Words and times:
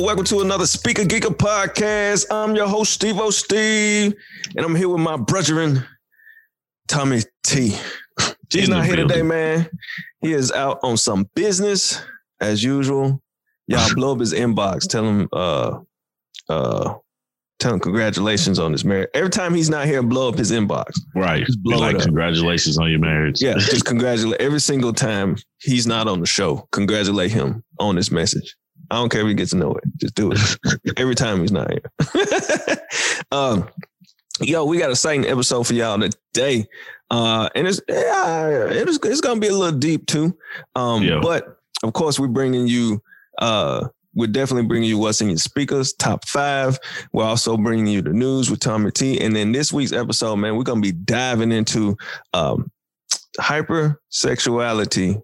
Yo, 0.00 0.06
welcome 0.06 0.24
to 0.24 0.40
another 0.40 0.66
Speaker 0.66 1.02
Geeker 1.02 1.36
podcast. 1.36 2.24
I'm 2.30 2.56
your 2.56 2.66
host, 2.66 2.92
Steve 2.94 3.18
O. 3.18 3.28
Steve, 3.28 4.14
and 4.56 4.64
I'm 4.64 4.74
here 4.74 4.88
with 4.88 5.00
my 5.00 5.18
brethren, 5.18 5.84
Tommy 6.88 7.20
T. 7.44 7.76
He's 8.50 8.70
not 8.70 8.86
here 8.86 8.96
today, 8.96 9.20
man. 9.20 9.68
He 10.22 10.32
is 10.32 10.52
out 10.52 10.78
on 10.82 10.96
some 10.96 11.28
business 11.34 12.00
as 12.40 12.64
usual. 12.64 13.20
Y'all 13.66 13.90
blow 13.94 14.12
up 14.12 14.20
his 14.20 14.32
inbox. 14.32 14.88
Tell 14.88 15.04
him, 15.04 15.28
uh, 15.34 15.80
uh, 16.48 16.94
tell 17.58 17.74
him 17.74 17.80
congratulations 17.80 18.58
on 18.58 18.72
his 18.72 18.86
marriage. 18.86 19.10
Every 19.12 19.28
time 19.28 19.54
he's 19.54 19.68
not 19.68 19.84
here, 19.84 20.02
blow 20.02 20.30
up 20.30 20.38
his 20.38 20.50
inbox. 20.50 20.92
Right. 21.14 21.44
Just 21.44 21.62
blow 21.62 21.78
like, 21.78 21.96
up. 21.96 22.02
congratulations 22.02 22.78
on 22.78 22.90
your 22.90 23.00
marriage. 23.00 23.42
Yeah, 23.42 23.58
just 23.58 23.84
congratulate 23.84 24.40
every 24.40 24.60
single 24.60 24.94
time 24.94 25.36
he's 25.58 25.86
not 25.86 26.08
on 26.08 26.20
the 26.20 26.26
show. 26.26 26.66
Congratulate 26.72 27.32
him 27.32 27.62
on 27.78 27.96
this 27.96 28.10
message. 28.10 28.56
I 28.90 28.96
don't 28.96 29.08
care 29.10 29.20
if 29.22 29.26
he 29.28 29.34
gets 29.34 29.50
to 29.50 29.56
know 29.56 29.72
it. 29.74 29.84
Just 29.98 30.14
do 30.14 30.32
it 30.32 30.38
every 30.96 31.14
time 31.14 31.40
he's 31.40 31.52
not 31.52 31.70
here. 31.70 31.82
um, 33.32 33.68
yo, 34.40 34.64
we 34.64 34.78
got 34.78 34.88
a 34.88 34.92
exciting 34.92 35.26
episode 35.26 35.66
for 35.66 35.74
y'all 35.74 35.98
today, 35.98 36.66
uh, 37.10 37.48
and 37.54 37.66
it's 37.68 37.80
yeah, 37.88 38.66
it's 38.70 38.98
it's 39.04 39.20
gonna 39.20 39.40
be 39.40 39.48
a 39.48 39.54
little 39.54 39.78
deep 39.78 40.06
too. 40.06 40.36
Um, 40.74 41.02
Yeah. 41.02 41.20
but 41.22 41.58
of 41.82 41.92
course, 41.92 42.18
we're 42.18 42.28
bringing 42.28 42.66
you. 42.66 43.00
Uh, 43.38 43.88
we're 44.14 44.26
definitely 44.26 44.66
bringing 44.66 44.88
you 44.88 44.98
what's 44.98 45.20
in 45.20 45.28
your 45.28 45.38
speakers, 45.38 45.92
top 45.92 46.26
five. 46.26 46.76
We're 47.12 47.22
also 47.24 47.56
bringing 47.56 47.86
you 47.86 48.02
the 48.02 48.12
news 48.12 48.50
with 48.50 48.58
Tommy 48.58 48.90
T. 48.90 49.20
And 49.20 49.36
then 49.36 49.52
this 49.52 49.72
week's 49.72 49.92
episode, 49.92 50.34
man, 50.36 50.56
we're 50.56 50.64
gonna 50.64 50.80
be 50.80 50.90
diving 50.90 51.52
into 51.52 51.96
um, 52.34 52.70
hypersexuality 53.38 55.20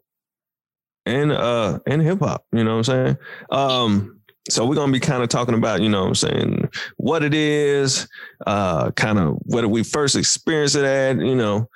and 1.06 1.32
uh 1.32 1.78
and 1.86 2.02
hip 2.02 2.18
hop. 2.20 2.44
You 2.52 2.64
know 2.64 2.72
what 2.72 2.76
I'm 2.78 2.84
saying? 2.84 3.16
Um, 3.50 4.20
so 4.48 4.64
we're 4.66 4.74
gonna 4.76 4.92
be 4.92 5.00
kind 5.00 5.22
of 5.22 5.28
talking 5.28 5.54
about, 5.54 5.80
you 5.80 5.88
know 5.88 6.02
what 6.02 6.08
I'm 6.08 6.14
saying, 6.14 6.68
what 6.98 7.22
it 7.24 7.34
is, 7.34 8.06
uh, 8.46 8.90
kind 8.92 9.18
of 9.18 9.38
whether 9.44 9.66
we 9.68 9.82
first 9.82 10.14
experienced 10.16 10.76
it 10.76 10.84
at, 10.84 11.18
you 11.18 11.34
know, 11.34 11.68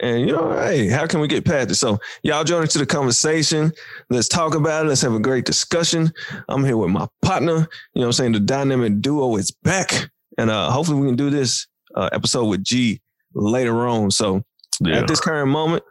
and 0.00 0.20
you 0.20 0.26
know, 0.32 0.52
hey, 0.52 0.88
how 0.88 1.06
can 1.06 1.20
we 1.20 1.28
get 1.28 1.44
past 1.46 1.70
it? 1.70 1.76
So 1.76 1.98
y'all 2.22 2.44
join 2.44 2.62
into 2.62 2.78
the 2.78 2.84
conversation. 2.86 3.72
Let's 4.10 4.28
talk 4.28 4.54
about 4.54 4.84
it. 4.84 4.88
Let's 4.88 5.00
have 5.02 5.14
a 5.14 5.18
great 5.20 5.44
discussion. 5.46 6.12
I'm 6.48 6.64
here 6.64 6.76
with 6.76 6.90
my 6.90 7.06
partner, 7.22 7.52
you 7.94 8.00
know 8.00 8.02
what 8.02 8.06
I'm 8.06 8.12
saying? 8.12 8.32
The 8.32 8.40
dynamic 8.40 9.00
duo 9.00 9.36
is 9.36 9.50
back. 9.50 10.10
And 10.38 10.50
uh 10.50 10.70
hopefully 10.70 11.00
we 11.00 11.06
can 11.06 11.16
do 11.16 11.30
this 11.30 11.66
uh 11.94 12.10
episode 12.12 12.46
with 12.46 12.64
G 12.64 13.00
later 13.34 13.86
on. 13.88 14.10
So 14.10 14.42
Yeah. 14.82 14.98
at 14.98 15.06
this 15.08 15.20
current 15.20 15.50
moment, 15.50 15.84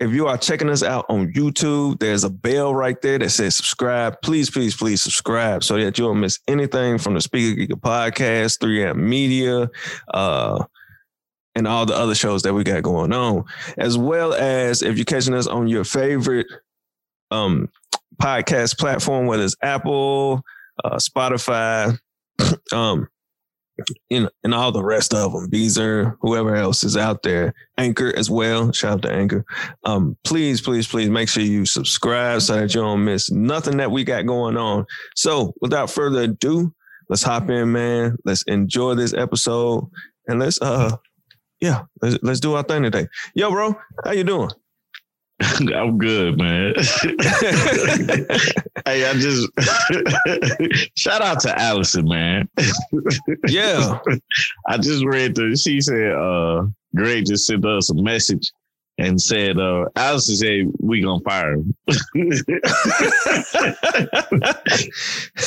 if 0.00 0.12
you 0.12 0.26
are 0.26 0.38
checking 0.38 0.70
us 0.70 0.82
out 0.82 1.04
on 1.10 1.30
YouTube, 1.34 2.00
there's 2.00 2.24
a 2.24 2.30
bell 2.30 2.74
right 2.74 3.00
there 3.02 3.18
that 3.18 3.28
says 3.28 3.54
subscribe. 3.54 4.20
Please, 4.22 4.48
please, 4.48 4.74
please 4.74 5.02
subscribe 5.02 5.62
so 5.62 5.76
that 5.76 5.98
you 5.98 6.06
don't 6.06 6.20
miss 6.20 6.38
anything 6.48 6.96
from 6.96 7.14
the 7.14 7.20
Speaker 7.20 7.60
Geeker 7.60 7.78
podcast, 7.78 8.58
3M 8.60 8.96
Media, 8.96 9.70
uh, 10.14 10.64
and 11.54 11.68
all 11.68 11.84
the 11.84 11.94
other 11.94 12.14
shows 12.14 12.42
that 12.42 12.54
we 12.54 12.64
got 12.64 12.82
going 12.82 13.12
on. 13.12 13.44
As 13.76 13.98
well 13.98 14.32
as 14.32 14.80
if 14.80 14.96
you're 14.96 15.04
catching 15.04 15.34
us 15.34 15.46
on 15.46 15.68
your 15.68 15.84
favorite 15.84 16.46
um, 17.30 17.68
podcast 18.20 18.78
platform, 18.78 19.26
whether 19.26 19.44
it's 19.44 19.56
Apple, 19.62 20.42
uh, 20.82 20.96
Spotify, 20.96 21.98
um, 22.72 23.06
you 24.08 24.22
know, 24.22 24.30
and 24.44 24.54
all 24.54 24.72
the 24.72 24.84
rest 24.84 25.14
of 25.14 25.32
them, 25.32 25.50
Deezer, 25.50 26.16
whoever 26.20 26.54
else 26.54 26.84
is 26.84 26.96
out 26.96 27.22
there, 27.22 27.54
Anchor 27.78 28.12
as 28.16 28.30
well. 28.30 28.72
Shout 28.72 28.92
out 28.92 29.02
to 29.02 29.12
Anchor. 29.12 29.44
Um, 29.84 30.16
please, 30.24 30.60
please, 30.60 30.86
please 30.86 31.08
make 31.08 31.28
sure 31.28 31.42
you 31.42 31.66
subscribe 31.66 32.42
so 32.42 32.56
that 32.56 32.74
you 32.74 32.80
don't 32.80 33.04
miss 33.04 33.30
nothing 33.30 33.76
that 33.78 33.90
we 33.90 34.04
got 34.04 34.26
going 34.26 34.56
on. 34.56 34.86
So, 35.16 35.52
without 35.60 35.90
further 35.90 36.22
ado, 36.22 36.72
let's 37.08 37.22
hop 37.22 37.50
in, 37.50 37.72
man. 37.72 38.16
Let's 38.24 38.42
enjoy 38.42 38.94
this 38.94 39.14
episode, 39.14 39.88
and 40.26 40.40
let's 40.40 40.60
uh, 40.60 40.96
yeah, 41.60 41.82
let's, 42.02 42.18
let's 42.22 42.40
do 42.40 42.54
our 42.54 42.62
thing 42.62 42.82
today. 42.82 43.06
Yo, 43.34 43.50
bro, 43.50 43.74
how 44.04 44.12
you 44.12 44.24
doing? 44.24 44.50
I'm 45.74 45.96
good, 45.96 46.36
man. 46.36 46.74
hey, 48.84 49.06
I 49.06 49.14
just 49.14 49.48
shout 50.98 51.22
out 51.22 51.40
to 51.40 51.58
Allison, 51.58 52.06
man. 52.06 52.46
Yeah, 53.46 53.98
I 54.68 54.76
just 54.76 55.04
read 55.04 55.34
the 55.34 55.56
she 55.56 55.80
said 55.80 56.12
uh 56.12 56.66
Greg 56.94 57.24
just 57.26 57.46
sent 57.46 57.64
us 57.64 57.90
a 57.90 57.94
message 57.94 58.52
and 58.98 59.18
said 59.20 59.58
uh 59.58 59.86
Allison 59.96 60.36
said 60.36 60.72
we 60.78 61.00
gonna 61.00 61.24
fire 61.24 61.54
him. 61.54 61.74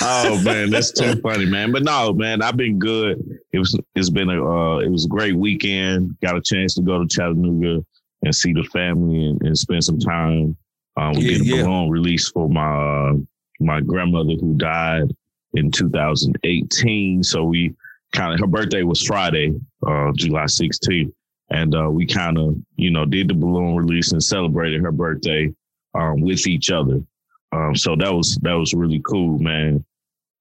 oh 0.01 0.41
man, 0.43 0.71
that's 0.71 0.91
too 0.91 1.21
funny, 1.21 1.45
man. 1.45 1.71
But 1.71 1.83
no, 1.83 2.13
man, 2.13 2.41
I've 2.41 2.57
been 2.57 2.79
good. 2.79 3.39
It 3.51 3.59
was 3.59 3.79
it's 3.93 4.09
been 4.09 4.31
a 4.31 4.43
uh, 4.43 4.79
it 4.79 4.89
was 4.89 5.05
a 5.05 5.09
great 5.09 5.35
weekend. 5.35 6.17
Got 6.21 6.37
a 6.37 6.41
chance 6.41 6.73
to 6.75 6.81
go 6.81 6.99
to 6.99 7.07
Chattanooga 7.07 7.85
and 8.23 8.33
see 8.35 8.53
the 8.53 8.63
family 8.65 9.25
and, 9.25 9.41
and 9.41 9.57
spend 9.57 9.83
some 9.83 9.99
time. 9.99 10.55
Um, 10.97 11.13
we 11.13 11.23
Yeah, 11.25 11.37
did 11.37 11.41
a 11.41 11.45
yeah. 11.45 11.63
balloon 11.63 11.89
release 11.89 12.29
for 12.29 12.49
my 12.49 13.09
uh, 13.09 13.13
my 13.59 13.81
grandmother 13.81 14.33
who 14.39 14.55
died 14.55 15.13
in 15.53 15.71
2018. 15.71 17.23
So 17.23 17.43
we 17.43 17.73
kind 18.13 18.33
of 18.33 18.39
her 18.39 18.47
birthday 18.47 18.83
was 18.83 19.01
Friday, 19.05 19.53
uh, 19.85 20.11
July 20.15 20.45
16th, 20.45 21.11
and 21.49 21.75
uh, 21.75 21.89
we 21.89 22.05
kind 22.05 22.37
of 22.37 22.55
you 22.75 22.91
know 22.91 23.05
did 23.05 23.27
the 23.27 23.33
balloon 23.33 23.75
release 23.75 24.11
and 24.11 24.23
celebrated 24.23 24.81
her 24.81 24.91
birthday 24.91 25.53
um, 25.93 26.21
with 26.21 26.47
each 26.47 26.71
other. 26.71 27.01
Um, 27.51 27.75
so 27.75 27.95
that 27.95 28.13
was 28.13 28.37
that 28.41 28.53
was 28.53 28.73
really 28.73 29.01
cool, 29.05 29.37
man. 29.39 29.83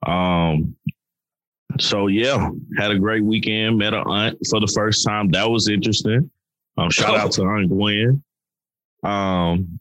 Um, 0.07 0.75
so 1.81 2.07
yeah, 2.09 2.51
had 2.79 2.91
a 2.91 2.99
great 2.99 3.25
weekend. 3.25 3.79
Met 3.79 3.95
a 3.95 3.99
aunt 4.01 4.39
for 4.51 4.61
the 4.61 4.67
first 4.67 5.07
time. 5.07 5.31
That 5.31 5.49
was 5.51 5.69
interesting. 5.69 6.31
Um, 6.79 6.91
shout 6.91 7.17
out 7.17 7.33
to 7.33 7.43
Aunt 7.43 7.69
Gwen. 7.69 8.23
Um, 9.03 9.79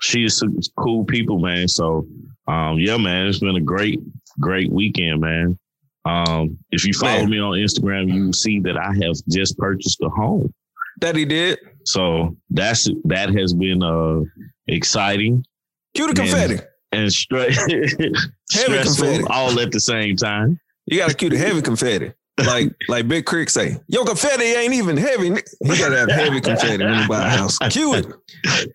she's 0.00 0.36
some 0.36 0.56
cool 0.76 1.04
people, 1.04 1.38
man. 1.38 1.68
So 1.68 2.06
um, 2.46 2.78
yeah, 2.78 2.96
man, 2.96 3.26
it's 3.26 3.38
been 3.40 3.56
a 3.56 3.60
great, 3.60 4.00
great 4.40 4.70
weekend, 4.72 5.20
man. 5.20 5.58
Um, 6.04 6.58
if 6.70 6.86
you 6.86 6.92
follow 6.94 7.20
Man. 7.20 7.30
me 7.30 7.38
on 7.38 7.52
Instagram, 7.58 8.12
you 8.12 8.32
see 8.32 8.60
that 8.60 8.76
I 8.78 8.94
have 9.04 9.16
just 9.28 9.58
purchased 9.58 10.00
a 10.02 10.08
home. 10.08 10.52
that 11.00 11.14
he 11.16 11.24
did. 11.26 11.58
So 11.84 12.36
that's 12.50 12.88
that 13.04 13.28
has 13.34 13.52
been 13.52 13.82
uh 13.82 14.20
exciting 14.68 15.44
Cue 15.94 16.06
the 16.12 16.14
Man. 16.14 16.30
confetti. 16.30 16.64
and 16.92 17.12
straight 17.12 17.52
stressful 18.50 19.06
confetti. 19.06 19.24
all 19.28 19.58
at 19.60 19.70
the 19.72 19.80
same 19.80 20.16
time. 20.16 20.58
You 20.86 20.98
got 20.98 21.10
to 21.10 21.16
cue 21.16 21.28
the 21.28 21.36
heavy 21.38 21.60
confetti. 21.60 22.12
Like 22.46 22.72
like 22.88 23.08
Big 23.08 23.24
Crick 23.26 23.50
say, 23.50 23.76
yo, 23.88 24.04
confetti 24.04 24.44
ain't 24.44 24.72
even 24.74 24.96
heavy. 24.96 25.28
He 25.28 25.78
got 25.78 25.88
to 25.90 25.98
have 25.98 26.10
heavy 26.10 26.40
confetti 26.40 26.84
when 26.84 27.02
he 27.02 27.08
buy 27.08 27.26
a 27.26 27.30
house. 27.30 27.58
Cue 27.70 27.94
it. 27.94 28.06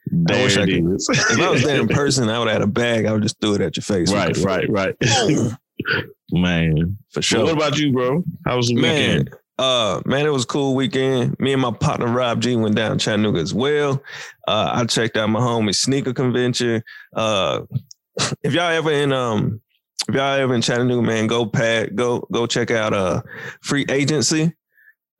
There 0.08 0.44
wish 0.44 0.58
I 0.58 0.66
could- 0.66 0.94
is. 0.96 1.10
If 1.10 1.40
I 1.40 1.50
was 1.50 1.64
there 1.64 1.80
in 1.80 1.88
person, 1.88 2.30
I 2.30 2.40
would 2.40 2.48
have 2.50 2.56
had 2.56 2.62
a 2.62 2.68
bag. 2.68 3.06
I 3.06 3.14
would 3.14 3.24
just 3.24 3.40
throw 3.40 3.54
it 3.54 3.62
at 3.62 3.76
your 3.78 3.84
face. 3.84 4.12
right, 4.12 4.36
right, 4.38 4.70
right. 4.70 4.96
Man. 6.32 6.98
For 7.12 7.22
So 7.22 7.38
sure. 7.38 7.44
what 7.46 7.54
about 7.54 7.78
you, 7.78 7.92
bro? 7.92 8.24
How 8.46 8.58
was 8.58 8.68
the 8.68 8.76
man, 8.76 8.96
weekend? 9.20 9.36
uh, 9.60 10.02
man, 10.06 10.26
it 10.26 10.30
was 10.34 10.44
a 10.44 10.48
cool 10.48 10.76
weekend. 10.76 11.38
Me 11.40 11.54
and 11.54 11.62
my 11.62 11.72
partner 11.72 12.08
Rob 12.08 12.42
G 12.42 12.56
went 12.56 12.76
down 12.76 12.98
to 12.98 13.04
Chattanooga 13.04 13.40
as 13.40 13.54
well. 13.54 14.02
Uh, 14.48 14.72
I 14.74 14.86
checked 14.86 15.16
out 15.18 15.30
my 15.30 15.40
homie 15.40 15.76
sneaker 15.76 16.14
convention. 16.14 16.84
Uh, 17.16 17.62
if 18.44 18.54
y'all 18.54 18.64
ever 18.72 18.92
in 18.92 19.12
um, 19.14 19.62
if 20.08 20.16
y'all 20.16 20.40
ever 20.40 20.54
in 20.54 20.62
Chattanooga, 20.62 21.02
man, 21.02 21.28
go 21.28 21.46
pat, 21.46 21.96
go 21.96 22.28
go 22.32 22.46
check 22.46 22.72
out 22.72 22.94
uh, 22.94 23.22
Free 23.62 23.86
Agency. 23.90 24.54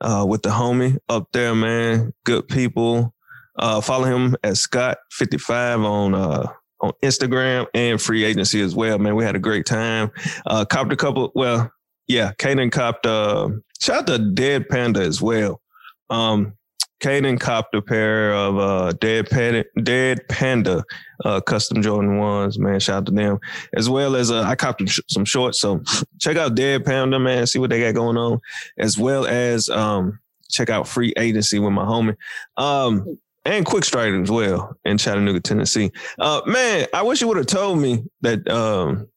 Uh, 0.02 0.26
with 0.28 0.42
the 0.42 0.50
homie 0.50 0.98
up 1.08 1.30
there, 1.32 1.56
man. 1.56 2.14
Good 2.26 2.50
people. 2.50 3.14
Uh, 3.58 3.80
follow 3.80 4.04
him 4.04 4.36
at 4.44 4.54
Scott55 4.54 5.86
on 5.86 6.14
uh 6.14 6.48
on 6.82 6.92
Instagram 7.02 7.66
and 7.74 8.02
free 8.02 8.26
agency 8.26 8.60
as 8.60 8.76
well, 8.76 9.00
man. 9.00 9.16
We 9.16 9.24
had 9.24 9.36
a 9.36 9.40
great 9.40 9.66
time. 9.66 10.12
Uh 10.46 10.66
copped 10.66 10.92
a 10.92 10.98
couple, 10.98 11.32
well, 11.34 11.72
yeah, 12.08 12.34
Kaden 12.34 12.72
copped 12.72 13.06
uh 13.06 13.50
shout 13.80 14.00
out 14.00 14.08
to 14.08 14.20
Dead 14.20 14.68
Panda 14.68 15.02
as 15.02 15.22
well. 15.22 15.62
Um 16.10 16.58
Kaden 17.04 17.38
copped 17.38 17.76
a 17.76 17.82
pair 17.82 18.34
of 18.34 18.58
uh 18.58 18.94
Dead 18.94 19.30
Panda 19.30 19.66
Dead 19.84 20.26
Panda 20.30 20.86
uh 21.26 21.42
custom 21.42 21.82
Jordan 21.82 22.18
ones, 22.18 22.58
man. 22.58 22.80
Shout 22.80 22.98
out 22.98 23.06
to 23.08 23.12
them. 23.12 23.40
As 23.76 23.90
well 23.90 24.16
as 24.16 24.32
uh 24.32 24.44
I 24.44 24.56
copped 24.56 24.82
some 25.10 25.26
shorts. 25.26 25.60
So 25.60 25.84
check 26.20 26.38
out 26.38 26.56
Dead 26.56 26.86
Panda, 26.86 27.20
man, 27.20 27.46
see 27.46 27.60
what 27.60 27.70
they 27.72 27.82
got 27.82 27.94
going 27.94 28.16
on. 28.16 28.40
As 28.78 28.98
well 28.98 29.26
as 29.26 29.70
um 29.70 30.20
check 30.50 30.70
out 30.70 30.88
free 30.88 31.14
agency 31.18 31.60
with 31.60 31.74
my 31.74 31.84
homie. 31.84 32.16
Um 32.56 33.18
and 33.46 33.66
Quick 33.66 33.84
Strike 33.84 34.14
as 34.14 34.32
well 34.32 34.74
in 34.86 34.98
Chattanooga, 34.98 35.42
Tennessee. 35.42 35.92
Uh, 36.18 36.42
man, 36.46 36.88
I 36.94 37.02
wish 37.02 37.20
you 37.20 37.28
would 37.28 37.36
have 37.36 37.46
told 37.46 37.78
me 37.78 38.06
that 38.22 38.48
um, 38.50 39.10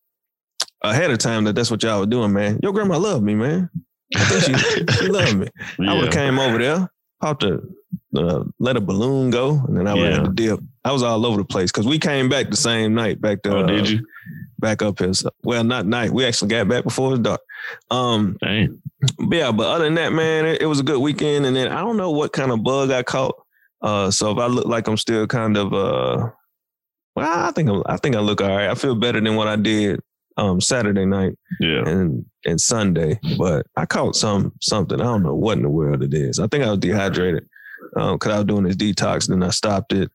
ahead 0.82 1.12
of 1.12 1.18
time 1.18 1.44
that 1.44 1.54
that's 1.54 1.70
what 1.70 1.80
y'all 1.84 2.00
were 2.00 2.06
doing, 2.06 2.32
man. 2.32 2.58
Your 2.60 2.72
grandma 2.72 2.98
loved 2.98 3.22
me, 3.22 3.36
man. 3.36 3.70
I 4.16 4.24
think 4.24 4.58
she, 4.58 4.94
she 4.98 5.06
loved 5.06 5.36
me. 5.36 5.48
I 5.78 5.94
would 5.94 6.06
have 6.06 6.12
came 6.12 6.40
over 6.40 6.58
there, 6.58 6.90
popped 7.26 7.42
a 7.42 7.60
uh, 8.16 8.44
let 8.58 8.76
a 8.76 8.80
balloon 8.80 9.30
go, 9.30 9.60
and 9.66 9.76
then 9.76 9.86
I 9.86 9.94
Yeah. 9.94 10.22
to 10.22 10.30
dip. 10.32 10.60
I 10.84 10.92
was 10.92 11.02
all 11.02 11.26
over 11.26 11.38
the 11.38 11.44
place 11.44 11.70
because 11.72 11.86
we 11.86 11.98
came 11.98 12.28
back 12.28 12.50
the 12.50 12.56
same 12.56 12.94
night 12.94 13.20
back 13.20 13.42
to. 13.42 13.56
Oh, 13.56 13.66
did 13.66 13.86
uh, 13.86 13.88
you? 13.88 14.06
back 14.58 14.80
up 14.82 14.98
here? 14.98 15.12
So, 15.12 15.30
well, 15.44 15.62
not 15.64 15.86
night. 15.86 16.10
We 16.10 16.24
actually 16.24 16.48
got 16.48 16.68
back 16.68 16.84
before 16.84 17.08
it 17.08 17.10
was 17.10 17.20
dark. 17.20 17.40
Um, 17.90 18.36
Dang. 18.40 18.80
but 19.18 19.36
yeah, 19.36 19.52
but 19.52 19.66
other 19.66 19.84
than 19.84 19.94
that, 19.94 20.12
man, 20.12 20.46
it, 20.46 20.62
it 20.62 20.66
was 20.66 20.80
a 20.80 20.84
good 20.84 21.00
weekend. 21.00 21.46
And 21.46 21.54
then 21.54 21.68
I 21.68 21.80
don't 21.80 21.96
know 21.96 22.10
what 22.10 22.32
kind 22.32 22.50
of 22.50 22.62
bug 22.62 22.90
I 22.90 23.02
caught. 23.02 23.34
Uh, 23.82 24.10
so 24.10 24.30
if 24.32 24.38
I 24.38 24.46
look 24.46 24.66
like 24.66 24.88
I'm 24.88 24.96
still 24.96 25.26
kind 25.26 25.56
of 25.56 25.72
uh, 25.74 26.30
well, 27.16 27.46
I 27.48 27.50
think 27.50 27.68
I'm, 27.68 27.82
I 27.86 27.96
think 27.98 28.16
I 28.16 28.20
look 28.20 28.40
all 28.40 28.48
right. 28.48 28.70
I 28.70 28.74
feel 28.74 28.94
better 28.94 29.20
than 29.20 29.36
what 29.36 29.48
I 29.48 29.56
did 29.56 30.00
um 30.38 30.60
Saturday 30.60 31.06
night 31.06 31.32
Yeah. 31.60 31.86
and 31.88 32.24
and 32.44 32.60
Sunday. 32.60 33.18
But 33.38 33.66
I 33.76 33.86
caught 33.86 34.16
some 34.16 34.52
something. 34.60 35.00
I 35.00 35.04
don't 35.04 35.22
know 35.22 35.34
what 35.34 35.56
in 35.56 35.62
the 35.62 35.68
world 35.70 36.02
it 36.02 36.14
is. 36.14 36.38
I 36.38 36.46
think 36.46 36.64
I 36.64 36.70
was 36.70 36.78
dehydrated 36.78 37.46
because 37.94 38.32
I 38.32 38.36
was 38.38 38.44
doing 38.46 38.64
this 38.64 38.76
detox. 38.76 39.28
And 39.30 39.40
then 39.42 39.48
I 39.48 39.52
stopped 39.52 39.92
it, 39.92 40.10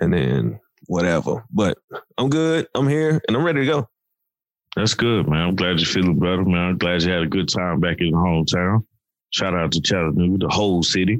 and 0.00 0.12
then 0.12 0.60
whatever. 0.86 1.44
But 1.50 1.78
I'm 2.16 2.30
good. 2.30 2.66
I'm 2.74 2.88
here, 2.88 3.20
and 3.28 3.36
I'm 3.36 3.44
ready 3.44 3.60
to 3.60 3.66
go. 3.66 3.88
That's 4.76 4.94
good, 4.94 5.26
man. 5.28 5.48
I'm 5.48 5.56
glad 5.56 5.80
you're 5.80 5.86
feeling 5.86 6.18
better, 6.18 6.44
man. 6.44 6.68
I'm 6.70 6.78
glad 6.78 7.02
you 7.02 7.10
had 7.12 7.22
a 7.22 7.26
good 7.26 7.48
time 7.48 7.80
back 7.80 7.96
in 8.00 8.10
the 8.12 8.16
hometown. 8.16 8.84
Shout 9.30 9.54
out 9.54 9.72
to 9.72 9.80
Chattanooga, 9.80 10.46
the 10.46 10.48
whole 10.54 10.82
city. 10.82 11.18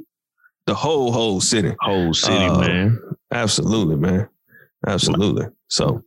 The 0.67 0.75
whole 0.75 1.11
whole 1.13 1.41
city. 1.41 1.75
Whole 1.81 2.15
city, 2.15 2.45
Uh, 2.45 2.61
man. 2.61 2.99
Absolutely, 3.33 3.97
man. 3.97 4.29
Absolutely. 4.87 5.47
So 5.69 6.03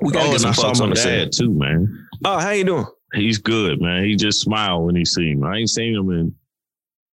we 0.00 0.12
gotta 0.12 0.28
oh, 0.28 0.32
get 0.32 0.40
some 0.40 0.52
folks 0.52 0.80
on 0.80 0.90
the 0.90 0.96
set. 0.96 1.32
too, 1.32 1.52
man. 1.52 2.08
Oh, 2.24 2.38
how 2.38 2.50
you 2.50 2.64
doing? 2.64 2.86
He's 3.14 3.38
good, 3.38 3.80
man. 3.80 4.04
He 4.04 4.16
just 4.16 4.40
smiled 4.40 4.86
when 4.86 4.96
he 4.96 5.04
seen 5.04 5.40
me. 5.40 5.48
I 5.48 5.56
ain't 5.56 5.70
seen 5.70 5.94
him 5.94 6.10
in 6.10 6.34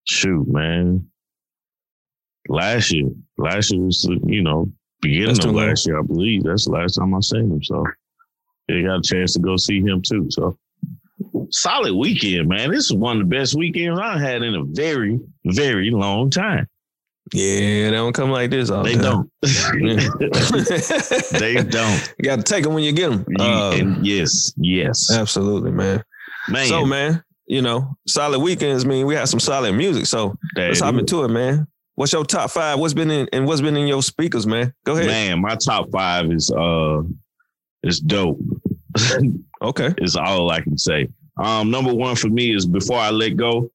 shoot, 0.06 0.48
man. 0.48 1.07
Last 2.48 2.92
year. 2.92 3.10
Last 3.38 3.72
year 3.72 3.81
was 3.81 4.07
you 4.25 4.42
know, 4.42 4.72
beginning 5.01 5.28
That's 5.28 5.39
of 5.39 5.45
too 5.45 5.51
long. 5.51 5.68
last 5.68 5.86
year, 5.86 6.00
I 6.00 6.04
believe. 6.04 6.44
That's 6.44 6.66
the 6.66 6.72
last 6.72 6.95
time 6.95 7.13
I 7.13 7.19
seen 7.19 7.51
him. 7.51 7.63
So 7.63 7.86
yeah, 8.68 8.81
got 8.88 9.00
a 9.00 9.01
chance 9.01 9.33
to 9.33 9.39
go 9.39 9.57
see 9.57 9.81
him 9.81 10.01
too. 10.01 10.28
So 10.30 10.57
solid 11.50 11.94
weekend, 11.94 12.50
man. 12.50 12.72
This 12.72 12.86
is 12.86 12.94
one 12.94 13.22
of 13.22 13.30
the 13.30 13.36
best 13.36 13.56
weekends 13.56 14.00
I 14.00 14.18
had 14.18 14.42
in 14.42 14.56
a 14.56 14.63
very, 14.63 15.19
very 15.45 15.92
long 15.92 16.30
time. 16.30 16.68
Yeah, 17.33 17.89
they 17.89 17.92
don't 17.92 18.13
come 18.13 18.30
like 18.30 18.50
this 18.50 18.69
all 18.69 18.83
They 18.83 18.95
the 18.95 19.04
don't. 19.04 19.31
they 21.39 21.56
don't. 21.63 22.13
You 22.18 22.24
got 22.25 22.38
to 22.38 22.44
take 22.44 22.63
them 22.63 22.74
when 22.74 22.83
you 22.83 22.92
get 22.92 23.10
them. 23.12 23.25
You- 23.30 23.45
and 23.45 24.06
yes, 24.06 24.54
yes. 24.57 25.10
absolutely, 25.12 25.72
man. 25.72 26.04
Man, 26.50 26.68
So, 26.68 26.86
man, 26.86 27.24
you 27.48 27.62
know, 27.62 27.95
solid 28.07 28.39
weekends 28.39 28.86
mean 28.86 29.06
we 29.06 29.16
had 29.16 29.30
some 29.30 29.39
solid 29.39 29.74
music. 29.74 30.07
So 30.07 30.36
that 30.56 30.68
let's 30.69 30.80
hop 30.81 30.95
into 30.95 31.24
it, 31.24 31.30
man. 31.30 31.68
What's 31.95 32.13
your 32.13 32.25
top 32.25 32.50
five? 32.50 32.80
What's 32.80 32.94
been 32.94 33.12
in 33.12 33.30
and 33.31 33.45
what's 33.45 33.62
been 33.62 33.78
in 33.78 33.88
your 33.88 34.01
speakers, 34.01 34.48
man? 34.48 34.74
Go 34.86 34.94
ahead. 34.94 35.07
man, 35.07 35.42
my 35.42 35.56
top 35.56 35.89
five 35.92 36.31
is 36.31 36.51
uh 36.51 37.01
is 37.83 38.00
dope. 38.00 38.39
Okay. 39.62 39.94
is 40.00 40.16
all 40.16 40.50
I 40.50 40.60
can 40.62 40.75
say. 40.75 41.07
Um, 41.38 41.69
number 41.69 41.94
one 41.94 42.16
for 42.16 42.30
me 42.30 42.56
is 42.56 42.66
Before 42.66 42.98
I 42.98 43.12
Let 43.12 43.38
Go. 43.38 43.69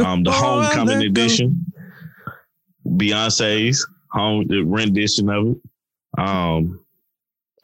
Um, 0.00 0.24
the 0.24 0.32
homecoming 0.32 1.00
edition. 1.02 1.64
Go. 1.72 1.77
Beyonce's 2.88 3.86
home 4.10 4.46
rendition 4.48 5.28
of 5.30 5.48
it. 5.48 5.56
Um, 6.18 6.80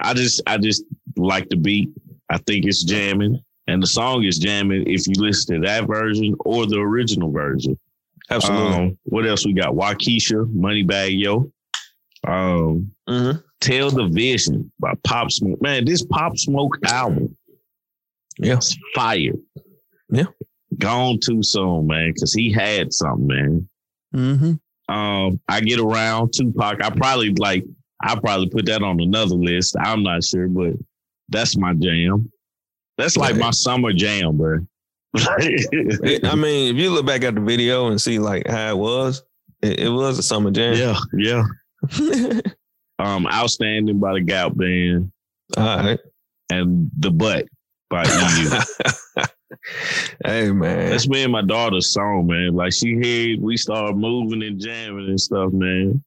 I 0.00 0.14
just 0.14 0.42
I 0.46 0.58
just 0.58 0.84
like 1.16 1.48
the 1.48 1.56
beat. 1.56 1.90
I 2.30 2.38
think 2.38 2.66
it's 2.66 2.82
jamming. 2.84 3.42
And 3.66 3.82
the 3.82 3.86
song 3.86 4.24
is 4.24 4.38
jamming 4.38 4.84
if 4.88 5.06
you 5.06 5.14
listen 5.16 5.54
to 5.62 5.66
that 5.66 5.86
version 5.86 6.34
or 6.40 6.66
the 6.66 6.78
original 6.78 7.30
version. 7.32 7.78
Absolutely. 8.30 8.74
Um, 8.76 8.98
what 9.04 9.26
else 9.26 9.46
we 9.46 9.54
got? 9.54 9.72
Wockesha, 9.74 10.44
Moneybagg 10.54 11.18
Yo. 11.18 11.50
Um, 12.26 12.90
Mhm. 13.08 13.42
Tell 13.60 13.90
the 13.90 14.08
Vision 14.08 14.70
by 14.78 14.92
Pop 15.04 15.30
Smoke. 15.30 15.60
Man, 15.62 15.84
this 15.86 16.04
Pop 16.04 16.36
Smoke 16.36 16.76
album 16.86 17.34
Yeah. 18.38 18.58
is 18.58 18.76
fire. 18.94 19.32
Yeah. 20.10 20.24
Gone 20.78 21.18
too 21.22 21.42
soon, 21.42 21.86
man, 21.86 22.12
because 22.14 22.32
he 22.34 22.50
had 22.52 22.92
something, 22.92 23.26
man. 23.26 23.68
Mm-hmm. 24.14 24.52
Um, 24.88 25.40
I 25.48 25.60
get 25.60 25.80
around 25.80 26.32
Tupac. 26.34 26.84
I 26.84 26.90
probably 26.90 27.32
like 27.34 27.64
I 28.02 28.18
probably 28.18 28.48
put 28.48 28.66
that 28.66 28.82
on 28.82 29.00
another 29.00 29.34
list. 29.34 29.76
I'm 29.80 30.02
not 30.02 30.24
sure, 30.24 30.48
but 30.48 30.74
that's 31.28 31.56
my 31.56 31.74
jam. 31.74 32.30
That's 32.98 33.16
like 33.16 33.36
my 33.36 33.50
summer 33.50 33.92
jam, 33.92 34.36
bro. 34.36 34.58
I 35.16 36.34
mean, 36.36 36.74
if 36.74 36.80
you 36.80 36.90
look 36.90 37.06
back 37.06 37.24
at 37.24 37.34
the 37.34 37.40
video 37.40 37.88
and 37.88 38.00
see 38.00 38.18
like 38.18 38.46
how 38.48 38.70
it 38.70 38.78
was, 38.78 39.22
it, 39.62 39.80
it 39.80 39.88
was 39.88 40.18
a 40.18 40.22
summer 40.22 40.50
jam. 40.50 40.74
yeah, 40.74 40.98
yeah. 41.16 42.40
Um, 42.98 43.26
Outstanding 43.26 43.98
by 43.98 44.14
the 44.14 44.20
Gout 44.20 44.56
Band 44.56 45.10
All 45.56 45.64
right. 45.78 45.98
and 46.50 46.90
The 46.98 47.10
Butt 47.10 47.46
by 47.90 48.04
EU. 48.04 49.24
hey 50.24 50.50
man. 50.50 50.90
That's 50.90 51.08
me 51.08 51.22
and 51.22 51.32
my 51.32 51.42
daughter's 51.42 51.92
song, 51.92 52.26
man. 52.26 52.54
Like 52.54 52.72
she 52.72 52.94
heard 52.94 53.40
we 53.42 53.56
started 53.56 53.96
moving 53.96 54.42
and 54.42 54.60
jamming 54.60 55.08
and 55.08 55.20
stuff, 55.20 55.52
man. 55.52 56.02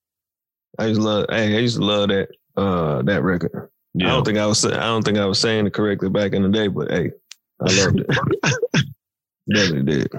I 0.80 0.88
used 0.88 1.02
to 1.02 1.06
love 1.06 1.26
hey, 1.30 1.56
I 1.56 1.60
used 1.60 1.78
to 1.78 1.84
love 1.84 2.10
that 2.10 2.30
uh 2.56 3.02
that 3.04 3.24
record. 3.24 3.70
I 4.00 4.06
don't 4.06 4.24
think 4.24 4.38
I 4.38 4.46
was 4.46 4.64
I 4.64 4.70
don't 4.70 5.04
think 5.04 5.18
I 5.18 5.26
was 5.26 5.40
saying 5.40 5.66
it 5.66 5.74
correctly 5.74 6.10
back 6.10 6.34
in 6.34 6.44
the 6.44 6.50
day, 6.50 6.68
but 6.68 6.92
hey, 6.92 7.12
I 7.60 7.74
loved 7.84 8.02
it. 8.02 8.86
Definitely 9.54 9.94
did. 9.94 10.12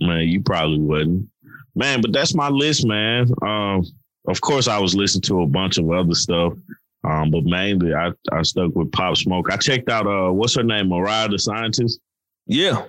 Man, 0.00 0.28
you 0.28 0.42
probably 0.42 0.78
wouldn't. 0.78 1.28
Man, 1.74 2.00
but 2.00 2.12
that's 2.12 2.34
my 2.34 2.48
list, 2.48 2.86
man. 2.86 3.30
Um, 3.42 3.84
of 4.28 4.40
course 4.40 4.68
I 4.68 4.78
was 4.78 4.94
listening 4.94 5.22
to 5.22 5.42
a 5.42 5.46
bunch 5.46 5.78
of 5.78 5.90
other 5.90 6.14
stuff. 6.14 6.54
Um, 7.04 7.30
but 7.30 7.44
mainly 7.44 7.94
I, 7.94 8.12
I 8.32 8.42
stuck 8.42 8.74
with 8.74 8.92
Pop 8.92 9.16
Smoke. 9.16 9.50
I 9.50 9.56
checked 9.56 9.88
out 9.88 10.06
uh 10.06 10.32
what's 10.32 10.54
her 10.56 10.62
name? 10.62 10.88
Mariah 10.88 11.28
the 11.28 11.38
Scientist. 11.38 12.00
Yeah. 12.46 12.84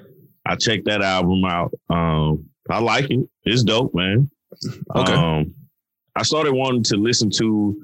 I 0.45 0.55
checked 0.55 0.85
that 0.85 1.01
album 1.01 1.43
out. 1.45 1.73
Um, 1.89 2.45
I 2.69 2.79
like 2.79 3.09
it. 3.09 3.27
It's 3.43 3.63
dope, 3.63 3.93
man. 3.93 4.29
Okay. 4.95 5.13
Um, 5.13 5.53
I 6.15 6.23
started 6.23 6.53
wanting 6.53 6.83
to 6.83 6.97
listen 6.97 7.29
to 7.31 7.83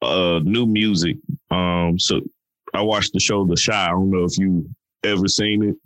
uh 0.00 0.40
new 0.42 0.66
music. 0.66 1.16
Um, 1.50 1.98
so 1.98 2.20
I 2.74 2.82
watched 2.82 3.12
the 3.12 3.20
show 3.20 3.44
The 3.44 3.60
Chi. 3.64 3.72
I 3.72 3.90
don't 3.90 4.10
know 4.10 4.24
if 4.24 4.38
you 4.38 4.68
ever 5.04 5.28
seen 5.28 5.62
it. 5.62 5.76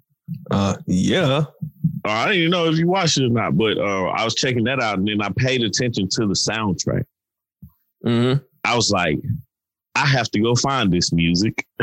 Uh 0.50 0.76
yeah. 0.86 1.44
Uh, 2.04 2.10
I 2.10 2.26
didn't 2.26 2.38
even 2.38 2.50
know 2.50 2.66
if 2.66 2.78
you 2.78 2.86
watched 2.86 3.18
it 3.18 3.24
or 3.24 3.30
not, 3.30 3.56
but 3.56 3.78
uh, 3.78 4.06
I 4.06 4.24
was 4.24 4.34
checking 4.34 4.64
that 4.64 4.80
out, 4.80 4.98
and 4.98 5.08
then 5.08 5.20
I 5.20 5.30
paid 5.36 5.62
attention 5.62 6.08
to 6.12 6.26
the 6.26 6.34
soundtrack. 6.34 7.04
Mm-hmm. 8.04 8.44
I 8.64 8.76
was 8.76 8.90
like, 8.90 9.18
I 9.96 10.06
have 10.06 10.30
to 10.30 10.40
go 10.40 10.54
find 10.54 10.92
this 10.92 11.12
music. 11.12 11.66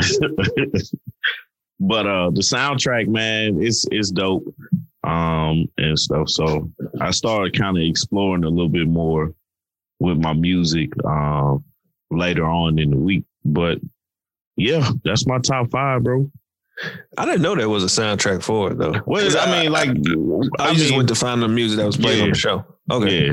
but 1.86 2.06
uh, 2.06 2.30
the 2.30 2.40
soundtrack, 2.40 3.08
man, 3.08 3.62
it's 3.62 3.86
it's 3.90 4.10
dope 4.10 4.44
um, 5.04 5.68
and 5.78 5.98
stuff. 5.98 6.28
So 6.28 6.70
I 7.00 7.10
started 7.10 7.56
kind 7.58 7.76
of 7.76 7.82
exploring 7.82 8.44
a 8.44 8.48
little 8.48 8.68
bit 8.68 8.86
more 8.88 9.34
with 10.00 10.18
my 10.18 10.32
music 10.32 10.90
um, 11.04 11.64
later 12.10 12.44
on 12.44 12.78
in 12.78 12.90
the 12.90 12.96
week. 12.96 13.24
But 13.44 13.78
yeah, 14.56 14.90
that's 15.04 15.26
my 15.26 15.38
top 15.38 15.70
five, 15.70 16.02
bro. 16.02 16.30
I 17.16 17.24
didn't 17.24 17.42
know 17.42 17.54
there 17.54 17.68
was 17.68 17.84
a 17.84 17.86
soundtrack 18.02 18.42
for 18.42 18.72
it 18.72 18.78
though. 18.78 19.00
Well, 19.06 19.22
'Cause 19.22 19.36
I 19.36 19.62
mean, 19.62 19.70
like, 19.70 19.90
I, 20.58 20.70
I 20.70 20.74
just 20.74 20.90
mean, 20.90 20.96
went 20.96 21.08
to 21.10 21.14
find 21.14 21.40
the 21.40 21.48
music 21.48 21.78
that 21.78 21.86
was 21.86 21.96
played 21.96 22.20
on 22.22 22.30
the 22.30 22.34
show. 22.34 22.64
Okay. 22.90 23.26
yeah, 23.28 23.32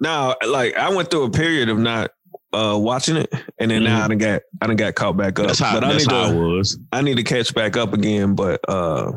Now, 0.00 0.34
like 0.46 0.76
I 0.76 0.94
went 0.94 1.10
through 1.10 1.24
a 1.24 1.30
period 1.30 1.68
of 1.70 1.78
not 1.78 2.10
uh 2.52 2.78
watching 2.78 3.16
it, 3.16 3.32
and 3.58 3.70
then 3.70 3.84
now 3.84 4.04
I 4.04 4.08
done 4.08 4.18
got 4.18 4.42
I 4.60 4.66
done 4.66 4.76
got 4.76 4.94
caught 4.94 5.16
back 5.16 5.38
up. 5.38 5.46
that's 5.46 5.58
how 5.58 5.74
but 5.74 5.84
I 5.84 5.96
need 5.96 6.10
how 6.10 6.28
to 6.28 6.34
it 6.34 6.38
was. 6.38 6.78
I 6.92 7.02
need 7.02 7.16
to 7.16 7.22
catch 7.22 7.54
back 7.54 7.76
up 7.76 7.92
again. 7.92 8.34
But 8.34 8.60
uh, 8.68 9.12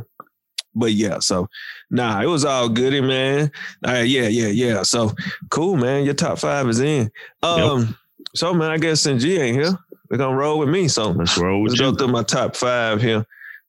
but 0.73 0.93
yeah. 0.93 1.19
So 1.19 1.47
nah, 1.89 2.21
it 2.21 2.27
was 2.27 2.45
all 2.45 2.69
goody, 2.69 3.01
man. 3.01 3.51
All 3.85 3.93
right, 3.93 4.07
yeah, 4.07 4.27
yeah, 4.27 4.47
yeah. 4.47 4.83
So 4.83 5.11
cool, 5.49 5.75
man. 5.75 6.05
Your 6.05 6.13
top 6.13 6.39
five 6.39 6.67
is 6.69 6.79
in. 6.79 7.11
Um, 7.43 7.97
so 8.35 8.53
man, 8.53 8.71
I 8.71 8.77
guess 8.77 9.01
since 9.01 9.23
G 9.23 9.39
ain't 9.39 9.57
here, 9.57 9.77
we're 10.09 10.17
gonna 10.17 10.35
roll 10.35 10.59
with 10.59 10.69
me. 10.69 10.87
So 10.87 11.11
Let's 11.11 11.37
roll 11.37 11.61
with 11.61 11.71
let's 11.71 11.81
go 11.81 11.93
through 11.93 12.13
my 12.13 12.23
top 12.23 12.55
five 12.55 13.01
here. 13.01 13.25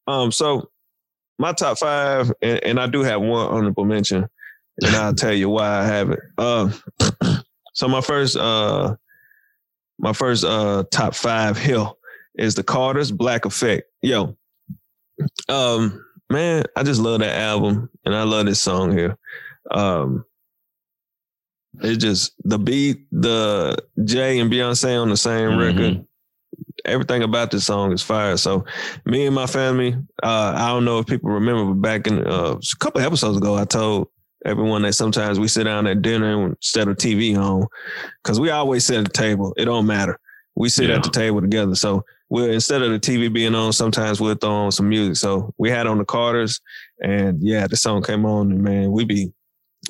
Um, 0.06 0.30
so 0.30 0.70
my 1.38 1.52
top 1.52 1.78
five, 1.78 2.32
and, 2.42 2.64
and 2.64 2.80
I 2.80 2.86
do 2.86 3.02
have 3.02 3.20
one 3.20 3.46
honorable 3.48 3.84
mention, 3.84 4.28
and 4.82 4.96
I'll 4.96 5.14
tell 5.14 5.34
you 5.34 5.50
why 5.50 5.80
I 5.80 5.84
have 5.84 6.10
it. 6.10 6.20
Uh, 6.38 6.70
so 7.74 7.88
my 7.88 8.00
first, 8.00 8.36
uh, 8.36 8.96
my 9.98 10.12
first 10.12 10.44
uh 10.44 10.84
top 10.90 11.14
five 11.14 11.58
here 11.58 11.86
is 12.36 12.54
the 12.54 12.62
Carters 12.62 13.10
Black 13.10 13.44
Effect. 13.44 13.84
Yo, 14.02 14.36
um, 15.48 16.04
man, 16.30 16.64
I 16.76 16.82
just 16.82 17.00
love 17.00 17.20
that 17.20 17.38
album, 17.38 17.88
and 18.04 18.14
I 18.14 18.22
love 18.24 18.46
this 18.46 18.60
song 18.60 18.96
here. 18.96 19.16
Um, 19.70 20.24
it's 21.80 22.02
just 22.02 22.32
the 22.44 22.58
beat, 22.58 23.06
the 23.12 23.76
Jay 24.04 24.38
and 24.38 24.50
Beyonce 24.50 25.00
on 25.00 25.08
the 25.10 25.16
same 25.16 25.50
Mhm. 25.52 25.58
record. 25.58 26.06
Everything 26.84 27.22
about 27.22 27.50
this 27.50 27.64
song 27.66 27.92
is 27.92 28.02
fire. 28.02 28.36
So, 28.36 28.64
me 29.04 29.26
and 29.26 29.34
my 29.34 29.46
family, 29.46 29.94
uh, 30.22 30.52
I 30.56 30.68
don't 30.68 30.84
know 30.84 30.98
if 31.00 31.06
people 31.06 31.30
remember, 31.30 31.64
but 31.74 31.80
back 31.82 32.06
in 32.06 32.26
uh, 32.26 32.56
a 32.56 32.76
couple 32.78 33.00
episodes 33.00 33.36
ago, 33.38 33.56
I 33.56 33.64
told 33.64 34.08
everyone 34.44 34.82
that 34.82 34.94
sometimes 34.94 35.40
we 35.40 35.48
sit 35.48 35.64
down 35.64 35.86
at 35.86 36.02
dinner 36.02 36.46
instead 36.46 36.88
of 36.88 36.96
TV 36.96 37.36
on, 37.36 37.66
because 38.22 38.38
we 38.38 38.50
always 38.50 38.84
sit 38.84 38.98
at 38.98 39.04
the 39.04 39.10
table. 39.10 39.54
It 39.56 39.64
don't 39.66 39.86
matter. 39.86 40.18
We 40.54 40.68
sit 40.68 40.88
yeah. 40.88 40.96
at 40.96 41.02
the 41.02 41.10
table 41.10 41.40
together. 41.40 41.74
So 41.74 42.04
we'll 42.28 42.50
instead 42.50 42.82
of 42.82 42.90
the 42.90 42.98
TV 42.98 43.32
being 43.32 43.54
on, 43.54 43.72
sometimes 43.72 44.20
we'll 44.20 44.34
throw 44.34 44.50
on 44.50 44.72
some 44.72 44.88
music. 44.88 45.16
So 45.16 45.54
we 45.58 45.70
had 45.70 45.86
on 45.86 45.98
the 45.98 46.04
Carters, 46.04 46.60
and 47.02 47.42
yeah, 47.42 47.66
the 47.66 47.76
song 47.76 48.02
came 48.02 48.24
on, 48.24 48.52
and 48.52 48.62
man, 48.62 48.92
we 48.92 49.04
be 49.04 49.32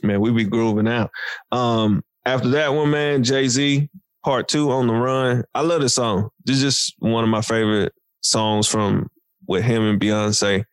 man, 0.02 0.20
we 0.20 0.30
be 0.30 0.44
grooving 0.44 0.88
out. 0.88 1.10
Um, 1.52 2.04
after 2.24 2.48
that 2.50 2.74
one, 2.74 2.90
man, 2.90 3.22
Jay 3.22 3.48
Z 3.48 3.88
Part 4.24 4.48
Two 4.48 4.70
on 4.70 4.86
the 4.86 4.94
Run. 4.94 5.44
I 5.54 5.62
love 5.62 5.80
this 5.80 5.94
song. 5.94 6.30
This 6.44 6.56
is 6.56 6.62
just 6.62 6.94
one 6.98 7.24
of 7.24 7.30
my 7.30 7.42
favorite 7.42 7.92
songs 8.22 8.66
from 8.66 9.08
with 9.46 9.64
him 9.64 9.82
and 9.82 10.00
Beyonce. 10.00 10.64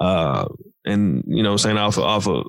Uh, 0.00 0.48
and 0.84 1.22
you 1.26 1.42
know, 1.42 1.56
saying 1.56 1.76
off 1.76 1.96
of, 1.96 2.04
off 2.04 2.28
of 2.28 2.46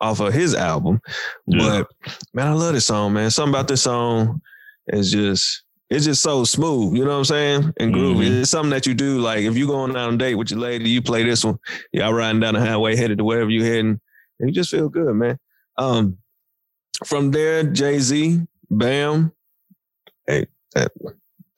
off 0.00 0.20
of 0.20 0.32
his 0.32 0.54
album. 0.54 1.00
Yeah. 1.46 1.82
But 1.82 2.14
man, 2.32 2.46
I 2.48 2.52
love 2.52 2.74
this 2.74 2.86
song, 2.86 3.12
man. 3.12 3.30
Something 3.30 3.54
about 3.54 3.68
this 3.68 3.82
song 3.82 4.40
is 4.88 5.10
just 5.10 5.62
it's 5.90 6.04
just 6.06 6.22
so 6.22 6.44
smooth, 6.44 6.96
you 6.96 7.04
know 7.04 7.10
what 7.10 7.18
I'm 7.18 7.24
saying? 7.24 7.72
And 7.78 7.94
groovy. 7.94 8.24
Mm-hmm. 8.24 8.42
It's 8.42 8.50
something 8.50 8.70
that 8.70 8.86
you 8.86 8.94
do. 8.94 9.18
Like 9.18 9.40
if 9.40 9.56
you 9.56 9.66
going 9.66 9.92
out 9.92 10.08
on 10.08 10.14
a 10.14 10.18
date 10.18 10.34
with 10.34 10.50
your 10.50 10.60
lady, 10.60 10.90
you 10.90 11.02
play 11.02 11.22
this 11.22 11.44
one. 11.44 11.58
Y'all 11.92 12.12
riding 12.12 12.40
down 12.40 12.54
the 12.54 12.60
highway 12.60 12.96
headed 12.96 13.18
to 13.18 13.24
wherever 13.24 13.50
you're 13.50 13.64
heading, 13.64 14.00
and 14.40 14.48
you 14.48 14.52
just 14.52 14.70
feel 14.70 14.88
good, 14.88 15.14
man. 15.14 15.38
Um, 15.76 16.18
from 17.04 17.30
there, 17.30 17.64
Jay 17.64 17.98
Z, 17.98 18.40
Bam. 18.70 19.32
Hey, 20.26 20.46
that 20.74 20.92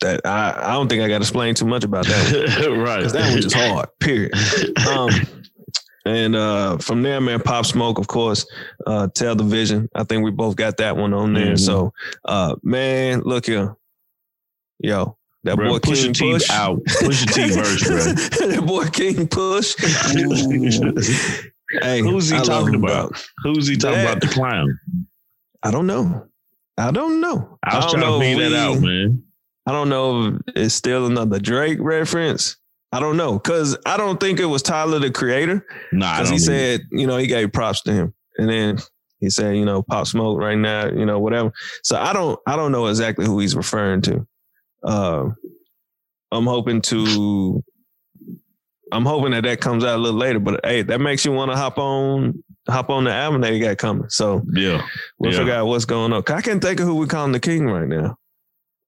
that 0.00 0.20
I, 0.24 0.54
I 0.56 0.72
don't 0.72 0.88
think 0.88 1.02
I 1.02 1.08
got 1.08 1.18
to 1.18 1.22
explain 1.22 1.54
too 1.54 1.66
much 1.66 1.84
about 1.84 2.06
that 2.06 2.66
one. 2.68 2.78
right. 2.80 2.98
Because 2.98 3.12
that 3.12 3.30
one 3.30 3.40
just 3.40 3.54
hard, 3.54 3.88
period. 4.00 4.32
Um, 4.86 5.10
and 6.06 6.36
uh, 6.36 6.78
from 6.78 7.02
there, 7.02 7.20
man, 7.20 7.40
Pop 7.40 7.66
Smoke, 7.66 7.98
of 7.98 8.06
course, 8.06 8.46
uh, 8.86 9.08
Tell 9.08 9.34
the 9.34 9.44
Vision. 9.44 9.88
I 9.94 10.04
think 10.04 10.24
we 10.24 10.30
both 10.30 10.54
got 10.54 10.76
that 10.76 10.96
one 10.96 11.12
on 11.12 11.34
there. 11.34 11.54
Mm-hmm. 11.54 11.56
So, 11.56 11.92
uh, 12.24 12.54
man, 12.62 13.22
look 13.22 13.46
here. 13.46 13.76
Yo, 14.78 15.16
that 15.42 15.56
bro, 15.56 15.70
boy 15.70 15.78
push 15.80 16.04
King 16.04 16.12
T 16.12 16.32
Push. 16.32 16.50
out. 16.50 16.80
Push 17.00 17.36
your 17.36 17.48
T 17.48 17.54
verse, 17.54 17.86
bro. 17.86 17.96
that 18.48 18.66
boy 18.66 18.84
King 18.86 19.26
Push. 19.26 19.74
hey, 21.82 22.00
who's 22.00 22.30
he 22.30 22.36
I 22.36 22.42
talking 22.42 22.76
about? 22.76 23.20
Who's 23.42 23.66
he 23.66 23.76
talking 23.76 23.98
that, 23.98 24.16
about? 24.16 24.20
The 24.20 24.28
clown. 24.28 24.78
I 25.64 25.72
don't 25.72 25.88
know. 25.88 26.28
I 26.78 26.92
don't 26.92 27.20
know. 27.20 27.58
I 27.64 27.76
was 27.76 27.86
I 27.86 27.98
trying 27.98 28.12
to 28.12 28.18
figure 28.20 28.50
that 28.50 28.56
out, 28.56 28.80
man. 28.80 29.24
I 29.66 29.72
don't 29.72 29.88
know 29.88 30.26
if 30.26 30.40
it's 30.54 30.74
still 30.74 31.06
another 31.06 31.40
Drake 31.40 31.78
reference. 31.80 32.56
I 32.92 33.00
don't 33.00 33.16
know 33.16 33.34
because 33.34 33.76
I 33.84 33.96
don't 33.96 34.20
think 34.20 34.40
it 34.40 34.46
was 34.46 34.62
Tyler 34.62 34.98
the 34.98 35.10
creator. 35.10 35.66
Nah, 35.92 36.14
because 36.14 36.30
he 36.30 36.38
said 36.38 36.82
you 36.90 37.06
know 37.06 37.16
he 37.16 37.26
gave 37.26 37.52
props 37.52 37.82
to 37.82 37.92
him, 37.92 38.14
and 38.38 38.48
then 38.48 38.78
he 39.20 39.30
said 39.30 39.56
you 39.56 39.64
know 39.64 39.82
Pop 39.82 40.06
Smoke 40.06 40.38
right 40.38 40.58
now, 40.58 40.88
you 40.88 41.04
know 41.04 41.18
whatever. 41.18 41.52
So 41.82 41.98
I 41.98 42.12
don't 42.12 42.38
I 42.46 42.56
don't 42.56 42.72
know 42.72 42.86
exactly 42.86 43.26
who 43.26 43.38
he's 43.38 43.56
referring 43.56 44.02
to. 44.02 44.26
Uh, 44.84 45.30
I'm 46.32 46.46
hoping 46.46 46.80
to. 46.82 47.62
I'm 48.92 49.04
hoping 49.04 49.32
that 49.32 49.42
that 49.42 49.60
comes 49.60 49.84
out 49.84 49.96
a 49.96 49.98
little 49.98 50.18
later, 50.18 50.38
but 50.38 50.60
hey, 50.64 50.82
that 50.82 51.00
makes 51.00 51.24
you 51.24 51.32
want 51.32 51.50
to 51.50 51.56
hop 51.56 51.76
on, 51.76 52.42
hop 52.68 52.88
on 52.88 53.02
the 53.02 53.12
album 53.12 53.40
that 53.40 53.52
he 53.52 53.58
got 53.58 53.78
coming. 53.78 54.08
So 54.08 54.42
yeah, 54.52 54.86
we'll 55.18 55.32
yeah. 55.32 55.38
figure 55.38 55.54
out 55.54 55.66
what's 55.66 55.84
going 55.84 56.12
on. 56.12 56.22
I 56.28 56.40
can't 56.40 56.62
think 56.62 56.78
of 56.78 56.86
who 56.86 56.94
we 56.94 57.06
calling 57.06 57.32
the 57.32 57.40
king 57.40 57.66
right 57.66 57.88
now. 57.88 58.16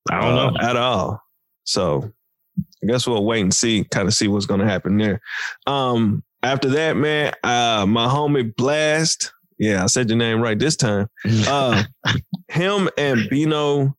I 0.09 0.21
don't 0.21 0.39
uh, 0.39 0.51
know 0.51 0.57
at 0.61 0.77
all. 0.77 1.21
So 1.65 2.13
I 2.83 2.87
guess 2.87 3.07
we'll 3.07 3.25
wait 3.25 3.43
and 3.43 3.55
see, 3.55 3.85
kind 3.85 4.09
of 4.09 4.15
see 4.15 4.29
what's 4.29 4.47
going 4.47 4.61
to 4.61 4.67
happen 4.67 4.97
there. 4.97 5.21
Um, 5.67 6.23
after 6.43 6.69
that, 6.71 6.97
man, 6.97 7.33
uh, 7.43 7.87
my 7.87 8.07
homie 8.07 8.55
Blxst. 8.55 9.33
Yeah, 9.59 9.83
I 9.83 9.87
said 9.87 10.09
your 10.09 10.19
name 10.19 10.41
right 10.41 10.59
this 10.59 10.77
time. 10.77 11.09
Uh, 11.49 11.83
him 12.49 12.89
and 12.97 13.29
Bino, 13.29 13.97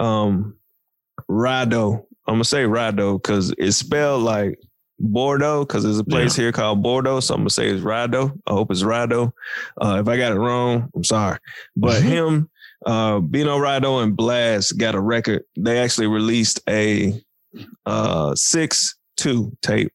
um, 0.00 0.56
Rado. 1.30 2.04
I'm 2.26 2.34
gonna 2.34 2.44
say 2.44 2.64
Rado 2.64 3.20
because 3.20 3.54
it's 3.58 3.76
spelled 3.76 4.22
like 4.22 4.58
Bordeaux 4.98 5.64
because 5.64 5.84
there's 5.84 5.98
a 5.98 6.04
place 6.04 6.38
yeah. 6.38 6.44
here 6.44 6.52
called 6.52 6.82
Bordeaux. 6.82 7.20
So 7.20 7.34
I'm 7.34 7.40
gonna 7.40 7.50
say 7.50 7.68
it's 7.68 7.84
Rado. 7.84 8.32
I 8.46 8.52
hope 8.52 8.70
it's 8.70 8.82
Rado. 8.82 9.32
Uh, 9.80 9.98
if 10.00 10.08
I 10.08 10.16
got 10.16 10.32
it 10.32 10.38
wrong, 10.38 10.90
I'm 10.94 11.04
sorry. 11.04 11.38
But 11.76 12.00
mm-hmm. 12.00 12.08
him, 12.08 12.50
uh, 12.86 13.20
Bino 13.20 13.58
Rado 13.58 14.02
and 14.02 14.16
Blxst 14.16 14.76
got 14.78 14.94
a 14.94 15.00
record. 15.00 15.44
They 15.56 15.78
actually 15.78 16.06
released 16.06 16.60
a 16.68 17.22
uh, 17.86 18.34
six 18.34 18.96
two 19.16 19.56
tape. 19.62 19.92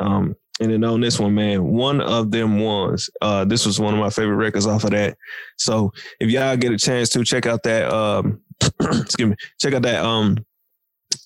Um, 0.00 0.36
and 0.60 0.72
then 0.72 0.84
on 0.84 1.00
this 1.00 1.20
one, 1.20 1.34
man, 1.34 1.64
one 1.64 2.00
of 2.00 2.30
them 2.30 2.60
ones. 2.60 3.08
Uh, 3.20 3.44
this 3.44 3.64
was 3.64 3.78
one 3.78 3.94
of 3.94 4.00
my 4.00 4.10
favorite 4.10 4.36
records 4.36 4.66
off 4.66 4.84
of 4.84 4.90
that. 4.90 5.16
So 5.56 5.92
if 6.20 6.30
y'all 6.30 6.56
get 6.56 6.72
a 6.72 6.78
chance 6.78 7.10
to 7.10 7.24
check 7.24 7.46
out 7.46 7.62
that, 7.62 7.92
um, 7.92 8.40
excuse 8.80 9.30
me, 9.30 9.36
check 9.60 9.74
out 9.74 9.82
that 9.82 10.04
um 10.04 10.44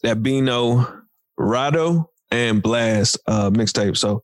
that 0.02 0.22
Bino 0.22 1.02
Rado 1.40 2.06
and 2.30 2.62
Blxst 2.62 3.18
uh 3.26 3.50
mixtape. 3.50 3.96
So 3.96 4.22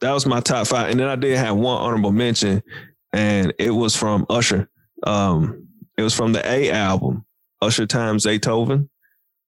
that 0.00 0.12
was 0.12 0.26
my 0.26 0.40
top 0.40 0.66
five. 0.66 0.90
And 0.90 1.00
then 1.00 1.08
I 1.08 1.16
did 1.16 1.38
have 1.38 1.56
one 1.56 1.78
honorable 1.78 2.12
mention, 2.12 2.62
and 3.12 3.54
it 3.58 3.70
was 3.70 3.96
from 3.96 4.26
Usher. 4.28 4.68
Um, 5.04 5.66
it 5.96 6.02
was 6.02 6.14
from 6.14 6.32
the 6.32 6.46
A 6.46 6.70
album, 6.70 7.24
Usher 7.62 7.86
times 7.86 8.26
Zaytoven. 8.26 8.88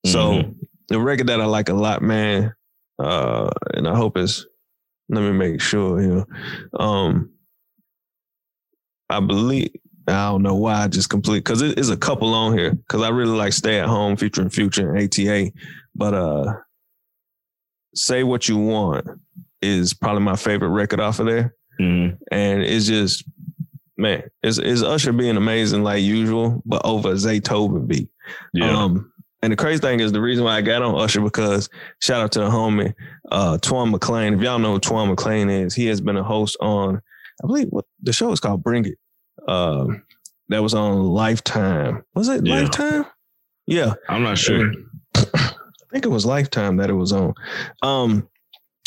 So 0.06 0.32
mm-hmm 0.32 0.64
the 0.88 1.00
record 1.00 1.28
that 1.28 1.40
I 1.40 1.46
like 1.46 1.68
a 1.68 1.74
lot, 1.74 2.02
man. 2.02 2.54
Uh, 2.98 3.50
and 3.74 3.88
I 3.88 3.94
hope 3.94 4.16
it's. 4.16 4.46
Let 5.10 5.20
me 5.20 5.32
make 5.32 5.60
sure 5.60 6.00
here. 6.00 6.24
Um, 6.78 7.30
I 9.10 9.20
believe 9.20 9.70
I 10.08 10.30
don't 10.30 10.42
know 10.42 10.54
why 10.54 10.82
I 10.82 10.88
just 10.88 11.08
complete 11.08 11.40
because 11.40 11.62
it 11.62 11.78
is 11.78 11.90
a 11.90 11.96
couple 11.96 12.34
on 12.34 12.56
here 12.56 12.74
because 12.74 13.02
I 13.02 13.08
really 13.08 13.36
like 13.36 13.52
Stay 13.52 13.80
at 13.80 13.86
Home 13.86 14.16
featuring 14.16 14.50
Future 14.50 14.94
and 14.94 15.04
ATA, 15.04 15.52
but 15.94 16.14
uh, 16.14 16.54
Say 17.94 18.22
What 18.22 18.48
You 18.48 18.58
Want 18.58 19.06
is 19.62 19.94
probably 19.94 20.22
my 20.22 20.36
favorite 20.36 20.70
record 20.70 21.00
off 21.00 21.20
of 21.20 21.26
there, 21.26 21.54
mm-hmm. 21.80 22.16
and 22.30 22.62
it's 22.62 22.86
just 22.86 23.24
man, 23.96 24.24
it's, 24.42 24.58
it's 24.58 24.82
Usher 24.82 25.12
being 25.12 25.36
amazing 25.36 25.82
like 25.82 26.02
usual, 26.02 26.62
but 26.66 26.82
over 26.84 27.12
Zaytoven 27.12 27.86
beat. 27.86 28.08
Yeah. 28.52 28.76
Um, 28.76 29.12
and 29.44 29.52
the 29.52 29.56
crazy 29.56 29.80
thing 29.80 30.00
is 30.00 30.12
the 30.12 30.20
reason 30.20 30.44
why 30.44 30.56
I 30.56 30.60
got 30.62 30.82
on 30.82 30.98
Usher 30.98 31.20
because 31.20 31.68
shout 32.00 32.20
out 32.20 32.32
to 32.32 32.40
the 32.40 32.48
homie 32.48 32.94
uh 33.30 33.58
Twan 33.58 33.94
McClain. 33.94 34.34
If 34.34 34.40
y'all 34.40 34.58
know 34.58 34.74
who 34.74 34.80
Twan 34.80 35.14
McClain 35.14 35.50
is, 35.50 35.74
he 35.74 35.86
has 35.86 36.00
been 36.00 36.16
a 36.16 36.24
host 36.24 36.56
on 36.60 37.00
I 37.42 37.46
believe 37.46 37.68
what 37.70 37.84
the 38.02 38.12
show 38.12 38.32
is 38.32 38.40
called 38.40 38.62
Bring 38.62 38.86
It. 38.86 38.98
Uh, 39.46 39.86
that 40.48 40.62
was 40.62 40.74
on 40.74 41.02
Lifetime. 41.04 42.04
Was 42.14 42.28
it 42.28 42.46
yeah. 42.46 42.60
Lifetime? 42.60 43.06
Yeah. 43.66 43.94
I'm 44.08 44.22
not 44.22 44.38
sure. 44.38 44.72
I 45.14 45.52
think 45.92 46.04
it 46.04 46.10
was 46.10 46.26
Lifetime 46.26 46.76
that 46.78 46.90
it 46.90 46.94
was 46.94 47.12
on. 47.12 47.34
Um, 47.82 48.28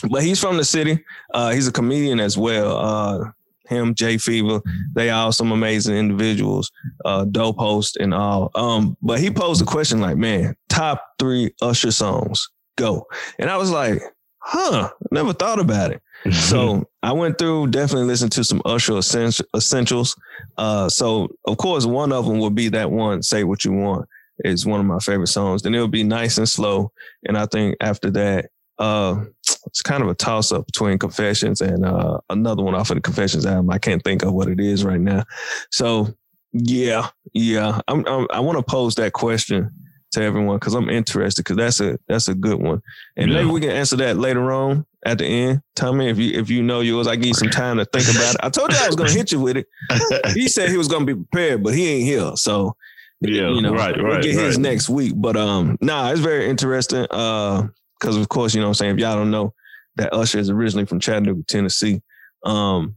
but 0.09 0.23
he's 0.23 0.39
from 0.39 0.57
the 0.57 0.65
city. 0.65 1.03
Uh, 1.33 1.51
he's 1.51 1.67
a 1.67 1.71
comedian 1.71 2.19
as 2.19 2.37
well. 2.37 2.77
Uh, 2.77 3.31
him, 3.67 3.95
Jay 3.95 4.17
Fever. 4.17 4.61
They 4.93 5.09
all 5.09 5.31
some 5.31 5.51
amazing 5.51 5.95
individuals, 5.95 6.71
uh, 7.05 7.25
dope 7.25 7.57
host 7.57 7.97
and 7.97 8.13
all. 8.13 8.51
Um, 8.55 8.97
but 9.01 9.19
he 9.19 9.29
posed 9.29 9.61
a 9.61 9.65
question 9.65 9.99
like, 10.01 10.17
man, 10.17 10.55
top 10.69 11.03
three 11.19 11.53
Usher 11.61 11.91
songs, 11.91 12.49
go. 12.77 13.05
And 13.39 13.49
I 13.49 13.57
was 13.57 13.71
like, 13.71 14.01
huh, 14.39 14.89
never 15.11 15.33
thought 15.33 15.59
about 15.59 15.91
it. 15.91 16.01
so 16.31 16.87
I 17.03 17.11
went 17.11 17.37
through, 17.37 17.67
definitely 17.67 18.07
listened 18.07 18.31
to 18.33 18.43
some 18.43 18.61
Usher 18.65 18.97
essentials. 18.97 20.15
Uh, 20.57 20.89
so 20.89 21.27
of 21.45 21.57
course, 21.57 21.85
one 21.85 22.11
of 22.11 22.25
them 22.25 22.39
would 22.39 22.55
be 22.55 22.69
that 22.69 22.91
one, 22.91 23.21
Say 23.21 23.43
What 23.43 23.65
You 23.65 23.73
Want. 23.73 24.07
Is 24.45 24.67
one 24.67 24.79
of 24.79 24.85
my 24.85 24.99
favorite 24.99 25.29
songs. 25.29 25.63
Then 25.63 25.73
it'll 25.73 25.87
be 25.87 26.03
nice 26.03 26.37
and 26.37 26.47
slow. 26.47 26.91
And 27.25 27.35
I 27.35 27.47
think 27.47 27.75
after 27.81 28.11
that, 28.11 28.51
uh, 28.79 29.23
it's 29.65 29.81
kind 29.81 30.03
of 30.03 30.09
a 30.09 30.15
toss 30.15 30.51
up 30.51 30.65
between 30.65 30.97
Confessions 30.97 31.61
and 31.61 31.85
uh, 31.85 32.19
another 32.29 32.63
one 32.63 32.75
off 32.75 32.89
of 32.89 32.95
the 32.95 33.01
Confessions 33.01 33.45
album. 33.45 33.69
I 33.69 33.77
can't 33.77 34.03
think 34.03 34.23
of 34.23 34.33
what 34.33 34.47
it 34.47 34.59
is 34.59 34.83
right 34.83 34.99
now. 34.99 35.23
So 35.71 36.13
yeah, 36.53 37.09
yeah, 37.33 37.81
I'm, 37.87 38.05
I'm 38.07 38.27
i 38.31 38.39
want 38.39 38.57
to 38.57 38.63
pose 38.63 38.95
that 38.95 39.13
question 39.13 39.71
to 40.11 40.23
everyone 40.23 40.57
because 40.57 40.73
I'm 40.73 40.89
interested 40.89 41.43
because 41.43 41.57
that's 41.57 41.79
a 41.79 41.99
that's 42.07 42.27
a 42.27 42.33
good 42.33 42.59
one, 42.61 42.81
and 43.15 43.29
yeah. 43.29 43.37
maybe 43.37 43.49
we 43.49 43.61
can 43.61 43.71
answer 43.71 43.97
that 43.97 44.17
later 44.17 44.51
on 44.51 44.85
at 45.05 45.17
the 45.17 45.25
end. 45.25 45.61
Tell 45.75 45.93
me 45.93 46.09
if 46.09 46.17
you 46.17 46.39
if 46.39 46.49
you 46.49 46.63
know 46.63 46.79
yours. 46.79 47.07
I 47.07 47.15
give 47.15 47.27
you 47.27 47.33
some 47.33 47.49
time 47.49 47.77
to 47.77 47.85
think 47.85 48.09
about 48.09 48.35
it. 48.35 48.41
I 48.41 48.49
told 48.49 48.71
you 48.71 48.79
I 48.81 48.87
was 48.87 48.95
gonna 48.95 49.11
hit 49.11 49.31
you 49.31 49.41
with 49.41 49.57
it. 49.57 49.67
he 50.33 50.47
said 50.47 50.69
he 50.69 50.77
was 50.77 50.87
gonna 50.87 51.05
be 51.05 51.15
prepared, 51.15 51.63
but 51.63 51.73
he 51.73 51.87
ain't 51.87 52.05
here. 52.05 52.31
So 52.35 52.75
yeah, 53.21 53.49
you 53.49 53.61
know, 53.61 53.73
right, 53.73 53.95
we'll 53.97 54.21
get 54.21 54.35
right. 54.35 54.45
his 54.45 54.57
next 54.57 54.89
week. 54.89 55.13
But 55.15 55.35
um, 55.35 55.77
nah, 55.81 56.11
it's 56.11 56.21
very 56.21 56.49
interesting. 56.49 57.05
Uh, 57.09 57.67
because 57.99 58.17
of 58.17 58.29
course, 58.29 58.53
you 58.53 58.61
know 58.61 58.67
what 58.67 58.71
I'm 58.71 58.75
saying, 58.75 58.95
if 58.95 58.99
y'all 58.99 59.15
don't 59.15 59.31
know, 59.31 59.53
that 59.95 60.13
Usher 60.13 60.39
is 60.39 60.49
originally 60.49 60.85
from 60.85 60.99
Chattanooga, 60.99 61.43
Tennessee. 61.43 62.01
Um, 62.43 62.95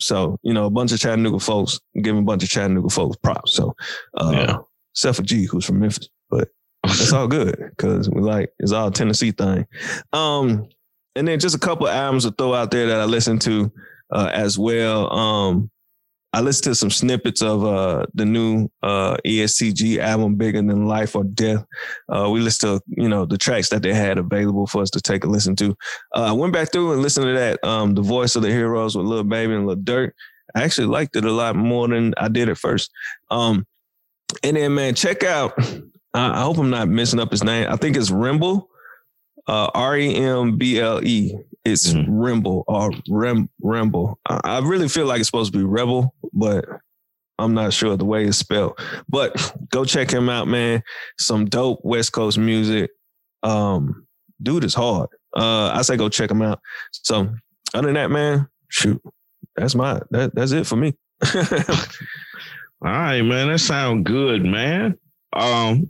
so, 0.00 0.38
you 0.42 0.52
know, 0.52 0.66
a 0.66 0.70
bunch 0.70 0.92
of 0.92 1.00
Chattanooga 1.00 1.38
folks, 1.38 1.80
giving 2.02 2.22
a 2.22 2.24
bunch 2.24 2.42
of 2.42 2.50
Chattanooga 2.50 2.90
folks 2.90 3.16
props. 3.22 3.52
So 3.52 3.74
uh 4.16 4.30
yeah. 4.32 4.56
except 4.92 5.16
for 5.16 5.22
G, 5.22 5.44
who's 5.44 5.64
from 5.64 5.80
Memphis. 5.80 6.08
But 6.30 6.48
it's 6.84 7.12
all 7.12 7.28
good 7.28 7.56
because 7.70 8.10
we 8.10 8.20
like 8.20 8.50
it's 8.58 8.72
all 8.72 8.90
Tennessee 8.90 9.30
thing. 9.30 9.66
Um, 10.12 10.68
and 11.16 11.28
then 11.28 11.38
just 11.38 11.56
a 11.56 11.60
couple 11.60 11.88
albums 11.88 12.24
to 12.24 12.32
throw 12.32 12.54
out 12.54 12.70
there 12.70 12.86
that 12.88 13.00
I 13.00 13.04
listened 13.04 13.40
to 13.42 13.72
uh, 14.12 14.30
as 14.32 14.58
well. 14.58 15.12
Um, 15.12 15.70
I 16.34 16.40
listened 16.40 16.64
to 16.64 16.74
some 16.74 16.90
snippets 16.90 17.42
of 17.42 17.64
uh, 17.64 18.06
the 18.12 18.24
new 18.24 18.68
uh, 18.82 19.16
EST 19.24 19.76
Gee 19.76 20.00
album, 20.00 20.34
Bigger 20.34 20.60
Than 20.60 20.88
Life 20.88 21.14
or 21.14 21.22
Death. 21.22 21.64
Uh, 22.08 22.28
we 22.28 22.40
listened 22.40 22.80
to, 22.80 23.02
you 23.02 23.08
know, 23.08 23.24
the 23.24 23.38
tracks 23.38 23.68
that 23.68 23.82
they 23.82 23.94
had 23.94 24.18
available 24.18 24.66
for 24.66 24.82
us 24.82 24.90
to 24.90 25.00
take 25.00 25.22
a 25.22 25.28
listen 25.28 25.54
to. 25.54 25.76
Uh, 26.12 26.24
I 26.24 26.32
went 26.32 26.52
back 26.52 26.72
through 26.72 26.92
and 26.92 27.02
listened 27.02 27.26
to 27.26 27.34
that, 27.34 27.62
um, 27.62 27.94
The 27.94 28.02
Voice 28.02 28.34
of 28.34 28.42
the 28.42 28.50
Heroes 28.50 28.96
with 28.96 29.06
Lil 29.06 29.22
Baby 29.22 29.54
and 29.54 29.68
Lil 29.68 29.76
Durk. 29.76 30.10
I 30.56 30.64
actually 30.64 30.88
liked 30.88 31.14
it 31.14 31.24
a 31.24 31.30
lot 31.30 31.54
more 31.54 31.86
than 31.86 32.14
I 32.16 32.26
did 32.26 32.48
at 32.48 32.58
first. 32.58 32.90
Um, 33.30 33.64
and 34.42 34.56
then, 34.56 34.74
man, 34.74 34.96
check 34.96 35.22
out, 35.22 35.56
I 36.14 36.42
hope 36.42 36.58
I'm 36.58 36.70
not 36.70 36.88
messing 36.88 37.20
up 37.20 37.30
his 37.30 37.44
name. 37.44 37.68
I 37.70 37.76
think 37.76 37.96
it's 37.96 38.10
Remble, 38.10 38.66
uh, 39.46 39.70
R 39.72 39.96
E 39.96 40.16
M 40.16 40.58
B 40.58 40.80
L 40.80 41.00
E. 41.04 41.36
It's 41.64 41.92
mm. 41.92 42.06
Remble 42.08 42.64
or 42.66 42.90
Rem 43.08 43.48
Remble. 43.62 44.16
I 44.26 44.58
really 44.58 44.88
feel 44.88 45.06
like 45.06 45.20
it's 45.20 45.28
supposed 45.28 45.52
to 45.52 45.58
be 45.58 45.64
Rebel, 45.64 46.14
but 46.32 46.66
I'm 47.38 47.54
not 47.54 47.72
sure 47.72 47.96
the 47.96 48.04
way 48.04 48.26
it's 48.26 48.38
spelled. 48.38 48.78
But 49.08 49.54
go 49.70 49.84
check 49.84 50.10
him 50.10 50.28
out, 50.28 50.46
man. 50.46 50.82
Some 51.18 51.46
dope 51.46 51.80
West 51.82 52.12
Coast 52.12 52.38
music. 52.38 52.90
Um, 53.42 54.06
dude 54.42 54.64
is 54.64 54.74
hard. 54.74 55.08
Uh, 55.36 55.70
I 55.74 55.82
say 55.82 55.96
go 55.96 56.08
check 56.08 56.30
him 56.30 56.42
out. 56.42 56.60
So 56.92 57.34
other 57.72 57.86
than 57.86 57.94
that, 57.94 58.10
man, 58.10 58.48
shoot, 58.68 59.00
that's 59.56 59.74
my 59.74 60.00
that 60.10 60.34
that's 60.34 60.52
it 60.52 60.66
for 60.66 60.76
me. 60.76 60.94
All 62.84 62.90
right, 62.90 63.22
man. 63.22 63.48
That 63.48 63.58
sounds 63.58 64.04
good, 64.04 64.44
man. 64.44 64.98
Um, 65.32 65.88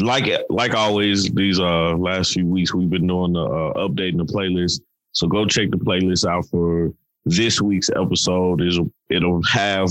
like 0.00 0.28
like 0.48 0.74
always, 0.74 1.30
these 1.30 1.60
uh 1.60 1.96
last 1.96 2.32
few 2.32 2.46
weeks 2.46 2.74
we've 2.74 2.90
been 2.90 3.06
doing 3.06 3.34
the 3.34 3.44
uh, 3.44 3.88
updating 3.88 4.18
the 4.18 4.24
playlist. 4.24 4.80
So 5.12 5.26
go 5.26 5.44
check 5.44 5.70
the 5.70 5.76
playlist 5.76 6.26
out 6.26 6.46
for 6.46 6.92
this 7.24 7.60
week's 7.60 7.90
episode. 7.90 8.62
Is 8.62 8.80
it'll 9.10 9.42
have 9.44 9.88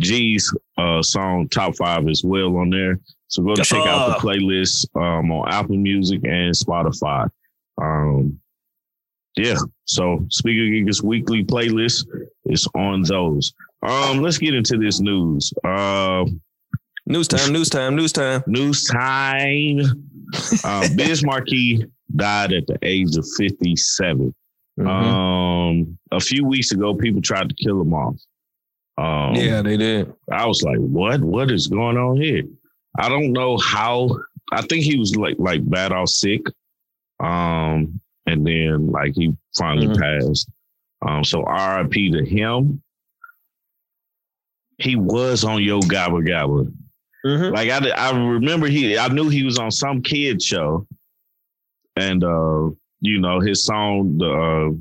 G's 0.00 0.54
uh 0.76 1.02
song 1.02 1.48
top 1.48 1.76
five 1.76 2.06
as 2.08 2.22
well 2.24 2.56
on 2.56 2.70
there. 2.70 3.00
So 3.28 3.42
go 3.42 3.54
check 3.56 3.86
out 3.86 4.20
the 4.20 4.26
playlist 4.26 4.86
um 4.94 5.32
on 5.32 5.48
Apple 5.50 5.76
Music 5.76 6.20
and 6.24 6.54
Spotify. 6.54 7.28
Um 7.80 8.38
yeah. 9.36 9.56
So 9.84 10.26
Speaker 10.30 10.62
Geekers 10.62 11.02
weekly 11.02 11.44
playlist 11.44 12.06
is 12.46 12.66
on 12.74 13.02
those. 13.02 13.54
Um, 13.82 14.20
let's 14.20 14.38
get 14.38 14.54
into 14.54 14.76
this 14.76 15.00
news. 15.00 15.52
Uh 15.64 16.24
News 17.08 17.26
time, 17.26 17.54
news 17.54 17.70
time, 17.70 17.96
news 17.96 18.12
time. 18.12 18.42
News 18.46 18.84
time. 18.84 19.80
Uh, 20.62 20.86
Biz 20.94 21.24
Markie 21.24 21.86
died 22.14 22.52
at 22.52 22.66
the 22.66 22.78
age 22.82 23.16
of 23.16 23.26
57. 23.38 24.34
Mm-hmm. 24.78 24.86
Um, 24.86 25.98
a 26.12 26.20
few 26.20 26.44
weeks 26.44 26.70
ago, 26.70 26.94
people 26.94 27.22
tried 27.22 27.48
to 27.48 27.54
kill 27.54 27.80
him 27.80 27.94
off. 27.94 28.16
Um, 28.98 29.34
yeah, 29.36 29.62
they 29.62 29.78
did. 29.78 30.12
I 30.30 30.44
was 30.44 30.62
like, 30.62 30.76
what? 30.76 31.22
What 31.22 31.50
is 31.50 31.66
going 31.68 31.96
on 31.96 32.20
here? 32.20 32.42
I 32.98 33.08
don't 33.08 33.32
know 33.32 33.56
how. 33.56 34.10
I 34.52 34.60
think 34.60 34.84
he 34.84 34.98
was 34.98 35.16
like 35.16 35.36
like 35.38 35.66
bad 35.68 35.92
off 35.92 36.10
sick. 36.10 36.42
Um, 37.20 38.02
and 38.26 38.46
then 38.46 38.90
like 38.90 39.14
he 39.14 39.34
finally 39.56 39.86
mm-hmm. 39.86 40.26
passed. 40.26 40.50
Um, 41.00 41.24
so 41.24 41.42
RIP 41.42 42.12
to 42.12 42.22
him. 42.22 42.82
He 44.76 44.94
was 44.94 45.42
on 45.42 45.62
Yo 45.62 45.80
Gabba 45.80 46.22
Gabba. 46.22 46.70
Mm-hmm. 47.26 47.54
Like 47.54 47.70
I, 47.70 47.88
I 47.90 48.10
remember 48.16 48.68
he, 48.68 48.96
I 48.98 49.08
knew 49.08 49.28
he 49.28 49.42
was 49.42 49.58
on 49.58 49.70
some 49.70 50.02
kid 50.02 50.42
show, 50.42 50.86
and 51.96 52.22
uh, 52.22 52.70
you 53.00 53.20
know 53.20 53.40
his 53.40 53.64
song, 53.64 54.18
the 54.18 54.30
uh, 54.30 54.76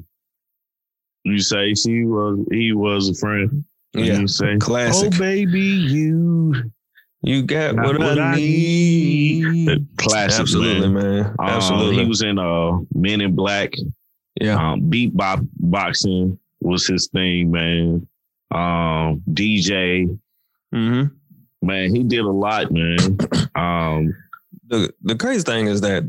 you 1.23 1.39
say 1.39 1.73
she 1.73 2.05
was, 2.05 2.39
he 2.51 2.73
was 2.73 3.09
a 3.09 3.15
friend. 3.15 3.65
Yeah, 3.93 4.19
you 4.19 4.27
say 4.27 4.57
classic. 4.57 5.13
Oh 5.15 5.19
baby, 5.19 5.59
you. 5.59 6.71
You 7.23 7.41
got 7.43 7.75
what, 7.75 7.97
what, 7.97 8.19
I, 8.19 8.35
need. 8.35 9.43
need. 9.43 9.87
Classic, 9.97 10.39
absolutely, 10.39 10.87
man. 10.87 11.23
man. 11.23 11.35
Absolutely. 11.41 11.95
Um, 11.95 12.01
he 12.01 12.07
was 12.07 12.21
in 12.21 12.37
uh 12.37 12.77
Men 12.93 13.21
in 13.21 13.35
Black. 13.35 13.73
Yeah. 14.39 14.73
Um, 14.73 14.87
beat 14.87 15.11
boxing 15.15 16.37
was 16.61 16.87
his 16.87 17.07
thing, 17.07 17.51
man. 17.51 18.07
Um, 18.51 19.23
DJ. 19.29 20.17
Mm-hmm. 20.73 21.15
Man, 21.67 21.93
he 21.93 22.03
did 22.03 22.21
a 22.21 22.31
lot, 22.31 22.71
man. 22.71 22.97
Um, 23.55 24.15
the 24.67 24.93
the 25.03 25.15
crazy 25.15 25.43
thing 25.43 25.67
is 25.67 25.81
that 25.81 26.03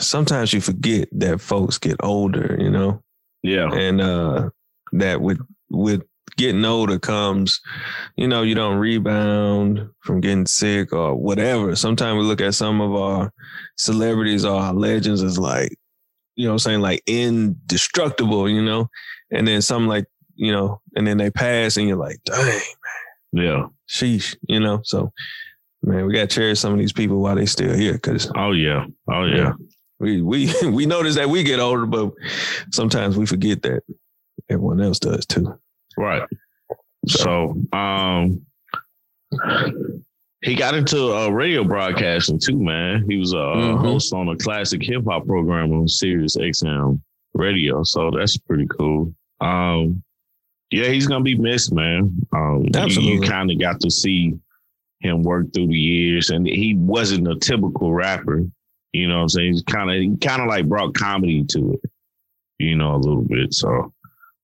sometimes 0.00 0.52
you 0.52 0.60
forget 0.60 1.08
that 1.12 1.40
folks 1.40 1.78
get 1.78 1.96
older, 2.02 2.56
you 2.58 2.70
know. 2.70 3.00
Yeah, 3.44 3.72
and 3.72 4.00
uh, 4.00 4.50
that 4.92 5.20
with 5.20 5.38
with 5.70 6.02
getting 6.36 6.64
older 6.64 6.98
comes, 6.98 7.60
you 8.16 8.26
know, 8.26 8.42
you 8.42 8.54
don't 8.54 8.78
rebound 8.78 9.88
from 10.00 10.20
getting 10.20 10.46
sick 10.46 10.92
or 10.92 11.14
whatever. 11.14 11.76
Sometimes 11.76 12.18
we 12.18 12.24
look 12.24 12.40
at 12.40 12.54
some 12.54 12.80
of 12.80 12.92
our 12.94 13.32
celebrities 13.76 14.44
or 14.44 14.60
our 14.60 14.72
legends 14.74 15.22
as 15.22 15.38
like, 15.38 15.76
you 16.36 16.46
know, 16.46 16.52
I'm 16.52 16.58
saying 16.58 16.80
like 16.80 17.02
indestructible, 17.06 18.48
you 18.48 18.62
know, 18.62 18.88
and 19.30 19.46
then 19.46 19.62
some 19.62 19.86
like, 19.86 20.06
you 20.34 20.50
know, 20.50 20.80
and 20.96 21.06
then 21.06 21.18
they 21.18 21.30
pass 21.30 21.76
and 21.76 21.86
you're 21.86 21.96
like, 21.96 22.18
dang, 22.24 22.44
man. 22.46 22.60
Yeah 23.32 23.66
sheesh, 23.90 24.36
you 24.48 24.60
know. 24.60 24.80
So, 24.84 25.12
man, 25.82 26.06
we 26.06 26.14
got 26.14 26.30
to 26.30 26.34
cherish 26.34 26.60
some 26.60 26.72
of 26.72 26.78
these 26.78 26.92
people 26.92 27.20
while 27.20 27.34
they 27.34 27.46
still 27.46 27.74
here. 27.74 27.98
Cause 27.98 28.30
oh 28.36 28.52
yeah, 28.52 28.86
oh 29.10 29.24
yeah. 29.24 29.36
yeah. 29.36 29.52
We 29.98 30.22
we 30.22 30.52
we 30.70 30.86
notice 30.86 31.16
that 31.16 31.28
we 31.28 31.42
get 31.42 31.60
older, 31.60 31.86
but 31.86 32.12
sometimes 32.72 33.16
we 33.16 33.26
forget 33.26 33.62
that 33.62 33.82
everyone 34.48 34.80
else 34.80 34.98
does 34.98 35.26
too. 35.26 35.58
Right. 35.96 36.22
So, 37.08 37.54
so 37.72 37.78
um, 37.78 38.46
he 40.42 40.54
got 40.54 40.74
into 40.74 41.14
uh, 41.14 41.28
radio 41.28 41.64
broadcasting 41.64 42.38
too, 42.38 42.58
man. 42.58 43.04
He 43.08 43.16
was 43.16 43.32
a 43.32 43.36
mm-hmm. 43.36 43.84
host 43.84 44.12
on 44.12 44.28
a 44.28 44.36
classic 44.36 44.82
hip 44.82 45.04
hop 45.06 45.26
program 45.26 45.72
on 45.72 45.88
Sirius 45.88 46.36
XM 46.36 47.00
radio, 47.34 47.82
so 47.82 48.10
that's 48.10 48.36
pretty 48.36 48.66
cool. 48.66 49.14
Um, 49.40 50.02
yeah, 50.70 50.88
he's 50.88 51.06
gonna 51.06 51.24
be 51.24 51.36
missed, 51.36 51.72
man. 51.72 52.20
Um, 52.32 52.66
Absolutely. 52.74 53.14
You, 53.14 53.20
you 53.22 53.28
kind 53.28 53.50
of 53.50 53.58
got 53.58 53.80
to 53.80 53.90
see 53.90 54.38
him 55.00 55.22
work 55.22 55.52
through 55.52 55.68
the 55.68 55.78
years, 55.78 56.30
and 56.30 56.46
he 56.46 56.74
wasn't 56.76 57.28
a 57.28 57.36
typical 57.36 57.92
rapper. 57.92 58.44
You 58.92 59.08
know 59.08 59.16
what 59.16 59.22
I'm 59.22 59.28
saying? 59.28 59.52
He's 59.52 59.62
kind 59.62 59.90
of 59.90 59.96
he 59.96 60.16
kind 60.16 60.42
of 60.42 60.48
like 60.48 60.68
brought 60.68 60.94
comedy 60.94 61.44
to 61.44 61.74
it, 61.74 61.90
you 62.58 62.76
know, 62.76 62.94
a 62.94 62.98
little 62.98 63.22
bit. 63.22 63.52
So, 63.54 63.92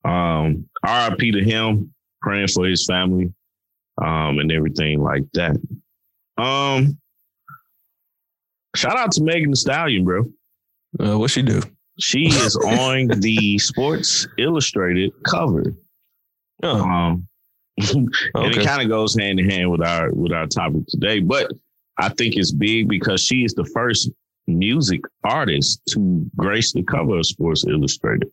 um, 0.04 0.68
RIP 0.84 1.32
to 1.32 1.44
him, 1.44 1.92
praying 2.22 2.48
for 2.48 2.66
his 2.66 2.86
family, 2.86 3.32
um, 4.00 4.38
and 4.38 4.50
everything 4.50 5.02
like 5.02 5.24
that. 5.34 5.56
Um, 6.38 6.98
shout 8.74 8.96
out 8.96 9.12
to 9.12 9.22
Megan 9.22 9.50
Thee 9.50 9.56
Stallion, 9.56 10.04
bro. 10.04 10.24
Uh, 10.98 11.18
what 11.18 11.30
she 11.30 11.42
do? 11.42 11.62
She 11.98 12.26
is 12.26 12.56
on 12.64 13.08
the 13.20 13.58
Sports 13.58 14.26
Illustrated 14.38 15.12
cover. 15.24 15.74
Oh. 16.62 16.80
Um, 16.80 17.28
and 17.78 18.08
okay. 18.34 18.60
it 18.60 18.66
kind 18.66 18.82
of 18.82 18.88
goes 18.88 19.14
hand 19.14 19.38
in 19.38 19.50
hand 19.50 19.70
with 19.70 19.82
our 19.82 20.10
with 20.12 20.32
our 20.32 20.46
topic 20.46 20.86
today. 20.88 21.20
But 21.20 21.52
I 21.98 22.08
think 22.08 22.36
it's 22.36 22.52
big 22.52 22.88
because 22.88 23.22
she 23.22 23.44
is 23.44 23.54
the 23.54 23.66
first 23.66 24.10
music 24.46 25.02
artist 25.24 25.82
to 25.90 26.24
grace 26.36 26.72
the 26.72 26.82
cover 26.82 27.18
of 27.18 27.26
Sports 27.26 27.66
Illustrated. 27.66 28.30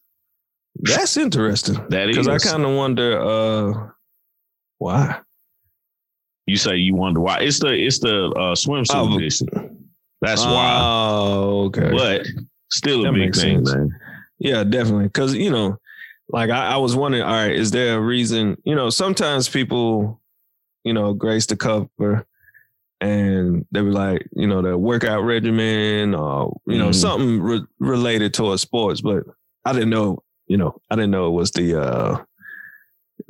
That's 0.76 1.18
interesting. 1.18 1.76
That 1.90 2.10
is 2.10 2.18
because 2.18 2.46
I 2.46 2.50
kind 2.52 2.64
of 2.64 2.76
wonder 2.76 3.22
uh, 3.22 3.90
why. 4.78 5.20
You 6.46 6.58
say 6.58 6.76
you 6.76 6.96
wonder 6.96 7.20
why? 7.20 7.40
It's 7.40 7.60
the 7.60 7.74
it's 7.74 8.00
the 8.00 8.28
uh, 8.36 8.56
swimsuit 8.56 8.96
oh, 8.96 9.18
edition. 9.18 9.48
That's 10.22 10.44
oh, 10.44 10.54
why. 10.54 10.80
Oh, 10.82 11.64
okay. 11.66 11.92
But 11.92 12.28
still 12.72 13.02
a 13.02 13.12
that 13.12 13.14
big 13.14 13.36
thing, 13.36 13.64
man. 13.64 13.92
Yeah, 14.40 14.64
definitely. 14.64 15.06
Because 15.06 15.36
you 15.36 15.52
know, 15.52 15.78
like 16.34 16.50
I, 16.50 16.74
I 16.74 16.78
was 16.78 16.96
wondering, 16.96 17.24
all 17.24 17.32
right, 17.32 17.56
is 17.56 17.70
there 17.70 17.96
a 17.96 18.02
reason? 18.02 18.58
You 18.66 18.74
know, 18.74 18.90
sometimes 18.90 19.48
people, 19.48 20.20
you 20.84 20.92
know, 20.92 21.14
grace 21.14 21.46
the 21.46 21.56
cover 21.56 22.26
and 23.00 23.66
they 23.72 23.82
were 23.82 23.92
like, 23.92 24.28
you 24.34 24.48
know, 24.48 24.64
the 24.64 24.76
workout 24.76 25.24
regimen 25.24 26.16
or, 26.16 26.60
you 26.66 26.80
know, 26.80 26.90
mm. 26.90 26.96
something 26.96 27.40
re- 27.40 27.66
related 27.80 28.34
towards 28.34 28.64
sports. 28.64 29.00
But 29.00 29.24
I 29.64 29.74
didn't 29.74 29.92
know, 29.92 30.24
you 30.48 30.58
know, 30.58 30.82
I 30.90 30.96
didn't 30.96 31.12
know 31.12 31.28
it 31.28 31.38
was 31.38 31.52
the, 31.52 31.80
uh, 31.80 32.24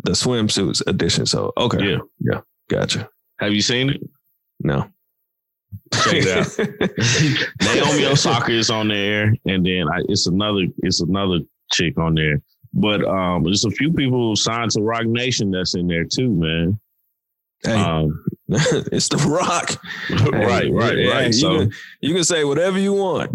the 0.04 0.12
swimsuits 0.12 0.82
edition. 0.88 1.26
So, 1.26 1.52
okay. 1.58 1.84
Yeah. 1.84 1.98
Yeah. 2.22 2.40
Gotcha. 2.70 3.10
Have 3.40 3.54
you 3.54 3.62
seen 3.62 3.90
it? 3.90 4.02
No. 4.62 4.88
Check 5.94 6.24
it 6.26 6.28
out. 6.30 7.58
Naomi 7.62 8.06
Osaka 8.06 8.52
is 8.52 8.70
on 8.70 8.88
there, 8.88 9.36
and 9.46 9.66
then 9.66 9.88
I, 9.92 10.02
it's 10.08 10.28
another 10.28 10.68
it's 10.84 11.02
another 11.02 11.40
chick 11.72 11.98
on 11.98 12.14
there. 12.16 12.42
But 12.74 13.06
um, 13.06 13.44
there's 13.44 13.66
a 13.66 13.72
few 13.72 13.94
people 13.94 14.36
signed 14.36 14.72
to 14.72 14.82
Roc 14.82 15.06
Nation 15.06 15.52
that's 15.52 15.76
in 15.76 15.88
there 15.88 16.06
too, 16.06 16.30
man. 16.30 16.80
Hey, 17.64 17.74
um, 17.74 18.24
it's 18.48 19.10
the 19.10 19.18
Rock. 19.18 19.82
right, 20.32 20.64
hey, 20.64 20.72
right, 20.72 20.98
hey, 20.98 21.08
right. 21.08 21.34
so 21.34 21.52
you 21.52 21.60
can, 21.60 21.72
you 22.02 22.14
can 22.16 22.24
say 22.24 22.44
whatever 22.44 22.80
you 22.80 22.94
want, 22.94 23.32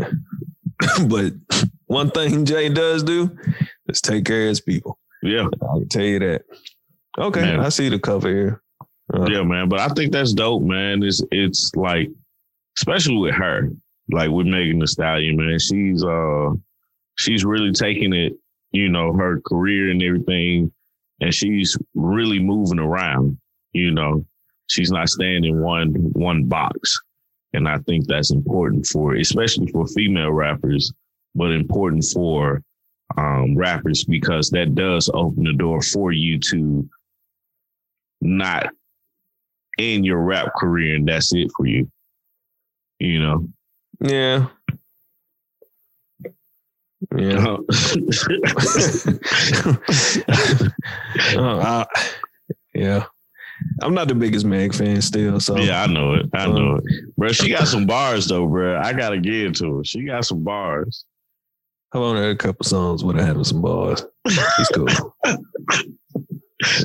but 1.07 1.33
one 1.87 2.11
thing 2.11 2.45
Jay 2.45 2.69
does 2.69 3.03
do 3.03 3.31
is 3.89 4.01
take 4.01 4.25
care 4.25 4.43
of 4.43 4.49
his 4.49 4.61
people. 4.61 4.99
Yeah, 5.23 5.47
I 5.47 5.79
can 5.79 5.89
tell 5.89 6.05
you 6.05 6.19
that. 6.19 6.43
Okay, 7.19 7.41
Man. 7.41 7.61
I 7.61 7.69
see 7.71 7.89
the 7.89 7.99
cover 7.99 8.29
here. 8.29 8.63
Uh, 9.13 9.27
Yeah, 9.31 9.43
man. 9.43 9.69
But 9.69 9.81
I 9.81 9.89
think 9.89 10.13
that's 10.13 10.33
dope, 10.33 10.63
man. 10.63 11.03
It's 11.03 11.23
it's 11.33 11.73
like, 11.75 12.11
especially 12.79 13.17
with 13.17 13.35
her, 13.35 13.71
like 14.11 14.31
with 14.31 14.47
Megan 14.47 14.79
Thee 14.79 14.87
Stallion, 14.87 15.37
man. 15.37 15.59
She's 15.59 16.05
uh 16.05 16.51
she's 17.17 17.45
really 17.45 17.73
taking 17.73 18.13
it, 18.13 18.35
you 18.73 18.89
know, 18.89 19.13
her 19.13 19.41
career 19.47 19.91
and 19.91 20.03
everything, 20.03 20.73
and 21.21 21.35
she's 21.35 21.77
really 21.95 22.39
moving 22.39 22.79
around. 22.79 23.39
You 23.73 23.91
know, 23.91 24.25
she's 24.69 24.91
not 24.91 25.09
staying 25.09 25.45
in 25.45 25.61
one 25.61 25.95
one 26.13 26.45
box, 26.45 27.01
and 27.53 27.69
I 27.69 27.79
think 27.79 28.07
that's 28.07 28.31
important 28.31 28.87
for, 28.87 29.15
especially 29.15 29.67
for 29.69 29.87
female 29.87 30.33
rappers, 30.33 30.93
but 31.35 31.53
important 31.53 32.05
for 32.13 32.63
um, 33.17 33.57
rappers 33.57 34.05
because 34.05 34.51
that 34.51 34.75
does 34.75 35.11
open 35.15 35.45
the 35.45 35.55
door 35.55 35.81
for 35.81 36.13
you 36.13 36.39
to 36.51 36.89
not 38.21 38.69
in 39.79 40.05
your 40.05 40.23
rap 40.23 40.53
career 40.57 40.97
and 40.97 41.09
that's 41.09 41.33
it 41.33 41.51
for 41.57 41.67
you. 41.67 41.91
You 42.99 43.21
know? 43.21 43.49
Yeah. 44.01 44.49
Yeah. 47.17 47.45
Oh. 47.47 47.65
oh, 51.37 51.61
I- 51.61 51.87
yeah. 52.75 53.05
I'm 53.83 53.93
not 53.95 54.07
the 54.07 54.15
biggest 54.15 54.47
Meg 54.47 54.73
fan 54.73 55.03
still, 55.03 55.41
so 55.41 55.57
yeah, 55.57 55.83
I 55.83 55.87
know 55.89 56.15
it. 56.15 56.27
I 56.33 56.47
know 56.47 56.77
it. 56.77 56.85
Bro, 57.17 57.33
she 57.33 57.49
got 57.51 57.67
some 57.67 57.87
bars 57.87 58.27
though, 58.29 58.47
bro. 58.47 58.79
I 58.81 58.93
gotta 58.93 59.19
give 59.19 59.51
it 59.51 59.57
to 59.57 59.79
her. 59.79 59.85
She 59.85 60.05
got 60.05 60.25
some 60.25 60.45
bars. 60.45 61.05
I've 61.93 62.01
only 62.01 62.21
heard 62.21 62.37
a 62.37 62.39
couple 62.39 62.65
songs 62.65 63.03
with 63.03 63.17
her 63.17 63.25
having 63.25 63.43
some 63.45 63.61
bars. 63.63 64.05
He's 64.27 64.69
cool. 64.75 64.87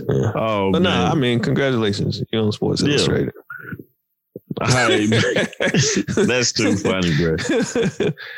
Yeah. 0.07 0.31
Oh 0.35 0.71
But 0.71 0.83
no, 0.83 0.89
man. 0.91 1.11
I 1.11 1.15
mean, 1.15 1.39
congratulations. 1.39 2.21
You're 2.31 2.43
on 2.43 2.51
Sports 2.51 2.83
Yeah. 2.83 2.89
Illustrated. 2.89 3.33
All 4.61 4.67
right, 4.67 5.09
That's 6.15 6.53
too 6.53 6.75
funny, 6.77 7.15
bro. 7.17 7.35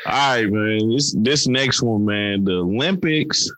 All 0.06 0.12
right, 0.12 0.50
man. 0.50 0.90
This 0.90 1.14
this 1.18 1.46
next 1.46 1.82
one, 1.82 2.04
man. 2.04 2.44
The 2.44 2.58
Olympics. 2.58 3.50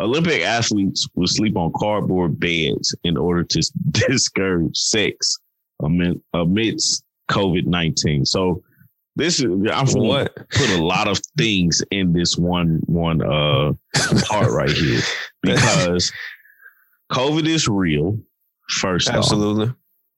Olympic 0.00 0.42
athletes 0.42 1.06
will 1.14 1.26
sleep 1.26 1.56
on 1.56 1.72
cardboard 1.76 2.40
beds 2.40 2.96
in 3.04 3.18
order 3.18 3.44
to 3.44 3.70
discourage 3.90 4.76
sex 4.76 5.38
amid, 5.82 6.20
amidst 6.32 7.04
COVID 7.30 7.66
nineteen. 7.66 8.24
So 8.24 8.62
this 9.16 9.40
is 9.40 9.46
I'm 9.70 9.86
from 9.86 10.06
what? 10.06 10.34
put 10.50 10.70
a 10.70 10.82
lot 10.82 11.08
of 11.08 11.20
things 11.36 11.82
in 11.90 12.12
this 12.12 12.36
one 12.36 12.80
one 12.86 13.22
uh 13.22 13.72
part 14.26 14.50
right 14.50 14.70
here 14.70 15.00
because 15.42 16.12
COVID 17.12 17.46
is 17.46 17.68
real. 17.68 18.18
First 18.68 19.10
off, 19.10 19.16
Absolutely. 19.16 19.74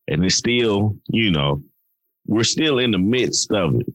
And 0.08 0.24
it's 0.24 0.36
still, 0.36 0.96
you 1.08 1.30
know, 1.30 1.62
we're 2.26 2.44
still 2.44 2.78
in 2.78 2.90
the 2.90 2.98
midst 2.98 3.50
of 3.52 3.74
it. 3.76 3.86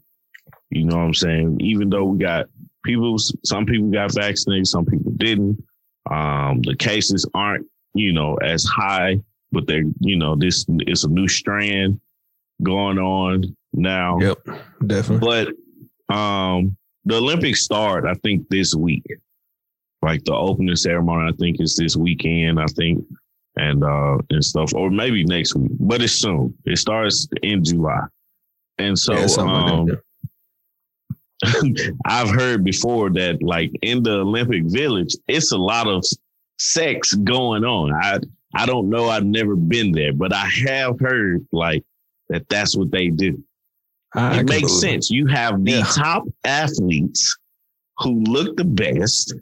You 0.70 0.86
know 0.86 0.98
what 0.98 1.04
I'm 1.04 1.14
saying? 1.14 1.58
Even 1.62 1.90
though 1.90 2.06
we 2.06 2.18
got 2.18 2.48
people, 2.84 3.18
some 3.46 3.66
people 3.66 3.90
got 3.90 4.14
vaccinated, 4.14 4.68
some 4.68 4.86
people 4.86 5.12
didn't. 5.18 5.64
Um, 6.10 6.62
the 6.62 6.76
cases 6.76 7.30
aren't, 7.34 7.66
you 7.94 8.14
know, 8.14 8.36
as 8.36 8.64
high, 8.66 9.20
but 9.52 9.68
they're, 9.68 9.84
you 10.00 10.18
know, 10.18 10.36
this 10.36 10.66
is 10.88 11.04
a 11.04 11.10
new 11.10 11.28
strand 11.28 12.00
going 12.64 12.98
on 12.98 13.56
now. 13.74 14.20
Yep. 14.20 14.38
Definitely. 14.86 15.54
But 16.10 16.16
um, 16.16 16.76
the 17.06 17.18
Olympics 17.18 17.62
start, 17.62 18.06
I 18.06 18.14
think, 18.16 18.48
this 18.50 18.76
week. 18.76 19.06
Like 20.02 20.24
the 20.26 20.34
opening 20.34 20.76
ceremony, 20.76 21.32
I 21.32 21.36
think 21.38 21.60
is 21.60 21.76
this 21.76 21.96
weekend. 21.96 22.60
I 22.60 22.68
think, 22.68 23.04
and 23.58 23.84
uh, 23.84 24.18
and 24.30 24.44
stuff, 24.44 24.74
or 24.74 24.90
maybe 24.90 25.24
next 25.24 25.56
week. 25.56 25.72
But 25.80 26.02
it's 26.02 26.14
soon. 26.14 26.54
It 26.66 26.78
starts 26.78 27.28
in 27.44 27.64
July, 27.64 28.02
and 28.78 28.98
so 28.98 29.14
Yeah, 29.14 29.28
um. 29.44 29.90
I've 32.06 32.30
heard 32.30 32.64
before 32.64 33.10
that, 33.12 33.42
like 33.44 33.72
in 33.84 34.02
the 34.04 34.20
Olympic 34.22 34.64
Village, 34.66 35.16
it's 35.28 35.52
a 35.52 35.58
lot 35.58 35.88
of 35.88 36.04
sex 36.58 37.14
going 37.14 37.64
on. 37.64 37.94
I 37.94 38.20
I 38.56 38.66
don't 38.66 38.90
know. 38.90 39.10
I've 39.10 39.26
never 39.26 39.56
been 39.56 39.92
there, 39.92 40.14
but 40.14 40.34
I 40.34 40.50
have 40.68 41.00
heard 41.00 41.46
like 41.52 41.84
that. 42.30 42.48
That's 42.50 42.76
what 42.76 42.92
they 42.92 43.10
do 43.10 43.44
I- 44.16 44.40
it 44.40 44.50
makes 44.50 44.80
sense. 44.80 45.12
You 45.12 45.28
have 45.28 45.64
the 45.64 45.72
Yeah. 45.74 45.84
top 45.84 46.24
athletes 46.44 47.38
who 48.00 48.24
look 48.24 48.58
the 48.58 48.64
best, 48.66 49.36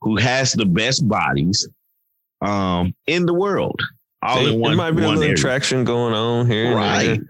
who 0.00 0.16
has 0.16 0.52
the 0.52 0.66
best 0.66 1.06
bodies 1.08 1.68
um, 2.42 2.94
in 3.06 3.26
the 3.26 3.34
world. 3.34 3.80
All 4.22 4.42
There- 4.42 4.52
in 4.54 4.60
one, 4.60 4.70
there 4.72 4.76
might 4.76 4.90
be 4.92 5.02
a 5.02 5.08
little 5.08 5.22
area. 5.22 5.34
attraction 5.34 5.84
going 5.84 6.14
on 6.14 6.50
here. 6.50 6.74
Right. 6.74 7.20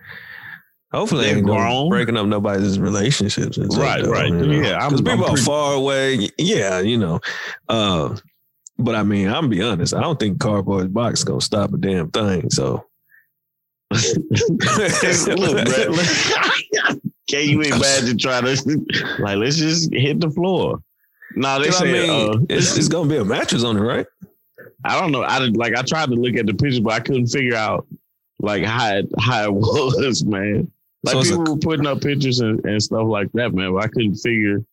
Hopefully, 0.92 1.26
They're 1.26 1.36
ain't 1.38 1.46
grown. 1.46 1.88
breaking 1.90 2.16
up 2.16 2.26
nobody's 2.26 2.78
relationships. 2.78 3.58
And 3.58 3.76
Right, 3.76 4.02
though, 4.02 4.10
right. 4.12 4.28
you 4.28 4.36
know? 4.36 4.52
Yeah, 4.52 4.78
I'm- 4.78 4.90
because 4.90 5.00
I'm 5.00 5.18
people 5.18 5.26
are 5.26 5.36
far 5.36 5.74
away. 5.74 6.28
Yeah, 6.38 6.80
you 6.80 6.96
know. 6.96 7.20
Uh, 7.68 8.16
but 8.78 8.94
I 8.94 9.02
mean, 9.02 9.28
I'm 9.28 9.48
be 9.48 9.60
honest. 9.62 9.92
I 9.94 10.00
don't 10.00 10.18
think 10.18 10.38
cardboard 10.38 10.94
box 10.94 11.24
gonna 11.24 11.40
stop 11.40 11.72
a 11.74 11.76
damn 11.78 12.10
thing. 12.12 12.48
So 12.50 12.84
Look. 13.92 15.66
Can 17.28 17.48
you 17.48 17.60
imagine 17.62 18.18
trying 18.18 18.44
to 18.44 18.84
like 19.18 19.36
let's 19.38 19.56
just 19.56 19.92
hit 19.92 20.20
the 20.20 20.30
floor? 20.30 20.78
No, 21.34 21.58
they 21.58 21.66
'Cause 21.66 21.82
I 21.82 21.84
say 21.84 21.92
mean, 22.08 22.30
uh, 22.30 22.38
it's, 22.48 22.76
it's 22.78 22.88
gonna 22.88 23.08
be 23.08 23.16
a 23.16 23.24
mattress 23.24 23.64
on 23.64 23.76
it, 23.76 23.80
right? 23.80 24.06
I 24.86 25.00
don't 25.00 25.12
know. 25.12 25.22
I 25.22 25.38
did 25.38 25.56
like 25.56 25.74
I 25.76 25.82
tried 25.82 26.08
to 26.10 26.14
look 26.16 26.36
at 26.36 26.46
the 26.46 26.54
pictures, 26.54 26.80
but 26.80 26.92
I 26.94 27.00
couldn't 27.00 27.26
figure 27.28 27.56
out 27.56 27.86
like 28.40 28.64
how 28.64 28.96
it, 28.96 29.06
how 29.18 29.44
it 29.44 29.52
was, 29.54 30.24
man. 30.24 30.70
Like 31.04 31.12
So 31.14 31.20
it's 31.20 31.30
a- 31.30 31.36
people 31.38 31.54
were 31.54 31.60
putting 31.60 31.86
up 31.86 32.00
pictures 32.00 32.40
and, 32.40 32.64
and 32.64 32.82
stuff 32.82 33.06
like 33.06 33.30
that, 33.32 33.52
man. 33.54 33.72
But 33.72 33.84
I 33.84 33.88
couldn't 33.88 34.16
figure. 34.16 34.64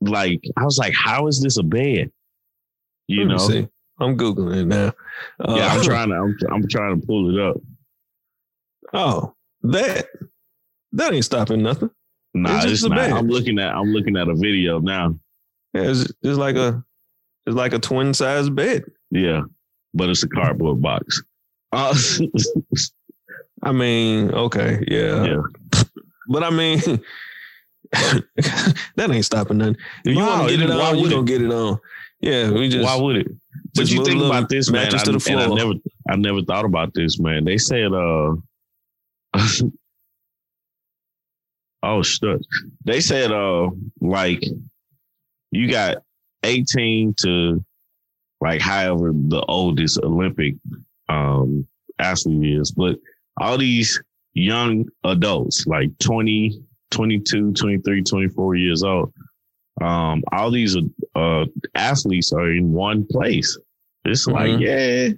Like 0.00 0.42
I 0.56 0.64
was 0.64 0.78
like, 0.78 0.94
how 0.94 1.26
is 1.26 1.40
this 1.42 1.58
a 1.58 1.62
bed? 1.62 2.10
You 3.06 3.24
Let 3.24 3.28
know? 3.32 3.38
see. 3.38 3.68
I'm 3.98 4.16
googling 4.16 4.56
it 4.62 4.66
now. 4.66 4.92
Uh, 5.40 5.56
Yeah, 5.56 5.66
I'm 5.74 5.82
trying 5.84 6.08
to. 6.08 6.14
I'm, 6.14 6.36
I'm 6.50 6.68
trying 6.68 7.00
to 7.00 7.06
pull 7.06 7.36
it 7.36 7.40
up. 7.42 7.56
Oh, 8.92 9.34
that 9.62 10.06
that 10.92 11.12
ain't 11.12 11.24
stopping 11.24 11.62
nothing. 11.62 11.90
Nah, 12.34 12.56
It's 12.62 12.72
it's, 12.72 12.82
not. 12.84 12.96
bed. 12.96 13.12
I'm 13.12 13.28
looking 13.28 13.58
at. 13.58 13.74
I'm 13.74 13.92
looking 13.92 14.16
at 14.16 14.28
a 14.28 14.34
video 14.34 14.78
now. 14.78 15.18
Yeah, 15.74 15.82
it's, 15.82 16.10
it's 16.22 16.38
like 16.38 16.56
a 16.56 16.82
it's 17.46 17.56
like 17.56 17.72
a 17.72 17.78
twin 17.78 18.14
size 18.14 18.50
bed. 18.50 18.84
Yeah, 19.10 19.42
but 19.94 20.08
it's 20.08 20.22
a 20.22 20.28
cardboard 20.28 20.82
box. 20.82 21.22
Uh, 21.72 21.94
I 23.62 23.72
mean, 23.72 24.30
okay, 24.32 24.84
yeah, 24.88 25.24
yeah. 25.24 25.42
but 26.28 26.42
I 26.42 26.50
mean, 26.50 26.78
that 27.92 29.10
ain't 29.10 29.24
stopping 29.24 29.58
nothing. 29.58 29.76
If 30.04 30.16
you 30.16 30.22
want 30.22 30.48
to 30.48 30.56
get 30.56 30.70
it 30.70 30.70
on, 30.70 30.98
you 30.98 31.10
gonna 31.10 31.24
get 31.24 31.42
it 31.42 31.52
on. 31.52 31.78
Yeah, 32.20 32.50
we 32.50 32.68
just 32.68 32.84
Why 32.84 32.96
would 32.96 33.16
it? 33.16 33.28
But 33.74 33.90
you 33.90 34.04
think 34.04 34.22
about 34.22 34.48
this, 34.48 34.70
man. 34.70 34.86
I, 34.94 34.98
to 34.98 35.12
the 35.12 35.30
and 35.30 35.40
I 35.40 35.46
never, 35.46 35.72
I 36.08 36.16
never 36.16 36.42
thought 36.42 36.64
about 36.64 36.92
this, 36.94 37.18
man. 37.18 37.44
They 37.44 37.56
said, 37.56 37.92
uh, 37.92 38.34
oh 41.82 42.02
shit. 42.02 42.40
They 42.84 43.00
said, 43.00 43.32
uh, 43.32 43.70
like 44.00 44.44
you 45.50 45.70
got 45.70 46.02
18 46.42 47.14
to 47.22 47.64
like 48.40 48.60
however 48.60 49.12
the 49.14 49.44
oldest 49.48 49.98
Olympic 50.02 50.54
um 51.08 51.66
athlete 51.98 52.58
is, 52.58 52.70
but 52.72 52.96
all 53.40 53.58
these 53.58 54.00
young 54.34 54.86
adults, 55.04 55.66
like 55.66 55.90
20, 55.98 56.60
22, 56.90 57.52
23, 57.52 58.02
24 58.02 58.54
years 58.56 58.82
old, 58.82 59.12
um, 59.82 60.22
all 60.32 60.50
these 60.50 60.76
uh 61.14 61.44
athletes 61.74 62.32
are 62.32 62.50
in 62.50 62.72
one 62.72 63.06
place. 63.10 63.58
It's 64.04 64.26
like, 64.26 64.50
Mhm. 64.52 64.60
yeah. 64.60 65.08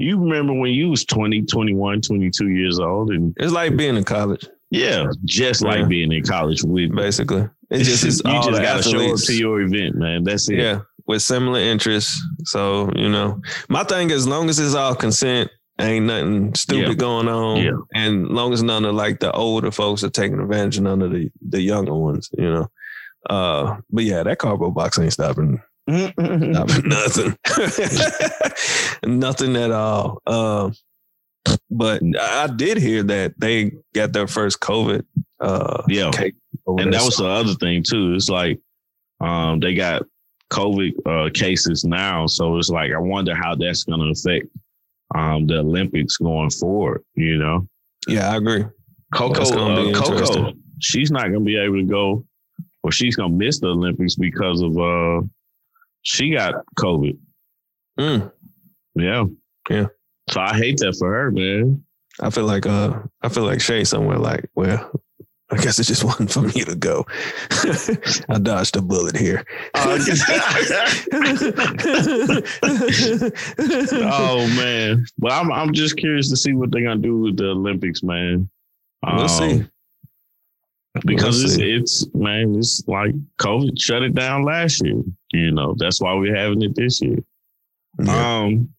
You 0.00 0.16
remember 0.20 0.52
when 0.54 0.72
you 0.72 0.90
was 0.90 1.04
20, 1.04 1.42
21, 1.42 2.00
22 2.00 2.48
years 2.50 2.78
old 2.78 3.10
and 3.10 3.34
it's 3.36 3.52
like 3.52 3.76
being 3.76 3.96
in 3.96 4.04
college, 4.04 4.46
yeah, 4.70 5.06
just 5.24 5.62
like 5.62 5.80
Yeah. 5.80 5.86
being 5.86 6.12
in 6.12 6.22
college 6.22 6.62
with 6.62 6.94
basically. 6.94 7.48
It's 7.70 7.88
just 7.88 8.04
it's 8.04 8.22
you 8.24 8.30
all 8.30 8.42
just 8.42 8.62
gotta 8.62 8.82
show 8.82 9.12
up 9.12 9.20
to 9.20 9.34
your 9.36 9.60
event, 9.60 9.96
man. 9.96 10.24
That's 10.24 10.48
it. 10.48 10.58
Yeah, 10.58 10.80
with 11.06 11.22
similar 11.22 11.60
interests. 11.60 12.18
So, 12.44 12.90
you 12.96 13.08
know, 13.08 13.40
my 13.68 13.84
thing 13.84 14.10
is, 14.10 14.18
as 14.22 14.28
long 14.28 14.48
as 14.48 14.58
it's 14.58 14.74
all 14.74 14.94
consent, 14.94 15.50
ain't 15.80 16.06
nothing 16.06 16.54
stupid 16.54 16.88
Yeah. 16.88 16.94
going 16.94 17.28
on. 17.28 17.56
Yeah. 17.58 17.72
And 17.94 18.28
long 18.28 18.52
as 18.52 18.62
none 18.62 18.84
of 18.84 18.94
like 18.94 19.20
the 19.20 19.30
older 19.32 19.70
folks 19.70 20.02
are 20.02 20.10
taking 20.10 20.40
advantage 20.40 20.78
of 20.78 20.84
none 20.84 21.02
of 21.02 21.12
the, 21.12 21.30
the 21.48 21.60
younger 21.60 21.94
ones, 21.94 22.30
you 22.36 22.50
know. 22.50 22.68
Uh, 23.28 23.76
but 23.90 24.04
yeah, 24.04 24.22
that 24.22 24.38
cardboard 24.38 24.74
box 24.74 24.98
ain't 24.98 25.12
stopping, 25.12 25.60
stopping 25.86 26.88
nothing. 26.88 27.36
nothing 29.04 29.56
at 29.56 29.70
all. 29.70 30.22
Um, 30.26 30.74
but 31.70 32.02
I 32.18 32.46
did 32.48 32.78
hear 32.78 33.02
that 33.04 33.34
they 33.38 33.72
got 33.94 34.12
their 34.12 34.26
first 34.26 34.60
COVID 34.60 35.04
uh 35.40 35.82
yeah. 35.88 36.10
And 36.66 36.92
that 36.92 37.04
was 37.04 37.16
the 37.16 37.26
other 37.26 37.54
thing 37.54 37.82
too. 37.82 38.14
It's 38.14 38.28
like 38.28 38.58
um 39.20 39.60
they 39.60 39.74
got 39.74 40.02
COVID 40.52 40.92
uh 41.06 41.30
cases 41.32 41.84
now. 41.84 42.26
So 42.26 42.58
it's 42.58 42.70
like 42.70 42.92
I 42.92 42.98
wonder 42.98 43.34
how 43.34 43.54
that's 43.54 43.84
gonna 43.84 44.10
affect 44.10 44.46
um, 45.14 45.46
the 45.46 45.58
Olympics 45.58 46.16
going 46.16 46.50
forward. 46.50 47.02
You 47.14 47.38
know. 47.38 47.68
Yeah, 48.06 48.32
I 48.32 48.36
agree. 48.36 48.64
Coco, 49.14 49.42
uh, 49.42 49.92
Coco, 49.94 50.52
she's 50.80 51.10
not 51.10 51.24
going 51.24 51.40
to 51.40 51.44
be 51.44 51.56
able 51.56 51.76
to 51.76 51.84
go, 51.84 52.24
or 52.82 52.92
she's 52.92 53.16
going 53.16 53.32
to 53.32 53.36
miss 53.36 53.58
the 53.60 53.68
Olympics 53.68 54.16
because 54.16 54.60
of 54.60 54.76
uh, 54.78 55.26
she 56.02 56.30
got 56.30 56.54
COVID. 56.78 57.18
Mm. 57.98 58.30
Yeah, 58.94 59.24
yeah. 59.70 59.86
So 60.30 60.40
I 60.40 60.56
hate 60.56 60.78
that 60.78 60.96
for 60.98 61.10
her, 61.10 61.30
man. 61.30 61.82
I 62.20 62.30
feel 62.30 62.44
like 62.44 62.66
uh, 62.66 63.00
I 63.22 63.28
feel 63.28 63.44
like 63.44 63.60
Shay 63.60 63.84
somewhere 63.84 64.18
like, 64.18 64.48
well, 64.54 64.90
I 65.50 65.56
guess 65.56 65.78
it 65.78 65.84
just 65.84 66.04
wasn't 66.08 66.32
for 66.32 66.42
me 66.42 66.64
to 66.64 66.74
go. 66.74 67.06
I 68.28 68.38
dodged 68.38 68.76
a 68.76 68.82
bullet 68.82 69.16
here. 69.16 69.44
Oh 74.10 74.46
man! 74.56 75.06
Well, 75.18 75.40
I'm 75.40 75.52
I'm 75.52 75.72
just 75.72 75.96
curious 75.96 76.28
to 76.30 76.36
see 76.36 76.52
what 76.52 76.70
they're 76.70 76.82
gonna 76.82 77.00
do 77.00 77.18
with 77.18 77.36
the 77.36 77.50
Olympics, 77.50 78.02
man. 78.02 78.48
We'll 79.04 79.22
um, 79.22 79.28
see. 79.28 79.66
Because 81.04 81.42
we'll 81.42 81.60
it's, 81.60 82.02
it's 82.02 82.14
man, 82.14 82.54
it's 82.56 82.86
like 82.86 83.14
COVID 83.40 83.80
shut 83.80 84.02
it 84.02 84.14
down 84.14 84.44
last 84.44 84.84
year. 84.84 85.02
You 85.32 85.50
know, 85.52 85.74
that's 85.78 86.00
why 86.00 86.14
we're 86.14 86.34
having 86.34 86.62
it 86.62 86.74
this 86.74 87.00
year. 87.00 87.18
Yeah. 88.02 88.40
Um, 88.40 88.72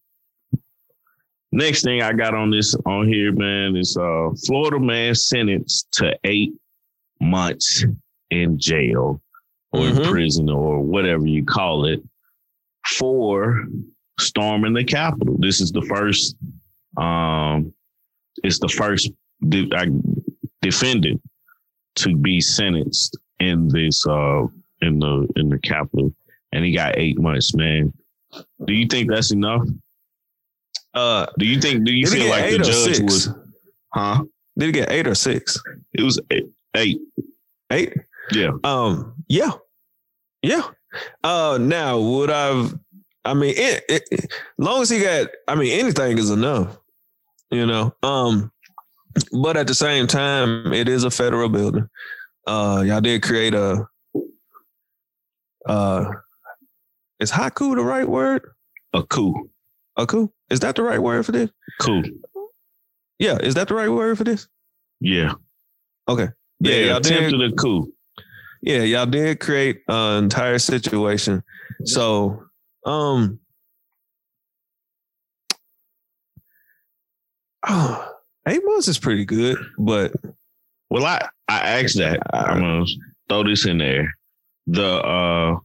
Next 1.52 1.82
thing 1.82 2.00
I 2.00 2.12
got 2.12 2.34
on 2.34 2.50
this 2.50 2.76
on 2.86 3.08
here, 3.08 3.32
man, 3.32 3.76
is 3.76 3.96
uh 3.96 4.30
Florida 4.46 4.78
man 4.78 5.14
sentenced 5.14 5.90
to 5.92 6.16
eight 6.24 6.52
months 7.20 7.84
in 8.30 8.58
jail 8.58 9.20
or 9.72 9.80
mm-hmm. 9.80 10.02
in 10.02 10.10
prison 10.10 10.48
or 10.48 10.80
whatever 10.80 11.26
you 11.26 11.44
call 11.44 11.86
it 11.86 12.02
for 12.86 13.64
storming 14.18 14.74
the 14.74 14.84
Capitol. 14.84 15.36
This 15.38 15.60
is 15.60 15.72
the 15.72 15.82
first 15.82 16.36
um 16.96 17.72
it's 18.44 18.60
the 18.60 18.68
first 18.68 19.10
de- 19.48 19.68
defendant 20.62 21.20
to 21.96 22.16
be 22.16 22.40
sentenced 22.40 23.18
in 23.40 23.66
this 23.68 24.06
uh 24.06 24.46
in 24.82 25.00
the 25.00 25.28
in 25.34 25.48
the 25.48 25.58
Capitol 25.58 26.14
and 26.52 26.64
he 26.64 26.72
got 26.72 26.96
eight 26.96 27.18
months, 27.18 27.54
man. 27.54 27.92
Do 28.64 28.72
you 28.72 28.86
think 28.86 29.10
that's 29.10 29.32
enough? 29.32 29.64
Uh, 30.94 31.26
do 31.38 31.46
you 31.46 31.60
think? 31.60 31.84
Do 31.84 31.92
you 31.92 32.06
feel 32.06 32.28
like 32.28 32.50
the 32.50 32.58
judge 32.58 32.96
six? 32.96 33.00
was? 33.00 33.34
Huh? 33.94 34.24
Did 34.58 34.66
he 34.66 34.72
get 34.72 34.90
eight 34.90 35.06
or 35.06 35.14
six? 35.14 35.58
It 35.92 36.02
was 36.02 36.20
eight. 36.30 36.50
Eight. 36.76 37.00
Eight? 37.72 37.94
Yeah. 38.32 38.50
Um. 38.64 39.14
Yeah. 39.28 39.52
Yeah. 40.42 40.62
Uh. 41.22 41.58
Now, 41.60 41.98
would 41.98 42.30
I've? 42.30 42.78
I 43.24 43.34
mean, 43.34 43.54
it, 43.56 43.84
it, 43.88 44.32
long 44.58 44.82
as 44.82 44.90
he 44.90 45.00
got, 45.00 45.28
I 45.46 45.54
mean, 45.54 45.78
anything 45.78 46.18
is 46.18 46.30
enough. 46.30 46.78
You 47.50 47.66
know. 47.66 47.94
Um. 48.02 48.50
But 49.32 49.56
at 49.56 49.66
the 49.66 49.74
same 49.74 50.06
time, 50.06 50.72
it 50.72 50.88
is 50.88 51.04
a 51.04 51.10
federal 51.10 51.48
building. 51.48 51.88
Uh. 52.46 52.82
Y'all 52.86 53.00
did 53.00 53.22
create 53.22 53.54
a. 53.54 53.86
Uh. 55.66 56.04
Is 57.20 57.30
haiku 57.30 57.76
the 57.76 57.84
right 57.84 58.08
word? 58.08 58.50
A 58.94 59.02
coup. 59.02 59.50
A 60.00 60.06
coup? 60.06 60.32
Is 60.48 60.60
that 60.60 60.76
the 60.76 60.82
right 60.82 61.00
word 61.00 61.26
for 61.26 61.32
this? 61.32 61.50
Cool. 61.78 62.02
Yeah, 63.18 63.36
is 63.36 63.54
that 63.54 63.68
the 63.68 63.74
right 63.74 63.90
word 63.90 64.16
for 64.16 64.24
this? 64.24 64.48
Yeah. 64.98 65.34
Okay. 66.08 66.28
Yeah, 66.60 66.74
yeah 66.74 66.86
y'all 66.86 66.96
attempted 66.96 67.38
did, 67.38 67.52
a 67.52 67.54
coup. 67.54 67.92
Yeah, 68.62 68.82
y'all 68.82 69.04
did 69.04 69.40
create 69.40 69.82
an 69.88 70.24
entire 70.24 70.58
situation. 70.58 71.42
So, 71.84 72.42
um, 72.86 73.40
oh, 77.68 78.14
eight 78.48 78.62
months 78.64 78.88
is 78.88 78.98
pretty 78.98 79.26
good, 79.26 79.58
but 79.78 80.12
well, 80.88 81.04
I 81.04 81.28
I 81.46 81.58
asked 81.58 81.98
that. 81.98 82.20
I'm 82.32 82.60
gonna 82.60 82.86
throw 83.28 83.44
this 83.44 83.66
in 83.66 83.76
there. 83.76 84.14
The 84.66 85.04
uh, 85.04 85.58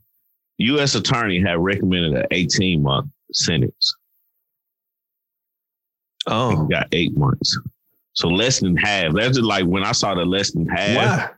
U.S. 0.57 0.95
attorney 0.95 1.41
had 1.41 1.59
recommended 1.59 2.15
an 2.15 2.25
18 2.31 2.83
month 2.83 3.07
sentence. 3.31 3.95
Oh, 6.27 6.65
got 6.65 6.87
eight 6.91 7.15
months. 7.15 7.57
So 8.13 8.29
less 8.29 8.59
than 8.59 8.77
half. 8.77 9.13
That's 9.13 9.37
just 9.37 9.41
like 9.41 9.65
when 9.65 9.83
I 9.83 9.91
saw 9.91 10.15
the 10.15 10.25
less 10.25 10.51
than 10.51 10.67
half. 10.67 10.95
Why? 10.95 11.29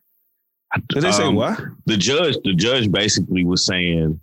Did 0.89 1.03
they 1.03 1.07
um, 1.07 1.13
say 1.13 1.29
what? 1.29 1.59
The 1.85 1.97
judge, 1.97 2.35
the 2.43 2.53
judge 2.53 2.91
basically 2.91 3.45
was 3.45 3.65
saying, 3.65 4.19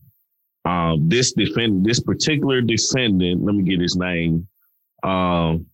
um, 0.65 1.09
this 1.09 1.33
defendant, 1.33 1.85
this 1.85 2.01
particular 2.01 2.61
defendant, 2.61 3.45
let 3.45 3.55
me 3.55 3.65
get 3.65 3.81
his 3.81 3.97
name. 3.97 4.47
Um, 5.03 5.67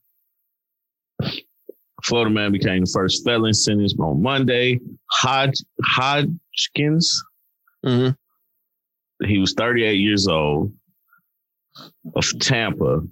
Florida 2.05 2.31
man 2.31 2.53
became 2.53 2.81
the 2.81 2.91
first 2.93 3.25
felon 3.25 3.53
sentenced 3.53 3.99
on 4.01 4.23
Monday. 4.23 4.81
Hodge, 5.11 5.63
Hodgkins. 5.85 7.23
Mm-hmm. 7.85 9.27
He 9.27 9.39
was 9.39 9.53
38 9.53 9.95
years 9.95 10.27
old 10.27 10.73
of 12.15 12.25
Tampa. 12.41 13.03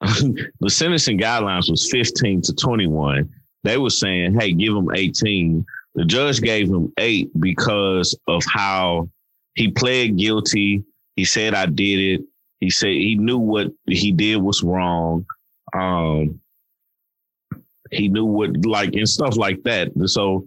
the 0.60 0.70
sentencing 0.70 1.18
guidelines 1.18 1.70
was 1.70 1.90
15 1.90 2.42
to 2.42 2.54
21. 2.54 3.28
They 3.64 3.76
were 3.76 3.90
saying, 3.90 4.38
hey, 4.38 4.52
give 4.52 4.74
him 4.74 4.90
18. 4.94 5.64
The 5.94 6.04
judge 6.04 6.40
gave 6.40 6.68
him 6.68 6.92
eight 6.98 7.30
because 7.40 8.18
of 8.26 8.42
how 8.48 9.08
he 9.54 9.70
pled 9.70 10.16
guilty. 10.16 10.84
He 11.16 11.24
said, 11.24 11.54
I 11.54 11.66
did 11.66 11.98
it. 11.98 12.26
He 12.60 12.70
said 12.70 12.90
he 12.90 13.16
knew 13.16 13.38
what 13.38 13.68
he 13.86 14.12
did 14.12 14.36
was 14.36 14.62
wrong. 14.62 15.26
Um, 15.74 16.40
he 17.90 18.08
knew 18.08 18.24
what, 18.24 18.64
like, 18.64 18.94
and 18.94 19.08
stuff 19.08 19.36
like 19.36 19.62
that. 19.64 19.90
So 20.06 20.46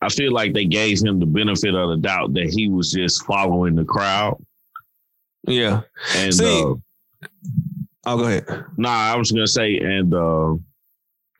I 0.00 0.08
feel 0.08 0.32
like 0.32 0.52
they 0.52 0.64
gave 0.64 1.00
him 1.02 1.20
the 1.20 1.26
benefit 1.26 1.74
of 1.74 1.90
the 1.90 1.96
doubt 1.96 2.34
that 2.34 2.50
he 2.50 2.68
was 2.68 2.92
just 2.92 3.24
following 3.24 3.74
the 3.74 3.84
crowd. 3.84 4.42
Yeah. 5.46 5.82
And, 6.16 6.34
See, 6.34 6.62
uh, 6.62 6.74
Oh, 8.08 8.16
go 8.16 8.24
ahead. 8.24 8.64
Nah, 8.78 9.12
I 9.12 9.16
was 9.16 9.30
gonna 9.30 9.46
say, 9.46 9.76
and 9.76 10.14
uh, 10.14 10.54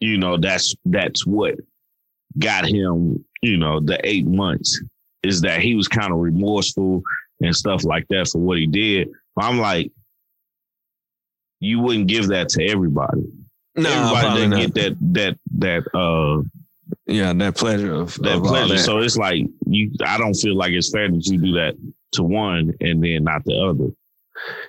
you 0.00 0.18
know, 0.18 0.36
that's 0.36 0.74
that's 0.84 1.26
what 1.26 1.54
got 2.38 2.66
him, 2.66 3.24
you 3.42 3.56
know, 3.56 3.80
the 3.80 3.98
eight 4.06 4.26
months 4.26 4.80
is 5.22 5.40
that 5.40 5.60
he 5.60 5.74
was 5.74 5.88
kind 5.88 6.12
of 6.12 6.18
remorseful 6.18 7.02
and 7.40 7.56
stuff 7.56 7.84
like 7.84 8.06
that 8.08 8.28
for 8.28 8.38
what 8.40 8.58
he 8.58 8.66
did. 8.66 9.08
But 9.34 9.46
I'm 9.46 9.58
like, 9.58 9.90
you 11.60 11.80
wouldn't 11.80 12.06
give 12.06 12.28
that 12.28 12.50
to 12.50 12.64
everybody. 12.68 13.22
No, 13.74 13.90
everybody 13.90 14.40
didn't 14.40 14.74
get 14.74 14.74
that 14.74 14.96
that 15.12 15.38
that 15.58 15.98
uh 15.98 16.42
yeah, 17.06 17.32
that 17.32 17.56
pleasure 17.56 17.94
of 17.94 18.14
that 18.16 18.36
of 18.36 18.42
pleasure. 18.42 18.74
That. 18.74 18.80
So 18.80 18.98
it's 18.98 19.16
like 19.16 19.42
you 19.66 19.90
I 20.04 20.18
don't 20.18 20.34
feel 20.34 20.56
like 20.56 20.72
it's 20.72 20.90
fair 20.90 21.10
that 21.10 21.26
you 21.26 21.38
do 21.38 21.52
that 21.52 21.74
to 22.12 22.22
one 22.22 22.74
and 22.80 23.02
then 23.02 23.24
not 23.24 23.44
the 23.44 23.58
other. 23.58 23.90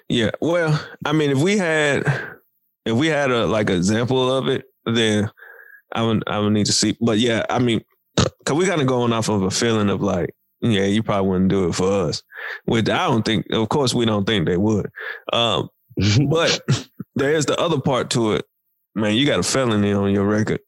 Yeah. 0.08 0.32
Well, 0.42 0.80
I 1.06 1.12
mean, 1.12 1.32
if 1.32 1.38
we 1.38 1.58
had 1.58 2.06
if 2.86 2.96
we 2.96 3.08
had 3.08 3.32
a 3.32 3.46
like 3.46 3.70
example 3.70 4.32
of 4.32 4.48
it, 4.48 4.66
then 4.86 5.30
I 5.94 6.04
would 6.04 6.24
I 6.28 6.40
would 6.40 6.54
need 6.54 6.66
to 6.68 6.74
see. 6.74 6.98
But 7.00 7.20
yeah, 7.20 7.46
I 7.50 7.60
mean, 7.60 7.82
cause 8.46 8.58
we 8.58 8.66
kind 8.66 8.82
of 8.82 8.88
going 8.88 9.14
off 9.14 9.30
of 9.30 9.44
a 9.44 9.52
feeling 9.52 9.90
of 9.90 10.02
like, 10.02 10.34
yeah, 10.62 10.86
you 10.86 11.04
probably 11.04 11.30
wouldn't 11.30 11.50
do 11.50 11.68
it 11.68 11.76
for 11.76 11.92
us. 11.92 12.24
Which 12.66 12.90
I 12.90 13.08
don't 13.08 13.24
think. 13.24 13.46
Of 13.52 13.70
course, 13.70 13.94
we 13.94 14.06
don't 14.06 14.26
think 14.26 14.46
they 14.46 14.58
would. 14.58 14.90
Um, 15.32 15.70
but 16.30 16.60
there's 17.16 17.46
the 17.46 17.60
other 17.60 17.80
part 17.80 18.10
to 18.12 18.34
it. 18.34 18.46
Man, 18.96 19.16
you 19.16 19.26
got 19.26 19.40
a 19.40 19.44
felony 19.44 19.94
on 19.94 20.12
your 20.12 20.26
record. 20.26 20.62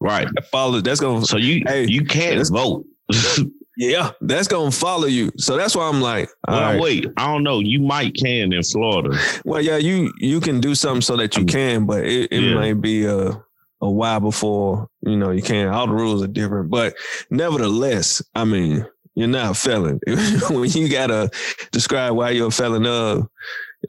Right. 0.00 0.26
That 0.34 0.46
follow, 0.46 0.80
that's 0.80 1.00
gonna. 1.00 1.26
So 1.26 1.36
you 1.36 1.62
hey, 1.66 1.86
you 1.86 2.04
can't 2.04 2.46
vote. 2.48 2.86
Yeah, 3.76 4.10
that's 4.20 4.46
gonna 4.46 4.72
follow 4.72 5.06
you. 5.06 5.32
So 5.38 5.56
that's 5.56 5.74
why 5.74 5.88
I'm 5.88 6.02
like, 6.02 6.28
well, 6.46 6.60
right. 6.60 6.80
wait, 6.80 7.06
I 7.16 7.28
don't 7.28 7.42
know. 7.42 7.60
You 7.60 7.80
might 7.80 8.14
can 8.14 8.52
in 8.52 8.62
Florida. 8.62 9.18
Well, 9.46 9.62
yeah, 9.62 9.78
you 9.78 10.12
you 10.18 10.38
can 10.40 10.60
do 10.60 10.74
something 10.74 11.00
so 11.00 11.16
that 11.16 11.34
you 11.38 11.46
can, 11.46 11.86
but 11.86 12.04
it, 12.04 12.30
it 12.30 12.42
yeah. 12.42 12.54
might 12.54 12.82
be 12.82 13.06
a 13.06 13.42
a 13.80 13.90
while 13.90 14.20
before 14.20 14.86
you 15.00 15.16
know 15.16 15.30
you 15.30 15.40
can. 15.40 15.68
All 15.68 15.86
the 15.86 15.94
rules 15.94 16.22
are 16.22 16.26
different, 16.26 16.68
but 16.68 16.94
nevertheless, 17.30 18.20
I 18.34 18.44
mean, 18.44 18.86
you're 19.14 19.28
not 19.28 19.52
a 19.52 19.54
felon. 19.54 19.98
when 20.50 20.68
you 20.68 20.90
gotta 20.90 21.30
describe 21.72 22.14
why 22.14 22.30
you're 22.30 22.48
a 22.48 22.50
felon 22.50 22.84
of 22.84 23.28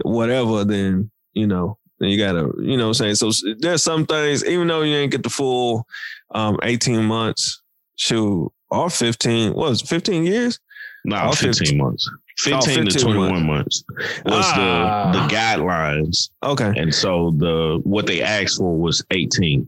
whatever, 0.05 0.63
then 0.63 1.11
you 1.33 1.47
know 1.47 1.77
then 2.01 2.09
you 2.09 2.17
gotta, 2.17 2.51
you 2.59 2.77
know, 2.77 2.87
what 2.87 3.01
I'm 3.01 3.15
saying. 3.15 3.15
So 3.15 3.31
there's 3.59 3.83
some 3.83 4.05
things, 4.05 4.43
even 4.45 4.67
though 4.67 4.81
you 4.81 4.95
ain't 4.95 5.11
get 5.11 5.21
the 5.23 5.29
full 5.29 5.85
um, 6.33 6.57
18 6.63 7.03
months, 7.03 7.61
shoot, 7.95 8.51
or 8.71 8.89
15, 8.89 9.53
what 9.53 9.69
was 9.69 9.81
it, 9.81 9.87
15 9.87 10.25
years? 10.25 10.59
No, 11.05 11.15
nah, 11.15 11.31
15, 11.31 11.53
15, 11.53 11.77
months. 11.77 12.09
15, 12.39 12.53
oh, 12.53 12.61
15 12.61 12.85
to 12.85 12.99
21 12.99 13.45
months, 13.45 13.83
months 13.87 14.21
was 14.25 14.45
ah. 14.47 15.11
the 15.11 15.19
the 15.19 15.33
guidelines. 15.33 16.29
Okay. 16.43 16.73
And 16.75 16.93
so 16.93 17.31
the 17.37 17.81
what 17.83 18.07
they 18.07 18.21
asked 18.21 18.57
for 18.57 18.77
was 18.77 19.03
18. 19.11 19.67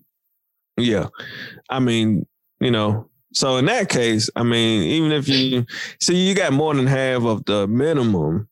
Yeah. 0.78 1.08
I 1.70 1.80
mean, 1.80 2.26
you 2.60 2.72
know, 2.72 3.10
so 3.34 3.58
in 3.58 3.66
that 3.66 3.90
case, 3.90 4.30
I 4.36 4.44
mean, 4.44 4.84
even 4.84 5.12
if 5.12 5.28
you 5.28 5.66
see 6.00 6.16
you 6.16 6.36
got 6.36 6.54
more 6.54 6.74
than 6.74 6.88
half 6.88 7.24
of 7.24 7.44
the 7.46 7.68
minimum, 7.68 8.48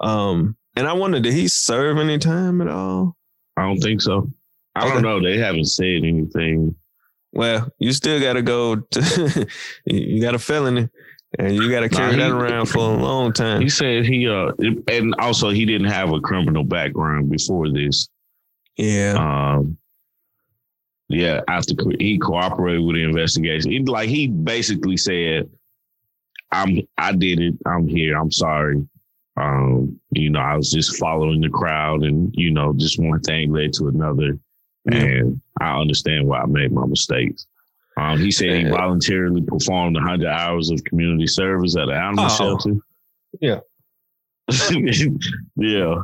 um, 0.00 0.56
and 0.76 0.86
I 0.86 0.92
wonder, 0.92 1.18
did 1.20 1.32
he 1.32 1.48
serve 1.48 1.98
any 1.98 2.18
time 2.18 2.60
at 2.60 2.68
all? 2.68 3.16
I 3.56 3.62
don't 3.62 3.80
think 3.80 4.02
so. 4.02 4.30
I 4.74 4.84
okay. 4.84 4.92
don't 4.92 5.02
know. 5.02 5.22
They 5.22 5.38
haven't 5.38 5.64
said 5.64 6.02
anything. 6.04 6.76
Well, 7.36 7.70
you 7.78 7.92
still 7.92 8.18
got 8.18 8.32
to 8.32 8.42
go 8.42 8.76
to. 8.76 9.46
you 9.84 10.22
got 10.22 10.34
a 10.34 10.38
felony, 10.38 10.88
and 11.38 11.54
you 11.54 11.70
got 11.70 11.80
to 11.80 11.90
carry 11.90 12.16
nah, 12.16 12.24
he, 12.24 12.30
that 12.30 12.32
around 12.32 12.66
for 12.66 12.78
a 12.78 12.96
long 12.96 13.34
time. 13.34 13.60
He 13.60 13.68
said 13.68 14.06
he 14.06 14.26
uh, 14.26 14.52
and 14.88 15.14
also 15.18 15.50
he 15.50 15.66
didn't 15.66 15.88
have 15.88 16.10
a 16.12 16.20
criminal 16.20 16.64
background 16.64 17.30
before 17.30 17.70
this. 17.70 18.08
Yeah. 18.78 19.16
Um. 19.18 19.76
Yeah, 21.08 21.42
after 21.46 21.74
he 22.00 22.18
cooperated 22.18 22.84
with 22.84 22.96
the 22.96 23.04
investigation, 23.04 23.70
he, 23.70 23.80
like 23.80 24.08
he 24.08 24.28
basically 24.28 24.96
said, 24.96 25.50
"I'm, 26.50 26.80
I 26.96 27.12
did 27.12 27.38
it. 27.38 27.54
I'm 27.66 27.86
here. 27.86 28.16
I'm 28.16 28.32
sorry. 28.32 28.82
Um, 29.36 30.00
you 30.10 30.30
know, 30.30 30.40
I 30.40 30.56
was 30.56 30.70
just 30.70 30.96
following 30.96 31.42
the 31.42 31.50
crowd, 31.50 32.02
and 32.02 32.34
you 32.34 32.50
know, 32.50 32.72
just 32.72 32.98
one 32.98 33.20
thing 33.20 33.52
led 33.52 33.74
to 33.74 33.88
another, 33.88 34.38
and 34.86 35.40
I 35.60 35.78
understand 35.80 36.26
why 36.26 36.40
I 36.40 36.46
made 36.46 36.72
my 36.72 36.86
mistakes." 36.86 37.46
Um, 37.96 38.18
he 38.18 38.30
said 38.30 38.50
he 38.50 38.64
voluntarily 38.68 39.40
performed 39.40 39.94
100 39.94 40.28
hours 40.28 40.70
of 40.70 40.84
community 40.84 41.26
service 41.26 41.76
at 41.76 41.88
an 41.88 41.94
animal 41.94 42.26
oh. 42.26 42.28
shelter. 42.28 42.76
Yeah. 43.40 43.60
yeah. 45.56 45.94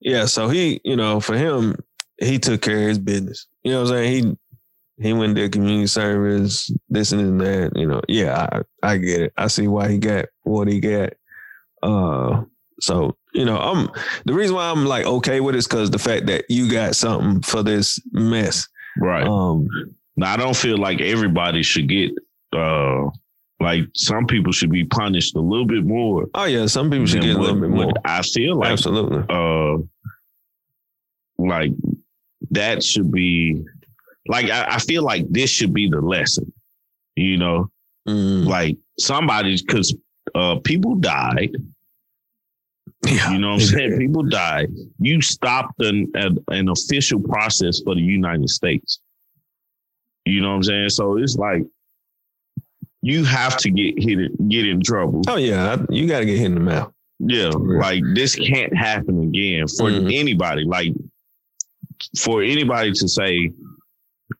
Yeah. 0.00 0.26
So 0.26 0.48
he, 0.48 0.80
you 0.84 0.96
know, 0.96 1.20
for 1.20 1.36
him, 1.36 1.76
he 2.18 2.38
took 2.38 2.60
care 2.60 2.82
of 2.82 2.88
his 2.88 2.98
business. 2.98 3.46
You 3.62 3.72
know 3.72 3.82
what 3.82 3.92
I'm 3.92 3.96
saying? 3.96 4.24
He 4.24 4.36
he 5.00 5.12
went 5.12 5.36
to 5.36 5.48
community 5.48 5.86
service, 5.86 6.70
this 6.88 7.12
and 7.12 7.40
that. 7.40 7.72
You 7.76 7.86
know, 7.86 8.02
yeah, 8.08 8.48
I, 8.52 8.62
I 8.82 8.96
get 8.98 9.22
it. 9.22 9.32
I 9.36 9.46
see 9.46 9.68
why 9.68 9.88
he 9.88 9.98
got 9.98 10.26
what 10.42 10.68
he 10.68 10.80
got. 10.80 11.12
Uh, 11.82 12.42
so 12.80 13.16
you 13.34 13.44
know, 13.44 13.58
I'm 13.58 13.88
the 14.24 14.34
reason 14.34 14.56
why 14.56 14.70
I'm 14.70 14.84
like 14.84 15.06
okay 15.06 15.40
with 15.40 15.54
it 15.54 15.58
is 15.58 15.66
because 15.66 15.90
the 15.90 15.98
fact 15.98 16.26
that 16.26 16.44
you 16.48 16.70
got 16.70 16.96
something 16.96 17.42
for 17.42 17.62
this 17.62 18.00
mess, 18.12 18.66
right? 18.98 19.26
Um, 19.26 19.68
now 20.16 20.32
I 20.32 20.36
don't 20.36 20.56
feel 20.56 20.78
like 20.78 21.00
everybody 21.00 21.62
should 21.62 21.88
get 21.88 22.12
uh 22.52 23.10
like 23.60 23.84
some 23.94 24.26
people 24.26 24.52
should 24.52 24.70
be 24.70 24.84
punished 24.84 25.34
a 25.34 25.40
little 25.40 25.66
bit 25.66 25.84
more. 25.84 26.28
Oh 26.34 26.44
yeah, 26.44 26.66
some 26.66 26.90
people 26.90 27.06
should 27.06 27.22
get 27.22 27.36
a 27.36 27.38
little 27.38 27.60
bit 27.60 27.70
more. 27.70 27.92
I 28.04 28.22
feel 28.22 28.56
like 28.56 28.70
absolutely. 28.70 29.24
Uh, 29.28 29.78
like 31.38 31.72
that 32.50 32.82
should 32.82 33.10
be 33.10 33.64
like 34.26 34.50
I, 34.50 34.74
I 34.74 34.78
feel 34.78 35.02
like 35.02 35.26
this 35.28 35.50
should 35.50 35.72
be 35.72 35.88
the 35.88 36.00
lesson. 36.00 36.52
You 37.16 37.36
know, 37.36 37.70
mm. 38.08 38.46
like 38.46 38.76
somebody 38.98 39.56
because 39.56 39.94
uh 40.34 40.56
people 40.64 40.94
died. 40.94 41.50
Yeah. 43.06 43.30
You 43.30 43.38
know 43.38 43.52
what 43.52 43.62
I'm 43.62 43.66
saying? 43.68 43.98
People 43.98 44.22
die. 44.24 44.66
You 44.98 45.20
stopped 45.22 45.80
an, 45.80 46.10
an, 46.14 46.38
an 46.48 46.68
official 46.68 47.20
process 47.20 47.80
for 47.80 47.94
the 47.94 48.00
United 48.00 48.48
States. 48.50 49.00
You 50.24 50.42
know 50.42 50.50
what 50.50 50.56
I'm 50.56 50.62
saying? 50.64 50.90
So 50.90 51.16
it's 51.16 51.36
like 51.36 51.62
you 53.02 53.24
have 53.24 53.56
to 53.58 53.70
get 53.70 54.02
hit 54.02 54.48
get 54.48 54.66
in 54.66 54.82
trouble. 54.82 55.22
Oh 55.28 55.36
yeah, 55.36 55.76
you 55.88 56.06
got 56.06 56.20
to 56.20 56.26
get 56.26 56.38
hit 56.38 56.46
in 56.46 56.54
the 56.54 56.60
mouth. 56.60 56.92
Yeah, 57.20 57.48
like 57.48 58.02
this 58.14 58.34
can't 58.34 58.76
happen 58.76 59.22
again 59.22 59.66
for 59.66 59.90
mm-hmm. 59.90 60.08
anybody. 60.10 60.64
Like 60.64 60.92
for 62.16 62.42
anybody 62.42 62.92
to 62.92 63.08
say 63.08 63.50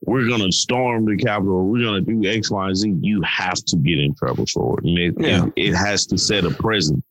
we're 0.03 0.29
gonna 0.29 0.53
storm 0.53 1.07
the 1.07 1.16
Capitol, 1.16 1.66
we're 1.66 1.85
gonna 1.85 2.03
do 2.03 2.25
X, 2.29 2.51
Y, 2.51 2.66
and 2.66 2.77
Z, 2.77 2.94
you 3.01 3.23
have 3.23 3.64
to 3.64 3.77
get 3.77 3.99
in 3.99 4.14
trouble 4.14 4.47
for 4.47 4.79
it. 4.79 4.85
And 4.85 4.99
it, 4.99 5.14
yeah. 5.18 5.47
it, 5.47 5.71
it 5.71 5.75
has 5.75 6.07
to 6.07 6.18
set 6.18 6.44
a 6.44 6.51
precedent. 6.51 7.05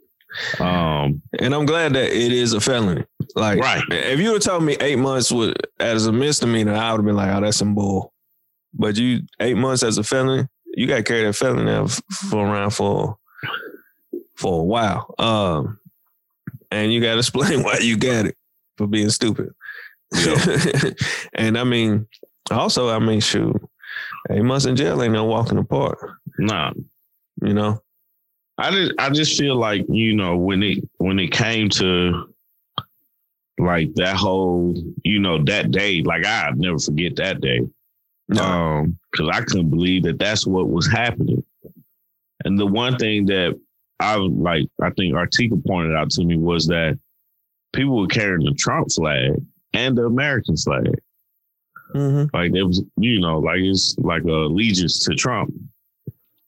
Um, 0.59 1.21
and 1.39 1.53
I'm 1.53 1.65
glad 1.65 1.93
that 1.93 2.11
it 2.11 2.31
is 2.31 2.53
a 2.53 2.61
felony. 2.61 3.05
Like, 3.35 3.59
right. 3.59 3.83
if 3.89 4.19
you 4.19 4.31
would 4.31 4.41
told 4.41 4.63
me 4.63 4.77
eight 4.79 4.97
months 4.97 5.31
would 5.31 5.57
as 5.79 6.07
a 6.07 6.11
misdemeanor, 6.11 6.73
I 6.73 6.91
would 6.91 6.99
have 6.99 7.05
been 7.05 7.15
like, 7.15 7.35
oh, 7.35 7.41
that's 7.41 7.57
some 7.57 7.75
bull. 7.75 8.13
But 8.73 8.97
you 8.97 9.21
eight 9.39 9.57
months 9.57 9.83
as 9.83 9.97
a 9.97 10.03
felony, 10.03 10.47
you 10.65 10.87
got 10.87 10.97
to 10.97 11.03
carry 11.03 11.23
that 11.23 11.33
felony 11.33 11.65
now 11.65 11.87
for 11.87 12.45
around 12.45 12.71
for 12.71 13.17
for 14.35 14.61
a 14.61 14.63
while. 14.63 15.13
Um, 15.17 15.79
and 16.71 16.93
you 16.93 17.01
got 17.01 17.13
to 17.13 17.17
explain 17.19 17.63
why 17.63 17.79
you 17.79 17.97
got 17.97 18.27
it 18.27 18.37
for 18.77 18.87
being 18.87 19.09
stupid. 19.09 19.53
Yeah. 20.15 20.91
and 21.33 21.57
I 21.57 21.63
mean, 21.63 22.07
also, 22.51 22.89
I 22.89 22.99
mean, 22.99 23.19
shoot, 23.19 23.55
eight 24.29 24.43
months 24.43 24.65
in 24.65 24.75
jail 24.75 25.01
ain't 25.01 25.13
no 25.13 25.25
walking 25.25 25.57
apart. 25.57 25.97
Nah, 26.37 26.73
you 27.41 27.53
know. 27.53 27.81
I 28.57 28.71
just, 28.71 28.91
I 28.97 29.09
just 29.09 29.37
feel 29.37 29.55
like 29.55 29.85
you 29.89 30.15
know 30.15 30.35
when 30.37 30.63
it 30.63 30.83
when 30.97 31.19
it 31.19 31.31
came 31.31 31.69
to 31.71 32.33
like 33.59 33.93
that 33.95 34.15
whole 34.15 34.73
you 35.03 35.19
know 35.19 35.43
that 35.43 35.71
day, 35.71 36.01
like 36.03 36.25
I 36.25 36.51
never 36.55 36.79
forget 36.79 37.15
that 37.17 37.41
day. 37.41 37.61
No. 38.29 38.43
Um, 38.43 38.99
because 39.11 39.29
I 39.31 39.41
couldn't 39.41 39.69
believe 39.69 40.03
that 40.03 40.19
that's 40.19 40.45
what 40.45 40.69
was 40.69 40.87
happening. 40.87 41.43
And 42.45 42.59
the 42.59 42.67
one 42.67 42.97
thing 42.97 43.25
that 43.27 43.59
I 43.99 44.15
like, 44.15 44.67
I 44.81 44.89
think 44.91 45.15
Artika 45.15 45.65
pointed 45.65 45.95
out 45.95 46.11
to 46.11 46.23
me 46.23 46.37
was 46.37 46.67
that 46.67 46.99
people 47.73 47.97
were 47.97 48.07
carrying 48.07 48.45
the 48.45 48.53
Trump 48.53 48.91
flag 48.91 49.33
and 49.73 49.97
the 49.97 50.05
American 50.05 50.55
flag. 50.57 50.99
Mm-hmm. 51.95 52.35
Like 52.35 52.53
it 52.53 52.63
was, 52.63 52.83
you 52.97 53.19
know, 53.19 53.39
like 53.39 53.59
it's 53.59 53.95
like 53.97 54.23
a 54.25 54.45
allegiance 54.45 54.99
to 55.05 55.15
Trump. 55.15 55.53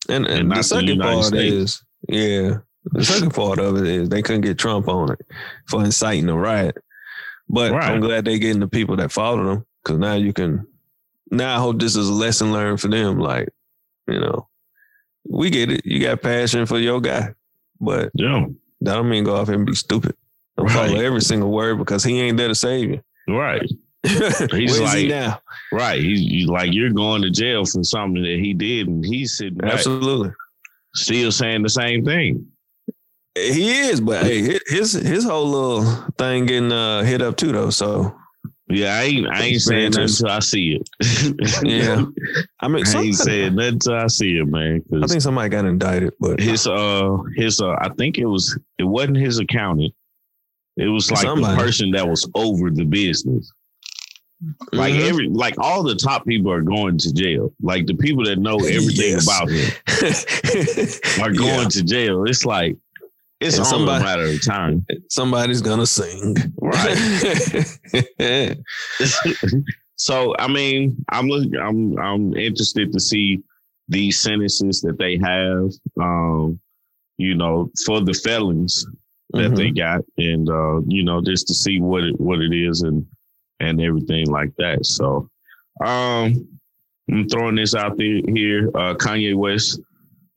And, 0.10 0.26
and, 0.28 0.39
and 0.39 0.52
the 0.52 0.63
second 0.63 1.00
part 1.00 1.26
States. 1.26 1.54
is, 1.54 1.84
yeah, 2.10 2.58
the 2.86 3.04
second 3.04 3.34
part 3.34 3.60
of 3.60 3.78
it 3.78 3.88
is 3.88 4.10
they 4.10 4.22
couldn't 4.22 4.41
get 4.41 4.58
Trump 4.58 4.88
on 4.88 5.12
it 5.12 5.22
for 5.67 5.84
inciting 5.84 6.30
a 6.30 6.36
riot. 6.36 6.78
But 7.48 7.72
right. 7.72 7.91
I'm 7.91 8.00
glad 8.00 8.26
they're 8.26 8.38
getting 8.38 8.60
the 8.60 8.67
people 8.67 8.95
that 8.98 9.12
follow 9.12 9.43
them 9.43 9.65
because 9.84 10.00
now 10.00 10.13
you 10.13 10.34
can 10.34 10.67
now 11.32 11.56
I 11.56 11.60
hope 11.60 11.80
this 11.80 11.95
is 11.95 12.10
a 12.10 12.13
lesson 12.13 12.52
learned 12.52 12.82
for 12.82 12.88
them. 12.88 13.19
Like, 13.19 13.50
you 14.08 14.19
know, 14.19 14.48
we 15.28 15.50
get 15.50 15.72
it. 15.72 15.86
You 15.86 16.00
got 16.02 16.22
passion 16.22 16.65
for 16.65 16.80
your 16.80 17.02
guy, 17.02 17.34
but 17.80 18.12
yeah, 18.13 18.45
that 18.82 18.95
don't 18.95 19.10
mean 19.10 19.24
go 19.24 19.36
off 19.36 19.50
and 19.50 19.65
be 19.65 19.76
stupid. 19.76 20.15
Don't 20.58 20.67
right. 20.67 20.89
follow 20.89 21.00
every 21.00 21.22
single 21.22 21.52
word 21.52 21.78
because 21.78 22.04
he 22.04 22.19
ain't 22.19 22.38
there 22.38 22.48
to 22.48 22.56
save 22.56 22.89
you. 22.89 23.02
Right. 23.28 23.67
He's 24.04 24.80
like, 24.80 24.98
he 24.98 25.08
now? 25.08 25.41
Right. 25.72 26.02
He's 26.02 26.19
he, 26.19 26.45
like 26.45 26.74
you're 26.74 26.91
going 26.91 27.22
to 27.22 27.30
jail 27.30 27.65
for 27.65 27.84
something 27.84 28.24
that 28.24 28.39
he 28.39 28.54
did, 28.54 28.88
and 28.88 29.06
he's 29.06 29.38
sitting 29.38 29.60
absolutely 29.63 30.32
still 30.93 31.32
saying 31.32 31.63
the 31.63 31.69
same 31.69 32.06
thing. 32.06 32.47
He 33.36 33.71
is, 33.71 34.02
but 34.02 34.23
hey, 34.23 34.60
his 34.67 34.93
his 34.93 35.23
whole 35.23 35.45
little 35.45 35.84
thing 36.17 36.45
getting 36.45 36.71
uh, 36.71 37.04
hit 37.04 37.21
up 37.21 37.38
too, 37.38 37.52
though. 37.52 37.69
So 37.69 38.15
yeah, 38.67 38.95
I 38.95 39.04
ain't 39.04 39.28
I 39.28 39.41
ain't 39.41 39.62
saying 39.62 39.91
nothing 39.91 40.04
until 40.04 40.30
I 40.30 40.39
see 40.39 40.80
it. 40.80 41.63
yeah, 41.63 42.06
I 42.60 42.67
mean, 42.67 42.86
I 42.86 43.02
ain't 43.02 43.15
saying 43.15 43.56
nothing 43.56 43.73
until 43.73 43.95
I 43.95 44.08
see 44.08 44.38
it, 44.38 44.45
man. 44.45 44.84
I 45.02 45.08
think 45.08 45.21
somebody 45.21 45.49
got 45.49 45.65
indicted, 45.65 46.13
but 46.19 46.39
his 46.39 46.67
uh 46.67 47.17
his 47.36 47.62
uh 47.62 47.75
I 47.80 47.89
think 47.97 48.17
it 48.17 48.25
was 48.25 48.58
it 48.78 48.84
wasn't 48.84 49.17
his 49.17 49.39
accountant. 49.39 49.93
It 50.78 50.88
was 50.88 51.10
like 51.12 51.21
somebody. 51.21 51.56
the 51.56 51.63
person 51.63 51.91
that 51.91 52.08
was 52.08 52.30
over 52.36 52.69
the 52.69 52.86
business. 52.86 53.52
Like 54.71 54.93
mm-hmm. 54.93 55.10
every 55.10 55.28
like 55.28 55.56
all 55.58 55.84
the 55.84 55.95
top 55.95 56.25
people 56.25 56.52
are 56.52 56.62
going 56.62 56.97
to 56.97 57.13
jail. 57.13 57.54
Like 57.62 57.88
the 57.88 57.95
people 57.95 58.23
that 58.25 58.38
know 58.38 58.56
everything 58.56 59.12
yes. 59.12 59.25
about 59.25 59.49
him 59.49 61.21
are 61.23 61.34
going 61.34 61.63
yeah. 61.63 61.69
to 61.69 61.84
jail. 61.84 62.23
It's 62.23 62.45
like 62.45 62.78
it's 63.41 63.58
and 63.58 63.65
only 63.65 63.78
somebody, 63.78 64.04
a 64.04 64.06
matter 64.06 64.23
of 64.23 64.45
time. 64.45 64.86
Somebody's 65.10 65.62
gonna 65.62 65.86
sing, 65.86 66.36
right? 66.62 67.75
so, 69.97 70.36
I 70.38 70.47
mean, 70.47 71.04
I'm 71.10 71.28
looking. 71.28 71.58
I'm 71.58 71.97
I'm 71.99 72.34
interested 72.36 72.93
to 72.93 72.99
see 72.99 73.42
these 73.90 74.21
sentences 74.21 74.81
that 74.81 74.98
they 74.98 75.17
have. 75.17 75.71
Um, 76.02 76.60
you 77.17 77.35
know, 77.35 77.71
for 77.85 78.00
the 78.00 78.13
felons 78.13 78.85
that 79.31 79.40
mm-hmm. 79.40 79.56
they 79.56 79.71
got, 79.71 80.02
and 80.17 80.50
uh, 80.50 80.79
you 80.87 81.04
know, 81.04 81.21
just 81.21 81.48
to 81.48 81.54
see 81.54 81.81
what 81.81 82.04
it 82.04 82.19
what 82.19 82.40
it 82.40 82.54
is 82.54 82.81
and 82.81 83.06
and 83.60 83.82
everything 83.82 84.28
like 84.28 84.56
that. 84.58 84.86
So, 84.86 85.30
um, 85.84 86.48
I'm 87.10 87.28
throwing 87.28 87.56
this 87.56 87.76
out 87.76 87.98
there 87.98 88.22
here. 88.34 88.70
Uh, 88.76 88.94
Kanye 88.96 89.36
West 89.36 89.80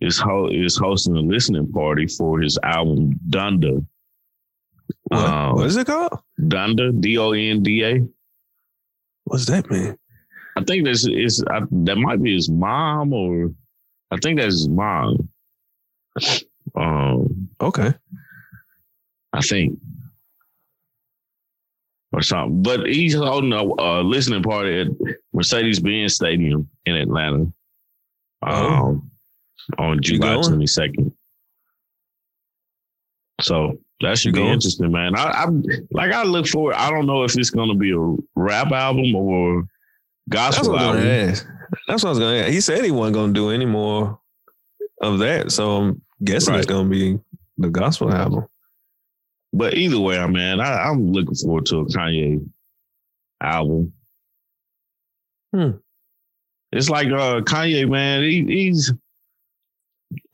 is 0.01 0.19
ho- 0.19 0.49
is 0.49 0.77
hosting 0.77 1.17
a 1.17 1.21
listening 1.21 1.71
party 1.71 2.07
for 2.07 2.41
his 2.41 2.59
album 2.63 3.19
Donda. 3.29 3.85
What, 5.05 5.21
um, 5.21 5.55
what 5.57 5.67
is 5.67 5.77
it 5.77 5.87
called? 5.87 6.19
Donda, 6.41 6.99
D 7.01 7.19
O 7.19 7.33
N 7.33 7.63
D 7.63 7.85
A. 7.85 8.01
What's 9.25 9.47
that 9.47 9.71
mean? 9.71 9.97
I 10.57 10.65
think 10.65 10.85
that's 10.85 11.07
is 11.07 11.39
that 11.39 11.97
might 11.97 12.23
be 12.23 12.35
his 12.35 12.51
mom, 12.51 13.13
or 13.13 13.53
I 14.11 14.17
think 14.17 14.39
that's 14.39 14.55
his 14.55 14.69
mom. 14.69 15.29
Um. 16.75 17.49
Okay. 17.61 17.95
I 19.33 19.41
think. 19.41 19.79
Or 22.15 22.21
something, 22.21 22.63
but 22.63 22.87
he's 22.87 23.15
holding 23.15 23.55
a 23.55 23.63
uh, 23.63 24.03
listening 24.03 24.43
party 24.43 24.81
at 24.83 24.89
Mercedes 25.33 25.81
Benz 25.81 26.15
Stadium 26.15 26.69
in 26.85 26.95
Atlanta. 26.97 27.51
Oh. 28.43 28.51
Um, 28.51 29.11
on 29.79 30.03
July 30.03 30.35
twenty 30.43 30.67
second. 30.67 31.13
So 33.41 33.79
That 34.03 34.19
should 34.19 34.37
You 34.37 34.43
be 34.43 34.49
interesting, 34.49 34.91
man. 34.91 35.17
I, 35.17 35.31
I'm 35.31 35.63
like 35.93 36.13
I 36.13 36.25
look 36.25 36.47
forward. 36.49 36.75
I 36.75 36.91
don't 36.91 37.07
know 37.07 37.23
if 37.23 37.37
it's 37.39 37.51
gonna 37.51 37.77
be 37.77 37.93
a 37.93 38.17
rap 38.35 38.73
album 38.73 39.15
or 39.15 39.65
gospel 40.29 40.73
what 40.73 40.83
I 40.83 40.91
was 40.91 41.05
album. 41.05 41.69
That's 41.87 42.03
what 42.03 42.09
I 42.09 42.11
was 42.11 42.19
gonna 42.19 42.37
ask. 42.39 42.51
He 42.51 42.61
said 42.61 42.85
he 42.85 42.91
wasn't 42.91 43.15
gonna 43.15 43.33
do 43.33 43.51
any 43.51 43.65
more 43.65 44.19
of 45.01 45.21
that. 45.21 45.53
So 45.53 45.77
I'm 45.77 46.03
guessing 46.25 46.55
it's 46.57 46.67
gonna 46.67 46.89
be 46.89 47.19
the 47.59 47.71
gospel 47.71 48.13
album. 48.13 48.47
But 49.53 49.75
either 49.75 50.01
way, 50.01 50.19
I 50.19 50.27
mean, 50.27 50.61
I, 50.61 50.85
I'm 50.89 51.13
looking 51.13 51.35
forward 51.35 51.67
to 51.67 51.79
a 51.81 51.87
Kanye 51.87 52.49
album. 53.41 53.93
Hmm. 55.55 55.71
It's 56.73 56.89
like 56.89 57.09
uh, 57.09 57.43
Kanye, 57.43 57.89
man. 57.89 58.23
He, 58.23 58.45
he's 58.47 58.93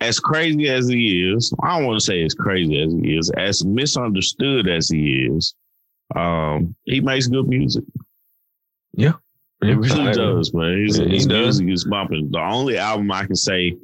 as 0.01 0.21
crazy 0.21 0.69
as 0.69 0.89
he 0.89 1.29
is. 1.33 1.53
I 1.63 1.77
don't 1.77 1.87
want 1.87 1.99
to 1.99 2.05
say 2.05 2.23
as 2.23 2.35
crazy 2.35 2.81
as 2.81 2.93
he 2.93 3.17
is, 3.17 3.31
as 3.37 3.65
misunderstood 3.65 4.69
as 4.69 4.89
he 4.89 5.29
is. 5.33 5.55
Um, 6.15 6.77
he 6.85 7.01
makes 7.01 7.27
good 7.27 7.49
music. 7.49 7.85
Yeah, 8.95 9.15
it 9.63 9.77
really 9.77 10.13
does, 10.13 10.55
man. 10.55 10.85
His, 10.85 10.99
Yeah, 10.99 11.05
he 11.07 11.15
his 11.15 11.27
does. 11.27 11.61
music 11.61 11.75
is 11.75 11.91
bumping. 11.91 12.31
The 12.31 12.39
only 12.41 12.79
album 12.79 13.11
I 13.11 13.27
can 13.27 13.37
say 13.37 13.77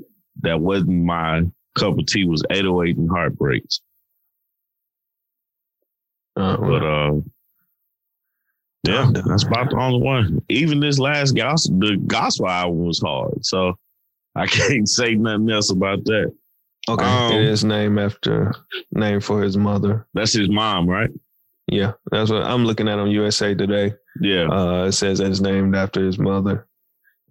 that 0.43 0.61
wasn't 0.61 1.05
my 1.05 1.43
cup 1.77 1.99
of 1.99 2.07
tea 2.07 2.25
was 2.25 2.45
808 2.51 2.97
and 2.97 3.11
Heartbreaks. 3.11 3.81
Uh, 6.37 6.57
But 6.57 6.83
uh 6.85 7.13
yeah, 8.87 9.11
that's 9.27 9.45
about 9.45 9.71
the 9.71 9.77
only 9.77 10.01
one. 10.03 10.43
Even 10.51 10.79
this 10.81 10.99
last 10.99 11.33
gospel 11.35 11.79
the 11.79 11.97
gospel 12.07 12.49
album 12.49 12.85
was 12.85 13.01
hard. 13.01 13.45
So 13.45 13.79
I 14.35 14.47
can't 14.59 14.89
say 14.89 15.15
nothing 15.15 15.51
else 15.51 15.71
about 15.71 16.05
that. 16.05 16.33
okay, 16.89 17.05
um, 17.05 17.33
it 17.33 17.45
is 17.45 17.65
named 17.65 17.99
after 17.99 18.53
named 18.93 19.25
for 19.25 19.43
his 19.43 19.57
mother. 19.57 20.07
That's 20.13 20.35
his 20.35 20.51
mom, 20.51 20.87
right? 20.89 21.11
Yeah, 21.67 21.93
that's 22.11 22.31
what 22.31 22.43
I'm 22.43 22.67
looking 22.67 22.89
at 22.89 22.99
on 22.99 23.11
USA 23.11 23.55
Today. 23.55 23.95
Yeah. 24.21 24.49
Uh, 24.51 24.85
it 24.85 24.93
says 24.93 25.19
that 25.19 25.31
it's 25.31 25.41
named 25.41 25.75
after 25.75 26.05
his 26.05 26.19
mother. 26.19 26.67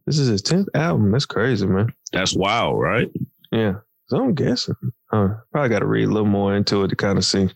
This 0.07 0.17
is 0.17 0.27
his 0.27 0.41
tenth 0.41 0.67
album. 0.73 1.11
That's 1.11 1.27
crazy, 1.27 1.67
man. 1.67 1.93
That's 2.11 2.35
wild, 2.35 2.79
right? 2.79 3.09
Yeah, 3.51 3.75
so 4.07 4.17
I'm 4.23 4.33
guessing. 4.33 4.75
Uh, 5.11 5.35
probably 5.51 5.69
got 5.69 5.79
to 5.79 5.85
read 5.85 6.05
a 6.07 6.11
little 6.11 6.27
more 6.27 6.55
into 6.55 6.83
it 6.83 6.87
to 6.87 6.95
kind 6.95 7.19
of 7.19 7.23
see. 7.25 7.47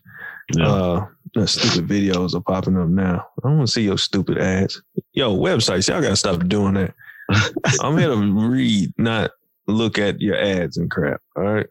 Yeah. 0.54 0.68
Uh, 0.68 1.06
the 1.34 1.46
stupid 1.46 1.88
videos 1.88 2.34
are 2.34 2.40
popping 2.40 2.76
up 2.76 2.88
now. 2.88 3.26
I 3.38 3.48
don't 3.48 3.58
want 3.58 3.68
to 3.68 3.72
see 3.72 3.82
your 3.82 3.98
stupid 3.98 4.38
ads. 4.38 4.82
Yo, 5.12 5.36
websites, 5.36 5.88
y'all 5.88 6.00
gotta 6.00 6.16
stop 6.16 6.46
doing 6.48 6.74
that. 6.74 6.94
I'm 7.80 7.98
here 7.98 8.08
to 8.08 8.16
read, 8.16 8.92
not 8.96 9.30
look 9.66 9.98
at 9.98 10.20
your 10.20 10.36
ads 10.36 10.78
and 10.78 10.90
crap. 10.90 11.20
All 11.36 11.42
right. 11.42 11.66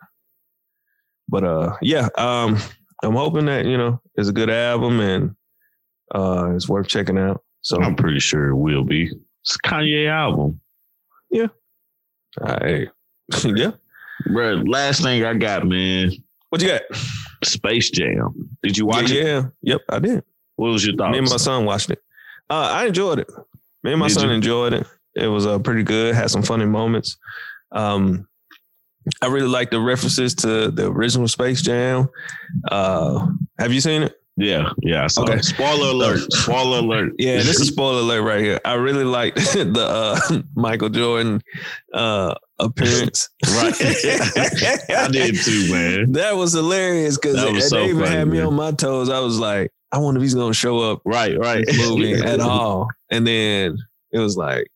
But 1.27 1.43
uh, 1.43 1.75
yeah, 1.81 2.07
um, 2.17 2.57
I'm 3.03 3.13
hoping 3.13 3.45
that 3.45 3.65
you 3.65 3.77
know 3.77 4.01
it's 4.15 4.29
a 4.29 4.33
good 4.33 4.49
album 4.49 4.99
and 4.99 5.35
uh, 6.13 6.51
it's 6.55 6.69
worth 6.69 6.87
checking 6.87 7.17
out. 7.17 7.43
So, 7.61 7.81
I'm 7.81 7.95
pretty 7.95 8.19
sure 8.19 8.47
it 8.47 8.55
will 8.55 8.83
be. 8.85 9.11
It's 9.41 9.55
a 9.55 9.67
Kanye 9.67 10.09
album. 10.09 10.61
Yeah. 11.29 11.47
All 12.39 12.55
right. 12.55 12.87
yeah. 13.43 13.71
Bro, 14.31 14.63
last 14.67 15.01
thing 15.01 15.25
I 15.25 15.33
got, 15.33 15.67
man, 15.67 16.11
What 16.49 16.61
you 16.61 16.67
got? 16.69 16.81
Space 17.43 17.89
Jam. 17.89 18.49
Did 18.63 18.77
you 18.77 18.85
watch 18.85 19.11
yeah, 19.11 19.21
it? 19.21 19.25
yeah. 19.25 19.43
Yep, 19.61 19.81
I 19.89 19.99
did. 19.99 20.23
What 20.55 20.69
was 20.69 20.85
your 20.85 20.95
thoughts? 20.95 21.11
Me 21.11 21.17
and 21.19 21.29
my 21.29 21.37
son 21.37 21.65
watched 21.65 21.89
it. 21.91 21.99
Uh, 22.49 22.69
I 22.73 22.85
enjoyed 22.87 23.19
it. 23.19 23.29
Me 23.83 23.91
and 23.91 23.99
my 23.99 24.07
Did 24.07 24.13
son 24.15 24.29
you? 24.29 24.35
enjoyed 24.35 24.73
it. 24.73 24.87
It 25.15 25.27
was 25.27 25.45
uh, 25.45 25.59
pretty 25.59 25.83
good. 25.83 26.15
Had 26.15 26.29
some 26.31 26.41
funny 26.43 26.65
moments. 26.65 27.17
Um, 27.71 28.27
I 29.21 29.27
really 29.27 29.47
like 29.47 29.69
the 29.69 29.79
references 29.79 30.33
to 30.35 30.71
the 30.71 30.89
original 30.91 31.27
Space 31.27 31.61
Jam. 31.61 32.09
Uh, 32.71 33.27
have 33.59 33.71
you 33.73 33.81
seen 33.81 34.03
it? 34.03 34.15
yeah, 34.37 34.69
yeah. 34.81 35.07
Saw 35.07 35.23
Okay. 35.23 35.41
Spoiler 35.41 35.89
alert. 35.91 36.19
Spoiler 36.33 36.79
alert. 36.79 37.13
Yeah, 37.17 37.37
this 37.37 37.59
is 37.59 37.67
spoiler 37.73 37.99
alert 38.01 38.21
right 38.23 38.41
here. 38.41 38.59
I 38.65 38.73
really 38.75 39.03
liked 39.03 39.37
the 39.53 39.85
uh, 40.31 40.41
Michael 40.55 40.89
Jordan 40.89 41.41
uh, 41.93 42.35
appearance. 42.59 43.29
Right. 43.45 43.73
I 44.89 45.07
did 45.11 45.35
too, 45.37 45.71
man. 45.71 46.11
That 46.13 46.35
was 46.35 46.53
hilarious 46.53 47.17
because 47.17 47.35
That 47.35 47.53
they 47.53 47.59
so 47.61 47.83
even 47.83 47.99
funny, 48.03 48.15
had 48.15 48.27
me 48.27 48.37
man. 48.37 48.47
on 48.47 48.53
my 48.55 48.71
toes. 48.71 49.09
I 49.09 49.19
was 49.19 49.39
like, 49.39 49.71
I 49.91 49.99
wonder 49.99 50.19
if 50.19 50.23
he's 50.23 50.33
gonna 50.35 50.53
show 50.53 50.79
up 50.79 51.01
Right, 51.05 51.37
right. 51.39 51.65
movie 51.77 52.13
at 52.23 52.39
all. 52.39 52.89
And 53.11 53.25
then 53.27 53.77
it 54.11 54.19
was 54.19 54.35
like, 54.37 54.67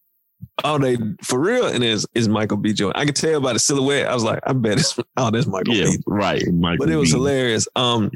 oh, 0.64 0.78
they 0.78 0.98
for 1.24 1.40
real. 1.40 1.68
And 1.68 1.84
it's, 1.84 2.06
it's 2.14 2.28
Michael 2.28 2.58
B. 2.58 2.72
Jordan. 2.74 3.02
I 3.02 3.06
could 3.06 3.16
tell 3.16 3.42
by 3.42 3.54
the 3.54 3.60
silhouette. 3.60 4.08
I 4.08 4.14
was 4.14 4.24
like, 4.24 4.40
I 4.46 4.54
bet 4.54 4.80
it's 4.80 4.98
oh, 5.18 5.32
that's 5.32 5.48
Michael 5.48 5.74
Yeah, 5.74 5.86
B. 5.90 5.98
right. 6.08 6.44
Michael 6.54 6.86
But 6.86 6.94
it 6.94 6.98
was 6.98 7.10
B. 7.12 7.18
hilarious. 7.18 7.68
Um, 7.76 8.10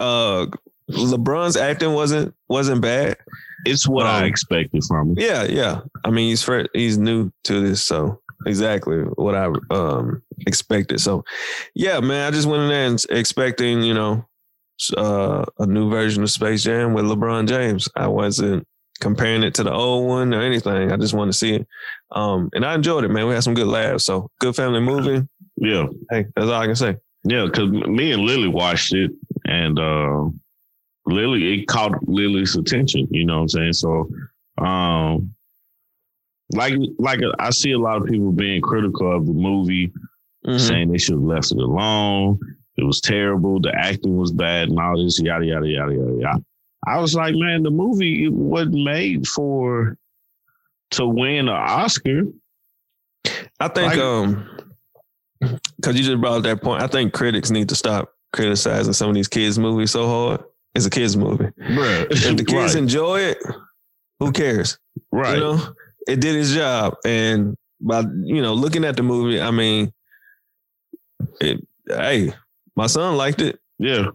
uh, 0.00 0.46
LeBron's 0.90 1.56
acting 1.56 1.92
wasn't 1.92 2.34
wasn't 2.48 2.80
bad. 2.82 3.16
It's 3.64 3.86
what 3.86 4.06
I 4.06 4.20
Um, 4.20 4.24
expected 4.26 4.82
from 4.88 5.10
him. 5.10 5.18
Yeah, 5.18 5.44
yeah. 5.44 5.80
I 6.04 6.10
mean, 6.10 6.28
he's 6.30 6.48
he's 6.74 6.98
new 6.98 7.30
to 7.44 7.60
this, 7.60 7.82
so 7.82 8.20
exactly 8.46 8.98
what 9.16 9.34
I 9.34 9.48
um 9.70 10.22
expected. 10.46 11.00
So, 11.00 11.24
yeah, 11.74 12.00
man, 12.00 12.26
I 12.26 12.30
just 12.30 12.46
went 12.48 12.62
in 12.62 12.68
there 12.68 12.86
and 12.86 13.04
expecting, 13.10 13.82
you 13.82 13.94
know, 13.94 14.24
uh, 14.96 15.44
a 15.58 15.66
new 15.66 15.90
version 15.90 16.22
of 16.22 16.30
Space 16.30 16.62
Jam 16.64 16.94
with 16.94 17.04
LeBron 17.04 17.46
James. 17.48 17.88
I 17.96 18.08
wasn't 18.08 18.66
comparing 19.00 19.42
it 19.42 19.54
to 19.54 19.62
the 19.64 19.72
old 19.72 20.08
one 20.08 20.32
or 20.34 20.40
anything. 20.42 20.92
I 20.92 20.96
just 20.96 21.14
wanted 21.14 21.32
to 21.32 21.38
see 21.38 21.54
it, 21.54 21.66
um, 22.12 22.50
and 22.52 22.64
I 22.64 22.74
enjoyed 22.74 23.04
it, 23.04 23.08
man. 23.10 23.26
We 23.26 23.34
had 23.34 23.42
some 23.44 23.54
good 23.54 23.66
laughs. 23.66 24.04
So, 24.04 24.30
good 24.40 24.54
family 24.56 24.80
movie. 24.80 25.26
Yeah, 25.56 25.86
Hey, 26.10 26.26
that's 26.34 26.48
all 26.48 26.54
I 26.60 26.66
can 26.66 26.74
say. 26.76 26.96
yeah. 27.24 27.44
Because 27.44 27.70
me 27.70 28.12
and 28.12 28.22
Lily 28.22 28.48
watched 28.48 28.94
it, 28.94 29.10
and 29.44 29.78
uh, 29.78 30.24
Lily 31.06 31.60
it 31.60 31.66
caught 31.68 31.92
Lily's 32.08 32.56
attention. 32.56 33.06
You 33.10 33.24
know 33.26 33.36
what 33.36 33.42
I'm 33.42 33.48
saying? 33.48 33.72
So, 33.74 34.08
um, 34.58 35.34
like 36.52 36.74
like 36.98 37.20
I 37.38 37.50
see 37.50 37.72
a 37.72 37.78
lot 37.78 38.00
of 38.00 38.06
people 38.08 38.32
being 38.32 38.60
critical 38.60 39.14
of 39.14 39.26
the 39.26 39.32
movie, 39.32 39.92
Mhm. 40.46 40.60
saying 40.60 40.90
they 40.92 40.98
should 40.98 41.14
have 41.14 41.22
left 41.22 41.52
it 41.52 41.58
alone. 41.58 42.38
It 42.76 42.84
was 42.84 43.00
terrible. 43.00 43.60
The 43.60 43.72
acting 43.76 44.16
was 44.16 44.32
bad, 44.32 44.68
and 44.70 44.78
all 44.78 45.02
this 45.02 45.20
yada 45.20 45.44
yada 45.44 45.66
yada 45.68 45.92
yada. 45.94 46.16
yada. 46.20 46.44
I 46.86 46.98
was 47.00 47.14
like, 47.14 47.34
man, 47.36 47.62
the 47.62 47.70
movie 47.70 48.28
wasn't 48.28 48.82
made 48.84 49.26
for 49.28 49.96
to 50.92 51.06
win 51.06 51.48
an 51.48 51.54
Oscar. 51.54 52.22
I 53.60 53.68
think 53.68 53.92
Like- 53.94 53.98
um 53.98 54.48
because 55.76 55.96
you 55.96 56.04
just 56.04 56.20
brought 56.20 56.38
up 56.38 56.42
that 56.44 56.62
point, 56.62 56.82
I 56.82 56.86
think 56.86 57.12
critics 57.12 57.50
need 57.50 57.68
to 57.70 57.74
stop 57.74 58.12
criticizing 58.32 58.92
some 58.92 59.08
of 59.08 59.14
these 59.14 59.28
kids' 59.28 59.58
movies 59.58 59.90
so 59.90 60.06
hard. 60.06 60.40
It's 60.74 60.86
a 60.86 60.90
kids' 60.90 61.16
movie. 61.16 61.46
Bruh. 61.58 62.06
If 62.10 62.36
the 62.36 62.44
kids 62.44 62.74
right, 62.74 62.76
enjoy 62.76 63.20
it, 63.20 63.38
who 64.20 64.32
cares? 64.32 64.78
right. 65.10 65.34
You 65.34 65.40
know, 65.40 65.60
it 66.08 66.20
did 66.20 66.36
its 66.36 66.52
job. 66.52 66.94
And 67.04 67.56
by 67.80 68.00
you 68.24 68.42
know, 68.42 68.54
looking 68.54 68.84
at 68.84 68.96
the 68.96 69.02
movie, 69.02 69.40
I 69.40 69.50
mean, 69.50 69.92
it, 71.40 71.66
hey, 71.86 72.32
my 72.76 72.86
son 72.86 73.16
liked 73.16 73.40
it. 73.42 73.58
yeah. 73.78 74.06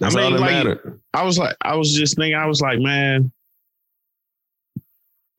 That's 0.00 0.14
I 0.16 0.18
mean, 0.18 0.24
all 0.24 0.30
that 0.32 0.40
like- 0.40 0.50
mattered. 0.50 1.00
I 1.12 1.24
was 1.24 1.38
like, 1.38 1.56
I 1.60 1.76
was 1.76 1.92
just 1.92 2.16
thinking, 2.16 2.34
I 2.34 2.46
was 2.46 2.60
like, 2.62 2.78
man, 2.78 3.30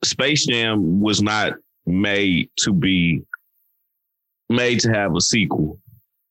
Space 0.04 0.46
Jam 0.46 1.00
was 1.00 1.22
not 1.22 1.54
made 1.86 2.50
to 2.58 2.72
be 2.72 3.22
made 4.48 4.80
to 4.80 4.92
have 4.92 5.16
a 5.16 5.20
sequel. 5.20 5.78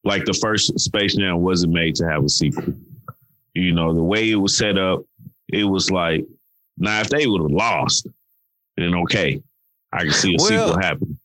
Like 0.04 0.26
the 0.26 0.34
first 0.34 0.80
Space 0.80 1.16
Jam 1.16 1.39
wasn't 1.39 1.74
made 1.74 1.95
to 1.95 2.08
have 2.08 2.24
a 2.24 2.30
sequel. 2.30 2.74
You 3.54 3.74
know, 3.74 3.93
the 3.93 4.04
way 4.04 4.30
it 4.32 4.36
was 4.36 4.58
set 4.58 4.78
up, 4.78 5.04
it 5.49 5.64
was 5.64 5.91
like, 5.91 6.26
now 6.78 7.02
if 7.02 7.10
they 7.10 7.28
would 7.28 7.41
have 7.41 7.52
lost, 7.52 8.08
then 8.78 8.95
okay, 9.03 9.41
I 9.93 10.03
can 10.03 10.11
see 10.13 10.34
a 10.34 10.38
Well, 10.39 10.47
sequel 10.67 10.82
happen. 10.82 11.17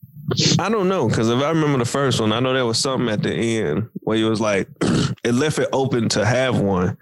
I 0.59 0.67
don't 0.69 0.89
know 0.89 1.07
because 1.07 1.29
if 1.29 1.41
I 1.41 1.49
remember 1.49 1.77
the 1.77 1.85
first 1.85 2.19
one, 2.19 2.33
I 2.33 2.39
know 2.41 2.53
there 2.53 2.65
was 2.65 2.77
something 2.77 3.07
at 3.09 3.23
the 3.23 3.33
end 3.33 3.87
where 4.01 4.17
it 4.17 4.23
was 4.25 4.41
like 4.41 4.67
it 5.23 5.33
left 5.33 5.57
it 5.59 5.69
open 5.71 6.09
to 6.09 6.25
have 6.25 6.59
one, 6.59 6.97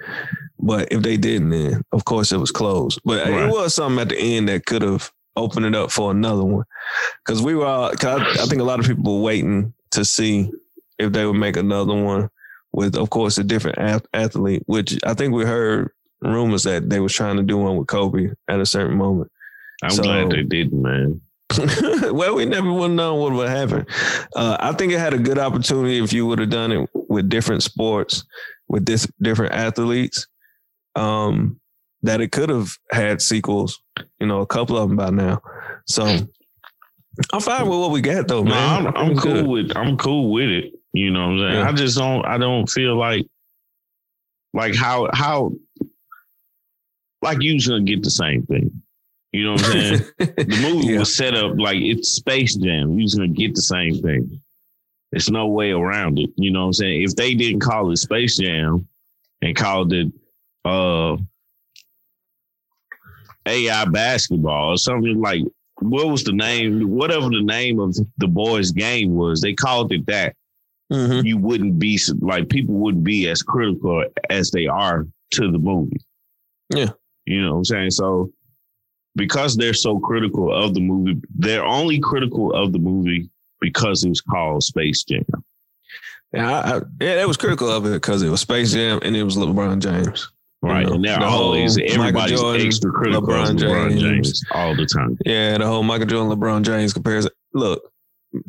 but 0.60 0.92
if 0.92 1.02
they 1.02 1.18
didn't, 1.18 1.50
then 1.50 1.82
of 1.92 2.06
course 2.06 2.32
it 2.32 2.38
was 2.38 2.52
closed. 2.52 3.00
But 3.04 3.28
uh, 3.28 3.32
Right. 3.32 3.44
it 3.50 3.52
was 3.52 3.74
something 3.74 4.00
at 4.00 4.10
the 4.10 4.20
end 4.20 4.48
that 4.50 4.66
could 4.68 4.84
have 4.84 5.12
opened 5.36 5.66
it 5.66 5.74
up 5.76 5.92
for 5.92 6.12
another 6.12 6.44
one 6.44 6.66
because 7.26 7.42
we 7.42 7.56
were. 7.56 7.66
all- 7.66 7.92
Cause 7.94 8.22
I, 8.22 8.44
I 8.44 8.46
think 8.46 8.62
a 8.62 8.66
lot 8.66 8.80
of 8.80 8.86
people 8.86 9.16
were 9.18 9.24
waiting 9.24 9.74
to 9.92 10.06
see 10.06 10.52
if 11.00 11.12
they 11.12 11.26
would 11.26 11.34
make 11.34 11.58
another 11.58 11.96
one 11.96 12.30
with, 12.74 12.96
of 12.96 13.10
course, 13.10 13.38
a 13.40 13.44
different 13.44 13.80
ath- 13.80 14.06
athlete. 14.14 14.62
Which 14.68 15.00
I 15.04 15.16
think 15.16 15.34
we 15.34 15.46
heard 15.46 15.90
rumors 16.22 16.64
that 16.64 16.90
they 16.92 17.00
was 17.00 17.12
trying 17.14 17.38
to 17.38 17.44
do 17.44 17.58
one 17.58 17.76
with 17.78 17.88
Kobe 17.88 18.30
at 18.48 18.60
a 18.60 18.66
certain 18.68 18.98
moment. 18.98 19.32
I'm 19.86 19.92
so- 19.92 20.04
glad 20.04 20.30
they 20.32 20.44
didn't, 20.44 20.82
man. 20.82 21.22
well, 22.12 22.36
we 22.36 22.46
never 22.46 22.72
would 22.74 22.90
have 22.90 22.92
known 22.92 23.20
what 23.22 23.32
would 23.34 23.48
happen. 23.50 23.86
Uh, 24.36 24.58
I 24.60 24.74
think 24.74 24.92
it 24.92 25.00
had 25.00 25.14
a 25.14 25.20
good 25.20 25.38
opportunity 25.38 26.04
if 26.04 26.12
you 26.12 26.26
would 26.26 26.40
have 26.40 26.50
done 26.50 26.72
it 26.72 26.90
with 26.94 27.30
different 27.30 27.62
sports, 27.64 28.26
with 28.68 28.86
this 28.86 29.08
different 29.22 29.54
athletes. 29.54 30.28
Um, 30.96 31.60
that 32.02 32.20
it 32.22 32.32
could 32.32 32.50
have 32.50 32.70
had 32.92 33.22
sequels, 33.22 33.82
you 34.20 34.28
know, 34.28 34.42
a 34.42 34.46
couple 34.48 34.78
of 34.78 34.90
them 34.90 34.98
by 34.98 35.10
now. 35.12 35.42
So 35.88 36.04
I'm 37.32 37.40
fine 37.42 37.68
with 37.68 37.80
what 37.80 37.92
we 37.92 38.02
got 38.02 38.28
though, 38.28 38.44
No, 38.44 38.50
man. 38.52 38.88
I'm, 38.88 38.96
I'm 38.96 39.16
cool 39.18 39.34
good. 39.34 39.48
with 39.48 39.78
I'm 39.78 39.98
cool 39.98 40.32
with 40.32 40.50
it. 40.50 40.74
You 40.94 41.12
know 41.12 41.28
what 41.28 41.34
I'm 41.34 41.40
saying? 41.40 41.64
Yeah. 41.64 41.70
I 41.70 41.72
just 41.74 41.98
don't 41.98 42.26
I 42.26 42.38
don't 42.38 42.68
feel 42.70 42.96
like 42.98 43.26
Like 44.54 44.76
how 44.76 45.10
how 45.14 45.52
like 47.22 47.42
you 47.42 47.60
gonna 47.66 47.84
get 47.84 48.04
the 48.04 48.12
same 48.12 48.46
thing. 48.46 48.82
You 49.36 49.44
know 49.44 49.52
what 49.54 49.66
I'm 49.66 49.72
saying? 49.72 50.02
the 50.20 50.60
movie 50.62 50.94
Yeah. 50.94 51.00
was 51.00 51.16
set 51.16 51.34
up 51.36 51.54
like 51.58 51.78
it's 51.82 52.12
Space 52.14 52.56
Jam. 52.56 52.98
You 52.98 53.04
was 53.04 53.16
gonna 53.16 53.28
get 53.28 53.54
the 53.54 53.62
same 53.62 54.02
thing. 54.02 54.42
There's 55.12 55.30
no 55.30 55.48
way 55.48 55.72
around 55.72 56.20
it. 56.20 56.30
You 56.38 56.52
know 56.52 56.62
what 56.62 56.66
I'm 56.68 56.74
saying? 56.74 57.04
If 57.04 57.16
they 57.16 57.34
didn't 57.34 57.60
call 57.62 57.92
it 57.92 57.98
Space 57.98 58.38
Jam 58.38 58.88
and 59.42 59.56
called 59.56 59.92
it 59.94 60.08
uh 60.64 61.18
AI 63.48 63.86
basketball 63.86 64.74
or 64.74 64.78
something 64.78 65.20
like 65.22 65.42
what 65.82 66.08
was 66.08 66.24
the 66.24 66.32
name? 66.32 66.90
Whatever 66.90 67.30
the 67.30 67.44
name 67.44 67.80
of 67.82 67.96
the 68.18 68.28
boys' 68.28 68.72
game 68.72 69.14
was, 69.16 69.42
they 69.42 69.54
called 69.54 69.92
it 69.92 70.06
that 70.08 70.34
Mhm. 70.92 71.26
you 71.26 71.38
wouldn't 71.38 71.78
be 71.80 72.00
like 72.20 72.48
people 72.48 72.76
wouldn't 72.76 73.04
be 73.04 73.28
as 73.28 73.42
critical 73.42 74.06
as 74.30 74.52
they 74.52 74.68
are 74.68 75.06
to 75.32 75.52
the 75.52 75.58
movie. 75.58 75.98
Yeah. 76.74 76.92
You 77.26 77.42
know 77.42 77.52
what 77.54 77.58
I'm 77.58 77.66
saying? 77.66 77.92
So 77.92 78.32
because 79.16 79.56
they're 79.56 79.74
so 79.74 80.00
critical 80.00 80.54
of 80.54 80.74
the 80.74 80.82
movie, 80.82 81.22
they're 81.36 81.66
only 81.66 82.00
critical 82.00 82.54
of 82.54 82.74
the 82.74 82.80
movie 82.80 83.30
because 83.62 84.04
it 84.04 84.10
was 84.10 84.22
called 84.22 84.64
Space 84.64 85.04
Jam. 85.04 85.26
Yeah, 86.34 86.52
I, 86.52 86.78
I, 86.78 86.82
yeah, 87.00 87.16
that 87.16 87.28
was 87.28 87.38
critical 87.38 87.70
of 87.70 87.86
it 87.86 87.94
because 87.94 88.22
it 88.22 88.30
was 88.30 88.42
Space 88.42 88.74
Jam 88.74 89.00
and 89.04 89.16
it 89.16 89.24
was 89.24 89.38
LeBron 89.38 89.80
James. 89.80 90.32
Right. 90.62 90.82
You 90.82 90.88
know, 90.88 90.94
and 90.96 91.06
they're 91.06 91.20
the 91.20 91.26
always 91.26 91.78
everybody's 91.78 92.40
Jordan, 92.40 92.66
extra 92.66 92.92
critical 92.92 93.22
LeBron 93.22 93.52
of 93.52 93.56
LeBron 93.58 93.90
James. 93.92 94.02
James. 94.02 94.44
all 94.52 94.76
the 94.76 94.86
time. 94.86 95.18
Yeah, 95.26 95.58
the 95.58 95.68
whole 95.68 95.84
Michael 95.84 96.08
Jordan, 96.08 96.38
LeBron 96.38 96.64
James 96.64 96.92
comparison. 96.92 97.32
Look, 97.54 97.84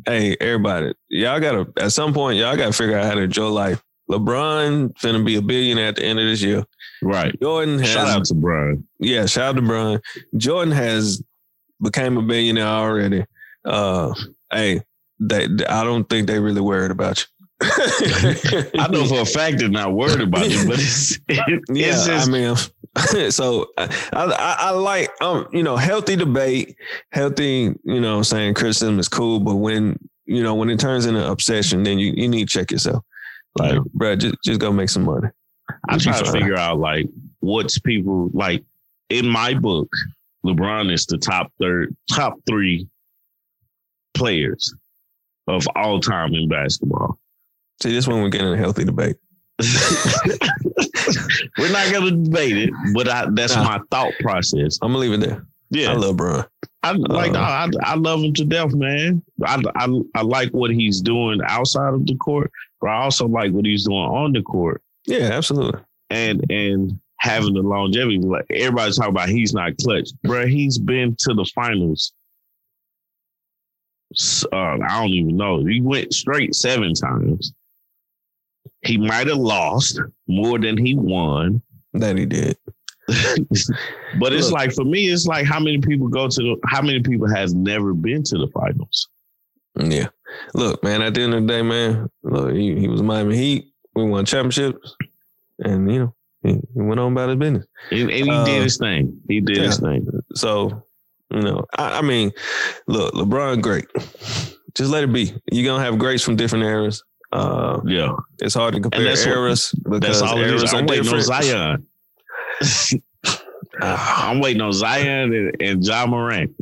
hey, 0.05 0.35
everybody, 0.41 0.93
y'all 1.09 1.39
gotta 1.39 1.71
at 1.79 1.93
some 1.93 2.13
point, 2.13 2.39
y'all 2.39 2.57
gotta 2.57 2.73
figure 2.73 2.97
out 2.97 3.05
how 3.05 3.13
to 3.13 3.21
enjoy 3.21 3.47
life. 3.49 3.81
LeBron 4.09 4.93
finna 4.93 5.25
be 5.25 5.35
a 5.35 5.41
billionaire 5.41 5.87
at 5.87 5.95
the 5.97 6.05
end 6.05 6.19
of 6.19 6.25
this 6.25 6.41
year. 6.41 6.63
Right. 7.01 7.37
Jordan 7.41 7.79
has 7.79 7.89
Shout 7.89 8.07
out 8.07 8.25
to 8.25 8.33
Bron. 8.33 8.83
yeah, 8.99 9.25
shout 9.25 9.49
out 9.49 9.55
to 9.57 9.61
Bron. 9.61 10.01
Jordan 10.37 10.73
has 10.73 11.21
became 11.81 12.17
a 12.17 12.21
billionaire 12.21 12.65
already. 12.65 13.25
Uh, 13.65 14.13
hey, 14.51 14.81
they, 15.19 15.45
I 15.67 15.83
don't 15.83 16.09
think 16.09 16.27
they 16.27 16.39
really 16.39 16.61
worried 16.61 16.91
about 16.91 17.19
you. 17.19 17.25
I 17.61 18.87
know 18.91 19.05
for 19.05 19.21
a 19.21 19.25
fact 19.25 19.57
they're 19.59 19.67
not 19.67 19.93
worried 19.93 20.21
about 20.21 20.49
you, 20.49 20.67
but 20.67 20.75
it's, 20.79 21.19
it, 21.27 21.63
Yeah, 21.69 21.87
it's 21.87 22.05
just 22.05 22.29
I 22.29 22.31
mean, 22.31 22.55
so 23.31 23.67
I, 23.77 23.89
I, 24.13 24.55
I 24.59 24.69
like 24.71 25.09
um, 25.21 25.47
you 25.51 25.63
know, 25.63 25.75
healthy 25.75 26.15
debate, 26.15 26.75
healthy, 27.11 27.73
you 27.83 27.99
know, 27.99 28.17
I'm 28.17 28.23
saying 28.23 28.53
criticism 28.53 28.99
is 28.99 29.09
cool, 29.09 29.39
but 29.39 29.55
when 29.55 29.97
you 30.25 30.43
know 30.43 30.53
when 30.53 30.69
it 30.69 30.79
turns 30.79 31.07
into 31.07 31.27
obsession, 31.29 31.83
then 31.83 31.97
you, 31.97 32.13
you 32.15 32.27
need 32.27 32.47
to 32.47 32.59
check 32.59 32.71
yourself. 32.71 33.03
Like, 33.55 33.73
Yeah. 33.73 33.79
bro, 33.93 34.15
just 34.15 34.35
just 34.43 34.59
go 34.59 34.71
make 34.71 34.89
some 34.89 35.03
money. 35.05 35.27
I'm 35.89 35.99
trying 35.99 36.23
to 36.23 36.31
figure 36.31 36.55
out 36.57 36.79
like 36.79 37.07
what's 37.39 37.77
people 37.79 38.29
like 38.33 38.63
in 39.09 39.27
my 39.27 39.53
book. 39.53 39.89
LeBron 40.45 40.91
is 40.93 41.05
the 41.05 41.17
top 41.17 41.51
third, 41.59 41.95
top 42.11 42.35
three 42.47 42.87
players 44.13 44.73
of 45.47 45.67
all 45.75 45.99
time 45.99 46.33
in 46.33 46.47
basketball. 46.47 47.19
See, 47.81 47.91
this 47.91 48.07
one 48.07 48.21
we're 48.21 48.29
getting 48.29 48.53
a 48.53 48.57
healthy 48.57 48.85
debate. 48.85 49.17
We're 51.57 51.71
not 51.71 51.91
gonna 51.91 52.11
debate 52.11 52.57
it, 52.57 52.69
but 52.93 53.07
I, 53.09 53.25
that's 53.31 53.55
Nah. 53.55 53.63
my 53.63 53.79
thought 53.89 54.13
process. 54.19 54.77
I'm 54.81 54.89
gonna 54.89 54.99
leave 54.99 55.13
it 55.13 55.19
there. 55.21 55.45
Yeah, 55.69 55.91
I 55.91 55.95
love 55.95 56.17
Bron. 56.17 56.45
I 56.83 56.91
like 56.93 57.33
Uh, 57.33 57.39
I, 57.39 57.69
I 57.81 57.95
love 57.95 58.21
him 58.21 58.33
to 58.35 58.45
death, 58.45 58.73
man. 58.73 59.21
I, 59.45 59.61
I 59.75 60.01
I 60.15 60.21
like 60.21 60.51
what 60.51 60.71
he's 60.71 61.01
doing 61.01 61.41
outside 61.45 61.93
of 61.93 62.05
the 62.05 62.15
court, 62.15 62.51
but 62.79 62.89
I 62.89 63.01
also 63.03 63.27
like 63.27 63.51
what 63.51 63.65
he's 63.65 63.85
doing 63.85 63.97
on 63.97 64.31
the 64.33 64.41
court 64.41 64.81
Yeah, 65.05 65.29
absolutely. 65.33 65.81
and 66.09 66.43
and 66.49 66.99
having 67.19 67.53
the 67.55 67.61
longevity. 67.61 68.19
Like 68.19 68.45
everybody's 68.51 68.97
talking 68.97 69.09
about 69.11 69.29
he's 69.29 69.53
not 69.53 69.75
clutch, 69.77 70.09
bro. 70.23 70.45
He's 70.47 70.77
been 70.77 71.15
to 71.19 71.33
the 71.33 71.45
finals. 71.53 72.13
Uh, 74.53 74.55
I 74.55 75.01
don't 75.01 75.09
even 75.09 75.35
know. 75.35 75.65
He 75.65 75.81
went 75.81 76.13
straight 76.13 76.55
seven 76.55 76.93
times. 76.93 77.53
He 78.83 78.97
might 78.97 79.27
have 79.27 79.37
lost 79.37 79.99
more 80.27 80.57
than 80.59 80.77
he 80.77 80.95
won. 80.95 81.61
That 81.93 82.17
he 82.17 82.25
did. 82.25 82.57
but 84.19 84.33
it's 84.33 84.47
Look. 84.47 84.53
like 84.53 84.73
for 84.73 84.83
me, 84.83 85.07
it's 85.09 85.25
like 85.25 85.45
how 85.45 85.59
many 85.59 85.79
people 85.79 86.07
go 86.07 86.27
to 86.27 86.41
the 86.43 86.57
how 86.65 86.81
many 86.81 87.01
people 87.01 87.27
has 87.33 87.53
never 87.53 87.93
been 87.93 88.23
to 88.23 88.37
the 88.37 88.47
finals? 88.53 89.07
Yeah. 89.79 90.07
Look, 90.53 90.83
man, 90.83 91.01
at 91.01 91.13
the 91.13 91.21
end 91.21 91.33
of 91.33 91.41
the 91.43 91.47
day, 91.47 91.61
man, 91.61 92.09
look, 92.23 92.53
he, 92.53 92.77
he 92.79 92.87
was 92.87 93.01
Miami 93.01 93.37
Heat. 93.37 93.67
We 93.95 94.03
won 94.03 94.25
championships. 94.25 94.95
And, 95.59 95.91
you 95.91 95.99
know, 95.99 96.15
he, 96.43 96.49
he 96.73 96.81
went 96.81 96.99
on 96.99 97.11
about 97.13 97.29
his 97.29 97.37
business. 97.37 97.65
And, 97.91 98.09
and 98.11 98.25
he 98.25 98.29
Uh, 98.29 98.43
did 98.45 98.63
his 98.63 98.77
thing. 98.77 99.19
He 99.27 99.39
did 99.39 99.57
his 99.57 99.79
thing. 99.79 100.07
So, 100.33 100.83
you 101.31 101.41
know, 101.41 101.65
I, 101.77 101.99
I 101.99 102.01
mean, 102.01 102.31
look, 102.87 103.13
LeBron, 103.13 103.61
great. 103.61 103.85
Just 104.75 104.91
let 104.91 105.03
it 105.03 105.13
be. 105.13 105.33
You're 105.51 105.65
going 105.65 105.79
to 105.79 105.85
have 105.85 105.97
greats 105.97 106.23
from 106.23 106.35
different 106.35 106.65
eras. 106.65 107.03
Uh, 107.31 107.79
Yeah. 107.85 108.13
it's 108.39 108.53
hard 108.55 108.73
to 108.75 108.79
compare 108.81 109.03
that's 109.03 109.25
what- 109.25 109.35
eras 109.35 109.71
That's 109.85 110.21
because 110.21 110.21
eras 110.39 110.73
are 110.73 110.81
different. 110.83 111.23
Zion. 111.23 111.87
Ah, 113.81 114.29
I'm 114.29 114.39
waiting 114.39 114.61
on 114.61 114.73
Zion 114.73 115.33
and, 115.33 115.55
and 115.61 115.83
Ja 115.85 116.05
Morant. 116.07 116.53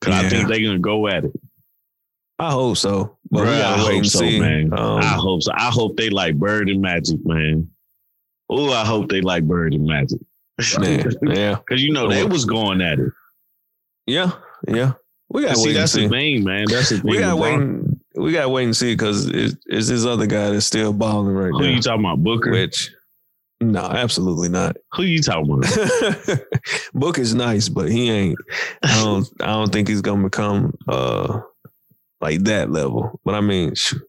Cause 0.00 0.14
I 0.14 0.28
think 0.28 0.48
they're 0.48 0.60
gonna 0.60 0.78
go 0.78 1.08
at 1.08 1.24
it. 1.24 1.32
I 2.38 2.50
hope 2.50 2.76
so. 2.76 3.16
But 3.30 3.46
Bruh, 3.46 3.62
I 3.62 3.78
hope 3.78 4.04
so, 4.04 4.18
see. 4.20 4.38
man. 4.38 4.72
Um, 4.72 4.98
I 5.00 5.14
hope 5.14 5.42
so. 5.42 5.52
I 5.54 5.70
hope 5.70 5.96
they 5.96 6.10
like 6.10 6.36
Bird 6.36 6.68
and 6.68 6.82
Magic, 6.82 7.18
man. 7.24 7.70
Oh, 8.50 8.72
I 8.72 8.84
hope 8.84 9.08
they 9.08 9.22
like 9.22 9.44
Bird 9.44 9.72
and 9.72 9.86
Magic. 9.86 10.20
yeah, 10.80 11.04
yeah, 11.22 11.56
Cause 11.68 11.80
you 11.80 11.92
know 11.92 12.08
they 12.08 12.24
was 12.24 12.44
going 12.44 12.80
at 12.82 12.98
it. 12.98 13.12
yeah, 14.06 14.32
yeah. 14.68 14.92
We 15.28 15.42
gotta 15.42 15.56
See, 15.56 15.72
that's 15.72 15.92
see. 15.92 16.04
the 16.04 16.08
thing, 16.10 16.44
man. 16.44 16.66
That's 16.68 16.90
the 16.90 16.96
thing. 17.00 17.10
We 17.10 17.18
gotta 17.18 17.36
wait. 17.36 17.58
We 18.14 18.32
gotta 18.32 18.48
wait 18.48 18.64
and 18.64 18.76
see 18.76 18.92
because 18.94 19.26
it's, 19.28 19.56
it's 19.66 19.88
this 19.88 20.04
other 20.06 20.26
guy 20.26 20.50
that's 20.50 20.66
still 20.66 20.92
balling 20.92 21.34
right 21.34 21.50
Who 21.50 21.58
now. 21.60 21.64
Who 21.66 21.70
you 21.72 21.82
talking 21.82 22.04
about? 22.04 22.22
Booker? 22.22 22.50
Which, 22.52 22.90
no, 23.60 23.80
absolutely 23.80 24.48
not. 24.48 24.76
Who 24.92 25.02
you 25.04 25.20
talking 25.22 25.52
about? 25.52 26.38
Book 26.94 27.18
is 27.18 27.34
nice, 27.34 27.68
but 27.68 27.90
he 27.90 28.10
ain't. 28.10 28.38
I 28.82 29.02
don't. 29.02 29.28
I 29.40 29.46
don't 29.46 29.72
think 29.72 29.88
he's 29.88 30.02
gonna 30.02 30.22
become 30.22 30.76
uh 30.88 31.40
like 32.20 32.40
that 32.44 32.70
level. 32.70 33.20
But 33.24 33.34
I 33.34 33.40
mean, 33.40 33.74
shoot, 33.74 34.02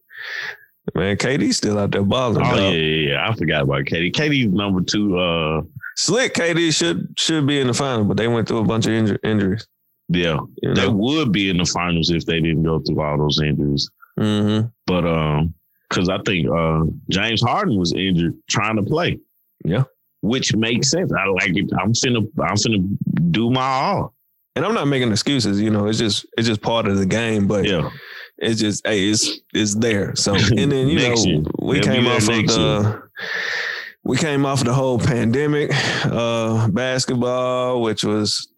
man, 0.94 1.16
KD's 1.16 1.56
still 1.56 1.78
out 1.78 1.90
there 1.92 2.02
balling. 2.02 2.42
Oh 2.44 2.56
yeah, 2.56 2.70
yeah, 2.70 3.10
yeah. 3.12 3.28
I 3.30 3.34
forgot 3.34 3.62
about 3.62 3.84
KD. 3.84 4.12
KD's 4.12 4.52
number 4.52 4.80
two. 4.82 5.18
Uh, 5.18 5.62
Slick 5.96 6.34
KD 6.34 6.72
should 6.74 7.14
should 7.18 7.46
be 7.46 7.60
in 7.60 7.66
the 7.66 7.74
final, 7.74 8.04
but 8.04 8.16
they 8.16 8.28
went 8.28 8.48
through 8.48 8.58
a 8.58 8.64
bunch 8.64 8.86
of 8.86 8.92
inju- 8.92 9.18
injuries. 9.24 9.66
yeah, 10.08 10.38
You 10.62 10.74
they 10.74 10.86
know? 10.86 10.92
would 10.92 11.32
be 11.32 11.50
in 11.50 11.56
the 11.56 11.64
finals 11.64 12.10
if 12.10 12.24
they 12.24 12.40
didn't 12.40 12.62
go 12.62 12.78
through 12.80 13.00
all 13.02 13.18
those 13.18 13.40
injuries. 13.40 13.90
hmm 14.18 14.60
But 14.86 15.04
um, 15.06 15.54
because 15.88 16.08
I 16.08 16.18
think 16.24 16.48
uh 16.48 16.84
James 17.10 17.42
Harden 17.42 17.78
was 17.78 17.92
injured 17.94 18.34
trying 18.48 18.76
to 18.76 18.82
play. 18.82 19.18
Yeah. 19.64 19.84
which 20.20 20.54
makes 20.54 20.90
sense. 20.90 21.12
I 21.12 21.26
like 21.28 21.56
it. 21.56 21.70
I'm 21.80 21.92
finna, 21.92 22.26
I'm 22.40 22.56
finna 22.56 22.86
do 23.30 23.50
my 23.50 23.60
all. 23.62 24.14
And 24.56 24.64
I'm 24.66 24.74
not 24.74 24.86
making 24.88 25.12
excuses. 25.12 25.60
You 25.60 25.70
know, 25.70 25.86
it's 25.86 25.98
just 25.98 26.26
it's 26.36 26.48
just 26.48 26.60
part 26.62 26.86
of 26.88 26.96
the 26.98 27.06
game. 27.06 27.46
But 27.46 27.64
Yeah, 27.64 27.90
it's 28.38 28.60
just 28.60 28.84
hey, 28.86 29.08
it's 29.08 29.38
it's 29.54 29.74
there. 29.76 30.16
So 30.16 30.34
and 30.58 30.72
then 30.72 30.88
you 30.88 30.98
know 30.98 31.14
year. 31.14 31.42
we 31.62 31.78
They'll 31.80 31.94
came 31.94 32.06
off 32.08 32.22
of 32.22 32.28
next 32.28 32.54
the 32.56 33.02
we 34.04 34.16
came 34.16 34.44
off 34.46 34.60
of 34.60 34.66
the 34.66 34.72
whole 34.74 34.98
pandemic 34.98 35.70
uh 36.06 36.68
basketball, 36.68 37.82
which 37.82 38.02
was 38.04 38.48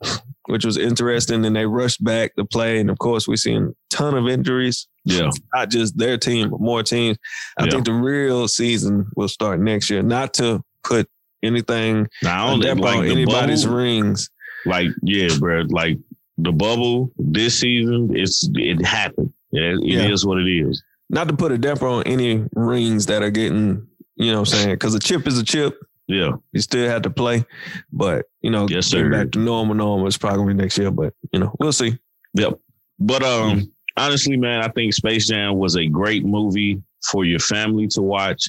which 0.46 0.64
was 0.64 0.76
interesting. 0.78 1.44
And 1.44 1.54
they 1.54 1.66
rushed 1.66 2.02
back 2.02 2.34
to 2.36 2.44
play, 2.46 2.80
and 2.80 2.88
of 2.90 2.98
course 2.98 3.28
we 3.28 3.36
seen 3.36 3.64
a 3.64 3.94
ton 3.94 4.14
of 4.16 4.26
injuries. 4.26 4.88
yeah, 5.04 5.28
Not 5.54 5.68
just 5.70 5.98
their 5.98 6.16
team, 6.16 6.48
but 6.50 6.60
more 6.60 6.82
teams. 6.82 7.18
I 7.58 7.64
Yeah. 7.64 7.70
think 7.72 7.84
the 7.84 7.92
real 7.92 8.48
season 8.48 9.06
will 9.16 9.28
start 9.28 9.60
next 9.60 9.90
year. 9.90 10.02
Not 10.02 10.32
to 10.34 10.62
put 10.84 11.08
anything 11.42 12.06
Now 12.22 12.46
I 12.48 12.50
on 12.52 12.60
don't 12.60 12.78
like 12.78 13.08
anybody's 13.10 13.64
bubble, 13.64 13.76
rings. 13.78 14.28
like 14.66 14.88
yeah, 15.02 15.28
bro. 15.38 15.64
Like 15.68 15.98
the 16.38 16.52
bubble 16.52 17.12
this 17.18 17.58
season, 17.60 18.10
it's 18.16 18.48
it 18.54 18.84
happened. 18.84 19.32
Yeah, 19.52 19.74
it 19.82 20.10
is 20.10 20.22
Yeah. 20.24 20.28
what 20.28 20.38
it 20.38 20.48
is. 20.50 20.82
Not 21.08 21.28
to 21.28 21.34
put 21.36 21.50
a 21.52 21.58
damper 21.58 21.86
on 21.86 22.04
any 22.04 22.44
rings 22.54 23.06
that 23.06 23.22
are 23.22 23.30
getting, 23.30 23.86
you 24.16 24.30
know 24.32 24.40
what 24.40 24.52
I'm 24.52 24.58
saying? 24.58 24.70
Because 24.74 24.94
a 24.94 25.00
chip 25.00 25.26
is 25.26 25.38
a 25.38 25.44
chip. 25.44 25.78
Yeah, 26.06 26.32
You 26.52 26.60
still 26.60 26.88
have 26.88 27.02
to 27.02 27.10
play. 27.10 27.44
But, 27.92 28.26
you 28.42 28.50
know, 28.50 28.66
Yes, 28.68 28.90
getting 28.90 29.06
sir. 29.06 29.10
back 29.10 29.30
to 29.32 29.38
normal, 29.38 29.74
normal 29.76 30.06
is 30.08 30.16
probably 30.18 30.38
gonna 30.38 30.54
be 30.54 30.62
next 30.62 30.76
year. 30.78 30.90
But, 30.90 31.14
you 31.32 31.38
know, 31.40 31.54
we'll 31.60 31.72
see. 31.72 31.98
Yep. 32.34 32.58
But 32.98 33.22
um, 33.22 33.72
honestly, 33.96 34.36
man, 34.36 34.62
I 34.62 34.68
think 34.68 34.92
Space 34.94 35.28
Jam 35.28 35.56
was 35.56 35.76
a 35.76 35.86
great 35.86 36.24
movie 36.24 36.82
for 37.10 37.24
your 37.24 37.38
family 37.38 37.86
to 37.88 38.02
watch. 38.02 38.48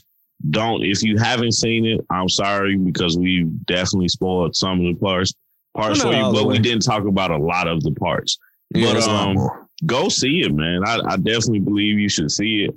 Don't 0.50 0.84
if 0.84 1.04
you 1.04 1.18
haven't 1.18 1.52
seen 1.52 1.86
it, 1.86 2.02
I'm 2.10 2.30
sorry 2.30 2.78
because 2.78 3.18
we 3.18 3.44
definitely 3.66 4.08
spoiled 4.08 4.56
some 4.56 4.80
of 4.80 4.86
the 4.86 4.96
parts 4.96 5.34
parts 5.76 6.02
for 6.02 6.14
you, 6.14 6.32
but 6.34 6.48
we 6.48 6.60
didn't 6.60 6.84
talk 6.84 7.06
about 7.06 7.32
a 7.32 7.38
lot 7.38 7.68
of 7.68 7.84
the 7.84 7.92
parts. 7.92 8.38
Yeah, 8.74 8.88
But, 8.88 8.94
there's 8.94 9.06
a 9.06 9.12
lot 9.12 9.38
um. 9.38 9.68
Go 9.86 10.10
see 10.10 10.42
it, 10.42 10.54
man. 10.54 10.84
I, 10.86 11.00
I 11.08 11.18
definitely 11.18 11.60
believe 11.60 12.00
you 12.00 12.10
should 12.10 12.32
see 12.32 12.66
it. 12.66 12.76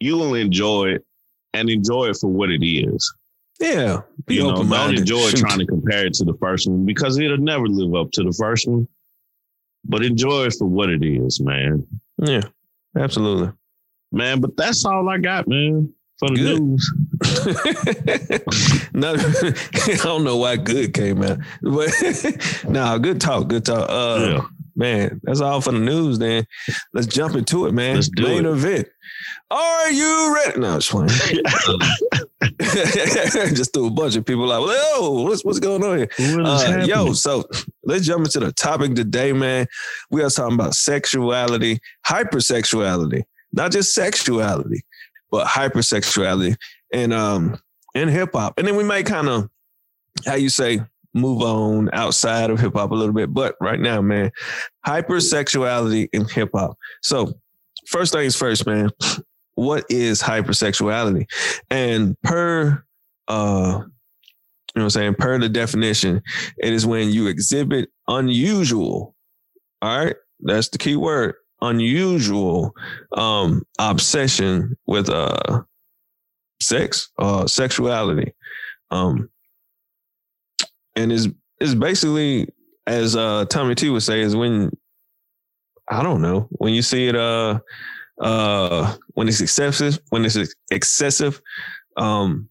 You 0.00 0.16
will 0.16 0.34
enjoy 0.34 0.94
it 0.94 1.04
and 1.54 1.70
enjoy 1.70 2.06
it 2.06 2.16
for 2.16 2.28
what 2.28 2.50
it 2.50 2.64
is. 2.64 3.14
Yeah, 3.60 4.02
be 4.26 4.36
you 4.36 4.44
know, 4.44 4.62
don't 4.62 4.96
enjoy 4.96 5.30
trying 5.32 5.58
to 5.58 5.66
compare 5.66 6.06
it 6.06 6.14
to 6.14 6.24
the 6.24 6.36
first 6.40 6.68
one 6.68 6.86
because 6.86 7.18
it'll 7.18 7.38
never 7.38 7.66
live 7.66 7.94
up 8.00 8.12
to 8.12 8.22
the 8.22 8.32
first 8.32 8.68
one. 8.68 8.86
But 9.84 10.04
enjoy 10.04 10.46
it 10.46 10.54
for 10.58 10.66
what 10.66 10.90
it 10.90 11.04
is, 11.04 11.40
man. 11.40 11.84
Yeah, 12.18 12.42
absolutely. 12.96 13.52
Man, 14.12 14.40
but 14.40 14.56
that's 14.56 14.84
all 14.84 15.08
I 15.08 15.18
got, 15.18 15.48
man, 15.48 15.92
for 16.18 16.28
the 16.30 16.34
Good. 16.36 16.60
news. 16.60 16.92
no, 18.92 19.14
I 19.14 19.96
don't 20.02 20.24
know 20.24 20.36
why 20.36 20.56
good 20.56 20.92
came 20.94 21.22
out, 21.22 21.38
but 21.62 21.90
nah, 22.68 22.98
good 22.98 23.20
talk, 23.20 23.48
good 23.48 23.64
talk. 23.64 23.88
Uh, 23.88 24.18
yeah. 24.20 24.46
man, 24.76 25.20
that's 25.22 25.40
all 25.40 25.60
for 25.60 25.72
the 25.72 25.78
news. 25.78 26.18
Then 26.18 26.44
let's 26.92 27.06
jump 27.06 27.36
into 27.36 27.66
it, 27.66 27.72
man. 27.72 27.96
Let's 27.96 28.08
do 28.08 28.24
Main 28.24 28.46
it. 28.46 28.50
event. 28.50 28.88
Are 29.50 29.90
you 29.90 30.34
ready? 30.34 30.60
No, 30.60 30.76
it's 30.76 30.86
fine. 30.86 31.08
Just 33.54 33.72
threw 33.72 33.86
a 33.86 33.90
bunch 33.90 34.16
of 34.16 34.26
people 34.26 34.46
like, 34.46 34.60
"Whoa, 34.60 35.22
what's 35.22 35.44
what's 35.44 35.58
going 35.58 35.82
on 35.82 35.98
here?" 35.98 36.10
Uh, 36.42 36.84
yo, 36.86 37.12
so 37.14 37.44
let's 37.84 38.04
jump 38.04 38.26
into 38.26 38.40
the 38.40 38.52
topic 38.52 38.94
today, 38.94 39.32
man. 39.32 39.66
We 40.10 40.22
are 40.22 40.30
talking 40.30 40.54
about 40.54 40.74
sexuality, 40.74 41.80
hypersexuality, 42.06 43.22
not 43.52 43.72
just 43.72 43.94
sexuality, 43.94 44.82
but 45.30 45.46
hypersexuality, 45.46 46.56
and 46.92 47.12
um, 47.12 47.58
in 47.94 48.08
hip 48.08 48.30
hop. 48.32 48.54
And 48.58 48.66
then 48.66 48.76
we 48.76 48.84
might 48.84 49.06
kind 49.06 49.28
of, 49.28 49.48
how 50.26 50.34
you 50.34 50.48
say, 50.48 50.80
move 51.14 51.42
on 51.42 51.90
outside 51.92 52.50
of 52.50 52.60
hip 52.60 52.74
hop 52.74 52.90
a 52.90 52.94
little 52.94 53.14
bit. 53.14 53.32
But 53.32 53.56
right 53.60 53.80
now, 53.80 54.00
man, 54.00 54.30
hypersexuality 54.86 56.08
in 56.12 56.26
hip 56.26 56.50
hop. 56.54 56.76
So 57.02 57.32
first 57.86 58.12
things 58.12 58.36
first, 58.36 58.66
man. 58.66 58.90
What 59.54 59.86
is 59.88 60.22
hypersexuality? 60.22 61.26
And 61.70 62.16
per 62.22 62.84
uh 63.26 63.80
you 64.74 64.80
know 64.80 64.84
what 64.84 64.96
I'm 64.96 65.00
saying? 65.02 65.14
Per 65.14 65.38
the 65.38 65.48
definition, 65.48 66.22
it 66.58 66.72
is 66.72 66.86
when 66.86 67.10
you 67.10 67.26
exhibit 67.26 67.88
unusual, 68.06 69.16
all 69.82 69.98
right? 69.98 70.14
That's 70.40 70.68
the 70.68 70.78
key 70.78 70.94
word, 70.94 71.34
unusual 71.60 72.74
um 73.12 73.62
obsession 73.78 74.76
with 74.86 75.08
uh 75.08 75.62
sex, 76.60 77.10
uh 77.18 77.46
sexuality. 77.46 78.32
Um 78.90 79.28
and 80.96 81.12
is 81.12 81.28
is 81.60 81.74
basically 81.74 82.48
as 82.86 83.16
uh 83.16 83.44
Tommy 83.46 83.74
T 83.74 83.90
would 83.90 84.02
say, 84.02 84.20
is 84.20 84.36
when 84.36 84.70
I 85.88 86.02
don't 86.02 86.22
know, 86.22 86.48
when 86.50 86.74
you 86.74 86.82
see 86.82 87.08
it 87.08 87.16
uh 87.16 87.60
uh 88.20 88.96
when 89.14 89.28
it's 89.28 89.40
excessive, 89.40 89.98
when 90.10 90.24
it's 90.24 90.36
excessive, 90.70 91.40
um 91.96 92.48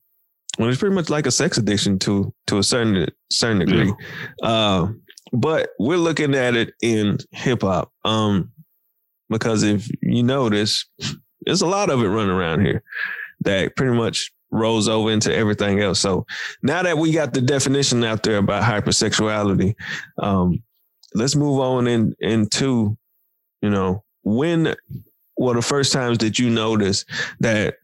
when 0.58 0.70
it's 0.70 0.80
pretty 0.80 0.96
much 0.96 1.10
like 1.10 1.28
a 1.28 1.32
sex 1.32 1.58
addiction 1.58 2.00
to 2.00 2.34
to 2.48 2.58
a 2.58 2.64
certain 2.64 3.08
certain 3.32 3.60
degree. 3.60 3.94
Uh, 4.44 4.88
but 5.32 5.70
we're 5.80 5.98
looking 5.98 6.36
at 6.36 6.56
it 6.56 6.74
in 6.82 7.18
hip 7.32 7.62
hop. 7.62 7.92
Um, 8.04 8.52
because 9.30 9.64
if 9.64 9.90
you 10.02 10.24
notice, 10.24 10.86
there's 11.42 11.62
a 11.62 11.68
lot 11.68 11.90
of 11.90 12.02
it 12.02 12.08
running 12.08 12.36
around 12.36 12.62
here 12.62 12.84
that 13.42 13.76
pretty 13.76 13.96
much 13.96 14.32
rolls 14.52 14.88
over 14.88 15.12
into 15.12 15.34
everything 15.34 15.82
else. 15.82 16.00
So 16.00 16.26
now 16.62 16.84
that 16.84 16.98
we 16.98 17.12
got 17.12 17.34
the 17.34 17.42
definition 17.42 18.04
out 18.04 18.24
there 18.24 18.38
about 18.38 18.64
hypersexuality, 18.64 19.76
um, 20.18 20.64
let's 21.14 21.36
move 21.36 21.60
on 21.60 21.88
in 21.88 22.16
into, 22.20 22.98
you 23.62 23.70
know, 23.70 24.04
when 24.24 24.76
were 25.38 25.54
the 25.54 25.62
first 25.62 25.94
times 25.94 26.18
that 26.20 26.40
you 26.40 26.50
notice 26.50 27.06
that 27.40 27.76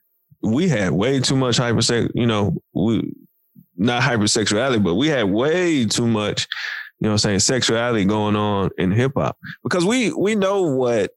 we 0.42 0.68
had 0.68 0.92
way 0.92 1.20
too 1.20 1.36
much 1.36 1.58
hypersex, 1.58 2.10
you 2.16 2.26
know, 2.26 2.56
we 2.74 3.14
not 3.76 4.02
hypersexuality, 4.02 4.84
but 4.84 4.96
we 4.96 5.08
had 5.08 5.24
way 5.24 5.86
too 5.86 6.08
much, 6.08 6.48
you 7.00 7.08
know 7.08 7.14
I'm 7.14 7.18
saying, 7.18 7.40
sexuality 7.40 8.06
going 8.06 8.36
on 8.36 8.70
in 8.78 8.92
hip 8.92 9.14
hop. 9.16 9.38
Because 9.64 9.86
we 9.86 10.14
we 10.14 10.36
know 10.36 10.64
what, 10.64 11.12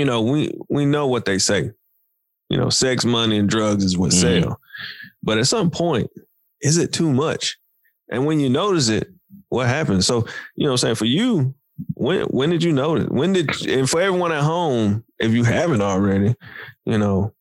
you 0.00 0.06
know, 0.06 0.22
we 0.22 0.50
we 0.70 0.86
know 0.86 1.06
what 1.06 1.26
they 1.26 1.38
say. 1.38 1.70
You 2.48 2.56
know, 2.56 2.70
sex, 2.70 3.04
money, 3.04 3.36
and 3.38 3.48
drugs 3.48 3.84
is 3.84 3.98
what 3.98 4.10
Mhm. 4.12 4.42
sell. 4.42 4.60
But 5.22 5.36
at 5.36 5.46
some 5.46 5.70
point, 5.70 6.10
is 6.62 6.78
it 6.78 6.90
too 6.92 7.12
much? 7.12 7.58
And 8.10 8.24
when 8.24 8.40
you 8.40 8.48
notice 8.48 8.88
it, 8.88 9.08
what 9.50 9.66
happens? 9.68 10.06
So, 10.06 10.26
you 10.56 10.64
know 10.64 10.70
what 10.70 10.72
I'm 10.72 10.76
saying, 10.78 10.94
for 10.96 11.04
you, 11.04 11.54
when 11.94 12.22
when 12.28 12.48
did 12.48 12.62
you 12.62 12.72
notice? 12.72 13.08
When 13.10 13.34
did 13.34 13.48
and 13.66 13.88
for 13.88 14.00
everyone 14.00 14.32
at 14.32 14.42
home, 14.42 15.04
if 15.18 15.32
you 15.32 15.44
haven't 15.44 15.82
already, 15.82 16.34
you 16.86 16.96
know, 16.98 17.34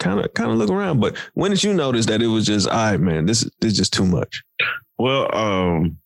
kind 0.00 0.18
of 0.20 0.34
kind 0.34 0.50
of 0.50 0.58
look 0.58 0.70
around. 0.70 0.98
But 1.00 1.16
when 1.34 1.52
did 1.52 1.62
you 1.62 1.72
notice 1.72 2.06
that 2.06 2.20
it 2.20 2.26
was 2.26 2.44
just, 2.46 2.66
all 2.68 2.74
right, 2.90 3.00
man, 3.00 3.26
this 3.26 3.48
this 3.60 3.72
is 3.72 3.78
just 3.78 3.92
too 3.92 4.06
much? 4.06 4.42
Well, 4.98 5.32
um, 5.34 5.98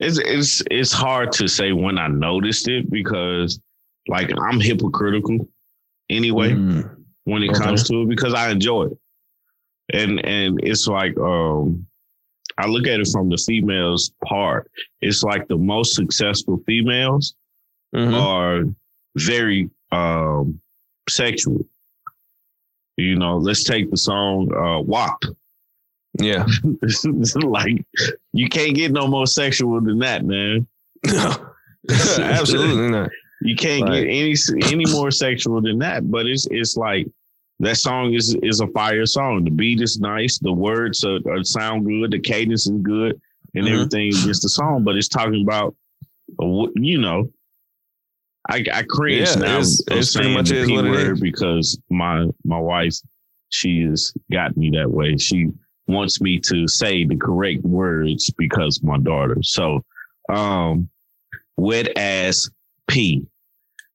it's 0.00 0.18
it's 0.18 0.62
it's 0.70 0.92
hard 0.92 1.32
to 1.32 1.48
say 1.48 1.72
when 1.72 1.98
I 1.98 2.08
noticed 2.08 2.68
it 2.68 2.90
because, 2.90 3.58
like, 4.08 4.30
I'm 4.42 4.60
hypocritical 4.60 5.48
anyway 6.10 6.52
Mm, 6.52 6.96
when 7.24 7.42
it 7.42 7.50
Okay. 7.50 7.58
comes 7.58 7.84
to 7.88 8.02
it 8.02 8.08
because 8.08 8.34
I 8.34 8.50
enjoy 8.50 8.84
it, 8.86 8.98
and 9.92 10.24
and 10.24 10.58
it's 10.62 10.86
like 10.86 11.16
um, 11.18 11.86
I 12.56 12.66
look 12.66 12.86
at 12.86 13.00
it 13.00 13.08
from 13.12 13.28
the 13.28 13.36
females' 13.36 14.12
part. 14.24 14.70
It's 15.00 15.22
like 15.22 15.46
the 15.48 15.56
most 15.58 15.94
successful 15.94 16.62
females 16.66 17.34
mhm. 17.94 18.14
are 18.18 18.64
very 19.16 19.70
um 19.92 20.60
sexual. 21.08 21.64
You 22.96 23.16
know, 23.16 23.36
let's 23.36 23.64
take 23.64 23.90
the 23.90 23.96
song 23.96 24.52
uh 24.54 24.80
WAP. 24.80 25.22
Yeah, 26.20 26.46
like 27.44 27.84
you 28.32 28.48
can't 28.48 28.74
get 28.74 28.90
no 28.90 29.06
more 29.06 29.26
sexual 29.26 29.80
than 29.80 29.98
that, 30.00 30.24
man. 30.24 30.66
No. 31.06 31.52
absolutely 31.90 32.88
not. 32.88 33.10
You 33.40 33.54
can't 33.54 33.88
Right. 33.88 34.04
get 34.04 34.10
any 34.10 34.34
any 34.72 34.86
more 34.86 35.10
sexual 35.10 35.60
than 35.60 35.78
that. 35.78 36.10
But 36.10 36.26
it's 36.26 36.46
it's 36.50 36.76
like 36.76 37.06
that 37.60 37.76
song 37.76 38.14
is 38.14 38.36
is 38.42 38.60
a 38.60 38.66
fire 38.68 39.06
song. 39.06 39.44
The 39.44 39.50
beat 39.50 39.80
is 39.80 39.98
nice, 40.00 40.38
the 40.38 40.52
words 40.52 41.04
are, 41.04 41.18
are 41.28 41.44
sound 41.44 41.86
good, 41.86 42.10
the 42.10 42.18
cadence 42.20 42.66
is 42.66 42.78
good, 42.82 43.20
and 43.54 43.66
Mhm. 43.66 43.72
everything 43.72 44.08
is 44.08 44.24
just 44.24 44.42
the 44.42 44.48
song. 44.48 44.84
But 44.84 44.96
it's 44.96 45.08
talking 45.08 45.42
about, 45.42 45.74
uh, 46.42 46.66
you 46.76 46.98
know, 46.98 47.30
I 48.48 48.64
I 48.72 48.82
cringe 48.88 49.28
Yeah, 49.28 49.34
now. 49.36 49.46
it's- 49.58 49.82
it's 49.90 50.14
pretty 50.14 50.34
much 50.34 50.50
is 50.50 50.70
what 50.70 50.84
it 50.86 50.94
is. 51.12 51.20
because 51.20 51.78
my 51.90 52.26
my 52.44 52.58
wife, 52.58 52.94
she 53.50 53.82
has 53.82 54.12
got 54.32 54.56
me 54.56 54.70
that 54.70 54.90
way. 54.90 55.16
She 55.16 55.48
wants 55.86 56.20
me 56.20 56.38
to 56.40 56.66
say 56.68 57.04
the 57.04 57.16
correct 57.16 57.62
words 57.62 58.30
because 58.36 58.82
my 58.82 58.98
daughter. 58.98 59.38
So, 59.42 59.82
um, 60.28 60.88
wet 61.56 61.96
ass 61.96 62.50
P. 62.88 63.26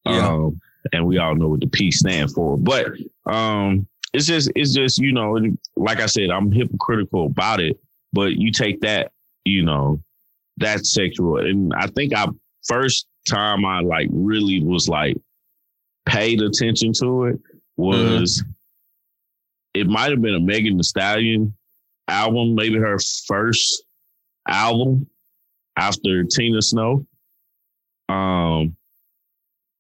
Yeah. 0.06 0.28
Um, 0.28 0.60
and 0.91 1.06
we 1.08 1.18
all 1.18 1.36
know 1.36 1.50
what 1.50 1.62
the 1.62 1.68
P 1.68 1.91
stand 1.91 2.32
for. 2.32 2.58
But 2.58 2.88
um, 3.26 3.88
it's 4.14 4.26
just 4.26 4.52
it's 4.56 4.74
just 4.74 5.00
you 5.00 5.12
know, 5.12 5.38
like 5.76 6.00
I 6.00 6.06
said, 6.06 6.30
I'm 6.30 6.52
hypocritical 6.52 7.28
about 7.28 7.60
it. 7.60 7.80
But 8.12 8.34
you 8.34 8.52
take 8.52 8.80
that, 8.82 9.12
you 9.44 9.64
know, 9.64 10.00
that 10.58 10.86
sexual, 10.86 11.38
and 11.38 11.74
I 11.76 11.88
think 11.88 12.14
I 12.16 12.28
first 12.68 13.08
time 13.28 13.66
I 13.66 13.82
like 13.82 14.08
really 14.12 14.62
was 14.62 14.88
like 14.88 15.18
paid 16.06 16.41
attention 16.41 16.91
to 16.94 17.26
it 17.26 17.39
was 17.78 18.44
it 19.74 19.88
might 19.88 20.12
have 20.12 20.22
been 20.22 20.36
a 20.36 20.39
Megan 20.39 20.78
Thee 20.78 20.84
Stallion 20.84 21.56
album, 22.08 22.56
maybe 22.56 22.78
her 22.78 22.98
first 23.26 23.84
album 24.48 25.08
after 25.76 26.24
Tina 26.24 26.62
Snow. 26.62 27.06
Um, 28.10 28.76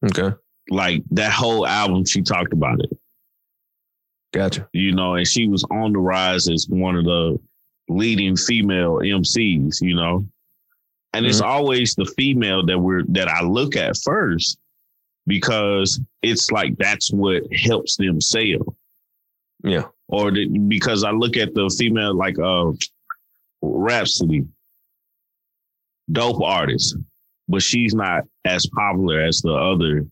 Okay, 0.05 0.35
like 0.69 1.03
that 1.11 1.31
whole 1.31 1.65
album, 1.65 2.05
she 2.05 2.21
talked 2.21 2.53
about 2.53 2.79
it, 2.83 2.97
gotcha. 4.33 4.67
you 4.73 4.93
know, 4.93 5.15
and 5.15 5.27
she 5.27 5.47
was 5.47 5.63
on 5.71 5.93
the 5.93 5.99
rise 5.99 6.49
as 6.49 6.67
one 6.69 6.95
of 6.95 7.05
the 7.05 7.39
leading 7.89 8.35
female 8.35 8.99
MCs, 8.99 9.81
you 9.81 9.95
know. 9.95 10.25
And 11.15 11.27
it's 11.27 11.41
always 11.41 11.93
the 11.93 12.11
female 12.17 12.65
that 12.65 12.79
we're 12.79 13.03
that 13.09 13.27
I 13.27 13.43
look 13.43 13.75
at 13.75 13.95
first 14.03 14.57
because 15.27 16.01
it's 16.23 16.49
like 16.49 16.75
that's 16.77 17.11
what 17.11 17.43
helps 17.53 17.97
them 17.97 18.19
sell. 18.19 18.75
Yeah, 19.63 19.85
Or 20.07 20.31
the, 20.31 20.47
because 20.47 21.03
I 21.03 21.11
look 21.11 21.37
at 21.37 21.53
the 21.53 21.73
female 21.77 22.15
like 22.15 22.39
uh 22.39 22.71
Rapsody, 23.65 24.45
dope 26.11 26.41
artist, 26.41 26.97
but 27.47 27.61
she's 27.61 27.93
not 27.93 28.23
as 28.45 28.65
popular 28.75 29.21
as 29.21 29.41
the 29.41 29.53
other 29.53 30.05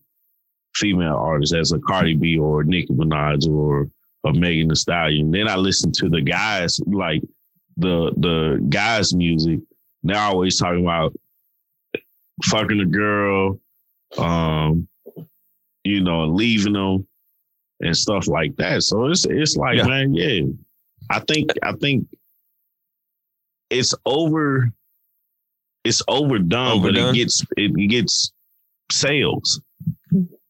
female 0.74 1.16
artists, 1.16 1.54
as 1.54 1.72
a 1.72 1.78
Cardi 1.78 2.14
B 2.14 2.38
or 2.38 2.64
Nicki 2.64 2.92
Minaj 2.92 3.48
or 3.48 3.88
a 4.24 4.32
Megan 4.32 4.68
Thee 4.68 4.74
Stallion. 4.74 5.30
Then 5.30 5.48
I 5.48 5.56
listen 5.56 5.92
to 5.92 6.08
the 6.08 6.20
guys 6.22 6.80
like 6.86 7.22
the 7.76 8.12
the 8.16 8.64
guys' 8.68 9.14
music. 9.14 9.60
They're 10.02 10.18
always 10.18 10.58
talking 10.58 10.82
about 10.84 11.14
fucking 12.44 12.80
a 12.80 12.86
girl, 12.86 13.60
um, 14.18 14.88
you 15.84 16.00
know, 16.00 16.26
leaving 16.26 16.72
them 16.74 17.06
and 17.80 17.96
stuff 17.96 18.28
like 18.28 18.56
that. 18.56 18.82
So 18.82 19.06
it's 19.06 19.26
it's 19.26 19.56
like, 19.56 19.78
Yeah. 19.78 19.86
man, 19.86 20.14
yeah, 20.14 20.42
I 21.10 21.20
think 21.20 21.50
I 21.62 21.72
think 21.72 22.06
it's 23.70 23.94
over. 24.04 24.72
It's 25.84 26.02
overdone, 26.08 26.78
overdone. 26.78 27.04
but 27.06 27.10
it 27.10 27.14
gets 27.14 27.44
it 27.56 27.88
gets 27.88 28.32
sales. 28.90 29.60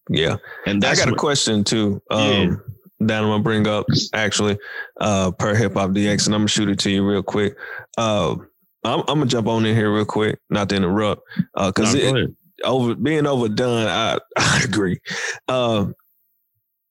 Yeah, 0.08 0.36
and 0.66 0.84
I 0.84 0.94
got 0.94 1.06
what, 1.06 1.14
a 1.14 1.18
question 1.18 1.64
too. 1.64 2.02
Um, 2.10 2.22
yeah. 2.30 2.54
That 3.00 3.24
I'm 3.24 3.30
gonna 3.30 3.42
bring 3.42 3.66
up 3.66 3.86
actually, 4.14 4.58
uh, 5.00 5.32
per 5.32 5.54
Hip 5.54 5.74
Hop 5.74 5.90
DX, 5.90 6.26
and 6.26 6.34
I'm 6.34 6.42
gonna 6.42 6.48
shoot 6.48 6.68
it 6.68 6.78
to 6.80 6.90
you 6.90 7.04
real 7.04 7.22
quick. 7.22 7.56
Uh, 7.98 8.36
I'm, 8.84 9.00
I'm, 9.00 9.18
gonna 9.18 9.26
jump 9.26 9.48
on 9.48 9.66
in 9.66 9.74
here 9.74 9.92
real 9.92 10.04
quick, 10.04 10.38
not 10.50 10.68
to 10.68 10.76
interrupt, 10.76 11.22
because 11.54 11.96
uh, 11.96 12.26
over 12.64 12.94
being 12.94 13.26
overdone, 13.26 13.86
I 13.86 14.18
I 14.36 14.62
agree. 14.64 15.00
Uh, 15.48 15.86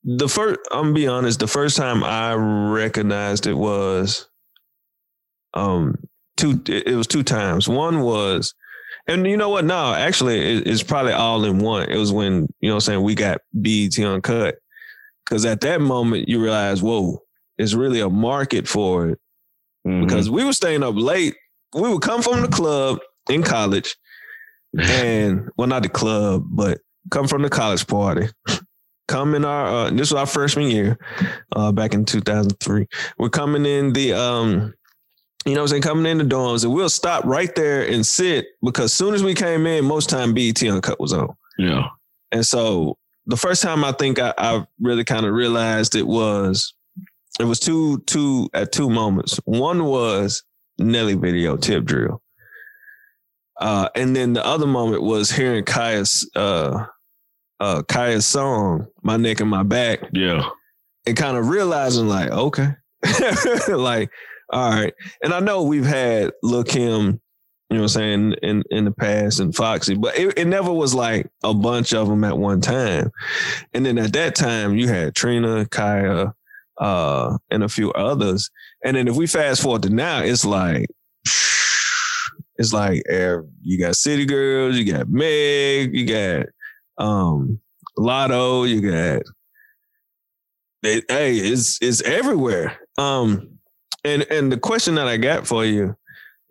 the 0.04 0.28
first, 0.28 0.60
I'm 0.72 0.84
gonna 0.84 0.94
be 0.94 1.08
honest, 1.08 1.40
the 1.40 1.48
first 1.48 1.78
time 1.78 2.04
I 2.04 2.34
recognized 2.34 3.48
it 3.48 3.54
was, 3.54 4.28
um, 5.54 5.96
two. 6.38 6.62
It 6.68 6.96
was 6.96 7.08
two 7.08 7.24
times. 7.24 7.68
One 7.68 8.02
was 8.02 8.54
and 9.08 9.26
you 9.26 9.38
know 9.38 9.50
what? 9.50 9.66
No, 9.66 9.94
actually, 9.94 10.40
it's 10.40 10.84
probably 10.84 11.14
all 11.14 11.44
in 11.44 11.60
one. 11.60 11.90
It 11.90 11.98
was 11.98 12.12
when, 12.12 12.48
you 12.60 12.70
know 12.70 12.76
I'm 12.76 12.82
saying, 12.82 13.02
we 13.02 13.16
got 13.16 13.40
BET 13.54 13.98
Uncut. 14.00 14.56
Because 15.26 15.46
at 15.46 15.62
that 15.62 15.82
moment, 15.82 16.28
you 16.30 16.42
realize, 16.42 16.82
whoa, 16.82 17.20
it's 17.58 17.74
really 17.74 18.00
a 18.00 18.10
market 18.10 18.68
for 18.68 19.10
it. 19.10 19.20
Mm-hmm. 19.88 20.06
Because 20.06 20.30
we 20.30 20.44
were 20.44 20.54
staying 20.54 20.84
up 20.84 20.96
late. 20.96 21.36
We 21.74 21.90
would 21.90 22.02
come 22.02 22.22
from 22.22 22.42
the 22.42 22.48
club 22.48 23.00
in 23.30 23.44
college. 23.44 23.96
and, 24.80 25.50
well, 25.58 25.68
not 25.68 25.84
the 25.84 25.90
club, 25.90 26.46
but 26.50 26.80
come 27.10 27.28
from 27.28 27.42
the 27.42 27.50
college 27.50 27.88
party. 27.88 28.28
come 29.08 29.36
in 29.36 29.44
our, 29.44 29.66
uh, 29.66 29.90
this 29.90 30.12
was 30.12 30.14
our 30.14 30.26
freshman 30.26 30.70
year, 30.70 30.98
uh, 31.56 31.72
back 31.72 31.94
in 31.94 32.06
2003. 32.06 32.88
We're 33.18 33.30
coming 33.30 33.66
in 33.66 33.94
the, 33.94 34.14
um, 34.14 34.74
you 35.46 35.54
know 35.54 35.62
what 35.62 35.64
I'm 35.64 35.68
saying, 35.70 35.82
coming 35.82 36.06
in 36.06 36.18
the 36.20 36.24
dorms, 36.24 36.64
and 36.64 36.74
we'll 36.74 36.90
stop 36.90 37.26
right 37.26 37.54
there 37.56 37.84
and 37.88 38.06
sit 38.06 38.48
because 38.64 38.94
soon 38.94 39.14
as 39.14 39.24
we 39.24 39.34
came 39.34 39.66
in, 39.66 39.86
most 39.86 40.10
time 40.10 40.34
BET 40.34 40.62
Uncut 40.64 41.00
was 41.00 41.14
on. 41.14 41.36
Yeah. 41.58 41.88
And 42.32 42.46
so 42.46 42.98
the 43.26 43.38
first 43.38 43.62
time 43.62 43.84
I 43.84 43.92
think 43.92 44.20
I, 44.20 44.34
I 44.38 44.66
really 44.80 45.04
kind 45.04 45.26
of 45.26 45.34
realized 45.34 45.96
it 45.96 46.08
was 46.08 46.74
it 47.40 47.46
was 47.46 47.60
two 47.60 48.00
two 48.06 48.50
at 48.54 48.72
two 48.72 48.90
moments. 48.90 49.38
One 49.46 49.86
was 49.86 50.44
Nelly 50.78 51.16
video 51.16 51.58
tip 51.58 51.86
drill. 51.86 52.22
Uh, 53.60 53.90
and 53.96 54.16
then 54.16 54.34
the 54.34 54.46
other 54.46 54.66
moment 54.66 55.04
was 55.04 55.32
hearing 55.32 55.64
Khia's 55.64 56.30
uh 56.36 56.86
uh 57.60 57.82
Khia's 57.84 58.26
song, 58.26 58.88
My 59.04 59.18
Neck 59.18 59.40
and 59.40 59.50
My 59.50 59.64
Back. 59.64 60.02
Yeah. 60.14 60.50
And 61.06 61.18
kind 61.18 61.38
of 61.38 61.50
realizing 61.50 62.08
like, 62.08 62.30
okay. 62.30 62.70
like 63.70 64.12
all 64.52 64.70
right. 64.70 64.94
And 65.24 65.34
I 65.34 65.40
know 65.40 65.64
we've 65.64 65.86
had 65.86 66.32
Lil 66.44 66.64
Kim, 66.64 67.22
you 67.70 67.78
know 67.78 67.78
what 67.78 67.82
I'm 67.84 67.88
saying, 67.88 68.34
in, 68.44 68.64
in 68.70 68.86
the 68.86 68.92
past 68.92 69.40
and 69.40 69.56
Foxy, 69.56 69.96
but 69.96 70.18
it, 70.18 70.38
it 70.38 70.46
never 70.46 70.72
was 70.74 70.94
like 70.94 71.30
a 71.44 71.54
bunch 71.54 71.94
of 71.94 72.08
them 72.08 72.24
at 72.24 72.38
one 72.38 72.62
time. 72.62 73.12
And 73.74 73.86
then 73.86 73.98
at 73.98 74.14
that 74.14 74.36
time, 74.36 74.76
you 74.76 74.88
had 74.88 75.16
Trina, 75.16 75.66
Khia, 75.66 76.34
uh, 76.80 77.38
and 77.50 77.64
a 77.64 77.70
few 77.70 77.92
others. 77.94 78.50
And 78.84 78.98
then 78.98 79.08
if 79.08 79.16
we 79.16 79.26
fast 79.26 79.62
forward 79.62 79.84
to 79.84 79.90
now, 79.90 80.22
it's 80.22 80.44
like, 80.44 80.88
it's 82.58 82.74
like 82.74 83.04
you 83.08 83.80
got 83.80 83.96
City 83.96 84.26
Girls, 84.26 84.76
you 84.76 84.92
got 84.92 85.10
Meg, 85.10 85.96
you 85.96 86.06
got 86.06 86.48
um 86.98 87.60
Latto, 87.98 88.68
you 88.68 88.82
got 88.82 89.22
it, 90.84 91.06
hey, 91.08 91.38
it's 91.38 91.78
it's 91.82 92.02
everywhere. 92.02 92.78
Um, 92.98 93.51
and 94.04 94.24
and 94.32 94.52
the 94.52 94.58
question 94.58 94.96
that 94.96 95.08
I 95.08 95.18
got 95.18 95.48
for 95.48 95.66
you, 95.66 95.96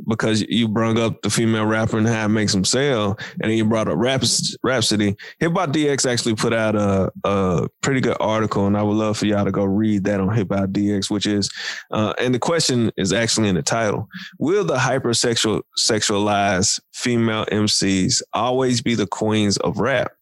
because 0.07 0.43
you 0.43 0.69
brought 0.69 0.97
up 0.97 1.23
the 1.23 1.31
female 1.31 1.67
rapper 1.67 1.99
and 1.99 2.07
how 2.07 2.25
it 2.25 2.29
makes 2.29 2.53
them 2.53 2.65
sell, 2.65 3.19
and 3.35 3.51
then 3.51 3.57
you 3.57 3.65
brought 3.65 3.89
up 3.89 3.97
Raps, 3.97 4.57
Rapsody. 4.63 5.17
Hip 5.39 5.53
Hop 5.53 5.71
DX 5.71 6.11
actually 6.11 6.35
put 6.35 6.53
out 6.53 6.77
a, 6.77 7.11
a 7.25 7.69
pretty 7.83 8.01
good 8.01 8.17
article, 8.21 8.67
and 8.67 8.77
I 8.77 8.83
would 8.83 8.97
love 8.97 9.19
for 9.19 9.27
y'all 9.27 9.45
to 9.45 9.51
go 9.51 9.65
read 9.65 10.05
that 10.05 10.21
on 10.21 10.35
Hip 10.35 10.49
Hop 10.53 10.71
DX, 10.71 11.11
which 11.11 11.27
is, 11.27 11.51
uh, 11.91 12.15
and 12.19 12.35
the 12.35 12.39
question 12.39 12.91
is 12.97 13.13
actually 13.13 13.49
in 13.49 13.55
the 13.55 13.63
title: 13.63 14.09
Will 14.39 14.65
the 14.65 14.77
hypersexual 14.77 15.63
sexualized 15.79 16.81
female 16.93 17.47
MCs 17.47 18.23
always 18.33 18.83
be 18.83 18.95
the 18.95 19.07
queens 19.07 19.57
of 19.59 19.79
rap? 19.79 20.13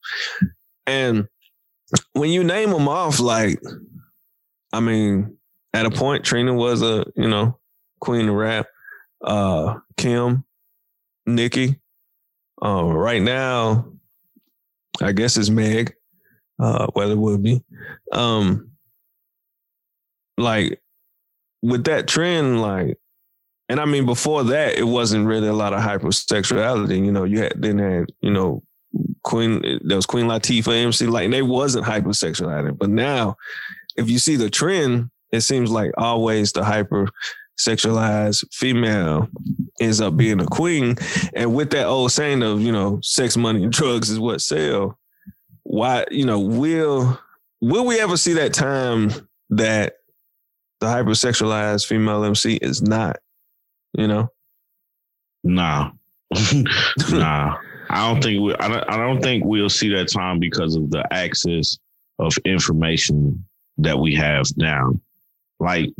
And 0.86 1.28
when 2.12 2.30
you 2.30 2.44
name 2.44 2.70
them 2.70 2.88
off, 2.88 3.20
like, 3.20 3.60
I 4.72 4.80
mean, 4.80 5.37
at 5.74 5.86
a 5.86 5.90
point, 5.90 6.24
Trina 6.24 6.54
was 6.54 6.82
a, 6.82 7.04
you 7.16 7.28
know, 7.28 7.58
queen 8.00 8.28
of 8.28 8.34
rap. 8.34 8.66
Uh, 9.22 9.78
Kim, 9.96 10.44
Nicki. 11.26 11.80
Uh, 12.64 12.84
right 12.84 13.22
now, 13.22 13.92
I 15.00 15.12
guess 15.12 15.36
it's 15.36 15.50
Meg, 15.50 15.94
uh, 16.58 16.88
whether 16.92 17.12
it 17.12 17.18
would 17.18 17.42
be. 17.42 17.62
Um, 18.12 18.70
like 20.36 20.80
with 21.62 21.84
that 21.84 22.08
trend, 22.08 22.60
like, 22.60 22.98
and 23.68 23.80
I 23.80 23.84
mean 23.84 24.06
before 24.06 24.44
that, 24.44 24.76
it 24.76 24.84
wasn't 24.84 25.26
really 25.26 25.48
a 25.48 25.52
lot 25.52 25.72
of 25.72 25.80
hypersexuality. 25.80 27.04
You 27.04 27.12
know, 27.12 27.24
you 27.24 27.40
had 27.40 27.60
then 27.60 27.78
had, 27.78 28.06
you 28.20 28.30
know, 28.30 28.62
Queen 29.22 29.60
there 29.84 29.96
was 29.96 30.06
Queen 30.06 30.26
Latifah, 30.26 30.84
MC, 30.84 31.06
like 31.06 31.30
they 31.30 31.42
wasn't 31.42 31.84
hypersexuality. 31.84 32.76
But 32.76 32.90
now, 32.90 33.36
if 33.96 34.08
you 34.08 34.18
see 34.18 34.36
the 34.36 34.48
trend, 34.48 35.10
it 35.32 35.40
seems 35.42 35.70
like 35.70 35.92
always 35.98 36.52
the 36.52 36.64
hyper 36.64 37.08
sexualized 37.58 38.46
female 38.52 39.28
ends 39.80 40.00
up 40.00 40.16
being 40.16 40.40
a 40.40 40.46
queen. 40.46 40.96
And 41.34 41.54
with 41.54 41.70
that 41.70 41.86
old 41.86 42.12
saying 42.12 42.42
of, 42.42 42.60
you 42.60 42.72
know, 42.72 43.00
sex, 43.02 43.36
money, 43.36 43.64
and 43.64 43.72
drugs 43.72 44.10
is 44.10 44.18
what 44.18 44.40
sell, 44.40 44.98
why, 45.64 46.06
you 46.10 46.24
know, 46.24 46.38
will 46.38 47.18
will 47.60 47.84
we 47.84 48.00
ever 48.00 48.16
see 48.16 48.34
that 48.34 48.54
time 48.54 49.10
that 49.50 49.94
the 50.80 50.86
hypersexualized 50.86 51.86
female 51.86 52.24
MC 52.24 52.54
is 52.56 52.80
not, 52.82 53.18
you 53.92 54.06
know? 54.06 54.30
Nah. 55.42 55.90
nah. 57.10 57.56
I 57.90 58.12
don't 58.12 58.22
think 58.22 58.40
we 58.42 58.54
I 58.56 58.68
don't, 58.68 58.90
I 58.90 58.96
don't 58.96 59.20
think 59.20 59.44
we'll 59.44 59.68
see 59.68 59.88
that 59.94 60.08
time 60.08 60.38
because 60.38 60.76
of 60.76 60.90
the 60.90 61.04
access 61.12 61.78
of 62.18 62.36
information 62.44 63.44
that 63.78 63.98
we 63.98 64.14
have 64.14 64.46
now 64.56 64.92
like 65.60 65.90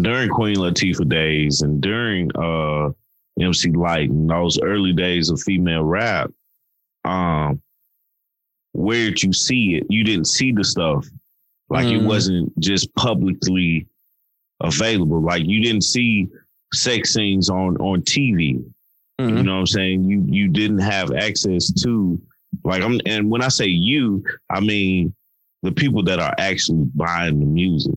during 0.00 0.30
Queen 0.30 0.56
Latifah 0.56 1.08
days 1.08 1.62
and 1.62 1.80
during 1.80 2.30
uh 2.36 2.90
MC 3.40 3.70
Lyte 3.70 4.10
and 4.10 4.28
those 4.28 4.58
early 4.62 4.92
days 4.92 5.30
of 5.30 5.40
female 5.40 5.82
rap, 5.82 6.30
um, 7.04 7.60
where 8.72 9.08
did 9.08 9.22
you 9.22 9.32
see 9.32 9.76
it? 9.76 9.86
You 9.88 10.04
didn't 10.04 10.26
see 10.26 10.52
the 10.52 10.64
stuff. 10.64 11.06
Like 11.68 11.86
mm. 11.86 12.00
it 12.00 12.04
wasn't 12.04 12.58
just 12.60 12.94
publicly 12.94 13.86
available. 14.60 15.20
Like 15.20 15.44
you 15.46 15.62
didn't 15.62 15.84
see 15.84 16.28
sex 16.72 17.14
scenes 17.14 17.48
on 17.50 17.76
on 17.78 18.02
TV. 18.02 18.62
Mm-hmm. 19.20 19.36
You 19.36 19.42
know 19.42 19.54
what 19.54 19.60
I'm 19.60 19.66
saying? 19.66 20.04
You 20.04 20.24
you 20.28 20.48
didn't 20.48 20.80
have 20.80 21.12
access 21.12 21.72
to 21.82 22.20
like 22.64 22.82
I'm 22.82 23.00
and 23.06 23.30
when 23.30 23.42
I 23.42 23.48
say 23.48 23.66
you, 23.66 24.24
I 24.50 24.60
mean 24.60 25.14
the 25.62 25.72
people 25.72 26.02
that 26.04 26.20
are 26.20 26.34
actually 26.38 26.84
buying 26.94 27.38
the 27.38 27.46
music. 27.46 27.94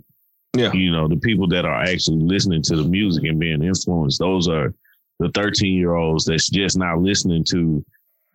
Yeah. 0.56 0.72
You 0.74 0.92
know, 0.92 1.08
the 1.08 1.18
people 1.18 1.48
that 1.48 1.66
are 1.66 1.82
actually 1.84 2.20
listening 2.20 2.62
to 2.64 2.76
the 2.76 2.84
music 2.84 3.24
and 3.24 3.40
being 3.40 3.64
influenced, 3.64 4.20
those 4.20 4.48
are 4.48 4.74
the 5.20 5.30
13 5.30 5.76
year 5.76 5.96
olds 5.96 6.26
that's 6.26 6.50
just 6.50 6.78
now 6.78 6.98
listening 6.98 7.44
to 7.46 7.84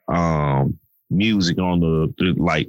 um 0.08 0.78
music 1.10 1.58
on 1.58 1.80
the, 1.80 2.12
the, 2.18 2.34
like 2.42 2.68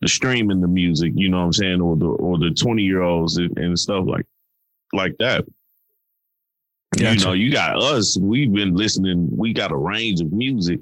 the 0.00 0.08
streaming 0.08 0.60
the 0.60 0.68
music, 0.68 1.12
you 1.14 1.28
know 1.28 1.38
what 1.38 1.44
I'm 1.44 1.52
saying, 1.52 1.80
or 1.80 1.96
the 1.96 2.06
or 2.06 2.38
the 2.38 2.50
20 2.50 2.82
year 2.82 3.02
olds 3.02 3.36
and, 3.36 3.56
and, 3.58 3.78
stuff 3.78 4.04
like 4.06 4.26
like 4.92 5.16
that. 5.18 5.44
Gotcha. 6.96 7.18
You 7.18 7.24
know, 7.24 7.32
you 7.32 7.52
got 7.52 7.82
us, 7.82 8.16
we've 8.18 8.52
been 8.52 8.74
listening, 8.74 9.28
we 9.30 9.52
got 9.52 9.72
a 9.72 9.76
range 9.76 10.20
of 10.20 10.32
music 10.32 10.80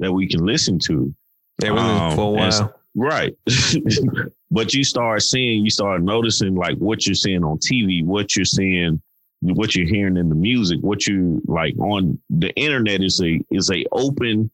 that 0.00 0.12
we 0.12 0.28
can 0.28 0.44
listen 0.44 0.78
to. 0.86 1.14
Yeah, 1.62 1.70
um, 1.70 2.14
for 2.14 2.28
a 2.28 2.30
while. 2.30 2.74
Right. 2.94 3.34
but 4.50 4.74
you 4.74 4.84
start 4.84 5.22
seeing, 5.22 5.64
you 5.64 5.70
start 5.70 6.02
noticing 6.02 6.54
like 6.54 6.76
what 6.78 7.06
you're 7.06 7.14
seeing 7.14 7.44
on 7.44 7.58
TV, 7.58 8.04
what 8.04 8.34
you're 8.34 8.44
seeing, 8.44 9.00
what 9.40 9.74
you're 9.74 9.86
hearing 9.86 10.16
in 10.16 10.28
the 10.28 10.34
music, 10.34 10.78
what 10.80 11.06
you 11.06 11.40
like 11.46 11.76
on 11.78 12.18
the 12.30 12.50
internet 12.54 13.02
is 13.02 13.20
a 13.22 13.40
is 13.50 13.70
a 13.70 13.84
open 13.92 14.50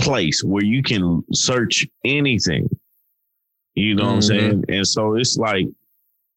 place 0.00 0.42
where 0.42 0.64
you 0.64 0.82
can 0.82 1.22
search 1.32 1.86
anything. 2.04 2.68
You 3.74 3.94
know 3.94 4.02
mm-hmm. 4.02 4.08
what 4.08 4.14
I'm 4.14 4.20
mm-hmm. 4.20 4.40
saying? 4.40 4.64
And 4.68 4.86
so 4.86 5.14
it's 5.14 5.36
like 5.36 5.66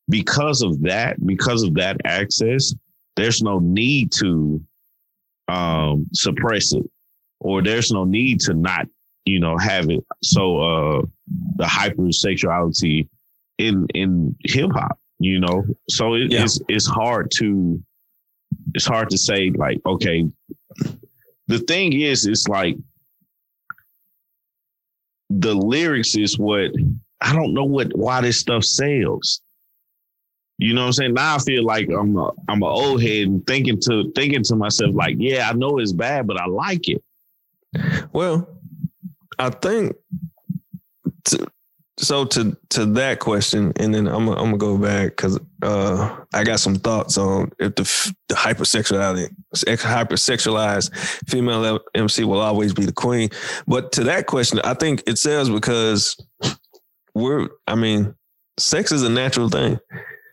because 0.09 0.61
of 0.61 0.81
that, 0.83 1.25
because 1.25 1.63
of 1.63 1.73
that 1.75 1.97
access, 2.05 2.73
there's 3.15 3.41
no 3.41 3.59
need 3.59 4.11
to 4.19 4.63
um 5.49 6.07
suppress 6.13 6.71
it 6.71 6.89
or 7.39 7.61
there's 7.61 7.91
no 7.91 8.05
need 8.05 8.39
to 8.39 8.53
not 8.53 8.87
you 9.25 9.39
know, 9.39 9.57
have 9.57 9.89
it. 9.89 10.03
So 10.23 10.57
uh 10.57 11.01
the 11.55 11.65
hypersexuality 11.65 13.07
in 13.57 13.87
in 13.93 14.35
hip 14.45 14.71
hop. 14.71 14.99
You 15.19 15.39
know, 15.39 15.63
so 15.89 16.15
it, 16.15 16.31
yeah. 16.31 16.43
it's 16.43 16.59
it's 16.67 16.87
hard 16.87 17.31
to 17.37 17.81
it's 18.73 18.85
hard 18.85 19.09
to 19.09 19.17
say 19.17 19.51
like 19.51 19.79
okay. 19.85 20.27
The 21.47 21.59
thing 21.59 21.93
is, 21.93 22.25
it's 22.25 22.47
like 22.47 22.77
the 25.29 25.53
lyrics 25.53 26.15
is 26.15 26.37
what 26.37 26.71
I 27.21 27.33
don't 27.33 27.53
know 27.53 27.63
what 27.63 27.95
why 27.95 28.21
this 28.21 28.39
stuff 28.39 28.63
sells. 28.63 29.41
You 30.57 30.73
know 30.73 30.81
what 30.81 30.87
I'm 30.87 30.93
saying? 30.93 31.13
Now 31.13 31.35
I 31.35 31.39
feel 31.39 31.65
like 31.65 31.89
I'm 31.89 32.15
a, 32.17 32.31
I'm 32.47 32.61
an 32.61 32.69
old 32.69 33.01
head 33.01 33.27
and 33.27 33.45
thinking 33.45 33.79
to 33.81 34.11
thinking 34.13 34.43
to 34.43 34.55
myself 34.55 34.93
like, 34.93 35.15
yeah, 35.19 35.49
I 35.49 35.53
know 35.53 35.79
it's 35.79 35.93
bad, 35.93 36.27
but 36.27 36.39
I 36.39 36.45
like 36.45 36.87
it. 36.89 37.03
Well, 38.13 38.47
I 39.43 39.49
think 39.49 39.95
to, 41.25 41.47
so 41.97 42.25
to 42.25 42.57
to 42.69 42.85
that 42.85 43.19
question, 43.19 43.73
and 43.75 43.93
then 43.93 44.07
I'm 44.07 44.29
I'm 44.29 44.35
gonna 44.35 44.57
go 44.57 44.77
back 44.77 45.09
because 45.09 45.37
uh, 45.61 46.17
I 46.33 46.43
got 46.43 46.59
some 46.59 46.75
thoughts 46.75 47.17
on 47.17 47.51
if 47.59 47.75
the, 47.75 48.15
the 48.29 48.35
hypersexuality, 48.35 49.35
hypersexualized 49.53 50.95
female 51.27 51.79
MC 51.93 52.23
will 52.23 52.39
always 52.39 52.73
be 52.73 52.85
the 52.85 52.93
queen. 52.93 53.29
But 53.67 53.91
to 53.93 54.03
that 54.05 54.27
question, 54.27 54.59
I 54.63 54.75
think 54.75 55.03
it 55.07 55.17
says 55.17 55.49
because 55.49 56.17
we're. 57.13 57.49
I 57.67 57.75
mean, 57.75 58.15
sex 58.57 58.93
is 58.93 59.03
a 59.03 59.09
natural 59.09 59.49
thing, 59.49 59.77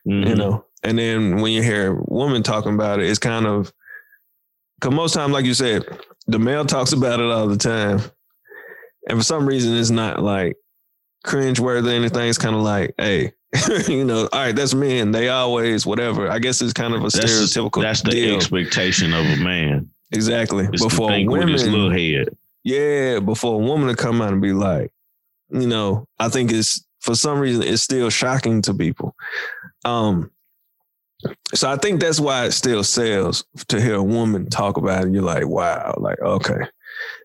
mm-hmm. 0.06 0.28
you 0.28 0.34
know. 0.36 0.64
And 0.82 0.98
then 0.98 1.40
when 1.40 1.52
you 1.52 1.62
hear 1.62 2.00
women 2.06 2.42
talking 2.42 2.74
about 2.74 3.00
it, 3.00 3.10
it's 3.10 3.18
kind 3.18 3.46
of 3.46 3.72
because 4.80 4.94
most 4.94 5.14
time, 5.14 5.32
like 5.32 5.44
you 5.44 5.54
said, 5.54 5.84
the 6.26 6.38
male 6.38 6.64
talks 6.64 6.92
about 6.92 7.20
it 7.20 7.26
all 7.26 7.48
the 7.48 7.56
time, 7.56 8.00
and 9.08 9.18
for 9.18 9.24
some 9.24 9.46
reason, 9.46 9.76
it's 9.76 9.90
not 9.90 10.22
like 10.22 10.56
cringe 11.24 11.60
worthy 11.60 11.92
anything. 11.92 12.28
It's 12.28 12.38
kind 12.38 12.56
of 12.56 12.62
like, 12.62 12.94
hey, 12.98 13.32
you 13.88 14.04
know, 14.04 14.28
all 14.32 14.40
right, 14.40 14.54
that's 14.54 14.74
men. 14.74 15.12
They 15.12 15.28
always 15.28 15.86
whatever. 15.86 16.30
I 16.30 16.38
guess 16.38 16.62
it's 16.62 16.72
kind 16.72 16.94
of 16.94 17.00
a 17.00 17.04
that's 17.04 17.18
stereotypical. 17.18 17.82
That's 17.82 18.02
the 18.02 18.10
deal. 18.10 18.36
expectation 18.36 19.12
of 19.12 19.24
a 19.24 19.36
man. 19.36 19.90
Exactly. 20.12 20.68
It's 20.72 20.82
before 20.82 21.08
women, 21.08 21.56
little 21.56 21.90
head. 21.90 22.36
Yeah, 22.64 23.20
before 23.20 23.54
a 23.54 23.64
woman 23.64 23.88
to 23.88 23.96
come 23.96 24.20
out 24.20 24.32
and 24.32 24.42
be 24.42 24.52
like, 24.52 24.92
you 25.50 25.66
know, 25.66 26.06
I 26.18 26.28
think 26.28 26.52
it's 26.52 26.84
for 27.00 27.14
some 27.14 27.38
reason 27.38 27.62
it's 27.62 27.82
still 27.82 28.10
shocking 28.10 28.62
to 28.62 28.74
people. 28.74 29.14
Um, 29.84 30.30
so 31.54 31.70
I 31.70 31.76
think 31.76 32.00
that's 32.00 32.20
why 32.20 32.46
it 32.46 32.52
still 32.52 32.84
sells 32.84 33.44
to 33.68 33.80
hear 33.80 33.96
a 33.96 34.02
woman 34.02 34.48
talk 34.48 34.76
about 34.76 35.04
it. 35.04 35.12
You're 35.12 35.22
like, 35.22 35.46
wow, 35.46 35.94
like 35.98 36.20
okay, 36.20 36.60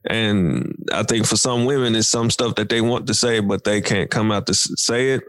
and 0.08 0.76
I 0.92 1.04
think 1.04 1.26
for 1.26 1.36
some 1.36 1.66
women, 1.66 1.96
it's 1.96 2.08
some 2.08 2.30
stuff 2.30 2.56
that 2.56 2.70
they 2.70 2.82
want 2.82 3.08
to 3.08 3.14
say, 3.14 3.40
but 3.40 3.64
they 3.64 3.82
can't 3.82 4.10
come 4.10 4.32
out 4.32 4.46
to 4.48 4.54
say 4.54 5.12
it. 5.12 5.24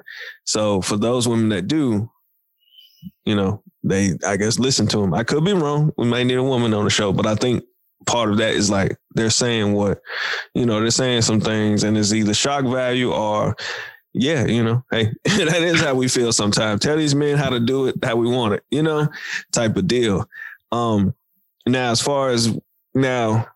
So 0.44 0.82
for 0.82 0.96
those 0.96 1.26
women 1.26 1.48
that 1.50 1.66
do, 1.66 2.10
you 3.24 3.34
know, 3.34 3.62
they, 3.82 4.14
I 4.26 4.36
guess, 4.36 4.58
listen 4.58 4.86
to 4.88 4.98
them. 4.98 5.14
I 5.14 5.24
could 5.24 5.44
be 5.44 5.52
wrong. 5.52 5.92
We 5.96 6.06
may 6.06 6.24
need 6.24 6.34
a 6.36 6.42
woman 6.42 6.74
on 6.74 6.84
the 6.84 6.90
show, 6.90 7.12
but 7.12 7.26
I 7.26 7.34
think 7.36 7.64
part 8.06 8.30
of 8.30 8.36
that 8.38 8.54
is 8.54 8.68
like 8.68 8.96
they're 9.14 9.30
saying 9.30 9.72
what, 9.72 10.00
you 10.54 10.66
know, 10.66 10.80
they're 10.80 10.90
saying 10.90 11.22
some 11.22 11.40
things 11.40 11.82
and 11.82 11.96
it's 11.96 12.12
either 12.12 12.34
shock 12.34 12.64
value 12.64 13.12
or, 13.12 13.56
yeah, 14.12 14.46
you 14.46 14.62
know, 14.62 14.84
hey, 14.90 15.12
that 15.24 15.62
is 15.62 15.80
how 15.80 15.94
we 15.94 16.08
feel 16.08 16.32
sometimes. 16.32 16.80
Tell 16.80 16.96
these 16.96 17.14
men 17.14 17.36
how 17.36 17.50
to 17.50 17.60
do 17.60 17.86
it 17.86 17.96
how 18.02 18.16
we 18.16 18.28
want 18.28 18.54
it, 18.54 18.64
you 18.70 18.82
know, 18.82 19.08
type 19.52 19.76
of 19.76 19.86
deal. 19.86 20.28
Um, 20.72 21.14
now, 21.66 21.90
as 21.90 22.00
far 22.00 22.30
as 22.30 22.56
now, 22.94 23.46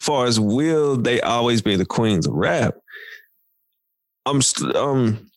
far 0.00 0.26
as 0.26 0.38
will 0.38 0.96
they 0.96 1.20
always 1.20 1.62
be 1.62 1.76
the 1.76 1.86
queens 1.86 2.26
of 2.26 2.34
rap? 2.34 2.74
I'm 4.26 4.42
st- 4.42 4.76
um 4.76 5.30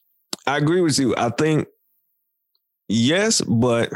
I 0.48 0.58
agree 0.58 0.82
with 0.82 0.98
you. 1.00 1.16
I 1.16 1.30
think 1.30 1.68
yes, 2.88 3.42
but 3.42 3.92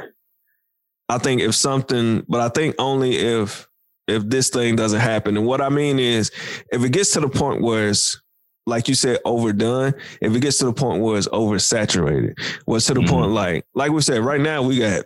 I 1.09 1.17
think 1.17 1.41
if 1.41 1.55
something, 1.55 2.23
but 2.27 2.41
I 2.41 2.49
think 2.49 2.75
only 2.79 3.17
if 3.17 3.67
if 4.07 4.23
this 4.27 4.49
thing 4.49 4.75
doesn't 4.75 4.99
happen. 4.99 5.35
And 5.37 5.45
what 5.45 5.61
I 5.61 5.69
mean 5.69 5.99
is 5.99 6.31
if 6.71 6.83
it 6.83 6.91
gets 6.91 7.11
to 7.13 7.19
the 7.19 7.29
point 7.29 7.61
where 7.61 7.89
it's 7.89 8.19
like 8.67 8.87
you 8.87 8.95
said, 8.95 9.19
overdone, 9.25 9.93
if 10.21 10.35
it 10.35 10.39
gets 10.39 10.57
to 10.57 10.65
the 10.65 10.73
point 10.73 11.01
where 11.01 11.17
it's 11.17 11.27
oversaturated, 11.27 12.33
what's 12.65 12.87
to 12.87 12.93
the 12.93 13.01
mm-hmm. 13.01 13.09
point 13.09 13.31
like 13.31 13.65
like 13.73 13.91
we 13.91 14.01
said, 14.01 14.21
right 14.21 14.41
now 14.41 14.61
we 14.61 14.79
got 14.79 15.05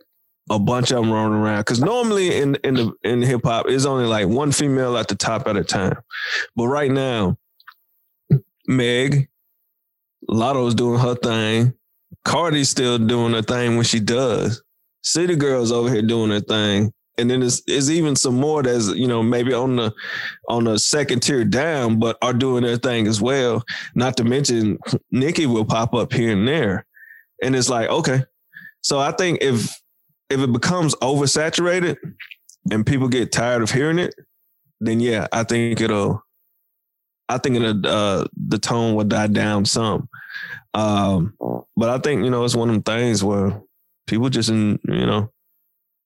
a 0.50 0.60
bunch 0.60 0.92
of 0.92 1.02
them 1.02 1.12
running 1.12 1.38
around. 1.38 1.62
Because 1.62 1.80
normally 1.80 2.36
in 2.36 2.56
in 2.64 2.76
the 2.76 2.92
in 3.04 3.22
hip 3.22 3.42
hop, 3.44 3.66
it's 3.68 3.86
only 3.86 4.06
like 4.06 4.28
one 4.28 4.52
female 4.52 4.98
at 4.98 5.08
the 5.08 5.16
top 5.16 5.48
at 5.48 5.58
a 5.58 5.64
time. 5.64 5.98
But 6.56 6.68
right 6.68 6.92
now, 6.92 7.38
Meg, 8.68 9.30
Latto's 10.28 10.76
doing 10.76 11.00
her 11.00 11.16
thing. 11.16 11.74
Cardi's 12.26 12.70
still 12.70 12.98
doing 12.98 13.34
her 13.34 13.42
thing 13.42 13.76
when 13.76 13.86
she 13.86 14.00
does. 14.00 14.62
City 15.02 15.36
Girls 15.36 15.72
over 15.72 15.90
here 15.92 16.02
doing 16.02 16.32
her 16.32 16.42
thing. 16.42 16.94
And 17.18 17.30
then 17.30 17.42
there's, 17.42 17.62
there's 17.64 17.92
even 17.92 18.16
some 18.16 18.36
more 18.36 18.64
that's, 18.64 18.88
you 18.90 19.08
know, 19.08 19.22
maybe 19.22 19.54
on 19.54 19.76
the 19.76 19.94
on 20.48 20.64
the 20.64 20.80
second 20.80 21.22
tier 21.22 21.44
down, 21.44 22.00
but 22.00 22.18
are 22.22 22.34
doing 22.34 22.64
their 22.64 22.78
thing 22.78 23.08
as 23.08 23.22
well. 23.22 23.64
Not 23.94 24.16
to 24.18 24.24
mention 24.24 24.78
Nicki 25.12 25.46
will 25.46 25.66
pop 25.66 25.94
up 25.94 26.14
here 26.14 26.32
and 26.32 26.48
there. 26.48 26.86
And 27.44 27.56
it's 27.56 27.70
like, 27.70 27.90
okay. 27.90 28.24
So 28.82 29.00
I 29.00 29.12
think 29.12 29.40
if 29.42 29.78
if 30.30 30.40
it 30.40 30.52
becomes 30.52 30.96
oversaturated 30.96 31.98
and 32.72 32.86
people 32.86 33.08
get 33.08 33.32
tired 33.32 33.62
of 33.62 33.72
hearing 33.72 34.00
it, 34.00 34.14
then 34.80 35.00
yeah, 35.00 35.28
I 35.32 35.44
think 35.44 35.82
it'll. 35.82 36.24
I 37.32 37.38
think 37.38 37.58
it'll, 37.58 37.86
uh, 37.86 38.26
the 38.48 38.58
tone 38.58 38.96
will 38.96 39.04
die 39.04 39.28
down 39.28 39.64
some. 39.64 40.10
Um, 40.74 41.36
but 41.78 41.90
I 41.90 42.00
think 42.00 42.24
you 42.24 42.32
know 42.32 42.44
it's 42.44 42.56
one 42.56 42.70
of 42.70 42.76
them 42.76 42.84
things 42.84 43.24
where 43.24 43.62
people 44.08 44.30
just 44.30 44.50
in, 44.50 44.80
you 44.88 45.06
know 45.06 45.32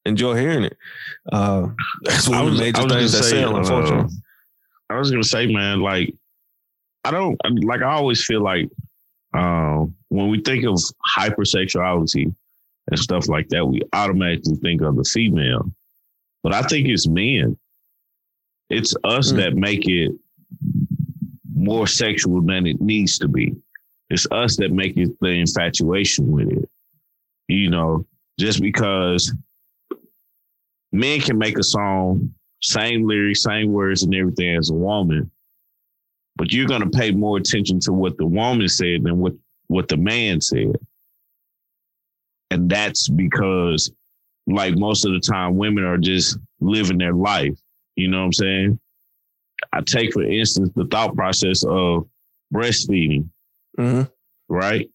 enjoy 0.05 0.35
hearing 0.35 0.63
it. 0.63 0.77
Uh, 1.31 1.67
that's 2.01 2.27
one 2.27 2.47
of 2.47 2.53
the 2.53 2.59
major 2.59 2.87
things 2.87 3.13
that 3.13 3.23
say, 3.23 3.41
sell, 3.41 3.55
unfortunately. 3.55 4.13
Uh, 4.89 4.93
I 4.93 4.99
was 4.99 5.11
gonna 5.11 5.23
say, 5.23 5.47
man, 5.47 5.79
like 5.79 6.13
I 7.03 7.11
don't 7.11 7.37
like. 7.63 7.81
I 7.81 7.93
always 7.93 8.23
feel 8.23 8.41
like 8.41 8.69
uh, 9.33 9.85
when 10.09 10.29
we 10.29 10.41
think 10.41 10.65
of 10.65 10.79
hypersexuality, 11.17 12.33
and 12.89 12.99
stuff 12.99 13.27
like 13.27 13.49
that, 13.49 13.65
we 13.65 13.81
automatically 13.93 14.55
think 14.55 14.81
of 14.81 14.95
the 14.95 15.03
female. 15.03 15.71
But 16.43 16.53
I 16.53 16.61
think 16.63 16.87
it's 16.87 17.07
men. 17.07 17.57
It's 18.69 18.95
us 19.03 19.31
mm. 19.31 19.37
that 19.37 19.55
make 19.55 19.87
it 19.87 20.11
more 21.53 21.87
sexual 21.87 22.41
than 22.41 22.67
it 22.67 22.81
needs 22.81 23.17
to 23.19 23.27
be. 23.27 23.55
It's 24.09 24.27
us 24.31 24.57
that 24.57 24.71
make 24.71 24.97
it 24.97 25.09
the 25.21 25.29
infatuation 25.29 26.31
with 26.31 26.51
it. 26.51 26.69
You 27.47 27.69
know, 27.69 28.05
just 28.39 28.61
because 28.61 29.33
men 30.91 31.19
can 31.21 31.37
make 31.37 31.57
a 31.57 31.63
song, 31.63 32.33
same 32.61 33.07
lyrics, 33.07 33.43
same 33.43 33.71
words, 33.71 34.03
and 34.03 34.13
everything 34.13 34.55
as 34.55 34.69
a 34.69 34.73
woman, 34.73 35.29
but 36.35 36.51
you're 36.51 36.67
gonna 36.67 36.89
pay 36.89 37.11
more 37.11 37.37
attention 37.37 37.79
to 37.81 37.93
what 37.93 38.17
the 38.17 38.25
woman 38.25 38.67
said 38.67 39.03
than 39.03 39.19
what 39.19 39.33
what 39.67 39.87
the 39.87 39.97
man 39.97 40.41
said. 40.41 40.75
And 42.53 42.69
that's 42.69 43.09
because, 43.09 43.91
like 44.45 44.75
most 44.77 45.05
of 45.05 45.13
the 45.13 45.19
time, 45.19 45.57
women 45.57 45.83
are 45.83 45.97
just 45.97 46.37
living 46.59 46.99
their 46.99 47.13
life. 47.13 47.57
You 47.95 48.09
know 48.09 48.19
what 48.19 48.25
I'm 48.25 48.33
saying? 48.33 48.79
I 49.71 49.81
take, 49.81 50.13
for 50.13 50.23
instance, 50.23 50.69
the 50.75 50.85
thought 50.85 51.15
process 51.15 51.63
of 51.63 52.07
breastfeeding, 52.53 53.29
mm-hmm. 53.79 54.03
right? 54.49 54.87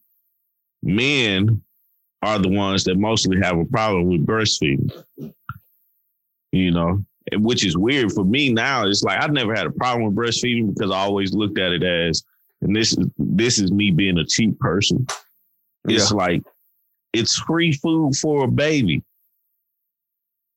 Men 0.84 1.62
are 2.22 2.38
the 2.38 2.48
ones 2.48 2.84
that 2.84 2.96
mostly 2.96 3.38
have 3.42 3.58
a 3.58 3.64
problem 3.64 4.06
with 4.06 4.24
breastfeeding. 4.24 4.92
You 6.52 6.70
know, 6.70 7.04
which 7.32 7.66
is 7.66 7.76
weird 7.76 8.12
for 8.12 8.24
me 8.24 8.52
now. 8.52 8.86
It's 8.86 9.02
like 9.02 9.20
I've 9.20 9.32
never 9.32 9.54
had 9.54 9.66
a 9.66 9.72
problem 9.72 10.06
with 10.06 10.14
breastfeeding 10.14 10.72
because 10.72 10.92
I 10.92 10.98
always 10.98 11.32
looked 11.32 11.58
at 11.58 11.72
it 11.72 11.82
as, 11.82 12.22
and 12.62 12.74
this 12.74 12.96
is 12.96 13.06
this 13.18 13.58
is 13.58 13.72
me 13.72 13.90
being 13.90 14.18
a 14.18 14.24
cheap 14.24 14.58
person. 14.60 15.06
It's 15.88 16.12
yeah. 16.12 16.16
like 16.16 16.42
it's 17.12 17.38
free 17.38 17.72
food 17.72 18.14
for 18.16 18.44
a 18.44 18.48
baby. 18.48 19.02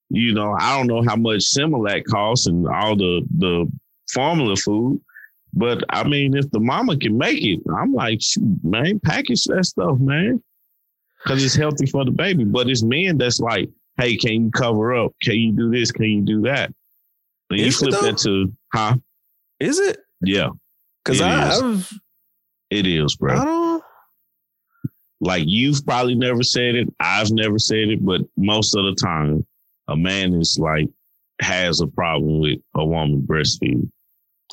You 0.10 0.34
know, 0.34 0.56
I 0.60 0.78
don't 0.78 0.88
know 0.88 1.04
how 1.08 1.16
much 1.16 1.40
Similac 1.40 2.04
costs 2.06 2.48
and 2.48 2.68
all 2.68 2.96
the 2.96 3.26
the 3.38 3.72
formula 4.12 4.56
food, 4.58 5.02
but 5.54 5.84
I 5.90 6.08
mean, 6.08 6.36
if 6.36 6.50
the 6.52 6.60
mama 6.60 6.98
can 6.98 7.18
make 7.18 7.44
it, 7.44 7.62
I'm 7.78 7.94
like, 7.94 8.20
man, 8.64 9.00
package 9.00 9.44
that 9.46 9.66
stuff, 9.66 10.00
man, 10.00 10.44
because 11.24 11.44
it's 11.44 11.56
healthy 11.56 11.86
for 11.86 12.04
the 12.04 12.12
baby. 12.12 12.44
But 12.44 12.70
it's 12.70 12.84
men 12.84 13.18
that's 13.18 13.40
like, 13.40 13.70
hey, 13.98 14.18
can 14.18 14.46
you 14.46 14.52
cover 14.52 14.94
up? 14.94 15.14
Can 15.22 15.36
you 15.36 15.54
do 15.54 15.72
this? 15.72 15.92
Can 15.92 16.06
you 16.06 16.22
do 16.22 16.42
that? 16.42 16.74
But 17.50 17.60
you 17.60 17.72
flip 17.72 18.00
that 18.02 18.18
to, 18.20 18.52
huh? 18.74 18.96
Is 19.60 19.80
it? 19.80 20.00
Yeah. 20.22 20.50
Because 21.04 21.22
I've. 21.22 21.92
It 22.70 22.88
is, 22.88 23.18
bro. 23.18 23.71
Like 25.22 25.44
you've 25.48 25.86
probably 25.86 26.16
never 26.16 26.44
said 26.44 26.76
it, 26.76 26.94
I've 27.00 27.32
never 27.32 27.58
said 27.58 27.90
it, 27.90 28.06
but 28.06 28.22
most 28.36 28.76
of 28.76 28.84
the 28.84 28.96
time, 28.96 29.46
a 29.88 29.96
man 29.96 30.34
is 30.34 30.60
like 30.60 30.88
has 31.42 31.80
a 31.80 31.88
problem 31.88 32.42
with 32.42 32.60
a 32.76 32.86
woman 32.86 33.22
breastfeeding. 33.22 33.90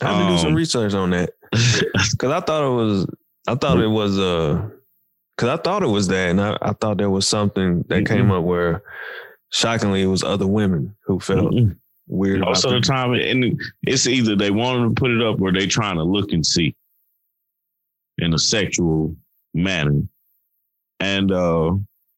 I 0.02 0.06
have 0.06 0.18
to 0.18 0.24
um, 0.24 0.30
do 0.30 0.38
some 0.38 0.48
um, 0.48 0.54
research 0.54 0.94
on 0.94 1.10
that 1.10 1.30
because 1.50 2.30
I 2.30 2.40
thought 2.40 2.64
it 2.64 2.74
was, 2.74 3.06
I 3.48 3.54
thought 3.56 3.80
it 3.80 3.88
was 3.88 4.18
uh 4.18 4.68
Cause 5.38 5.50
I 5.50 5.56
thought 5.56 5.84
it 5.84 5.88
was 5.88 6.08
that, 6.08 6.30
and 6.30 6.40
I, 6.40 6.58
I 6.60 6.72
thought 6.72 6.98
there 6.98 7.10
was 7.10 7.26
something 7.28 7.84
that 7.86 8.02
Mm-mm. 8.02 8.08
came 8.08 8.32
up 8.32 8.42
where, 8.42 8.82
shockingly, 9.52 10.02
it 10.02 10.06
was 10.06 10.24
other 10.24 10.48
women 10.48 10.96
who 11.04 11.20
felt 11.20 11.52
Mm-mm. 11.52 11.76
weird. 12.08 12.40
Most 12.40 12.64
of 12.64 12.72
the 12.72 12.80
time, 12.80 13.12
and 13.12 13.56
it's 13.84 14.08
either 14.08 14.34
they 14.34 14.50
want 14.50 14.96
to 14.96 15.00
put 15.00 15.12
it 15.12 15.22
up 15.22 15.40
or 15.40 15.52
they 15.52 15.68
trying 15.68 15.94
to 15.94 16.02
look 16.02 16.32
and 16.32 16.44
see 16.44 16.74
in 18.18 18.34
a 18.34 18.38
sexual 18.38 19.14
manner. 19.54 20.02
And 21.00 21.32
uh, 21.32 21.74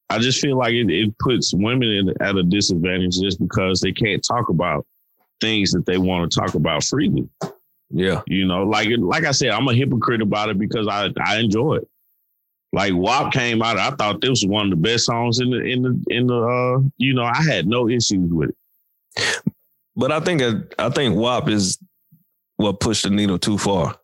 I 0.08 0.18
just 0.18 0.40
feel 0.40 0.56
like 0.56 0.74
it, 0.74 0.90
it 0.90 1.16
puts 1.18 1.52
women 1.54 1.88
in, 1.88 2.14
at 2.22 2.36
a 2.36 2.42
disadvantage 2.42 3.18
just 3.20 3.38
because 3.38 3.80
they 3.80 3.92
can't 3.92 4.24
talk 4.26 4.48
about 4.48 4.86
things 5.40 5.70
that 5.72 5.86
they 5.86 5.98
want 5.98 6.30
to 6.30 6.40
talk 6.40 6.54
about 6.54 6.84
freely. 6.84 7.28
Yeah, 7.92 8.22
You 8.26 8.46
know, 8.46 8.62
like 8.64 8.88
like 8.98 9.24
I 9.24 9.32
said, 9.32 9.50
I'm 9.50 9.66
a 9.66 9.74
hypocrite 9.74 10.22
about 10.22 10.48
it 10.48 10.58
because 10.58 10.86
I 10.86 11.10
I 11.24 11.38
enjoy 11.38 11.76
it. 11.76 11.88
Like 12.72 12.92
WAP 12.94 13.32
came 13.32 13.62
out, 13.62 13.78
I 13.78 13.90
thought 13.90 14.20
this 14.20 14.30
was 14.30 14.46
one 14.46 14.66
of 14.66 14.70
the 14.70 14.76
best 14.76 15.06
songs 15.06 15.40
in 15.40 15.50
the 15.50 15.60
in 15.60 15.82
the 15.82 16.04
in 16.08 16.26
the 16.28 16.40
uh, 16.40 16.88
you 16.98 17.14
know, 17.14 17.24
I 17.24 17.42
had 17.42 17.66
no 17.66 17.88
issues 17.88 18.30
with 18.30 18.50
it. 18.50 19.42
but 19.96 20.12
I 20.12 20.20
think 20.20 20.40
I 20.78 20.88
think 20.90 21.16
WAP 21.16 21.48
is 21.48 21.78
what 22.56 22.78
pushed 22.78 23.02
the 23.02 23.10
needle 23.10 23.38
too 23.38 23.58
far. 23.58 23.96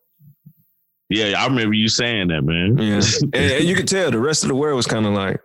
Yeah, 1.09 1.41
I 1.41 1.47
remember 1.47 1.75
you 1.75 1.89
saying 1.89 2.29
that, 2.29 2.43
man. 2.43 2.79
Yeah, 2.79 3.01
and, 3.23 3.35
and 3.35 3.65
you 3.65 3.75
could 3.75 3.89
tell 3.89 4.11
the 4.11 4.19
rest 4.19 4.43
of 4.43 4.49
the 4.49 4.55
world 4.55 4.77
was 4.77 4.87
kind 4.87 5.07
of 5.07 5.13
like, 5.13 5.41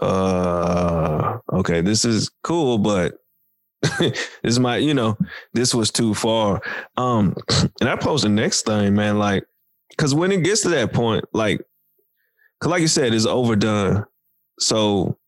uh, 0.00 1.38
okay, 1.52 1.80
this 1.80 2.04
is 2.04 2.30
cool, 2.42 2.78
but 2.78 3.14
this 3.98 4.28
is 4.42 4.60
my, 4.60 4.76
you 4.76 4.94
know, 4.94 5.16
this 5.54 5.74
was 5.74 5.90
too 5.90 6.14
far. 6.14 6.60
Um, 6.96 7.34
and 7.80 7.88
I 7.88 7.96
posed 7.96 8.24
the 8.24 8.28
next 8.28 8.66
thing, 8.66 8.94
man, 8.94 9.18
like, 9.18 9.44
because 9.90 10.14
when 10.14 10.30
it 10.30 10.44
gets 10.44 10.62
to 10.62 10.68
that 10.70 10.92
point, 10.92 11.24
like, 11.32 11.60
cause 12.60 12.70
like 12.70 12.82
you 12.82 12.88
said, 12.88 13.14
it's 13.14 13.26
overdone. 13.26 14.04
So 14.60 15.18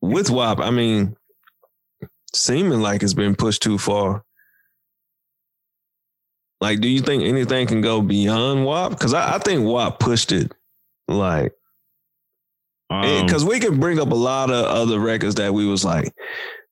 with 0.00 0.30
WAP, 0.30 0.60
I 0.60 0.70
mean, 0.70 1.16
seeming 2.34 2.80
like 2.80 3.02
it's 3.02 3.14
been 3.14 3.34
pushed 3.34 3.62
too 3.62 3.78
far. 3.78 4.24
Like, 6.60 6.80
do 6.80 6.88
you 6.88 7.00
think 7.00 7.22
anything 7.22 7.66
can 7.66 7.80
go 7.80 8.02
beyond 8.02 8.64
WAP? 8.64 8.90
Because 8.90 9.14
I, 9.14 9.36
I 9.36 9.38
think 9.38 9.64
WAP 9.64 10.00
pushed 10.00 10.32
it. 10.32 10.52
Like, 11.06 11.52
Um, 12.90 13.24
because 13.26 13.44
we 13.44 13.60
can 13.60 13.78
bring 13.78 14.00
up 14.00 14.10
a 14.10 14.16
lot 14.16 14.50
of 14.50 14.64
other 14.66 14.98
records 14.98 15.36
that 15.36 15.54
we 15.54 15.66
was 15.66 15.84
like, 15.84 16.12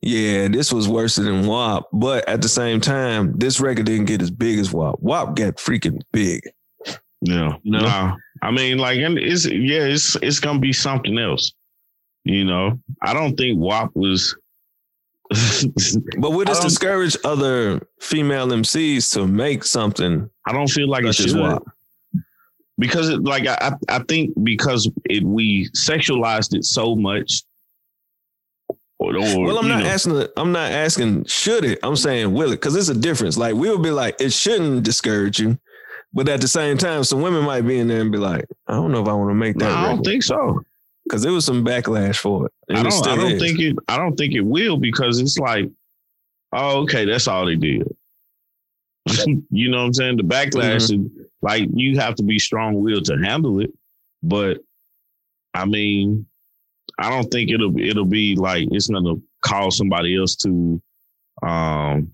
yeah, 0.02 0.48
this 0.48 0.72
was 0.72 0.88
worse 0.88 1.16
than 1.16 1.46
WAP. 1.46 1.84
But 1.92 2.28
at 2.28 2.42
the 2.42 2.48
same 2.48 2.80
time, 2.80 3.36
this 3.38 3.60
record 3.60 3.86
didn't 3.86 4.06
get 4.06 4.22
as 4.22 4.30
big 4.30 4.58
as 4.58 4.72
WAP. 4.72 4.96
WAP 5.00 5.36
got 5.36 5.56
freaking 5.56 6.00
big. 6.12 6.42
yeah, 7.22 7.52
you 7.62 7.72
know? 7.72 7.80
Nah. 7.80 8.16
I 8.42 8.50
mean, 8.50 8.78
like, 8.78 8.98
and 9.00 9.18
it's 9.18 9.46
yeah, 9.46 9.84
it's 9.84 10.16
it's 10.16 10.40
gonna 10.40 10.58
be 10.58 10.72
something 10.72 11.18
else. 11.18 11.52
You 12.24 12.44
know, 12.44 12.78
I 13.02 13.14
don't 13.14 13.36
think 13.36 13.58
WAP 13.58 13.90
was. 13.94 14.36
But 16.18 16.32
would 16.32 16.48
this 16.48 16.60
I 16.60 16.64
discourage 16.64 17.16
other 17.24 17.86
female 18.00 18.46
MCs 18.48 19.12
to 19.14 19.26
make 19.26 19.64
something 19.64 20.30
I 20.46 20.52
don't 20.52 20.68
feel 20.70 20.88
like 20.88 21.04
it 21.04 21.14
should. 21.14 21.58
Because 22.78 23.08
it, 23.08 23.22
like 23.22 23.46
I, 23.46 23.72
I 23.88 24.00
think 24.00 24.32
because 24.42 24.88
it 25.04 25.24
we 25.24 25.68
sexualized 25.70 26.54
it 26.54 26.64
so 26.64 26.94
much. 26.94 27.42
Or, 28.98 29.14
or, 29.16 29.44
Well, 29.44 29.58
I'm 29.58 29.68
not 29.68 29.82
know, 29.82 29.88
asking. 29.88 30.26
I'm 30.36 30.52
not 30.52 30.70
asking. 30.70 31.24
Should 31.24 31.64
it? 31.64 31.78
I'm 31.82 31.96
saying 31.96 32.32
will 32.32 32.52
it? 32.52 32.56
Because 32.56 32.76
it's 32.76 32.88
a 32.88 32.94
difference. 32.94 33.36
Like 33.36 33.54
we 33.54 33.70
would 33.70 33.82
be 33.82 33.90
like, 33.90 34.20
it 34.20 34.32
shouldn't 34.32 34.84
discourage 34.84 35.38
you, 35.38 35.58
but 36.12 36.28
at 36.28 36.40
the 36.40 36.48
same 36.48 36.78
time, 36.78 37.04
some 37.04 37.20
women 37.20 37.44
might 37.44 37.62
be 37.62 37.78
in 37.78 37.88
there 37.88 38.00
and 38.00 38.12
be 38.12 38.18
like, 38.18 38.46
I 38.68 38.74
don't 38.74 38.92
know 38.92 39.02
if 39.02 39.08
I 39.08 39.12
want 39.12 39.30
to 39.30 39.34
make 39.34 39.56
No, 39.56 39.66
that. 39.66 39.76
I 39.76 39.88
don't 39.88 40.02
think 40.02 40.22
so. 40.22 40.62
Because 41.06 41.22
there 41.22 41.32
was 41.32 41.44
some 41.44 41.64
backlash 41.64 42.16
for 42.16 42.46
it. 42.46 42.52
And 42.68 42.78
I 42.78 42.82
don't. 42.82 43.06
I 43.06 43.16
don't 43.16 43.32
is. 43.32 43.40
think 43.42 43.60
it. 43.60 43.76
I 43.88 43.96
don't 43.96 44.16
think 44.16 44.34
it 44.34 44.40
will 44.40 44.76
because 44.76 45.20
it's 45.20 45.38
like, 45.38 45.70
oh, 46.52 46.82
okay, 46.82 47.04
that's 47.04 47.28
all 47.28 47.46
they 47.46 47.54
did. 47.54 47.86
you 49.50 49.70
know 49.70 49.78
what 49.78 49.84
I'm 49.84 49.94
saying? 49.94 50.16
The 50.16 50.24
backlash 50.24 50.90
Mm-hmm. 50.90 51.06
is 51.20 51.26
like 51.42 51.68
you 51.74 51.98
have 51.98 52.16
to 52.16 52.22
be 52.24 52.38
strong 52.38 52.74
willed 52.82 53.04
to 53.06 53.16
handle 53.18 53.60
it, 53.60 53.70
but 54.22 54.58
I 55.54 55.64
mean, 55.64 56.26
I 56.98 57.08
don't 57.10 57.30
think 57.30 57.50
it'll 57.50 57.78
it'll 57.78 58.04
be 58.04 58.34
like 58.34 58.68
it's 58.72 58.88
gonna 58.88 59.14
cause 59.44 59.76
somebody 59.76 60.16
else 60.16 60.34
to 60.36 60.82
um 61.42 62.12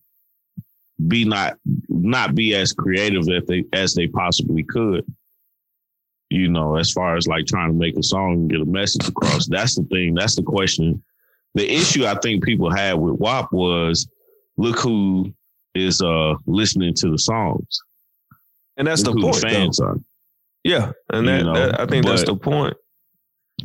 be 1.09 1.24
not 1.24 1.57
not 1.88 2.34
be 2.34 2.55
as 2.55 2.72
creative 2.72 3.26
as 3.28 3.45
they 3.47 3.64
as 3.72 3.95
they 3.95 4.07
possibly 4.07 4.62
could. 4.62 5.05
You 6.32 6.48
know, 6.48 6.76
as 6.76 6.90
far 6.92 7.16
as 7.16 7.26
like 7.26 7.46
trying 7.46 7.68
to 7.68 7.74
make 7.78 7.96
a 7.96 8.02
song 8.02 8.32
and 8.32 8.50
get 8.50 8.60
a 8.60 8.64
message 8.64 9.06
across. 9.08 9.46
That's 9.46 9.74
the 9.76 9.82
thing. 9.84 10.14
That's 10.14 10.34
the 10.36 10.42
question. 10.42 11.02
The 11.54 11.70
issue 11.70 12.06
I 12.06 12.14
think 12.22 12.42
people 12.42 12.70
had 12.74 12.94
with 12.94 13.20
WAP 13.20 13.52
was 13.52 14.08
look 14.56 14.78
who 14.78 15.32
is 15.74 16.00
uh 16.00 16.34
listening 16.46 16.94
to 16.94 17.10
the 17.10 17.18
songs. 17.18 17.80
and 18.78 18.86
that's 18.86 19.02
the 19.02 19.10
Look 19.10 19.18
who 19.36 19.40
point. 19.40 19.42
fans 19.54 19.80
are. 19.80 19.96
Yeah, 20.64 20.92
and 21.12 21.26
that, 21.28 21.42
know, 21.44 21.54
that- 21.54 21.80
I 21.80 21.86
think 21.86 22.06
that's 22.06 22.24
the 22.24 22.36
point. 22.36 22.76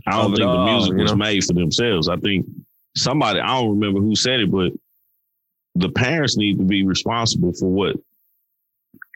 I 0.05 0.11
don't 0.21 0.35
think 0.35 0.39
the 0.49 0.65
music 0.65 0.93
was 0.95 1.11
know? 1.11 1.17
made 1.17 1.43
for 1.43 1.53
themselves. 1.53 2.07
I 2.09 2.17
think 2.17 2.45
somebody, 2.95 3.39
I 3.39 3.47
don't 3.59 3.79
remember 3.79 3.99
who 4.01 4.15
said 4.15 4.41
it, 4.41 4.51
but 4.51 4.71
the 5.75 5.89
parents 5.89 6.37
need 6.37 6.57
to 6.57 6.63
be 6.65 6.83
responsible 6.83 7.53
for 7.53 7.69
what 7.69 7.95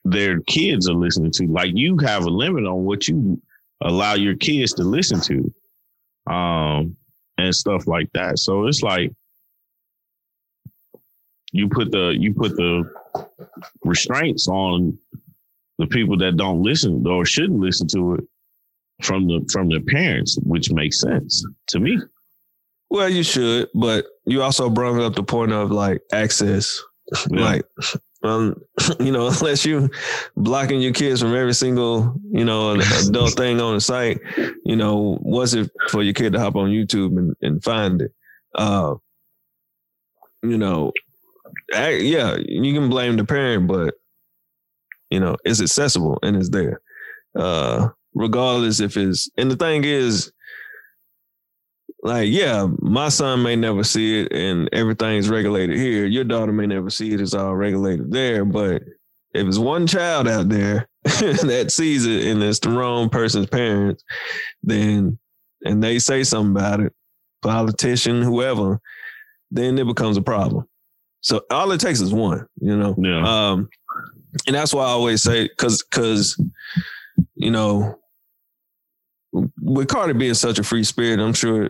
their 0.03 0.39
kids 0.41 0.89
are 0.89 0.95
listening 0.95 1.31
to. 1.31 1.47
Like 1.47 1.71
you 1.73 1.97
have 1.99 2.25
a 2.25 2.29
limit 2.29 2.65
on 2.65 2.83
what 2.83 3.07
you 3.07 3.41
allow 3.81 4.13
your 4.13 4.35
kids 4.35 4.73
to 4.73 4.83
listen 4.83 5.21
to. 5.21 5.53
Um 6.31 6.95
and 7.37 7.55
stuff 7.55 7.87
like 7.87 8.09
that. 8.13 8.39
So 8.39 8.67
it's 8.67 8.83
like 8.83 9.11
you 11.51 11.67
put 11.67 11.91
the 11.91 12.15
you 12.17 12.33
put 12.33 12.55
the 12.55 12.83
restraints 13.83 14.47
on 14.47 14.97
the 15.77 15.87
people 15.87 16.17
that 16.17 16.37
don't 16.37 16.61
listen 16.61 17.05
or 17.07 17.25
shouldn't 17.25 17.59
listen 17.59 17.87
to 17.89 18.15
it 18.15 18.23
from 19.01 19.27
the 19.27 19.47
from 19.51 19.69
their 19.69 19.81
parents, 19.81 20.37
which 20.43 20.71
makes 20.71 21.01
sense 21.01 21.45
to 21.67 21.79
me. 21.79 21.99
Well, 22.89 23.09
you 23.09 23.23
should, 23.23 23.69
but 23.73 24.05
you 24.25 24.41
also 24.41 24.69
brought 24.69 24.99
up 25.01 25.15
the 25.15 25.23
point 25.23 25.51
of 25.51 25.71
like 25.71 26.01
access. 26.11 26.81
Yeah. 27.29 27.41
Like, 27.41 27.65
um, 28.23 28.55
you 28.99 29.11
know, 29.11 29.27
unless 29.39 29.65
you 29.65 29.89
blocking 30.35 30.81
your 30.81 30.93
kids 30.93 31.21
from 31.21 31.35
every 31.35 31.53
single, 31.53 32.15
you 32.31 32.45
know, 32.45 32.79
adult 33.07 33.33
thing 33.33 33.59
on 33.59 33.75
the 33.75 33.81
site, 33.81 34.19
you 34.63 34.75
know, 34.75 35.17
was 35.21 35.53
it 35.53 35.71
for 35.89 36.03
your 36.03 36.13
kid 36.13 36.33
to 36.33 36.39
hop 36.39 36.55
on 36.55 36.69
YouTube 36.69 37.17
and, 37.17 37.35
and 37.41 37.63
find 37.63 38.01
it? 38.01 38.13
Uh, 38.55 38.95
you 40.43 40.57
know, 40.57 40.91
I, 41.73 41.91
yeah, 41.91 42.37
you 42.37 42.73
can 42.73 42.89
blame 42.89 43.17
the 43.17 43.25
parent, 43.25 43.67
but 43.67 43.95
you 45.09 45.19
know, 45.19 45.37
it's 45.43 45.61
accessible 45.61 46.19
and 46.23 46.35
it's 46.35 46.49
there. 46.49 46.81
Uh, 47.35 47.89
regardless 48.13 48.79
if 48.79 48.97
it's 48.97 49.29
and 49.37 49.49
the 49.51 49.55
thing 49.55 49.83
is, 49.83 50.31
like, 52.03 52.29
yeah, 52.29 52.67
my 52.79 53.09
son 53.09 53.43
may 53.43 53.55
never 53.55 53.83
see 53.83 54.21
it 54.21 54.31
and 54.31 54.69
everything's 54.73 55.29
regulated 55.29 55.77
here. 55.77 56.05
Your 56.05 56.23
daughter 56.23 56.51
may 56.51 56.67
never 56.67 56.89
see 56.89 57.13
it, 57.13 57.21
it's 57.21 57.33
all 57.33 57.55
regulated 57.55 58.11
there. 58.11 58.45
But 58.45 58.83
if 59.33 59.47
it's 59.47 59.57
one 59.57 59.87
child 59.87 60.27
out 60.27 60.49
there 60.49 60.87
that 61.03 61.67
sees 61.69 62.05
it 62.05 62.25
and 62.25 62.41
it's 62.41 62.59
the 62.59 62.69
wrong 62.69 63.09
person's 63.09 63.47
parents, 63.47 64.03
then 64.63 65.19
and 65.63 65.83
they 65.83 65.99
say 65.99 66.23
something 66.23 66.51
about 66.51 66.79
it, 66.79 66.93
politician, 67.41 68.21
whoever, 68.21 68.79
then 69.51 69.77
it 69.77 69.85
becomes 69.85 70.17
a 70.17 70.21
problem. 70.21 70.67
So 71.21 71.41
all 71.51 71.71
it 71.71 71.79
takes 71.79 72.01
is 72.01 72.13
one, 72.13 72.47
you 72.59 72.75
know. 72.75 72.95
Yeah. 72.97 73.51
Um, 73.51 73.69
and 74.47 74.55
that's 74.55 74.73
why 74.73 74.83
I 74.83 74.89
always 74.89 75.21
say, 75.21 75.47
because 75.47 75.83
because 75.83 76.41
you 77.35 77.51
know, 77.51 77.99
with 79.31 79.87
Carter 79.87 80.13
being 80.13 80.33
such 80.33 80.57
a 80.57 80.63
free 80.63 80.83
spirit, 80.83 81.19
I'm 81.19 81.33
sure, 81.33 81.69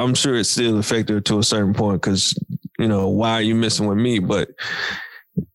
I'm 0.00 0.14
sure 0.14 0.36
it's 0.36 0.50
still 0.50 0.78
effective 0.78 1.24
to 1.24 1.38
a 1.38 1.44
certain 1.44 1.74
point. 1.74 2.02
Because 2.02 2.38
you 2.78 2.88
know, 2.88 3.08
why 3.08 3.32
are 3.32 3.42
you 3.42 3.54
messing 3.54 3.86
with 3.86 3.98
me? 3.98 4.18
But 4.18 4.50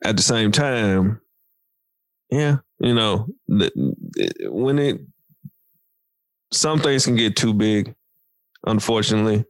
at 0.04 0.16
the 0.18 0.24
same 0.24 0.52
time, 0.52 1.22
yeah, 2.30 2.58
you 2.80 2.94
know, 2.94 3.28
the, 3.48 3.72
when 4.50 4.80
it 4.80 5.02
some 6.52 6.80
things 6.80 7.06
can 7.06 7.16
get 7.16 7.36
too 7.36 7.54
big, 7.54 7.96
unfortunately. 8.66 9.46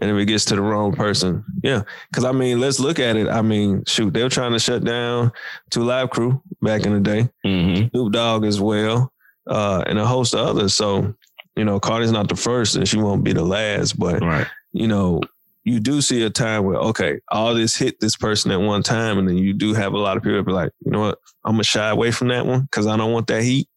And 0.00 0.10
if 0.10 0.16
it 0.16 0.24
gets 0.24 0.46
to 0.46 0.56
the 0.56 0.62
wrong 0.62 0.94
person, 0.94 1.44
yeah. 1.62 1.82
Because 2.10 2.24
I 2.24 2.32
mean, 2.32 2.60
let's 2.60 2.80
look 2.80 2.98
at 2.98 3.16
it. 3.16 3.28
I 3.28 3.42
mean, 3.42 3.84
shoot, 3.86 4.14
they 4.14 4.22
were 4.22 4.30
trying 4.30 4.52
to 4.52 4.58
shut 4.58 4.84
down 4.84 5.32
Two 5.70 5.82
Live 5.82 6.08
Crew 6.08 6.42
back 6.62 6.86
in 6.86 6.94
the 6.94 7.00
day, 7.00 7.28
Mm-hmm. 7.44 7.88
Snoop 7.88 8.12
Dogg 8.12 8.46
as 8.46 8.58
well, 8.58 9.12
uh, 9.46 9.84
and 9.86 9.98
a 9.98 10.06
host 10.06 10.34
of 10.34 10.46
others. 10.46 10.72
So, 10.72 11.14
you 11.56 11.64
know, 11.64 11.78
Cardi's 11.80 12.12
not 12.12 12.28
the 12.28 12.36
first, 12.36 12.76
and 12.76 12.88
she 12.88 12.98
won't 12.98 13.24
be 13.24 13.32
the 13.32 13.44
last. 13.44 13.98
But 13.98 14.22
Right. 14.22 14.46
you 14.72 14.88
know, 14.88 15.20
you 15.64 15.78
do 15.80 16.00
see 16.00 16.22
a 16.22 16.30
time 16.30 16.64
where 16.64 16.76
okay, 16.76 17.20
all 17.30 17.54
this 17.54 17.76
hit 17.76 18.00
this 18.00 18.16
person 18.16 18.50
at 18.50 18.60
one 18.60 18.82
time, 18.82 19.18
and 19.18 19.28
then 19.28 19.38
you 19.38 19.52
do 19.52 19.74
have 19.74 19.92
a 19.92 19.98
lot 19.98 20.16
of 20.16 20.22
people 20.22 20.42
be 20.42 20.52
like, 20.52 20.72
you 20.84 20.90
know 20.90 21.00
what, 21.00 21.18
I'm 21.44 21.52
gonna 21.52 21.64
shy 21.64 21.88
away 21.88 22.10
from 22.10 22.28
that 22.28 22.46
one 22.46 22.62
because 22.62 22.86
I 22.86 22.96
don't 22.96 23.12
want 23.12 23.26
that 23.28 23.42
heat. 23.42 23.68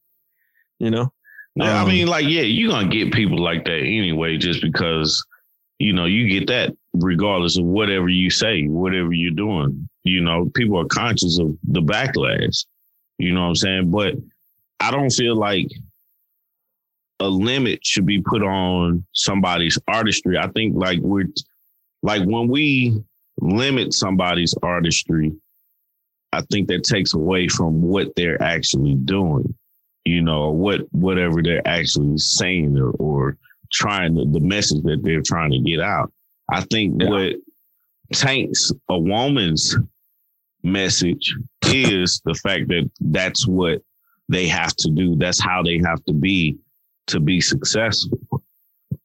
You 0.79 0.89
know, 0.91 1.11
Yeah, 1.55 1.81
Um, 1.81 1.87
I 1.87 1.91
mean, 1.91 2.07
like, 2.07 2.25
yeah, 2.27 2.41
you're 2.41 2.71
gonna 2.71 2.89
get 2.89 3.13
people 3.13 3.41
like 3.41 3.65
that 3.65 3.79
anyway, 3.79 4.37
just 4.37 4.61
because 4.61 5.23
you 5.79 5.93
know 5.93 6.05
you 6.05 6.27
get 6.27 6.47
that 6.47 6.75
regardless 6.93 7.57
of 7.57 7.65
whatever 7.65 8.07
you 8.09 8.29
say, 8.29 8.63
whatever 8.63 9.11
you're 9.13 9.31
doing. 9.31 9.87
You 10.03 10.21
know, 10.21 10.49
people 10.55 10.79
are 10.79 10.85
conscious 10.85 11.39
of 11.39 11.57
the 11.63 11.81
backlash. 11.81 12.65
You 13.17 13.33
know 13.33 13.41
what 13.41 13.47
I'm 13.47 13.55
saying? 13.55 13.91
But 13.91 14.15
I 14.79 14.91
don't 14.91 15.09
feel 15.09 15.35
like 15.35 15.67
a 17.25 17.29
limit 17.29 17.85
should 17.85 18.05
be 18.05 18.21
put 18.21 18.43
on 18.43 19.05
somebody's 19.13 19.77
artistry. 19.87 20.37
I 20.37 20.47
think 20.49 20.75
like 20.75 20.99
we're 20.99 21.27
like 22.03 22.23
when 22.23 22.47
we 22.47 23.01
limit 23.41 23.93
somebody's 23.93 24.53
artistry, 24.61 25.33
I 26.31 26.41
think 26.51 26.67
that 26.67 26.83
takes 26.83 27.13
away 27.13 27.47
from 27.47 27.81
what 27.81 28.15
they're 28.15 28.41
actually 28.41 28.95
doing 28.95 29.53
you 30.05 30.21
know, 30.21 30.51
what 30.51 30.81
whatever 30.91 31.41
they're 31.41 31.67
actually 31.67 32.17
saying 32.19 32.77
or, 32.77 32.91
or 32.91 33.37
trying 33.73 34.15
to, 34.15 34.25
the 34.25 34.39
message 34.39 34.83
that 34.83 35.01
they're 35.03 35.21
trying 35.21 35.51
to 35.51 35.59
get 35.59 35.79
out. 35.79 36.13
I 36.51 36.61
think 36.61 37.01
Yeah. 37.01 37.09
what 37.09 37.33
taints 38.13 38.71
a 38.87 38.99
woman's 38.99 39.75
message 40.63 41.35
is 41.65 42.21
the 42.23 42.35
fact 42.35 42.67
that 42.67 42.89
that's 43.01 43.47
what 43.47 43.81
they 44.29 44.47
have 44.47 44.75
to 44.75 44.91
do. 44.91 45.15
That's 45.15 45.41
how 45.43 45.63
they 45.63 45.79
have 45.83 46.03
to 46.05 46.13
be 46.13 46.57
to 47.07 47.19
be 47.19 47.41
successful. 47.41 48.19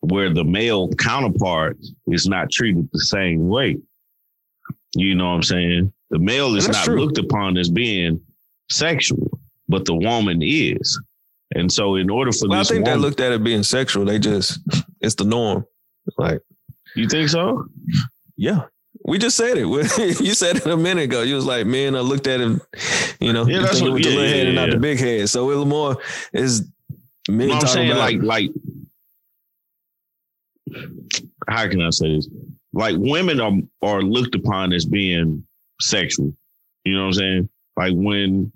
Where 0.01 0.33
the 0.33 0.45
male 0.45 0.89
counterpart 0.95 1.77
is 2.09 2.27
not 2.27 2.51
treated 2.51 2.89
the 2.93 3.01
same 3.01 3.49
way. 3.49 3.77
You 4.97 5.15
know 5.15 5.27
what 5.29 5.35
I'm 5.37 5.43
saying? 5.43 5.93
The 6.11 6.19
male 6.19 6.57
is 6.57 6.67
that's 6.67 6.79
not 6.79 6.85
true. 6.85 7.01
looked 7.05 7.19
upon 7.19 7.57
as 7.59 7.69
being 7.71 8.21
sexual, 8.71 9.39
but 9.69 9.85
the 9.85 9.95
woman 9.95 10.41
is. 10.43 11.01
And 11.55 11.71
so, 11.71 11.97
in 11.97 12.11
order 12.11 12.33
for 12.33 12.49
Well, 12.49 12.61
I 12.61 12.65
think 12.65 12.85
they 12.87 12.97
looked 12.97 13.21
at 13.21 13.33
it 13.33 13.45
being 13.45 13.63
sexual. 13.63 14.05
They 14.05 14.19
just 14.19 14.59
it's 15.01 15.15
the 15.17 15.25
norm. 15.25 15.65
Like, 16.19 16.41
you 16.97 17.09
think 17.09 17.29
so? 17.29 17.67
yeah. 18.37 18.63
We 19.05 19.19
just 19.19 19.37
said 19.37 19.57
it. 19.57 19.67
you 20.21 20.35
said 20.35 20.57
it 20.57 20.67
a 20.67 20.77
minute 20.77 21.05
ago. 21.05 21.23
You 21.23 21.37
was 21.37 21.47
like, 21.47 21.67
man, 21.67 21.95
I 21.97 22.01
looked 22.01 22.27
at 22.27 22.41
him, 22.41 22.61
you 23.21 23.33
know, 23.33 23.47
Yeah, 23.47 23.61
that's 23.61 23.81
what- 23.81 23.93
with 23.93 24.03
the 24.03 24.11
little 24.11 24.25
yeah, 24.25 24.31
head 24.35 24.47
and 24.47 24.57
not 24.57 24.71
the 24.71 24.77
big 24.79 24.99
head. 24.99 25.29
So 25.29 25.51
it 25.51 25.57
was 25.57 25.67
more 25.67 25.97
is 26.33 26.69
men 27.29 27.49
No, 27.49 27.55
I'm 27.55 27.67
saying 27.67 27.97
like 27.97 28.23
like 28.23 28.51
how 31.49 31.69
can 31.69 31.81
I 31.83 31.91
say 31.91 32.17
this? 32.17 32.29
Like 32.73 32.97
women 32.99 33.41
are 33.41 33.53
are 33.83 34.03
looked 34.03 34.35
upon 34.35 34.73
as 34.73 34.85
being 34.85 35.45
sexual. 35.81 36.33
You 36.85 36.95
know 36.95 37.01
what 37.03 37.07
I'm 37.09 37.13
saying? 37.15 37.49
Like 37.77 37.93
when 37.95 38.53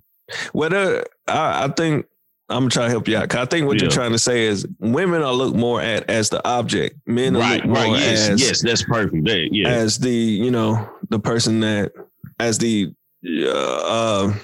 whether 0.52 1.04
I, 1.26 1.64
I 1.64 1.68
think 1.68 2.06
I'm 2.48 2.60
gonna 2.60 2.70
try 2.70 2.84
to 2.84 2.90
help 2.90 3.08
you 3.08 3.16
out. 3.16 3.28
'Cause 3.28 3.40
I 3.40 3.46
think 3.46 3.66
what 3.66 3.80
you're 3.80 3.90
trying 3.90 4.12
to 4.12 4.18
say 4.18 4.44
is 4.44 4.66
women 4.78 5.22
are 5.22 5.32
looked 5.32 5.56
more 5.56 5.80
at 5.80 6.08
as 6.08 6.28
the 6.30 6.46
object. 6.46 6.96
Men 7.06 7.36
are 7.36 7.40
right, 7.40 7.54
looked 7.56 7.66
more 7.66 7.76
right, 7.76 8.00
yes, 8.00 8.28
as 8.28 8.40
yes, 8.40 8.62
that's 8.62 8.84
perfect. 8.84 9.24
That, 9.24 9.48
yeah, 9.50 9.68
as 9.68 9.98
the 9.98 10.10
you 10.12 10.50
know 10.50 10.88
the 11.10 11.18
person 11.18 11.60
that 11.60 11.92
as 12.38 12.58
the 12.58 12.92
uh, 13.26 13.48
uh 14.28 14.34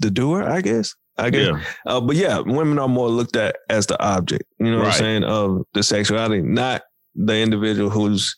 the 0.00 0.10
doer, 0.10 0.44
I 0.44 0.60
guess. 0.60 0.94
I 1.18 1.30
guess. 1.30 1.48
yeah, 1.48 1.64
Uh, 1.86 2.00
but 2.00 2.16
yeah, 2.16 2.38
women 2.40 2.78
are 2.78 2.88
more 2.88 3.08
looked 3.08 3.36
at 3.36 3.56
as 3.68 3.86
the 3.86 4.00
object. 4.02 4.44
You 4.58 4.70
know 4.70 4.78
what 4.78 4.86
I'm 4.88 4.92
saying 4.92 5.24
of 5.24 5.62
the 5.74 5.82
sexuality, 5.82 6.42
not 6.42 6.82
the 7.14 7.36
individual 7.38 7.90
who's 7.90 8.36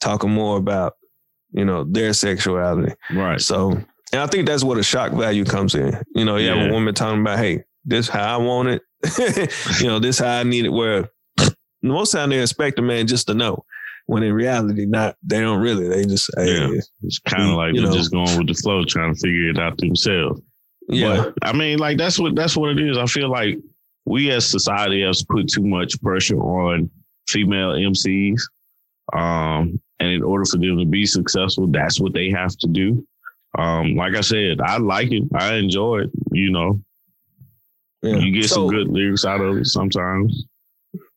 talking 0.00 0.30
more 0.30 0.56
about 0.56 0.94
you 1.52 1.64
know 1.64 1.84
their 1.84 2.12
sexuality. 2.12 2.94
right. 3.12 3.40
So, 3.40 3.72
and 4.12 4.20
I 4.20 4.26
think 4.26 4.46
that's 4.46 4.64
where 4.64 4.76
the 4.76 4.82
shock 4.82 5.12
value 5.12 5.44
comes 5.44 5.74
in. 5.74 6.00
You 6.14 6.24
know, 6.24 6.36
you 6.36 6.48
have 6.48 6.68
a 6.70 6.72
woman 6.72 6.94
talking 6.94 7.20
about, 7.20 7.38
hey, 7.38 7.64
this 7.84 8.08
how 8.08 8.38
I 8.38 8.42
want 8.42 8.68
it. 8.68 8.82
you 9.80 9.86
know, 9.88 9.98
this 9.98 10.18
how 10.18 10.38
I 10.38 10.42
need 10.44 10.64
it. 10.66 10.70
Where 10.72 11.08
most 11.82 12.12
time 12.12 12.30
they 12.30 12.40
expect 12.40 12.78
a 12.78 12.82
man 12.82 13.06
just 13.06 13.26
to 13.26 13.34
know. 13.34 13.64
When 14.06 14.22
in 14.24 14.32
reality, 14.32 14.84
not 14.86 15.16
they 15.22 15.40
don't 15.40 15.60
really. 15.60 15.88
They 15.88 16.04
just 16.04 16.30
Yeah. 16.36 16.68
yeah. 16.68 16.80
It's 17.02 17.18
kind 17.20 17.50
of 17.50 17.56
like 17.56 17.74
You 17.74 17.82
they're 17.82 17.90
know. 17.90 17.96
just 17.96 18.10
going 18.12 18.36
with 18.38 18.48
the 18.48 18.54
flow, 18.54 18.84
trying 18.84 19.14
to 19.14 19.20
figure 19.20 19.50
it 19.50 19.58
out 19.58 19.78
themselves. 19.78 20.40
But 20.92 21.34
I 21.42 21.52
mean, 21.52 21.78
like 21.78 21.98
that's 21.98 22.18
what 22.18 22.34
that's 22.34 22.56
what 22.56 22.70
it 22.70 22.80
is. 22.80 22.98
I 22.98 23.06
feel 23.06 23.30
like 23.30 23.58
we 24.04 24.30
as 24.30 24.48
society 24.48 25.02
has 25.02 25.22
put 25.22 25.48
too 25.48 25.66
much 25.66 26.00
pressure 26.02 26.38
on 26.38 26.90
female 27.28 27.72
MCs. 27.72 28.40
Um, 29.12 29.80
and 30.00 30.10
in 30.10 30.22
order 30.22 30.44
for 30.44 30.58
them 30.58 30.78
to 30.78 30.84
be 30.84 31.06
successful, 31.06 31.66
that's 31.68 32.00
what 32.00 32.12
they 32.12 32.30
have 32.30 32.56
to 32.58 32.66
do. 32.66 33.06
Um, 33.58 33.94
like 33.94 34.14
I 34.14 34.20
said, 34.20 34.60
I 34.60 34.78
like 34.78 35.12
it. 35.12 35.24
I 35.34 35.54
enjoy 35.54 36.00
it. 36.00 36.10
You 36.32 36.50
know, 36.50 36.80
yeah. 38.02 38.16
you 38.16 38.32
get 38.32 38.48
so, 38.48 38.54
some 38.54 38.68
good 38.68 38.88
lyrics 38.88 39.24
out 39.24 39.40
of 39.40 39.56
it 39.58 39.66
sometimes. 39.66 40.46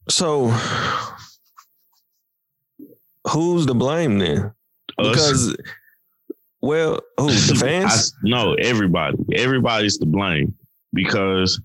So, 0.09 0.49
who's 3.27 3.65
to 3.65 3.73
blame 3.73 4.19
then? 4.19 4.51
Us. 4.99 5.09
Because, 5.09 5.57
well, 6.65 6.99
who 7.17 7.27
the 7.27 7.55
fans? 7.59 8.13
I, 8.17 8.27
no, 8.27 8.53
everybody. 8.55 9.17
Everybody's 9.33 9.97
to 9.99 10.05
blame 10.05 10.55
because 10.93 11.61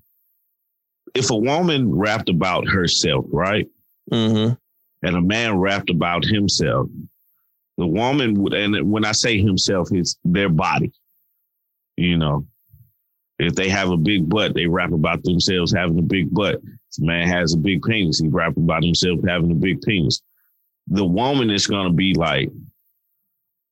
if 1.15 1.29
a 1.29 1.37
woman 1.37 1.93
rapped 1.93 2.29
about 2.29 2.67
herself, 2.67 3.25
right? 3.29 3.67
mm-hmm. 4.11 4.53
and 5.07 5.15
a 5.15 5.21
man 5.21 5.57
rapped 5.57 5.89
about 5.89 6.25
himself, 6.25 6.87
the 7.77 7.87
woman 7.87 8.35
would, 8.41 8.53
and 8.53 8.91
when 8.91 9.05
I 9.05 9.11
say 9.11 9.41
himself, 9.41 9.89
it's 9.91 10.17
their 10.23 10.49
body. 10.49 10.91
You 11.97 12.17
know, 12.17 12.45
if 13.39 13.55
they 13.55 13.69
have 13.69 13.89
a 13.89 13.97
big 13.97 14.29
butt, 14.29 14.53
they 14.53 14.67
rap 14.67 14.91
about 14.91 15.23
themselves 15.23 15.73
having 15.73 15.97
a 15.97 16.03
big 16.03 16.33
butt. 16.33 16.55
If 16.63 17.01
a 17.01 17.05
man 17.05 17.27
has 17.27 17.53
a 17.53 17.57
big 17.57 17.81
penis, 17.83 18.19
he 18.19 18.27
rap 18.27 18.57
about 18.57 18.83
himself 18.83 19.19
having 19.27 19.51
a 19.51 19.55
big 19.55 19.81
penis. 19.81 20.21
The 20.87 21.05
woman 21.05 21.49
is 21.49 21.67
going 21.67 21.87
to 21.87 21.93
be 21.93 22.13
like 22.13 22.49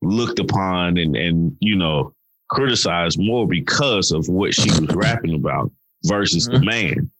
looked 0.01 0.39
upon 0.39 0.97
and, 0.97 1.15
and, 1.15 1.55
you 1.59 1.75
know, 1.75 2.13
criticized 2.49 3.19
more 3.19 3.47
because 3.47 4.11
of 4.11 4.27
what 4.27 4.53
she 4.53 4.69
was 4.69 4.95
rapping 4.95 5.35
about 5.35 5.71
versus 6.05 6.45
the 6.45 6.53
mm-hmm. 6.53 6.65
man. 6.65 7.11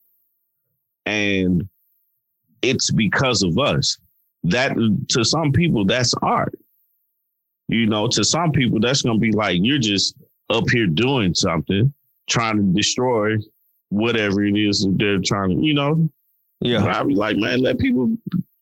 And 1.06 1.70
it's 2.62 2.92
because 2.92 3.44
of 3.44 3.58
us. 3.58 3.98
That 4.44 4.72
to 5.10 5.26
some 5.26 5.52
people 5.52 5.84
that's 5.84 6.14
art. 6.22 6.58
You 7.68 7.86
know 7.86 8.08
to 8.08 8.24
some 8.24 8.52
people 8.52 8.80
that's 8.80 9.02
going 9.02 9.18
to 9.18 9.22
be 9.22 9.32
like 9.32 9.60
you're 9.62 9.78
just 9.78 10.16
up 10.50 10.70
here 10.72 10.88
doing 10.88 11.36
something 11.36 11.94
trying 12.30 12.58
to 12.58 12.64
destroy 12.74 13.38
whatever 13.90 14.44
it 14.44 14.58
is 14.58 14.82
that 14.82 14.96
they're 14.98 15.20
trying 15.20 15.50
to 15.50 15.64
you 15.64 15.74
know? 15.74 16.10
Yeah. 16.62 16.86
i'd 17.00 17.08
be 17.08 17.16
like 17.16 17.38
man 17.38 17.62
let 17.62 17.78
people 17.78 18.18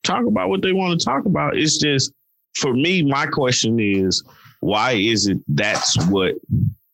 talk 0.07 0.25
about 0.25 0.49
what 0.49 0.61
they 0.61 0.73
want 0.73 0.99
to 0.99 1.05
talk 1.05 1.25
about. 1.25 1.57
It's 1.57 1.77
just 1.77 2.11
for 2.57 2.73
me 2.73 3.03
my 3.03 3.25
question 3.25 3.79
is 3.79 4.23
why 4.59 4.91
is 4.91 5.27
it 5.27 5.37
that's 5.47 5.97
what 6.07 6.35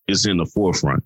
is 0.08 0.26
in 0.26 0.38
the 0.38 0.46
forefront 0.46 1.04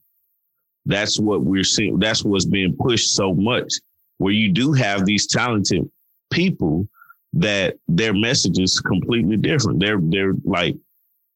that's 0.85 1.19
what 1.19 1.41
we're 1.41 1.63
seeing 1.63 1.99
that's 1.99 2.23
what's 2.23 2.45
being 2.45 2.75
pushed 2.75 3.15
so 3.15 3.33
much 3.33 3.73
where 4.17 4.33
you 4.33 4.51
do 4.51 4.73
have 4.73 5.05
these 5.05 5.27
talented 5.27 5.89
people 6.31 6.87
that 7.33 7.77
their 7.87 8.13
message 8.13 8.59
is 8.59 8.79
completely 8.79 9.37
different. 9.37 9.79
They're 9.79 9.99
they're 10.01 10.33
like 10.43 10.75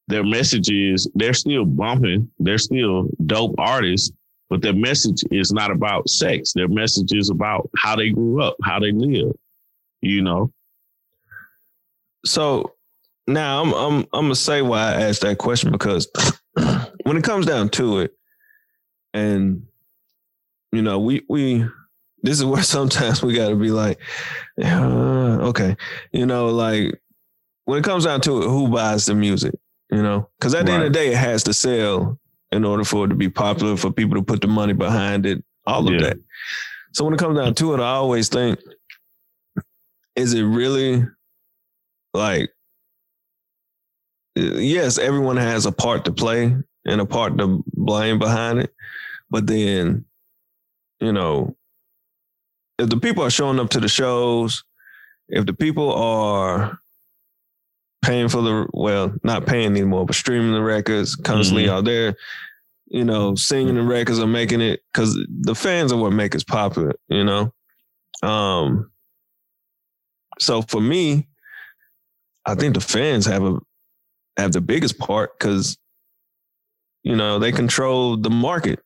their 0.08 0.24
message 0.24 0.70
is 0.70 1.08
they're 1.14 1.34
still 1.34 1.64
bumping, 1.64 2.30
they're 2.38 2.58
still 2.58 3.08
dope 3.26 3.54
artists, 3.58 4.12
but 4.50 4.60
their 4.60 4.74
message 4.74 5.22
is 5.30 5.52
not 5.52 5.70
about 5.70 6.08
sex. 6.08 6.52
Their 6.52 6.68
message 6.68 7.12
is 7.12 7.30
about 7.30 7.70
how 7.76 7.96
they 7.96 8.10
grew 8.10 8.42
up, 8.42 8.56
how 8.64 8.80
they 8.80 8.92
live. 8.92 9.32
You 10.00 10.22
know? 10.22 10.52
So 12.24 12.71
now 13.26 13.62
I'm 13.62 13.72
I'm 13.72 13.98
I'm 14.12 14.24
gonna 14.24 14.34
say 14.34 14.62
why 14.62 14.80
I 14.94 15.02
asked 15.02 15.22
that 15.22 15.38
question 15.38 15.70
because 15.72 16.08
when 17.04 17.16
it 17.16 17.24
comes 17.24 17.46
down 17.46 17.68
to 17.70 18.00
it, 18.00 18.12
and 19.14 19.66
you 20.72 20.82
know, 20.82 20.98
we 20.98 21.22
we 21.28 21.64
this 22.22 22.38
is 22.38 22.44
where 22.44 22.62
sometimes 22.76 23.22
we 23.22 23.34
gotta 23.34 23.56
be 23.56 23.70
like, 23.70 23.98
uh, 24.62 25.38
okay, 25.48 25.76
you 26.12 26.26
know, 26.26 26.48
like 26.48 27.00
when 27.64 27.78
it 27.78 27.84
comes 27.84 28.04
down 28.04 28.20
to 28.22 28.42
it, 28.42 28.46
who 28.48 28.68
buys 28.68 29.06
the 29.06 29.14
music? 29.14 29.54
You 29.90 30.02
know, 30.02 30.28
because 30.38 30.54
at 30.54 30.64
the 30.66 30.72
end 30.72 30.84
of 30.84 30.92
the 30.92 30.98
day, 30.98 31.08
it 31.12 31.18
has 31.18 31.42
to 31.44 31.52
sell 31.52 32.18
in 32.50 32.64
order 32.64 32.82
for 32.84 33.04
it 33.04 33.08
to 33.08 33.14
be 33.14 33.28
popular, 33.28 33.76
for 33.76 33.92
people 33.92 34.16
to 34.16 34.22
put 34.22 34.40
the 34.40 34.46
money 34.48 34.72
behind 34.72 35.26
it, 35.26 35.44
all 35.66 35.86
of 35.86 35.94
Yeah. 35.94 36.00
that. 36.00 36.18
So 36.92 37.04
when 37.04 37.12
it 37.14 37.18
comes 37.18 37.38
down 37.38 37.54
to 37.54 37.74
it, 37.74 37.80
I 37.80 37.92
always 37.92 38.28
think, 38.30 38.58
is 40.16 40.32
it 40.34 40.42
really 40.42 41.04
like 42.14 42.50
yes, 44.34 44.98
everyone 44.98 45.36
has 45.36 45.66
a 45.66 45.72
part 45.72 46.04
to 46.04 46.12
play 46.12 46.56
and 46.84 47.00
a 47.00 47.06
part 47.06 47.38
to 47.38 47.62
blame 47.74 48.18
behind 48.18 48.60
it. 48.60 48.74
But 49.30 49.46
then, 49.46 50.04
you 51.00 51.12
know, 51.12 51.56
if 52.78 52.88
the 52.88 52.98
people 52.98 53.24
are 53.24 53.30
showing 53.30 53.60
up 53.60 53.70
to 53.70 53.80
the 53.80 53.88
shows, 53.88 54.64
if 55.28 55.46
the 55.46 55.54
people 55.54 55.92
are 55.92 56.78
paying 58.02 58.28
for 58.28 58.42
the 58.42 58.66
well, 58.72 59.14
not 59.22 59.46
paying 59.46 59.70
anymore, 59.70 60.06
but 60.06 60.16
streaming 60.16 60.52
the 60.52 60.62
records 60.62 61.16
constantly 61.16 61.68
out 61.68 61.84
there, 61.84 62.16
you 62.86 63.04
know, 63.04 63.34
singing 63.34 63.76
the 63.76 63.82
records 63.82 64.18
or 64.18 64.26
making 64.26 64.60
it 64.60 64.80
because 64.92 65.18
the 65.28 65.54
fans 65.54 65.92
are 65.92 65.98
what 65.98 66.12
make 66.12 66.34
us 66.34 66.44
popular, 66.44 66.94
you 67.08 67.24
know. 67.24 67.52
Um, 68.22 68.90
so 70.38 70.62
for 70.62 70.80
me, 70.80 71.28
I 72.44 72.54
think 72.54 72.74
the 72.74 72.80
fans 72.80 73.26
have 73.26 73.44
a 73.44 73.58
have 74.36 74.52
the 74.52 74.60
biggest 74.60 74.98
part 74.98 75.38
because 75.38 75.76
you 77.02 77.16
know 77.16 77.38
they 77.38 77.52
control 77.52 78.16
the 78.16 78.30
market. 78.30 78.80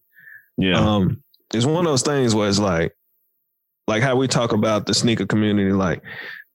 Yeah. 0.59 0.79
Um, 0.79 1.23
it's 1.55 1.67
one 1.67 1.87
of 1.87 1.91
those 1.91 2.03
things 2.03 2.35
where 2.35 2.49
it's 2.49 2.59
like, 2.59 2.95
like 3.87 4.03
how 4.03 4.17
we 4.17 4.27
talk 4.27 4.53
about 4.53 4.87
the 4.87 4.95
sneaker 4.95 5.27
community, 5.27 5.73
like, 5.73 6.03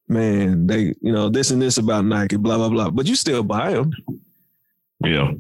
man, 0.07 0.68
they, 0.68 0.93
you 1.01 1.11
know, 1.11 1.30
this 1.30 1.51
and 1.51 1.61
this 1.61 1.77
about 1.77 2.05
Nike, 2.05 2.35
blah 2.35 2.57
blah 2.57 2.69
blah, 2.69 2.89
but 2.89 3.07
you 3.07 3.15
still 3.15 3.43
buy 3.43 3.73
them. 3.73 3.91
yeah. 5.03 5.31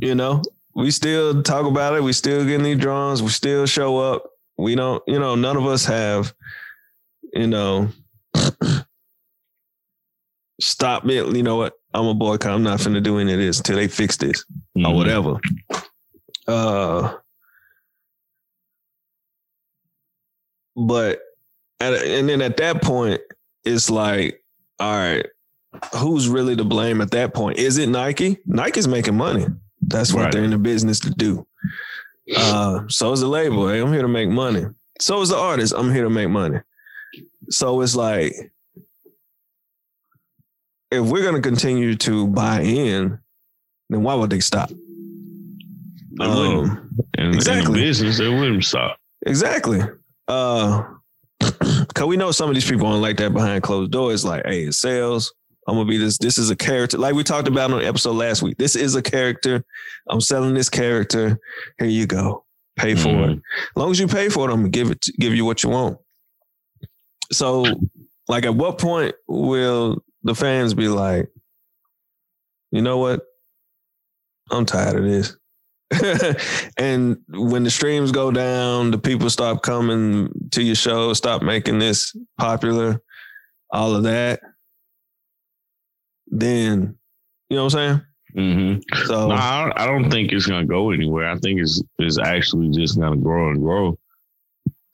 You 0.00 0.14
know, 0.14 0.42
we 0.74 0.90
still 0.90 1.42
talk 1.42 1.66
about 1.66 1.94
it. 1.94 2.02
We 2.02 2.12
still 2.12 2.44
get 2.44 2.62
these 2.62 2.78
drawings. 2.78 3.22
We 3.22 3.28
still 3.28 3.66
show 3.66 3.98
up. 3.98 4.24
We 4.56 4.74
don't, 4.74 5.02
you 5.06 5.18
know, 5.18 5.34
none 5.34 5.56
of 5.56 5.66
us 5.66 5.84
have, 5.84 6.32
you 7.32 7.46
know, 7.46 7.88
stop 10.60 11.04
me. 11.04 11.16
You 11.16 11.42
know 11.42 11.56
what? 11.56 11.74
I'm 11.94 12.06
a 12.06 12.14
boycott. 12.14 12.52
I'm 12.52 12.62
not 12.62 12.78
finna 12.80 13.02
do 13.02 13.18
any 13.18 13.32
of 13.32 13.38
this 13.38 13.58
until 13.58 13.76
they 13.76 13.88
fix 13.88 14.16
this 14.16 14.44
or 14.76 14.82
Mhm. 14.82 14.94
whatever. 14.96 15.34
Uh, 16.48 17.14
but 20.76 21.20
at, 21.80 21.94
and 21.94 22.28
then 22.28 22.40
at 22.42 22.56
that 22.58 22.82
point, 22.82 23.20
it's 23.64 23.90
like, 23.90 24.42
all 24.80 24.94
right, 24.96 25.26
who's 25.96 26.28
really 26.28 26.56
to 26.56 26.64
blame 26.64 27.00
at 27.00 27.10
that 27.12 27.34
point? 27.34 27.58
Is 27.58 27.78
it 27.78 27.88
Nike? 27.88 28.38
Nike's 28.46 28.88
making 28.88 29.16
money. 29.16 29.46
That's 29.82 30.12
what 30.12 30.24
Right. 30.24 30.32
they're 30.32 30.44
in 30.44 30.50
the 30.50 30.58
business 30.58 31.00
to 31.00 31.10
do. 31.10 31.46
Uh, 32.36 32.80
so 32.88 33.12
is 33.12 33.20
the 33.20 33.28
label. 33.28 33.68
Hey, 33.68 33.80
I'm 33.80 33.92
here 33.92 34.02
to 34.02 34.08
make 34.08 34.28
money. 34.28 34.64
So 35.00 35.20
is 35.20 35.28
the 35.30 35.36
artist. 35.36 35.74
I'm 35.76 35.92
here 35.92 36.04
to 36.04 36.10
make 36.10 36.28
money. 36.30 36.58
So 37.50 37.80
it's 37.80 37.96
like, 37.96 38.32
if 40.92 41.04
we're 41.04 41.24
gonna 41.24 41.40
continue 41.40 41.94
to 41.96 42.26
buy 42.28 42.60
in, 42.62 43.18
then 43.90 44.02
why 44.02 44.14
would 44.14 44.30
they 44.30 44.40
stop? 44.40 44.70
They 44.70 46.26
wouldn't. 46.28 46.70
Um, 46.70 46.90
In, 47.18 47.24
in 47.24 47.30
the 47.32 47.36
exactly. 47.38 47.80
business, 47.80 48.18
they 48.18 48.28
wouldn't 48.28 48.64
stop. 48.64 48.98
Exactly. 49.26 49.80
Uh 50.28 50.84
cause 51.94 52.06
we 52.06 52.16
know 52.16 52.30
some 52.30 52.48
of 52.48 52.54
these 52.54 52.68
people 52.68 52.86
aren't 52.86 53.02
like 53.02 53.16
that 53.16 53.32
behind 53.32 53.62
closed 53.62 53.90
doors. 53.90 54.24
Like, 54.24 54.44
hey, 54.46 54.64
it 54.64 54.74
sells. 54.74 55.32
I'm 55.68 55.76
gonna 55.76 55.88
be 55.88 55.96
this. 55.98 56.18
This 56.18 56.38
is 56.38 56.50
a 56.50 56.56
character. 56.56 56.98
Like 56.98 57.14
we 57.14 57.22
talked 57.24 57.48
about 57.48 57.70
on 57.72 57.80
the 57.80 57.86
episode 57.86 58.12
last 58.14 58.42
week. 58.42 58.56
This 58.58 58.76
is 58.76 58.94
a 58.94 59.02
character. 59.02 59.64
I'm 60.08 60.20
selling 60.20 60.54
this 60.54 60.68
character. 60.68 61.38
Here 61.78 61.88
you 61.88 62.06
go. 62.06 62.44
Pay 62.76 62.94
for 62.94 63.08
it. 63.08 63.14
Mhm. 63.14 63.36
As 63.36 63.76
long 63.76 63.90
as 63.90 64.00
you 64.00 64.06
pay 64.08 64.28
for 64.28 64.48
it, 64.48 64.52
I'm 64.52 64.60
gonna 64.60 64.70
give 64.70 64.90
it 64.90 65.06
give 65.18 65.34
you 65.34 65.44
what 65.44 65.62
you 65.62 65.70
want. 65.70 65.98
So, 67.30 67.64
like 68.28 68.44
at 68.44 68.54
what 68.54 68.78
point 68.78 69.14
will 69.28 70.02
the 70.22 70.34
fans 70.34 70.74
be 70.74 70.88
like, 70.88 71.28
you 72.70 72.82
know 72.82 72.98
what? 72.98 73.22
I'm 74.50 74.64
tired 74.64 74.96
of 74.96 75.04
this. 75.04 75.36
and 76.78 77.18
when 77.28 77.64
the 77.64 77.70
streams 77.70 78.12
go 78.12 78.30
down, 78.30 78.90
the 78.90 78.98
people 78.98 79.28
stop 79.28 79.62
coming 79.62 80.30
to 80.52 80.62
your 80.62 80.74
show, 80.74 81.12
stop 81.12 81.42
making 81.42 81.78
this 81.78 82.16
popular, 82.38 83.00
all 83.70 83.94
of 83.94 84.04
that. 84.04 84.40
Then, 86.28 86.96
you 87.50 87.56
know 87.56 87.64
what 87.64 87.74
I'm 87.74 87.78
saying? 87.78 88.02
Mm-hmm. 88.36 89.04
So, 89.06 89.28
No, 89.28 89.34
I 89.34 89.64
don't, 89.64 89.78
I 89.80 89.86
don't 89.86 90.10
think 90.10 90.32
it's 90.32 90.46
gonna 90.46 90.64
go 90.64 90.90
anywhere. 90.90 91.30
I 91.30 91.36
think 91.36 91.60
it's 91.60 91.82
it's 91.98 92.18
actually 92.18 92.70
just 92.70 92.98
gonna 92.98 93.18
grow 93.18 93.50
and 93.50 93.60
grow 93.60 93.98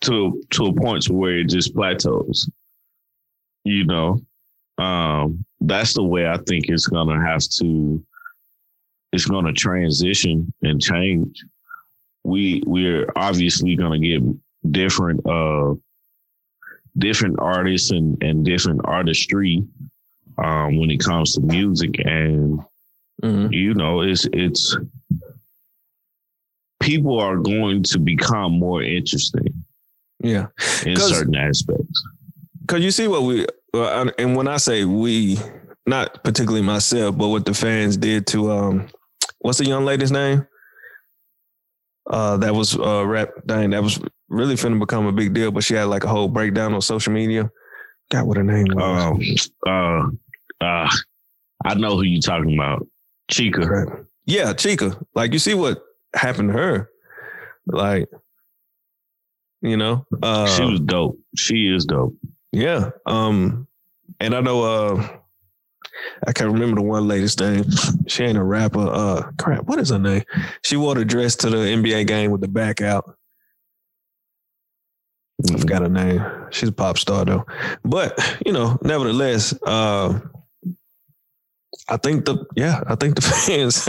to 0.03 0.43
to 0.51 0.67
a 0.67 0.75
point 0.75 1.05
to 1.05 1.13
where 1.13 1.39
it 1.39 1.49
just 1.49 1.75
plateaus. 1.75 2.51
You 3.65 3.85
know, 3.85 4.21
um, 4.79 5.45
that's 5.61 5.95
the 5.95 6.05
way 6.05 6.29
I 6.29 6.39
think 6.39 6.67
it's 6.69 6.87
gonna 6.87 7.21
have 7.25 7.43
to. 7.59 8.05
It's 9.13 9.27
gonna 9.27 9.53
transition 9.53 10.53
and 10.63 10.81
change. 10.81 11.45
We 12.25 12.63
we're 12.67 13.07
obviously 13.17 13.75
gonna 13.75 13.99
get 13.99 14.23
different 14.71 15.27
uh 15.27 15.75
different 16.99 17.39
artists 17.39 17.91
and 17.91 18.21
and 18.23 18.45
different 18.45 18.81
artistry 18.85 19.65
um 20.37 20.79
when 20.79 20.91
it 20.91 20.99
comes 20.99 21.33
to 21.33 21.41
music 21.41 21.95
and 22.05 22.61
mhm. 23.23 23.53
you 23.53 23.73
know 23.73 24.01
it's 24.01 24.27
it's 24.33 24.77
people 26.81 27.21
are 27.21 27.37
going 27.37 27.85
to 27.85 27.99
become 27.99 28.59
more 28.59 28.83
interesting 28.83 29.65
yeah. 30.21 30.47
In 30.85 30.97
certain 30.97 31.37
aspects 31.37 32.03
Cause 32.67 32.81
you 32.81 32.91
see 32.91 33.09
what 33.09 33.23
we, 33.23 33.47
and 33.74 34.36
when 34.36 34.49
I 34.49 34.57
say 34.57 34.85
we, 34.85 35.39
not 35.86 36.23
particularly 36.24 36.62
myself, 36.65 37.16
but 37.16 37.28
what 37.28 37.45
the 37.45 37.55
fans 37.55 37.97
did 37.97 38.27
to, 38.28 38.51
um, 38.51 38.89
what's 39.40 39.59
the 39.59 39.66
young 39.66 39.85
lady's 39.85 40.12
name? 40.12 40.47
Uh, 42.11 42.39
that 42.39 42.55
was 42.55 42.74
uh 42.78 43.05
rap 43.07 43.28
dang, 43.45 43.70
that 43.70 43.82
was 43.82 44.01
really 44.31 44.55
finna 44.55 44.78
become 44.78 45.07
a 45.07 45.12
big 45.12 45.35
deal, 45.35 45.51
but 45.51 45.62
she 45.62 45.74
had 45.74 45.85
like 45.85 46.05
a 46.05 46.09
whole 46.09 46.28
breakdown 46.28 46.73
on 46.73 46.81
social 46.81 47.12
media. 47.12 47.51
Got 48.11 48.27
what 48.27 48.39
her 48.39 48.43
name 48.43 48.65
was. 48.70 49.51
um 49.66 50.19
uh 50.61 50.65
uh 50.65 50.89
i 51.66 51.74
know 51.74 51.97
who 51.97 52.03
you 52.03 52.20
talking 52.23 52.55
about 52.55 52.86
Chika 53.31 53.66
Crap. 53.66 54.05
Yeah, 54.24 54.55
Chika. 54.55 54.99
Like 55.15 55.35
you 55.35 55.39
see 55.39 55.53
what 55.53 55.82
happened 56.15 56.49
to 56.51 56.55
her. 56.59 56.90
Like, 57.66 58.09
you 59.61 59.77
know, 59.77 60.07
uh, 60.23 60.47
she 60.47 60.65
was 60.65 60.81
dope 60.81 61.19
she 61.36 61.69
is 61.69 61.85
dope 61.85 62.15
Yeah. 62.53 62.91
Um, 63.07 63.66
and 64.20 64.35
I 64.35 64.41
know 64.41 64.62
uh 64.62 65.09
I 66.27 66.33
can't 66.33 66.53
remember 66.53 66.77
the 66.77 66.87
one 66.87 67.09
lady's 67.09 67.39
name. 67.39 67.65
She 68.07 68.25
ain't 68.25 68.39
a 68.39 68.43
rapper. 68.43 68.89
Uh 68.89 69.31
crap, 69.39 69.65
what 69.65 69.79
is 69.79 69.91
her 69.91 69.99
name? 69.99 70.23
She 70.62 70.77
wore 70.77 70.95
the 70.95 71.05
dress 71.05 71.37
to 71.37 71.51
the 71.51 71.57
NBA 71.57 72.07
game 72.07 72.31
with 72.31 72.41
the 72.41 72.49
back 72.49 72.81
out. 72.81 73.16
I 75.53 75.57
forgot 75.59 75.83
her 75.83 75.89
name. 75.89 76.25
She's 76.51 76.69
a 76.70 76.73
pop 76.73 76.99
star 76.99 77.25
though. 77.25 77.47
But, 77.85 78.19
you 78.45 78.53
know, 78.53 78.79
nevertheless, 78.83 79.55
uh 79.66 80.20
I 81.89 81.97
think 81.97 82.27
the 82.27 82.45
yeah, 82.57 82.83
I 82.87 82.95
think 82.97 83.15
the 83.15 83.23
fans 83.23 83.89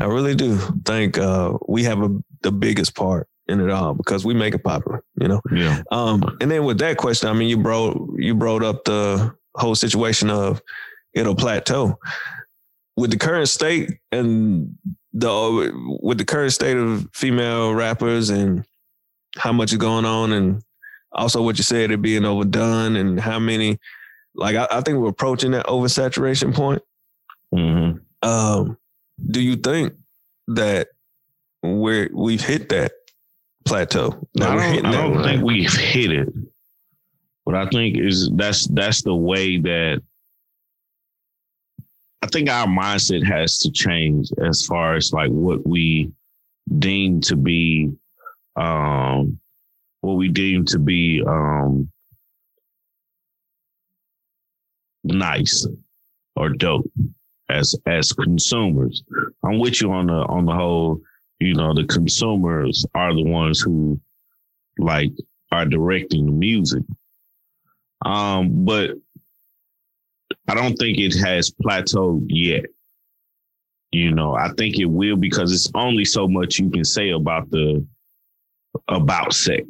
I 0.00 0.04
really 0.04 0.34
do 0.34 0.56
think 0.84 1.18
uh 1.18 1.58
we 1.68 1.84
have 1.84 2.02
a, 2.02 2.10
the 2.42 2.52
biggest 2.52 2.94
part 2.94 3.28
in 3.48 3.60
it 3.60 3.70
all 3.70 3.94
because 3.94 4.24
we 4.24 4.34
make 4.34 4.54
it 4.54 4.64
popular, 4.64 5.02
you 5.20 5.28
know. 5.28 5.40
yeah 5.52 5.82
Um, 5.90 6.36
and 6.40 6.50
then 6.50 6.64
with 6.64 6.78
that 6.78 6.96
question, 6.96 7.28
I 7.28 7.32
mean, 7.32 7.48
you 7.48 7.56
brought 7.56 7.96
you 8.16 8.34
brought 8.34 8.62
up 8.62 8.84
the 8.84 9.34
whole 9.54 9.74
situation 9.74 10.30
of 10.30 10.60
it'll 11.14 11.34
plateau 11.34 11.98
with 12.96 13.10
the 13.10 13.16
current 13.18 13.48
state 13.48 13.98
and 14.12 14.76
the 15.12 15.98
with 16.02 16.18
the 16.18 16.24
current 16.24 16.52
state 16.52 16.76
of 16.76 17.08
female 17.12 17.74
rappers 17.74 18.30
and 18.30 18.64
how 19.36 19.52
much 19.52 19.72
is 19.72 19.78
going 19.78 20.04
on, 20.04 20.32
and 20.32 20.62
also 21.12 21.42
what 21.42 21.58
you 21.58 21.64
said 21.64 21.90
it 21.90 22.02
being 22.02 22.24
overdone 22.24 22.96
and 22.96 23.20
how 23.20 23.38
many. 23.38 23.78
Like 24.34 24.56
I, 24.56 24.66
I 24.70 24.80
think 24.82 24.98
we're 24.98 25.08
approaching 25.08 25.52
that 25.52 25.66
oversaturation 25.66 26.54
point. 26.54 26.82
hmm 27.54 27.92
Um, 28.22 28.76
do 29.30 29.40
you 29.40 29.56
think 29.56 29.94
that 30.48 30.88
we're 31.62 32.10
we've 32.12 32.44
hit 32.44 32.68
that 32.68 32.92
plateau? 33.66 34.26
That 34.34 34.50
I 34.50 34.74
don't, 34.76 34.86
I 34.86 34.92
don't 34.92 35.14
line? 35.14 35.24
think 35.24 35.44
we've 35.44 35.72
hit 35.72 36.12
it. 36.12 36.28
But 37.44 37.54
I 37.54 37.68
think 37.68 37.98
is 37.98 38.30
that's 38.34 38.66
that's 38.68 39.02
the 39.02 39.14
way 39.14 39.58
that 39.58 40.02
I 42.22 42.26
think 42.26 42.48
our 42.48 42.66
mindset 42.66 43.24
has 43.24 43.58
to 43.60 43.70
change 43.70 44.30
as 44.44 44.64
far 44.66 44.94
as 44.96 45.12
like 45.12 45.30
what 45.30 45.66
we 45.66 46.10
deem 46.78 47.20
to 47.20 47.36
be 47.36 47.92
um 48.56 49.38
what 50.00 50.14
we 50.14 50.28
deem 50.28 50.64
to 50.64 50.78
be 50.78 51.22
um 51.26 51.88
nice 55.04 55.66
or 56.34 56.50
dope 56.50 56.90
as 57.48 57.74
as 57.86 58.12
consumers. 58.12 59.02
I'm 59.44 59.58
with 59.58 59.80
you 59.80 59.92
on 59.92 60.06
the 60.08 60.14
on 60.14 60.46
the 60.46 60.52
whole, 60.52 61.00
you 61.38 61.54
know, 61.54 61.74
the 61.74 61.84
consumers 61.84 62.86
are 62.94 63.14
the 63.14 63.22
ones 63.22 63.60
who 63.60 64.00
like 64.78 65.12
are 65.52 65.66
directing 65.66 66.26
the 66.26 66.32
music. 66.32 66.82
Um, 68.04 68.64
but 68.64 68.90
I 70.48 70.54
don't 70.54 70.76
think 70.76 70.98
it 70.98 71.14
has 71.16 71.50
plateaued 71.50 72.26
yet. 72.28 72.66
You 73.92 74.12
know, 74.12 74.34
I 74.34 74.50
think 74.56 74.78
it 74.78 74.86
will 74.86 75.16
because 75.16 75.52
it's 75.52 75.70
only 75.74 76.04
so 76.04 76.28
much 76.28 76.58
you 76.58 76.70
can 76.70 76.84
say 76.84 77.10
about 77.10 77.50
the 77.50 77.86
about 78.88 79.32
sex. 79.32 79.66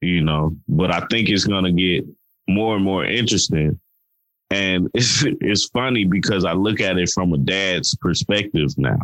You 0.00 0.22
know, 0.22 0.56
but 0.68 0.92
I 0.92 1.06
think 1.10 1.28
it's 1.28 1.46
gonna 1.46 1.72
get 1.72 2.04
more 2.48 2.76
and 2.76 2.84
more 2.84 3.04
interesting. 3.04 3.78
And 4.50 4.88
it's 4.94 5.24
it's 5.24 5.66
funny 5.66 6.04
because 6.04 6.44
I 6.44 6.52
look 6.52 6.80
at 6.80 6.98
it 6.98 7.10
from 7.10 7.32
a 7.32 7.38
dad's 7.38 7.96
perspective 7.96 8.70
now. 8.76 8.98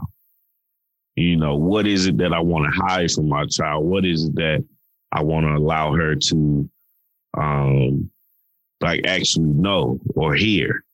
You 1.16 1.36
know, 1.36 1.56
what 1.56 1.86
is 1.86 2.06
it 2.06 2.18
that 2.18 2.34
I 2.34 2.40
want 2.40 2.72
to 2.72 2.80
hide 2.80 3.10
from 3.10 3.28
my 3.28 3.46
child? 3.46 3.86
What 3.86 4.04
is 4.04 4.24
it 4.24 4.34
that 4.34 4.64
I 5.12 5.22
want 5.22 5.46
to 5.46 5.54
allow 5.54 5.94
her 5.94 6.14
to 6.14 6.70
um, 7.38 8.10
like 8.82 9.06
actually 9.06 9.46
know 9.46 9.98
or 10.14 10.34
hear, 10.34 10.84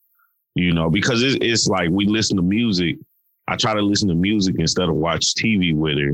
you 0.55 0.73
know, 0.73 0.91
because 0.91 1.23
it's, 1.23 1.37
it's 1.41 1.67
like 1.67 1.91
we 1.91 2.07
listen 2.07 2.37
to 2.37 2.43
music. 2.43 2.97
I 3.49 3.57
try 3.57 3.75
to 3.75 3.83
listen 3.83 4.09
to 4.09 4.15
music 4.15 4.57
instead 4.59 4.89
of 4.89 4.95
watch 4.95 5.35
TV 5.35 5.75
with 5.75 5.99
her, 5.99 6.13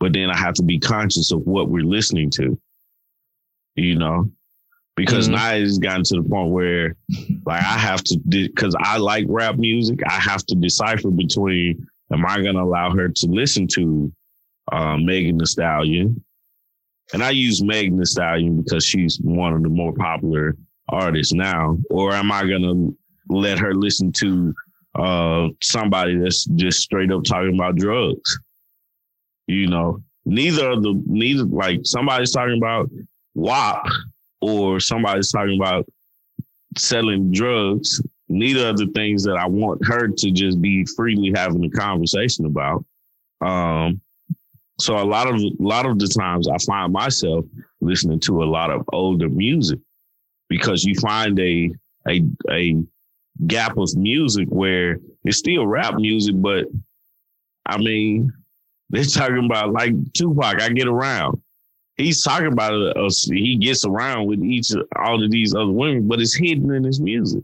but 0.00 0.12
then 0.12 0.30
I 0.30 0.36
have 0.36 0.54
to 0.54 0.62
be 0.64 0.80
conscious 0.80 1.30
of 1.30 1.46
what 1.46 1.68
we're 1.68 1.84
listening 1.84 2.30
to, 2.30 2.58
you 3.76 3.96
know, 3.96 4.30
because 4.96 5.26
mm-hmm. 5.26 5.36
now 5.36 5.54
it's 5.54 5.78
gotten 5.78 6.02
to 6.04 6.16
the 6.16 6.28
point 6.28 6.50
where 6.50 6.96
like 7.46 7.62
I 7.62 7.78
have 7.78 8.02
to, 8.04 8.18
because 8.26 8.74
I 8.80 8.98
like 8.98 9.26
rap 9.28 9.56
music, 9.56 10.00
I 10.06 10.14
have 10.14 10.44
to 10.46 10.56
decipher 10.56 11.10
between 11.10 11.86
am 12.14 12.24
I 12.24 12.40
going 12.40 12.54
to 12.54 12.62
allow 12.62 12.94
her 12.94 13.08
to 13.08 13.26
listen 13.26 13.66
to 13.74 14.12
uh, 14.72 14.96
Megan 14.96 15.38
Thee 15.38 15.46
Stallion? 15.46 16.24
And 17.12 17.22
I 17.22 17.30
use 17.30 17.62
Megan 17.62 17.98
Thee 17.98 18.04
Stallion 18.04 18.62
because 18.62 18.84
she's 18.84 19.18
one 19.20 19.52
of 19.52 19.62
the 19.62 19.68
more 19.68 19.92
popular 19.92 20.56
artists 20.88 21.34
now, 21.34 21.76
or 21.90 22.12
am 22.12 22.32
I 22.32 22.46
going 22.46 22.62
to 22.62 22.96
let 23.28 23.58
her 23.58 23.74
listen 23.74 24.12
to 24.12 24.54
uh, 24.94 25.48
somebody 25.60 26.16
that's 26.16 26.44
just 26.44 26.80
straight 26.80 27.12
up 27.12 27.24
talking 27.24 27.54
about 27.54 27.76
drugs? 27.76 28.38
You 29.46 29.66
know, 29.66 30.02
neither 30.24 30.70
of 30.70 30.82
the 30.82 31.02
neither 31.06 31.44
like 31.44 31.80
somebody's 31.82 32.32
talking 32.32 32.56
about 32.56 32.90
WAP 33.34 33.86
or 34.40 34.80
somebody's 34.80 35.30
talking 35.30 35.58
about 35.60 35.86
selling 36.78 37.30
drugs. 37.32 38.00
Neither 38.28 38.68
of 38.68 38.78
the 38.78 38.86
things 38.94 39.22
that 39.24 39.36
I 39.36 39.46
want 39.46 39.86
her 39.86 40.08
to 40.08 40.30
just 40.30 40.60
be 40.60 40.84
freely 40.96 41.32
having 41.34 41.64
a 41.64 41.70
conversation 41.70 42.46
about. 42.46 42.84
Um, 43.40 44.00
so 44.78 44.96
a 44.96 45.04
lot 45.04 45.28
of 45.28 45.36
a 45.36 45.50
lot 45.58 45.86
of 45.86 45.98
the 45.98 46.08
times 46.08 46.48
I 46.48 46.56
find 46.58 46.92
myself 46.92 47.44
listening 47.80 48.20
to 48.20 48.42
a 48.42 48.44
lot 48.44 48.70
of 48.70 48.82
older 48.92 49.28
music 49.28 49.78
because 50.48 50.84
you 50.84 50.94
find 50.96 51.38
a 51.38 51.70
a 52.08 52.22
a 52.50 52.82
gap 53.46 53.76
of 53.76 53.94
music 53.94 54.48
where 54.48 54.98
it's 55.24 55.38
still 55.38 55.66
rap 55.66 55.94
music, 55.94 56.34
but 56.38 56.66
I 57.66 57.78
mean, 57.78 58.32
they're 58.90 59.04
talking 59.04 59.44
about 59.44 59.72
like 59.72 59.92
Tupac. 60.14 60.60
I 60.60 60.70
get 60.70 60.88
around 60.88 61.40
he's 61.96 62.22
talking 62.22 62.52
about 62.52 62.74
it. 62.74 62.96
Uh, 62.96 63.08
he 63.26 63.56
gets 63.56 63.84
around 63.84 64.26
with 64.26 64.42
each 64.42 64.72
all 64.96 65.22
of 65.22 65.30
these 65.30 65.54
other 65.54 65.70
women, 65.70 66.08
but 66.08 66.20
it's 66.20 66.36
hidden 66.36 66.72
in 66.72 66.84
his 66.84 67.00
music. 67.00 67.42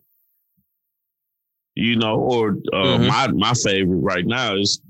You 1.75 1.97
know, 1.97 2.17
or 2.17 2.51
uh, 2.73 2.99
mm-hmm. 2.99 3.07
my 3.07 3.29
my 3.29 3.55
favorite 3.55 3.99
right 3.99 4.27
now 4.27 4.57
is 4.57 4.81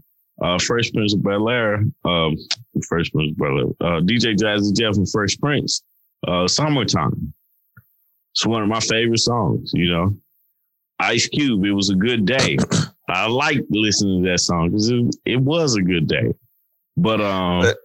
uh, 0.43 0.59
Fresh 0.59 0.93
Prince 0.93 1.15
of 1.15 1.23
Bel 1.23 1.49
Air. 1.49 1.85
Um, 2.05 2.37
Fresh 2.89 3.13
Prince 3.13 3.33
of 3.33 3.39
Bel 3.39 3.59
Air. 3.59 3.67
Uh, 3.81 4.01
DJ 4.01 4.37
Jazzy 4.37 4.75
Jeff 4.77 4.97
and 4.97 5.11
Fresh 5.11 5.39
Prince. 5.39 5.83
Uh, 6.27 6.49
Summertime. 6.49 7.33
It's 8.33 8.47
one 8.47 8.63
of 8.63 8.69
my 8.69 8.81
favorite 8.81 9.19
songs. 9.19 9.73
You 9.75 9.91
know, 9.93 10.17
Ice 10.99 11.29
Cube. 11.29 11.65
It 11.65 11.73
was 11.73 11.91
a 11.91 11.97
good 11.97 12.25
day. 12.25 12.57
I 13.09 13.27
liked 13.27 13.67
listening 13.71 14.23
to 14.23 14.31
that 14.31 14.39
song 14.39 14.71
because 14.71 14.89
it, 14.89 15.17
it 15.25 15.41
was 15.41 15.77
a 15.77 15.83
good 15.83 16.07
day. 16.07 16.35
But 16.97 17.21
um. 17.21 17.63
But- 17.63 17.77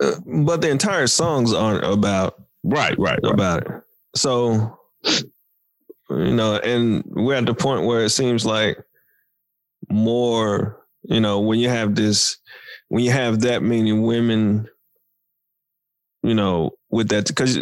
uh, 0.00 0.14
but 0.44 0.60
the 0.60 0.70
entire 0.70 1.06
songs 1.06 1.52
aren't 1.52 1.84
about 1.84 2.42
right, 2.62 2.96
right, 2.98 3.18
right, 3.22 3.32
about 3.32 3.66
it. 3.66 3.82
So 4.14 4.78
you 6.10 6.32
know, 6.32 6.56
and 6.56 7.02
we're 7.06 7.34
at 7.34 7.46
the 7.46 7.54
point 7.54 7.86
where 7.86 8.04
it 8.04 8.10
seems 8.10 8.46
like 8.46 8.78
more, 9.90 10.80
you 11.02 11.20
know, 11.20 11.40
when 11.40 11.58
you 11.58 11.68
have 11.68 11.94
this, 11.94 12.38
when 12.88 13.04
you 13.04 13.10
have 13.10 13.40
that 13.40 13.62
many 13.62 13.92
women, 13.92 14.68
you 16.22 16.34
know, 16.34 16.72
with 16.90 17.08
that, 17.08 17.26
because 17.26 17.58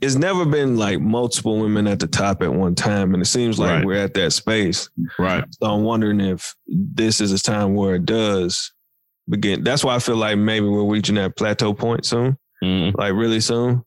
it's 0.00 0.14
never 0.14 0.44
been 0.44 0.76
like 0.76 1.00
multiple 1.00 1.58
women 1.58 1.86
at 1.86 1.98
the 1.98 2.06
top 2.06 2.42
at 2.42 2.52
one 2.52 2.74
time, 2.74 3.14
and 3.14 3.22
it 3.22 3.26
seems 3.26 3.58
like 3.58 3.70
right. 3.70 3.84
we're 3.84 3.96
at 3.96 4.14
that 4.14 4.32
space. 4.32 4.90
Right. 5.18 5.44
So 5.50 5.66
I'm 5.66 5.84
wondering 5.84 6.20
if 6.20 6.54
this 6.66 7.20
is 7.20 7.32
a 7.32 7.42
time 7.42 7.74
where 7.74 7.94
it 7.94 8.04
does 8.04 8.72
begin. 9.28 9.64
That's 9.64 9.82
why 9.82 9.94
I 9.94 9.98
feel 9.98 10.16
like 10.16 10.38
maybe 10.38 10.66
we're 10.66 10.84
reaching 10.84 11.16
that 11.16 11.36
plateau 11.36 11.74
point 11.74 12.04
soon, 12.04 12.36
mm. 12.62 12.94
like 12.96 13.14
really 13.14 13.40
soon. 13.40 13.84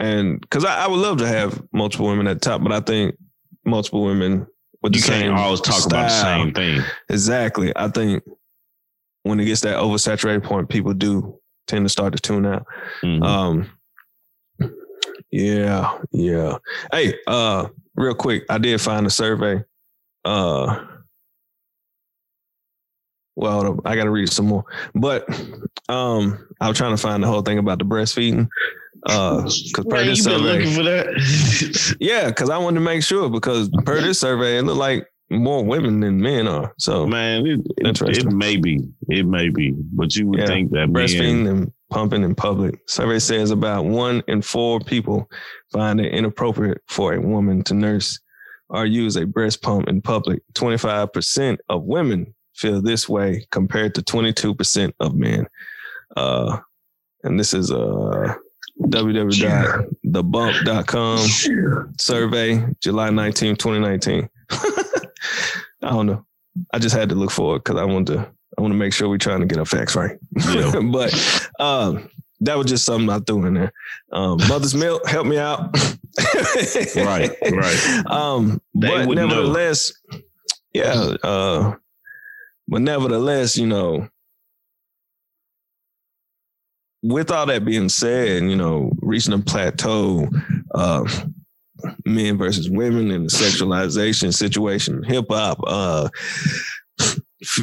And 0.00 0.40
because 0.40 0.64
I, 0.64 0.84
I, 0.84 0.88
would 0.88 0.98
love 0.98 1.18
to 1.18 1.26
have 1.26 1.62
multiple 1.72 2.06
women 2.06 2.26
at 2.26 2.40
the 2.40 2.40
top, 2.40 2.62
but 2.62 2.72
I 2.72 2.80
think 2.80 3.16
multiple 3.66 4.02
women 4.02 4.46
with 4.82 4.94
you 4.94 5.00
the 5.02 5.06
same 5.06 5.34
always 5.34 5.60
talk 5.60 5.74
style, 5.76 6.00
about 6.00 6.08
the 6.08 6.22
same 6.22 6.54
thing. 6.54 6.82
Exactly. 7.10 7.72
I 7.76 7.88
think 7.88 8.24
when 9.24 9.38
it 9.38 9.44
gets 9.44 9.60
that 9.60 9.76
oversaturated 9.76 10.42
point, 10.42 10.70
people 10.70 10.94
do 10.94 11.38
tend 11.66 11.84
to 11.84 11.90
start 11.90 12.14
to 12.14 12.18
tune 12.18 12.46
out. 12.46 12.64
Mm-hmm. 13.02 13.22
Um, 13.22 13.70
yeah, 15.30 15.98
yeah. 16.12 16.56
Hey, 16.92 17.14
uh, 17.26 17.68
real 17.94 18.14
quick, 18.14 18.44
I 18.48 18.56
did 18.56 18.80
find 18.80 19.06
a 19.06 19.10
survey. 19.10 19.62
Uh, 20.24 20.82
well, 23.36 23.80
I 23.84 23.96
got 23.96 24.04
to 24.04 24.10
read 24.10 24.30
some 24.30 24.46
more. 24.46 24.64
But 24.94 25.28
um, 25.88 26.48
I 26.60 26.68
was 26.68 26.78
trying 26.78 26.96
to 26.96 27.00
find 27.00 27.22
the 27.22 27.26
whole 27.26 27.42
thing 27.42 27.58
about 27.58 27.78
the 27.78 27.84
breastfeeding. 27.84 28.48
Uh, 29.06 29.42
because 29.42 29.86
per 29.88 30.04
this 30.04 30.24
survey, 30.24 30.64
yeah, 32.00 32.28
because 32.28 32.50
I 32.50 32.58
wanted 32.58 32.80
to 32.80 32.84
make 32.84 33.02
sure 33.02 33.30
because 33.30 33.70
per 33.84 34.00
this 34.00 34.20
survey, 34.20 34.58
it 34.58 34.62
looked 34.62 34.78
like 34.78 35.06
more 35.30 35.64
women 35.64 36.00
than 36.00 36.20
men 36.20 36.46
are. 36.46 36.74
So 36.78 37.06
man, 37.06 37.46
it, 37.46 37.60
it, 37.78 38.02
it 38.02 38.32
may 38.32 38.56
be, 38.56 38.80
it 39.08 39.26
may 39.26 39.48
be, 39.48 39.70
but 39.70 40.14
you 40.16 40.26
would 40.28 40.40
yeah, 40.40 40.46
think 40.46 40.70
that 40.72 40.88
breastfeeding 40.88 41.44
men, 41.44 41.46
and 41.46 41.72
pumping 41.90 42.22
in 42.22 42.34
public. 42.34 42.78
Survey 42.86 43.18
says 43.18 43.50
about 43.50 43.84
one 43.84 44.22
in 44.28 44.42
four 44.42 44.80
people 44.80 45.30
find 45.72 46.00
it 46.00 46.12
inappropriate 46.12 46.82
for 46.88 47.14
a 47.14 47.20
woman 47.20 47.62
to 47.64 47.74
nurse 47.74 48.18
or 48.68 48.86
use 48.86 49.16
a 49.16 49.26
breast 49.26 49.62
pump 49.62 49.88
in 49.88 50.02
public. 50.02 50.42
Twenty 50.54 50.76
five 50.76 51.12
percent 51.12 51.60
of 51.68 51.84
women 51.84 52.34
feel 52.60 52.82
this 52.82 53.08
way 53.08 53.46
compared 53.50 53.94
to 53.94 54.02
22% 54.02 54.92
of 55.00 55.14
men. 55.14 55.46
Uh, 56.16 56.58
and 57.24 57.38
this 57.38 57.54
is 57.54 57.70
uh, 57.70 58.34
www.thebump.com 58.80 61.18
survey, 61.98 62.64
July 62.80 63.10
19, 63.10 63.56
2019. 63.56 64.28
I 65.82 65.82
don't 65.82 66.06
know. 66.06 66.24
I 66.72 66.78
just 66.78 66.96
had 66.96 67.10
to 67.10 67.14
look 67.14 67.30
for 67.30 67.56
it 67.56 67.64
because 67.64 67.78
I 67.80 67.84
want 67.84 68.06
to 68.08 68.28
I 68.58 68.62
want 68.62 68.72
to 68.72 68.78
make 68.78 68.92
sure 68.92 69.08
we're 69.08 69.18
trying 69.18 69.40
to 69.40 69.46
get 69.46 69.58
our 69.58 69.64
facts 69.64 69.96
right. 69.96 70.18
Yeah. 70.36 70.72
but 70.92 71.14
um, 71.58 72.10
that 72.40 72.58
was 72.58 72.66
just 72.66 72.84
something 72.84 73.08
I 73.08 73.20
threw 73.20 73.46
in 73.46 73.54
there. 73.54 73.72
Um, 74.12 74.36
Mother's 74.48 74.74
Milk, 74.74 75.06
help 75.06 75.26
me 75.26 75.38
out. 75.38 75.74
right, 76.96 77.30
right. 77.50 78.02
Um, 78.06 78.60
but 78.74 79.06
nevertheless, 79.06 79.92
know. 80.12 80.18
yeah, 80.74 81.14
uh, 81.22 81.76
but 82.66 82.82
nevertheless, 82.82 83.56
you 83.56 83.66
know, 83.66 84.08
with 87.02 87.30
all 87.30 87.46
that 87.46 87.64
being 87.64 87.88
said, 87.88 88.42
you 88.42 88.56
know, 88.56 88.92
reaching 89.00 89.32
a 89.32 89.38
plateau, 89.38 90.28
uh, 90.74 91.04
men 92.04 92.36
versus 92.36 92.68
women 92.70 93.10
and 93.10 93.24
the 93.24 93.32
sexualization 93.32 94.34
situation, 94.34 95.02
hip 95.02 95.26
hop, 95.30 95.60
uh, 95.66 96.08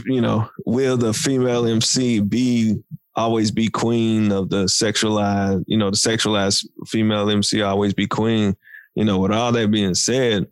you 0.05 0.21
know, 0.21 0.49
will 0.65 0.97
the 0.97 1.13
female 1.13 1.67
MC 1.67 2.19
be 2.19 2.75
always 3.15 3.51
be 3.51 3.67
queen 3.67 4.31
of 4.31 4.49
the 4.49 4.65
sexualized, 4.65 5.63
you 5.67 5.77
know, 5.77 5.89
the 5.91 5.97
sexualized 5.97 6.65
female 6.87 7.29
MC 7.29 7.61
always 7.61 7.93
be 7.93 8.07
queen? 8.07 8.55
You 8.95 9.05
know, 9.05 9.19
with 9.19 9.31
all 9.31 9.51
that 9.51 9.69
being 9.69 9.93
said, 9.93 10.47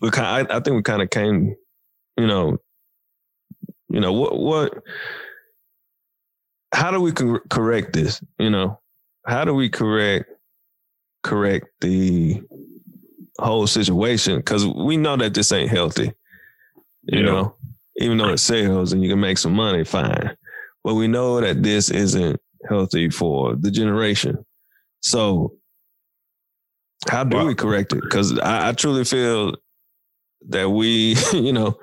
we 0.00 0.10
kind, 0.10 0.48
I, 0.50 0.56
I 0.56 0.60
think 0.60 0.76
we 0.76 0.82
kind 0.82 1.02
of 1.02 1.10
came, 1.10 1.54
you 2.16 2.26
know, 2.26 2.56
you 3.90 4.00
know 4.00 4.12
what? 4.12 4.38
What? 4.38 4.82
How 6.72 6.90
do 6.90 7.00
we 7.00 7.12
correct 7.12 7.92
this? 7.92 8.22
You 8.38 8.50
know, 8.50 8.80
how 9.26 9.44
do 9.44 9.54
we 9.54 9.68
correct 9.68 10.26
correct 11.22 11.66
the 11.80 12.42
whole 13.38 13.66
situation? 13.66 14.36
Because 14.36 14.66
we 14.66 14.96
know 14.96 15.16
that 15.16 15.34
this 15.34 15.52
ain't 15.52 15.70
healthy. 15.70 16.12
You 17.04 17.20
yeah. 17.20 17.24
know, 17.24 17.56
even 17.98 18.18
though 18.18 18.30
it 18.30 18.38
sells 18.38 18.92
and 18.92 19.02
you 19.02 19.10
can 19.10 19.20
make 19.20 19.38
some 19.38 19.54
money, 19.54 19.84
fine. 19.84 20.36
But 20.84 20.94
we 20.94 21.08
know 21.08 21.40
that 21.40 21.62
this 21.62 21.90
isn't 21.90 22.40
healthy 22.68 23.10
for 23.10 23.56
the 23.56 23.70
generation. 23.70 24.44
So 25.00 25.54
how 27.08 27.24
do 27.24 27.36
well, 27.36 27.46
we 27.46 27.54
correct 27.54 27.92
it? 27.92 28.02
Because 28.02 28.38
I, 28.38 28.68
I, 28.68 28.72
truly 28.72 29.04
feel 29.04 29.56
that 30.48 30.70
we, 30.70 31.16
you 31.32 31.52
know, 31.52 31.78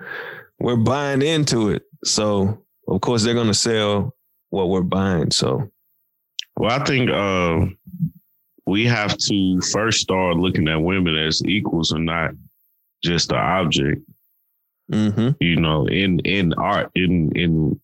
we're 0.59 0.75
buying 0.75 1.21
into 1.21 1.69
it. 1.69 1.83
So 2.03 2.65
of 2.87 3.01
course 3.01 3.23
they're 3.23 3.33
going 3.33 3.47
to 3.47 3.53
sell 3.53 4.14
what 4.55 4.69
we're 4.69 4.81
buying. 4.81 5.31
So, 5.31 5.69
well, 6.57 6.71
I 6.71 6.83
think 6.85 7.09
uh, 7.11 7.65
we 8.65 8.85
have 8.85 9.17
to 9.17 9.61
first 9.61 10.01
start 10.01 10.37
looking 10.37 10.67
at 10.69 10.81
women 10.81 11.17
as 11.17 11.43
equals 11.45 11.91
and 11.91 12.05
not 12.05 12.31
just 13.03 13.31
an 13.31 13.37
object. 13.37 14.01
Mm-hmm. 14.91 15.29
You 15.39 15.57
know, 15.57 15.87
in 15.87 16.19
in 16.19 16.53
art, 16.53 16.91
in 16.95 17.31
in 17.35 17.79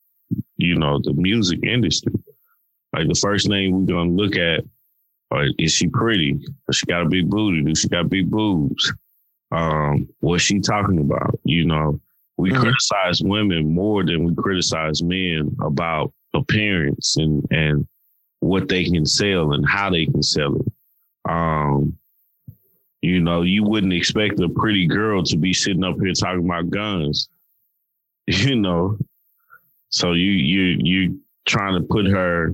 you 0.57 0.75
know 0.77 0.99
the 1.03 1.13
music 1.13 1.59
industry, 1.63 2.13
like 2.93 3.07
the 3.07 3.19
first 3.21 3.47
thing 3.47 3.73
we're 3.73 3.93
gonna 3.93 4.11
look 4.11 4.35
at 4.37 4.63
Or 5.31 5.47
is 5.57 5.73
she 5.73 5.87
pretty? 5.87 6.33
Does 6.33 6.77
she 6.77 6.85
got 6.85 7.03
a 7.03 7.09
big 7.09 7.29
booty? 7.29 7.63
Do 7.63 7.75
she 7.75 7.89
got 7.89 8.09
big 8.09 8.29
boobs? 8.29 8.93
Um, 9.51 10.09
what's 10.19 10.43
she 10.43 10.59
talking 10.59 10.99
about? 10.99 11.39
You 11.43 11.65
know, 11.65 11.99
we 12.37 12.51
mm-hmm. 12.51 12.61
criticize 12.61 13.21
women 13.23 13.73
more 13.73 14.05
than 14.05 14.25
we 14.25 14.35
criticize 14.35 15.01
men 15.01 15.55
about 15.61 16.13
appearance 16.33 17.17
and 17.17 17.45
and 17.51 17.87
what 18.39 18.67
they 18.67 18.83
can 18.83 19.05
sell 19.05 19.53
and 19.53 19.67
how 19.67 19.89
they 19.89 20.05
can 20.05 20.23
sell 20.23 20.55
it. 20.55 20.71
Um, 21.29 21.97
you 23.01 23.19
know, 23.19 23.41
you 23.41 23.63
wouldn't 23.63 23.93
expect 23.93 24.39
a 24.39 24.49
pretty 24.49 24.87
girl 24.87 25.23
to 25.23 25.37
be 25.37 25.53
sitting 25.53 25.83
up 25.83 25.95
here 25.99 26.13
talking 26.13 26.45
about 26.45 26.69
guns. 26.69 27.29
You 28.27 28.55
know, 28.55 28.97
so 29.89 30.13
you 30.13 30.31
you 30.31 30.77
you 30.79 31.19
trying 31.45 31.73
to 31.73 31.85
put 31.85 32.05
her 32.05 32.53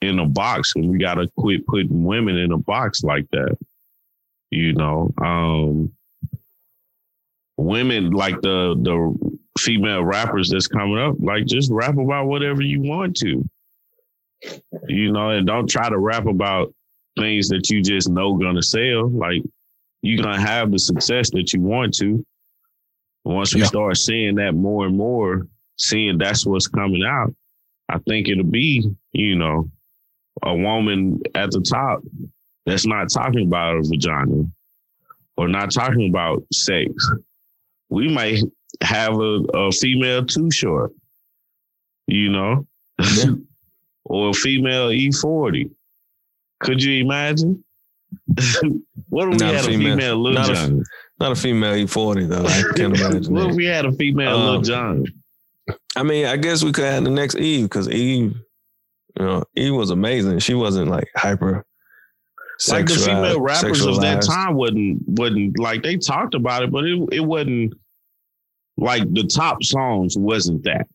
in 0.00 0.18
a 0.18 0.26
box, 0.26 0.72
and 0.74 0.88
we 0.90 0.98
got 0.98 1.14
to 1.14 1.30
quit 1.36 1.66
putting 1.66 2.04
women 2.04 2.36
in 2.36 2.52
a 2.52 2.58
box 2.58 3.02
like 3.04 3.26
that. 3.30 3.56
You 4.50 4.72
know, 4.72 5.12
um, 5.22 5.92
women 7.56 8.10
like 8.10 8.40
the 8.40 8.74
the 8.80 9.33
female 9.58 10.04
rappers 10.04 10.50
that's 10.50 10.66
coming 10.66 10.98
up, 10.98 11.16
like 11.20 11.46
just 11.46 11.70
rap 11.70 11.96
about 11.96 12.26
whatever 12.26 12.62
you 12.62 12.80
want 12.80 13.16
to. 13.18 13.44
You 14.88 15.12
know, 15.12 15.30
and 15.30 15.46
don't 15.46 15.68
try 15.68 15.88
to 15.88 15.98
rap 15.98 16.26
about 16.26 16.74
things 17.18 17.48
that 17.48 17.70
you 17.70 17.82
just 17.82 18.10
know 18.10 18.34
gonna 18.34 18.62
sell. 18.62 19.08
Like 19.08 19.42
you're 20.02 20.22
gonna 20.22 20.40
have 20.40 20.70
the 20.70 20.78
success 20.78 21.30
that 21.30 21.52
you 21.52 21.60
want 21.60 21.94
to. 21.94 22.24
Once 23.24 23.54
we 23.54 23.60
yeah. 23.60 23.66
start 23.66 23.96
seeing 23.96 24.34
that 24.34 24.54
more 24.54 24.86
and 24.86 24.96
more, 24.96 25.46
seeing 25.78 26.18
that's 26.18 26.44
what's 26.44 26.66
coming 26.66 27.02
out, 27.04 27.34
I 27.88 27.98
think 28.06 28.28
it'll 28.28 28.44
be, 28.44 28.86
you 29.12 29.36
know, 29.36 29.70
a 30.42 30.54
woman 30.54 31.20
at 31.34 31.50
the 31.52 31.60
top 31.60 32.02
that's 32.66 32.86
not 32.86 33.10
talking 33.10 33.46
about 33.46 33.76
a 33.76 33.82
vagina 33.82 34.44
or 35.36 35.48
not 35.48 35.72
talking 35.72 36.10
about 36.10 36.44
sex. 36.52 36.90
We 37.88 38.12
might 38.12 38.40
have 38.82 39.14
a, 39.14 39.44
a 39.54 39.72
female 39.72 40.24
too 40.24 40.50
short, 40.50 40.92
you 42.06 42.30
know, 42.30 42.66
yeah. 43.16 43.32
or 44.04 44.30
a 44.30 44.34
female 44.34 44.90
E-40. 44.90 45.70
Could 46.60 46.82
you 46.82 47.02
imagine? 47.04 47.64
what 49.08 49.32
if 49.32 49.40
we 49.40 49.46
had 49.46 49.54
a 49.56 49.62
female, 49.62 49.96
female 49.96 50.22
Lil 50.22 50.32
not 50.34 50.46
John? 50.46 50.80
A, 50.80 51.22
not 51.22 51.32
a 51.32 51.36
female 51.36 51.74
E-40 51.74 52.28
though. 52.28 52.46
I 52.46 52.62
can't 52.76 52.96
imagine. 53.00 53.34
what 53.34 53.50
if 53.50 53.56
we 53.56 53.66
had 53.66 53.86
a 53.86 53.92
female 53.92 54.36
um, 54.36 54.46
Lil 54.46 54.60
Jon? 54.62 55.04
I 55.96 56.02
mean, 56.02 56.26
I 56.26 56.36
guess 56.36 56.62
we 56.62 56.72
could 56.72 56.84
have 56.84 57.04
the 57.04 57.10
next 57.10 57.36
Eve 57.36 57.64
because 57.64 57.88
Eve, 57.88 58.34
you 59.18 59.24
know, 59.24 59.44
Eve 59.54 59.74
was 59.74 59.90
amazing. 59.90 60.38
She 60.40 60.54
wasn't 60.54 60.90
like 60.90 61.08
hyper. 61.16 61.64
Like 62.68 62.86
the 62.86 62.94
female 62.94 63.40
rappers 63.40 63.84
of 63.84 64.00
that 64.00 64.22
time 64.22 64.54
wasn't 64.54 65.02
wasn't 65.08 65.58
like 65.58 65.82
they 65.82 65.96
talked 65.96 66.34
about 66.34 66.62
it, 66.62 66.70
but 66.70 66.84
it 66.84 67.08
it 67.12 67.20
wasn't 67.20 67.74
like 68.76 69.12
the 69.12 69.24
top 69.24 69.62
songs 69.62 70.16
wasn't 70.16 70.64
that. 70.64 70.86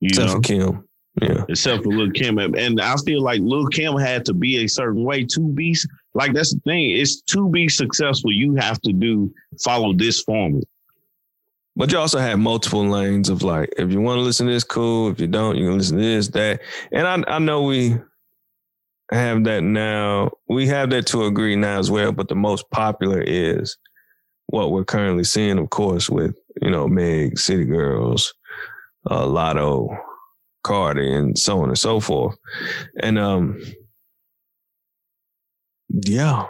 You 0.00 0.08
Except 0.08 0.28
know? 0.28 0.34
for 0.34 0.40
Kim. 0.40 0.88
Yeah. 1.22 1.44
Except 1.48 1.82
for 1.82 1.90
Lil 1.90 2.10
Kim. 2.10 2.38
And 2.38 2.80
I 2.80 2.94
feel 2.96 3.22
like 3.22 3.40
Lil 3.40 3.68
Kim 3.68 3.96
had 3.96 4.24
to 4.26 4.34
be 4.34 4.64
a 4.64 4.66
certain 4.66 5.02
way 5.02 5.24
to 5.24 5.40
be 5.40 5.74
like 6.14 6.34
that's 6.34 6.52
the 6.52 6.60
thing. 6.60 6.90
It's 6.90 7.22
to 7.22 7.48
be 7.48 7.68
successful, 7.68 8.32
you 8.32 8.54
have 8.56 8.80
to 8.82 8.92
do 8.92 9.32
follow 9.64 9.94
this 9.94 10.22
formula. 10.22 10.62
But 11.74 11.92
you 11.92 11.98
also 11.98 12.18
have 12.18 12.38
multiple 12.38 12.86
lanes 12.88 13.28
of 13.28 13.42
like, 13.42 13.72
if 13.76 13.92
you 13.92 14.00
want 14.00 14.18
to 14.18 14.22
listen 14.22 14.46
to 14.46 14.52
this, 14.52 14.64
cool. 14.64 15.10
If 15.10 15.20
you 15.20 15.26
don't, 15.26 15.56
you 15.56 15.68
can 15.68 15.78
listen 15.78 15.98
to 15.98 16.02
this, 16.02 16.28
that. 16.28 16.60
And 16.90 17.06
I, 17.06 17.36
I 17.36 17.38
know 17.38 17.62
we 17.62 17.96
have 19.12 19.44
that 19.44 19.62
now. 19.62 20.30
We 20.48 20.66
have 20.68 20.88
that 20.90 21.06
to 21.08 21.26
agree 21.26 21.54
now 21.54 21.78
as 21.78 21.90
well. 21.90 22.12
But 22.12 22.28
the 22.28 22.34
most 22.34 22.70
popular 22.70 23.20
is 23.20 23.76
what 24.46 24.72
we're 24.72 24.86
currently 24.86 25.24
seeing, 25.24 25.58
of 25.58 25.68
course, 25.68 26.08
with, 26.08 26.38
you 26.62 26.70
know, 26.70 26.88
Meg, 26.88 27.38
City 27.38 27.64
Girls, 27.64 28.34
uh, 29.10 29.24
Latto, 29.24 29.96
Cardi, 30.62 31.12
and 31.12 31.38
so 31.38 31.60
on 31.60 31.68
and 31.68 31.78
so 31.78 32.00
forth. 32.00 32.36
And 33.00 33.18
um, 33.18 33.60
yeah, 35.88 36.46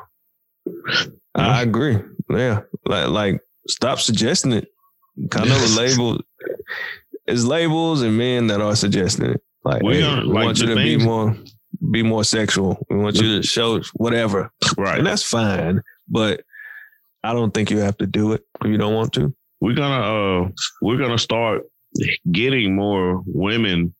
I 1.35 1.63
agree. 1.63 1.99
Yeah, 2.31 2.63
like 2.85 3.09
like 3.09 3.41
stop 3.69 4.01
suggesting 4.01 4.53
it. 4.53 4.69
Kind 5.31 5.51
of 5.51 5.63
a 5.63 5.81
label. 5.81 6.21
It's 7.27 7.45
labels 7.45 8.03
and 8.03 8.17
men 8.17 8.47
that 8.49 8.61
are 8.61 8.77
suggesting 8.77 9.31
it. 9.31 9.43
Like, 9.65 9.83
we, 9.83 10.01
hey, 10.01 10.21
we 10.21 10.27
like 10.27 10.45
want 10.45 10.61
you 10.61 10.67
to 10.67 10.75
things. 10.75 11.03
be 11.03 11.05
more 11.05 11.37
be 11.91 12.03
more 12.03 12.25
sexual. 12.25 12.85
We 12.89 12.97
want 12.97 13.17
you 13.17 13.37
to 13.37 13.43
show 13.43 13.81
whatever. 13.95 14.51
Right. 14.77 14.99
And 14.99 15.07
that's 15.07 15.23
fine. 15.23 15.83
But 16.09 16.43
I 17.23 17.33
don't 17.33 17.53
think 17.53 17.71
you 17.71 17.79
have 17.79 17.97
to 17.99 18.07
do 18.07 18.33
it 18.33 18.43
if 18.63 18.71
you 18.71 18.79
don't 18.79 18.95
want 18.95 19.13
to. 19.15 19.35
We're 19.67 19.75
gonna 19.75 20.45
uh 20.45 20.49
we're 20.81 20.97
gonna 20.97 21.19
start 21.19 21.65
getting 22.31 22.77
more 22.77 23.21
women 23.27 23.93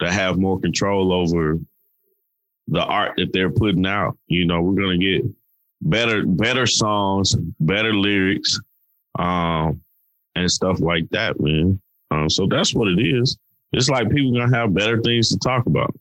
to 0.00 0.10
have 0.10 0.38
more 0.38 0.58
control 0.58 1.12
over 1.12 1.60
the 2.68 2.82
art 2.82 3.12
that 3.18 3.34
they're 3.34 3.50
putting 3.50 3.84
out. 3.84 4.16
You 4.28 4.46
know, 4.46 4.62
we're 4.62 4.80
gonna 4.80 4.96
get 4.96 5.26
better 5.82 6.24
better 6.24 6.66
songs, 6.66 7.34
better 7.60 7.92
lyrics, 7.92 8.58
um, 9.18 9.82
and 10.36 10.50
stuff 10.50 10.80
like 10.80 11.06
that, 11.10 11.38
man. 11.38 11.78
Um, 12.10 12.30
so 12.30 12.46
that's 12.46 12.74
what 12.74 12.88
it 12.88 12.98
is. 12.98 13.36
It's 13.74 13.90
like 13.90 14.10
people 14.10 14.32
gonna 14.32 14.56
have 14.56 14.72
better 14.72 15.02
things 15.02 15.28
to 15.28 15.38
talk 15.38 15.66
about. 15.66 15.94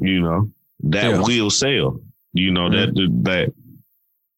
You 0.00 0.22
know, 0.22 0.50
that 0.80 1.04
yeah. 1.04 1.22
will 1.22 1.50
sell. 1.50 2.00
You 2.32 2.50
know, 2.50 2.68
mm-hmm. 2.68 2.96
that 2.96 3.22
that 3.30 3.54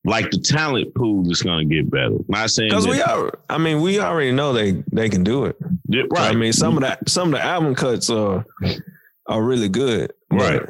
like 0.05 0.31
the 0.31 0.39
talent 0.39 0.95
pool 0.95 1.31
is 1.31 1.43
going 1.43 1.69
to 1.69 1.75
get 1.75 1.91
better. 1.91 2.17
Not 2.29 2.51
saying 2.51 2.71
because 2.71 2.87
we 2.87 3.01
are. 3.01 3.39
I 3.49 3.59
mean, 3.59 3.81
we 3.81 4.01
already 4.01 4.33
know 4.33 4.53
they 4.53 4.83
they 4.93 5.09
can 5.09 5.25
do 5.25 5.47
it. 5.47 5.57
Yeah, 5.89 6.03
right. 6.11 6.31
I 6.31 6.35
mean, 6.35 6.53
some 6.53 6.77
of 6.77 6.83
that 6.83 7.09
some 7.09 7.29
of 7.29 7.41
the 7.41 7.45
album 7.45 7.75
cuts 7.75 8.11
are 8.11 8.45
are 9.27 9.43
really 9.43 9.69
good. 9.69 10.13
Right. 10.31 10.61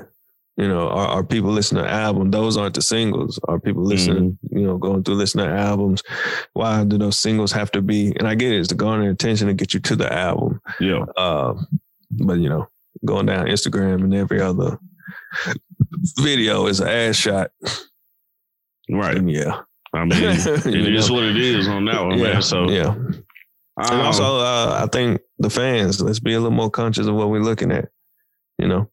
you 0.56 0.68
know, 0.68 0.88
are, 0.88 1.08
are, 1.08 1.24
people 1.24 1.50
listening 1.50 1.84
to 1.84 1.90
albums? 1.90 2.30
Those 2.30 2.56
aren't 2.56 2.74
the 2.74 2.82
singles. 2.82 3.40
Are 3.48 3.58
people 3.58 3.82
listening? 3.82 4.38
Mm-hmm. 4.44 4.58
You 4.58 4.66
know, 4.66 4.78
going 4.78 5.02
through 5.02 5.16
listening 5.16 5.46
to 5.46 5.52
albums? 5.52 6.02
Why 6.52 6.84
do 6.84 6.98
those 6.98 7.16
singles 7.16 7.50
have 7.52 7.72
to 7.72 7.82
be? 7.82 8.14
And 8.18 8.28
I 8.28 8.34
get 8.34 8.52
it, 8.52 8.60
it's 8.60 8.68
to 8.68 8.74
garner 8.74 9.10
attention 9.10 9.48
to 9.48 9.54
get 9.54 9.74
you 9.74 9.80
to 9.80 9.96
the 9.96 10.12
album. 10.12 10.60
Yeah. 10.78 11.04
Uh, 11.16 11.54
but 12.10 12.38
you 12.38 12.48
know, 12.48 12.68
going 13.04 13.26
down 13.26 13.46
Instagram 13.46 14.04
and 14.04 14.14
every 14.14 14.40
other 14.40 14.78
video 16.18 16.66
is 16.66 16.80
an 16.80 16.88
ass 16.88 17.16
shot. 17.16 17.50
Right. 18.90 19.22
Yeah. 19.26 19.60
I 19.92 20.04
mean, 20.04 20.12
it 20.24 20.94
is 20.94 21.08
what 21.08 21.22
it 21.22 21.36
is 21.36 21.68
on 21.68 21.84
that 21.84 22.04
one, 22.04 22.18
yeah. 22.18 22.32
man. 22.32 22.42
So 22.42 22.68
yeah. 22.68 22.88
Um, 22.88 23.20
and 23.76 24.00
also, 24.02 24.38
uh, 24.38 24.80
I 24.82 24.88
think 24.88 25.20
the 25.38 25.48
fans, 25.48 26.00
let's 26.00 26.18
be 26.18 26.34
a 26.34 26.40
little 26.40 26.56
more 26.56 26.70
conscious 26.70 27.06
of 27.06 27.14
what 27.14 27.30
we're 27.30 27.40
looking 27.40 27.70
at. 27.70 27.90
You 28.58 28.66
know, 28.66 28.90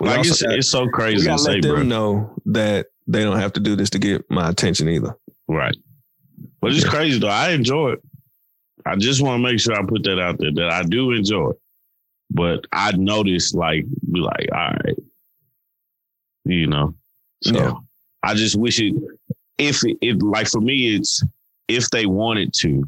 we 0.00 0.08
like 0.08 0.26
it's, 0.26 0.42
got, 0.42 0.54
it's 0.54 0.70
so 0.70 0.88
crazy. 0.88 1.18
We 1.18 1.24
gotta 1.26 1.42
let 1.42 1.62
them 1.62 1.72
bro. 1.72 1.82
know 1.84 2.34
that 2.46 2.86
they 3.06 3.22
don't 3.22 3.38
have 3.38 3.52
to 3.54 3.60
do 3.60 3.76
this 3.76 3.90
to 3.90 3.98
get 4.00 4.28
my 4.28 4.48
attention 4.48 4.88
either. 4.88 5.16
Right. 5.46 5.76
But 6.60 6.72
it's 6.72 6.84
yeah. 6.84 6.90
crazy 6.90 7.18
though. 7.20 7.28
I 7.28 7.50
enjoy 7.50 7.92
it. 7.92 8.00
I 8.86 8.96
just 8.96 9.22
want 9.22 9.38
to 9.40 9.50
make 9.50 9.60
sure 9.60 9.74
I 9.74 9.84
put 9.84 10.02
that 10.04 10.18
out 10.18 10.38
there 10.38 10.52
that 10.52 10.72
I 10.72 10.82
do 10.82 11.12
enjoy 11.12 11.50
it. 11.50 11.60
But 12.30 12.66
I 12.72 12.92
notice, 12.92 13.54
like, 13.54 13.84
be 14.12 14.20
like, 14.20 14.48
all 14.52 14.58
right, 14.58 14.96
you 16.44 16.66
know. 16.66 16.94
So 17.42 17.54
yeah. 17.54 17.72
I 18.22 18.34
just 18.34 18.56
wish 18.56 18.80
it 18.80 18.94
if 19.58 19.84
it, 19.84 19.96
it 20.00 20.22
like 20.22 20.48
for 20.48 20.60
me 20.60 20.96
it's 20.96 21.24
if 21.68 21.90
they 21.90 22.06
wanted 22.06 22.52
to. 22.60 22.84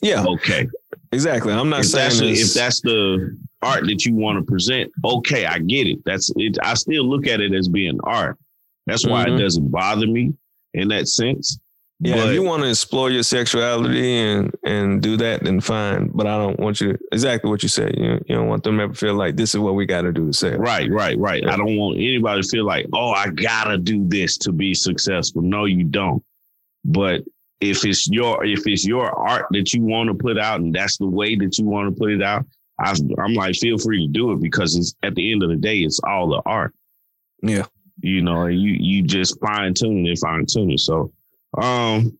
Yeah. 0.00 0.24
Okay. 0.26 0.68
Exactly. 1.12 1.52
I'm 1.52 1.68
not 1.68 1.80
if 1.80 1.86
saying 1.86 2.10
that's 2.10 2.40
if 2.40 2.54
that's 2.54 2.80
the 2.80 3.36
art 3.60 3.84
that 3.86 4.04
you 4.04 4.14
want 4.14 4.38
to 4.38 4.50
present. 4.50 4.90
Okay, 5.04 5.46
I 5.46 5.58
get 5.58 5.86
it. 5.86 6.04
That's 6.04 6.30
it. 6.36 6.58
I 6.62 6.74
still 6.74 7.08
look 7.08 7.26
at 7.26 7.40
it 7.40 7.54
as 7.54 7.68
being 7.68 8.00
art. 8.04 8.38
That's 8.86 9.06
why 9.06 9.24
mm-hmm. 9.24 9.36
it 9.36 9.40
doesn't 9.40 9.70
bother 9.70 10.06
me 10.06 10.32
in 10.74 10.88
that 10.88 11.08
sense. 11.08 11.58
Yeah, 12.04 12.16
but, 12.16 12.28
if 12.28 12.34
you 12.34 12.42
want 12.42 12.64
to 12.64 12.68
explore 12.68 13.12
your 13.12 13.22
sexuality 13.22 14.18
and 14.18 14.52
and 14.64 15.00
do 15.00 15.16
that, 15.18 15.44
then 15.44 15.60
fine. 15.60 16.10
But 16.12 16.26
I 16.26 16.36
don't 16.36 16.58
want 16.58 16.80
you 16.80 16.98
exactly 17.12 17.48
what 17.48 17.62
you 17.62 17.68
said. 17.68 17.96
You 17.96 18.20
you 18.26 18.34
don't 18.34 18.48
want 18.48 18.64
them 18.64 18.78
to 18.78 18.84
ever 18.84 18.94
feel 18.94 19.14
like 19.14 19.36
this 19.36 19.54
is 19.54 19.60
what 19.60 19.76
we 19.76 19.86
got 19.86 20.02
to 20.02 20.12
do 20.12 20.26
to 20.26 20.32
sell. 20.32 20.58
Right, 20.58 20.90
right, 20.90 21.16
right. 21.16 21.44
Yeah. 21.44 21.52
I 21.52 21.56
don't 21.56 21.76
want 21.76 21.98
anybody 21.98 22.42
to 22.42 22.48
feel 22.48 22.66
like, 22.66 22.86
oh, 22.92 23.12
I 23.12 23.28
gotta 23.28 23.78
do 23.78 24.04
this 24.08 24.36
to 24.38 24.50
be 24.50 24.74
successful. 24.74 25.42
No, 25.42 25.66
you 25.66 25.84
don't. 25.84 26.24
But 26.84 27.22
if 27.60 27.84
it's 27.84 28.08
your 28.10 28.44
if 28.44 28.66
it's 28.66 28.84
your 28.84 29.08
art 29.16 29.46
that 29.52 29.72
you 29.72 29.82
want 29.82 30.08
to 30.08 30.14
put 30.14 30.38
out 30.38 30.58
and 30.58 30.74
that's 30.74 30.98
the 30.98 31.06
way 31.06 31.36
that 31.36 31.56
you 31.56 31.66
want 31.66 31.94
to 31.94 31.96
put 31.96 32.10
it 32.10 32.20
out, 32.20 32.44
I, 32.80 32.96
I'm 33.20 33.34
like, 33.34 33.54
feel 33.54 33.78
free 33.78 34.08
to 34.08 34.12
do 34.12 34.32
it 34.32 34.40
because 34.40 34.74
it's 34.74 34.96
at 35.04 35.14
the 35.14 35.30
end 35.30 35.44
of 35.44 35.50
the 35.50 35.56
day, 35.56 35.78
it's 35.78 36.00
all 36.00 36.28
the 36.28 36.42
art. 36.46 36.74
Yeah, 37.42 37.66
you 38.00 38.22
know, 38.22 38.46
you 38.46 38.72
you 38.72 39.02
just 39.02 39.38
fine 39.38 39.74
tune 39.74 40.04
it, 40.04 40.18
fine 40.18 40.46
tune 40.46 40.72
it. 40.72 40.80
So 40.80 41.12
um, 41.60 42.18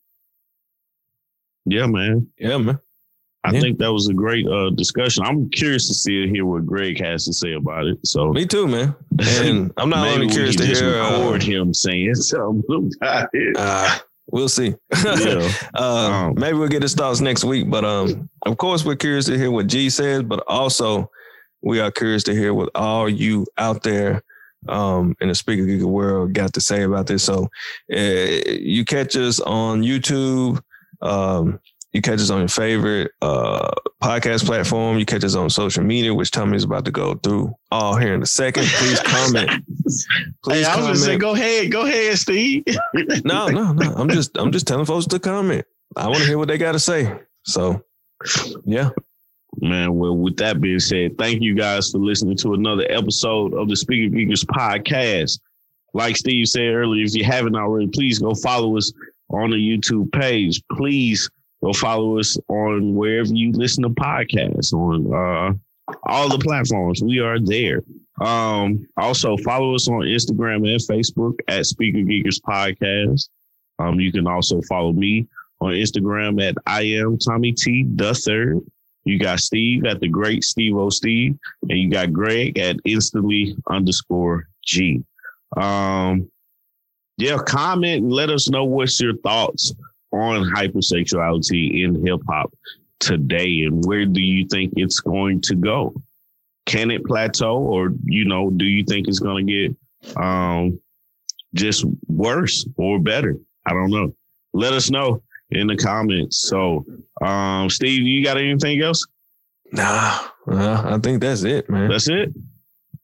yeah, 1.64 1.86
man. 1.86 2.28
Yeah, 2.38 2.58
man. 2.58 2.78
I 3.44 3.52
yeah. 3.52 3.60
think 3.60 3.78
that 3.78 3.92
was 3.92 4.08
a 4.08 4.14
great 4.14 4.46
uh, 4.46 4.70
discussion. 4.70 5.24
I'm 5.24 5.50
curious 5.50 5.88
to 5.88 5.94
see 5.94 6.28
hear 6.28 6.46
what 6.46 6.64
Greg 6.64 7.02
has 7.02 7.24
to 7.24 7.32
say 7.32 7.54
about 7.54 7.86
it. 7.86 7.98
So 8.06 8.32
me 8.32 8.46
too, 8.46 8.68
man. 8.68 8.94
And 9.20 9.72
I'm 9.76 9.90
not 9.90 10.06
only 10.06 10.28
curious 10.28 10.54
to 10.56 10.66
hear 10.66 11.02
record 11.02 11.42
uh, 11.42 11.44
him 11.44 11.74
saying 11.74 12.14
something 12.16 12.92
about 13.00 13.28
it. 13.32 13.56
Uh, 13.56 13.98
we'll 14.26 14.48
see. 14.48 14.74
Yeah. 15.04 15.50
uh, 15.74 16.28
um, 16.28 16.34
maybe 16.36 16.56
we'll 16.56 16.68
get 16.68 16.82
his 16.82 16.94
thoughts 16.94 17.20
next 17.20 17.42
week. 17.42 17.68
But 17.68 17.84
um, 17.84 18.30
of 18.42 18.58
course, 18.58 18.84
we're 18.84 18.96
curious 18.96 19.24
to 19.26 19.36
hear 19.36 19.50
what 19.50 19.66
G 19.66 19.90
says. 19.90 20.22
But 20.22 20.44
also, 20.46 21.10
we 21.62 21.80
are 21.80 21.90
curious 21.90 22.22
to 22.24 22.34
hear 22.34 22.54
what 22.54 22.70
all 22.76 23.08
you 23.08 23.46
out 23.58 23.82
there 23.82 24.22
um, 24.68 25.16
in 25.20 25.28
the 25.28 25.34
Sneaker 25.34 25.66
Geek 25.66 25.82
world 25.82 26.32
got 26.32 26.52
to 26.54 26.60
say 26.60 26.82
about 26.82 27.06
this. 27.06 27.24
So 27.24 27.48
uh, 27.92 27.96
you 27.96 28.84
catch 28.84 29.16
us 29.16 29.40
on 29.40 29.82
YouTube. 29.82 30.62
Um, 31.00 31.60
you 31.92 32.00
catch 32.00 32.20
us 32.20 32.30
on 32.30 32.38
your 32.38 32.48
favorite 32.48 33.12
uh, 33.20 33.70
podcast 34.02 34.46
platform. 34.46 34.98
You 34.98 35.04
catch 35.04 35.24
us 35.24 35.34
on 35.34 35.50
social 35.50 35.84
media, 35.84 36.14
which 36.14 36.30
Tommy 36.30 36.56
is 36.56 36.64
about 36.64 36.86
to 36.86 36.90
go 36.90 37.14
through 37.16 37.54
all 37.70 37.96
here 37.96 38.14
in 38.14 38.22
a 38.22 38.26
second. 38.26 38.64
Please 38.64 39.00
comment. 39.04 39.50
Please 40.42 40.66
hey, 40.66 40.72
I 40.72 40.76
was 40.76 40.84
comment. 40.84 40.98
say, 40.98 41.16
go 41.18 41.34
ahead, 41.34 41.70
go 41.70 41.84
ahead, 41.84 42.16
Steve. 42.16 42.64
no, 43.24 43.48
no, 43.48 43.72
no. 43.72 43.92
I'm 43.94 44.08
just, 44.08 44.38
I'm 44.38 44.52
just 44.52 44.66
telling 44.66 44.86
folks 44.86 45.06
to 45.06 45.18
comment. 45.18 45.66
I 45.94 46.08
want 46.08 46.20
to 46.20 46.26
hear 46.26 46.38
what 46.38 46.48
they 46.48 46.56
got 46.56 46.72
to 46.72 46.78
say. 46.78 47.12
So, 47.44 47.84
yeah. 48.64 48.90
Man, 49.60 49.94
well, 49.94 50.16
with 50.16 50.36
that 50.38 50.60
being 50.60 50.80
said, 50.80 51.18
thank 51.18 51.42
you 51.42 51.54
guys 51.54 51.90
for 51.90 51.98
listening 51.98 52.36
to 52.38 52.54
another 52.54 52.86
episode 52.88 53.54
of 53.54 53.68
the 53.68 53.76
Sneaker 53.76 54.14
Geekers 54.14 54.44
podcast. 54.46 55.40
Like 55.94 56.16
Steve 56.16 56.48
said 56.48 56.72
earlier, 56.74 57.04
if 57.04 57.14
you 57.14 57.22
haven't 57.22 57.54
already, 57.54 57.88
please 57.88 58.18
go 58.18 58.34
follow 58.34 58.78
us 58.78 58.92
on 59.28 59.50
the 59.50 59.56
YouTube 59.56 60.10
page. 60.12 60.62
Please 60.72 61.28
Go 61.62 61.72
follow 61.72 62.18
us 62.18 62.36
on 62.48 62.94
wherever 62.94 63.32
you 63.32 63.52
listen 63.52 63.84
to 63.84 63.90
podcasts 63.90 64.72
on 64.72 65.06
uh, 65.14 65.94
all 66.04 66.28
the 66.28 66.38
platforms. 66.38 67.02
We 67.02 67.20
are 67.20 67.38
there. 67.38 67.82
Um, 68.20 68.86
also 68.96 69.36
follow 69.38 69.76
us 69.76 69.88
on 69.88 70.00
Instagram 70.00 70.68
and 70.68 70.80
Facebook 70.80 71.38
at 71.46 71.66
Sneaker 71.66 71.98
Geekers 71.98 72.40
Podcast. 72.40 73.28
Um, 73.78 74.00
you 74.00 74.10
can 74.10 74.26
also 74.26 74.60
follow 74.62 74.92
me 74.92 75.28
on 75.60 75.72
Instagram 75.72 76.42
at 76.42 76.56
I 76.66 76.82
am 76.82 77.16
Tommy 77.16 77.52
T 77.52 77.86
the 77.94 78.12
third. 78.12 78.58
You 79.04 79.18
got 79.18 79.40
Steve 79.40 79.84
at 79.84 80.00
the 80.00 80.08
great 80.08 80.44
Steve 80.44 80.76
O 80.76 80.88
Steve, 80.90 81.38
and 81.68 81.78
you 81.78 81.90
got 81.90 82.12
Greg 82.12 82.58
at 82.58 82.76
instantly 82.84 83.56
underscore 83.68 84.48
G. 84.64 85.02
Um, 85.56 86.30
yeah, 87.18 87.38
comment 87.38 88.02
and 88.02 88.12
let 88.12 88.30
us 88.30 88.48
know 88.48 88.64
what's 88.64 89.00
your 89.00 89.16
thoughts 89.18 89.72
on 90.12 90.44
hypersexuality 90.54 91.84
in 91.84 92.06
hip 92.06 92.20
hop 92.28 92.52
today 93.00 93.62
and 93.62 93.84
where 93.84 94.06
do 94.06 94.20
you 94.20 94.46
think 94.46 94.72
it's 94.76 95.00
going 95.00 95.40
to 95.42 95.54
go? 95.54 95.94
Can 96.66 96.90
it 96.90 97.04
plateau 97.04 97.58
or, 97.58 97.92
you 98.04 98.24
know, 98.24 98.50
do 98.50 98.64
you 98.64 98.84
think 98.84 99.08
it's 99.08 99.18
going 99.18 99.46
to 99.46 99.52
get 99.52 100.16
um, 100.16 100.80
just 101.54 101.84
worse 102.06 102.66
or 102.76 103.00
better? 103.00 103.36
I 103.66 103.72
don't 103.72 103.90
know. 103.90 104.14
Let 104.52 104.72
us 104.72 104.90
know 104.90 105.22
in 105.54 105.66
the 105.66 105.76
comments. 105.76 106.48
So, 106.48 106.84
um, 107.20 107.70
Steve, 107.70 108.02
you 108.02 108.24
got 108.24 108.36
anything 108.36 108.82
else? 108.82 109.06
Nah, 109.72 110.28
uh, 110.48 110.82
I 110.84 110.98
think 110.98 111.20
that's 111.20 111.44
it, 111.44 111.68
man. 111.70 111.88
That's 111.88 112.08
it. 112.08 112.32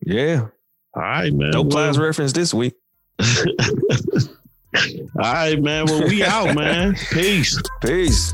Yeah. 0.05 0.49
All 0.95 1.03
right, 1.03 1.33
man. 1.33 1.51
No 1.51 1.65
class 1.65 1.97
well, 1.97 2.07
reference 2.07 2.33
this 2.33 2.53
week. 2.53 2.75
All 3.21 3.27
right, 5.17 5.61
man. 5.61 5.87
Well, 5.87 6.03
we 6.09 6.23
out, 6.23 6.55
man. 6.55 6.95
Peace. 7.11 7.61
Peace. 7.83 8.33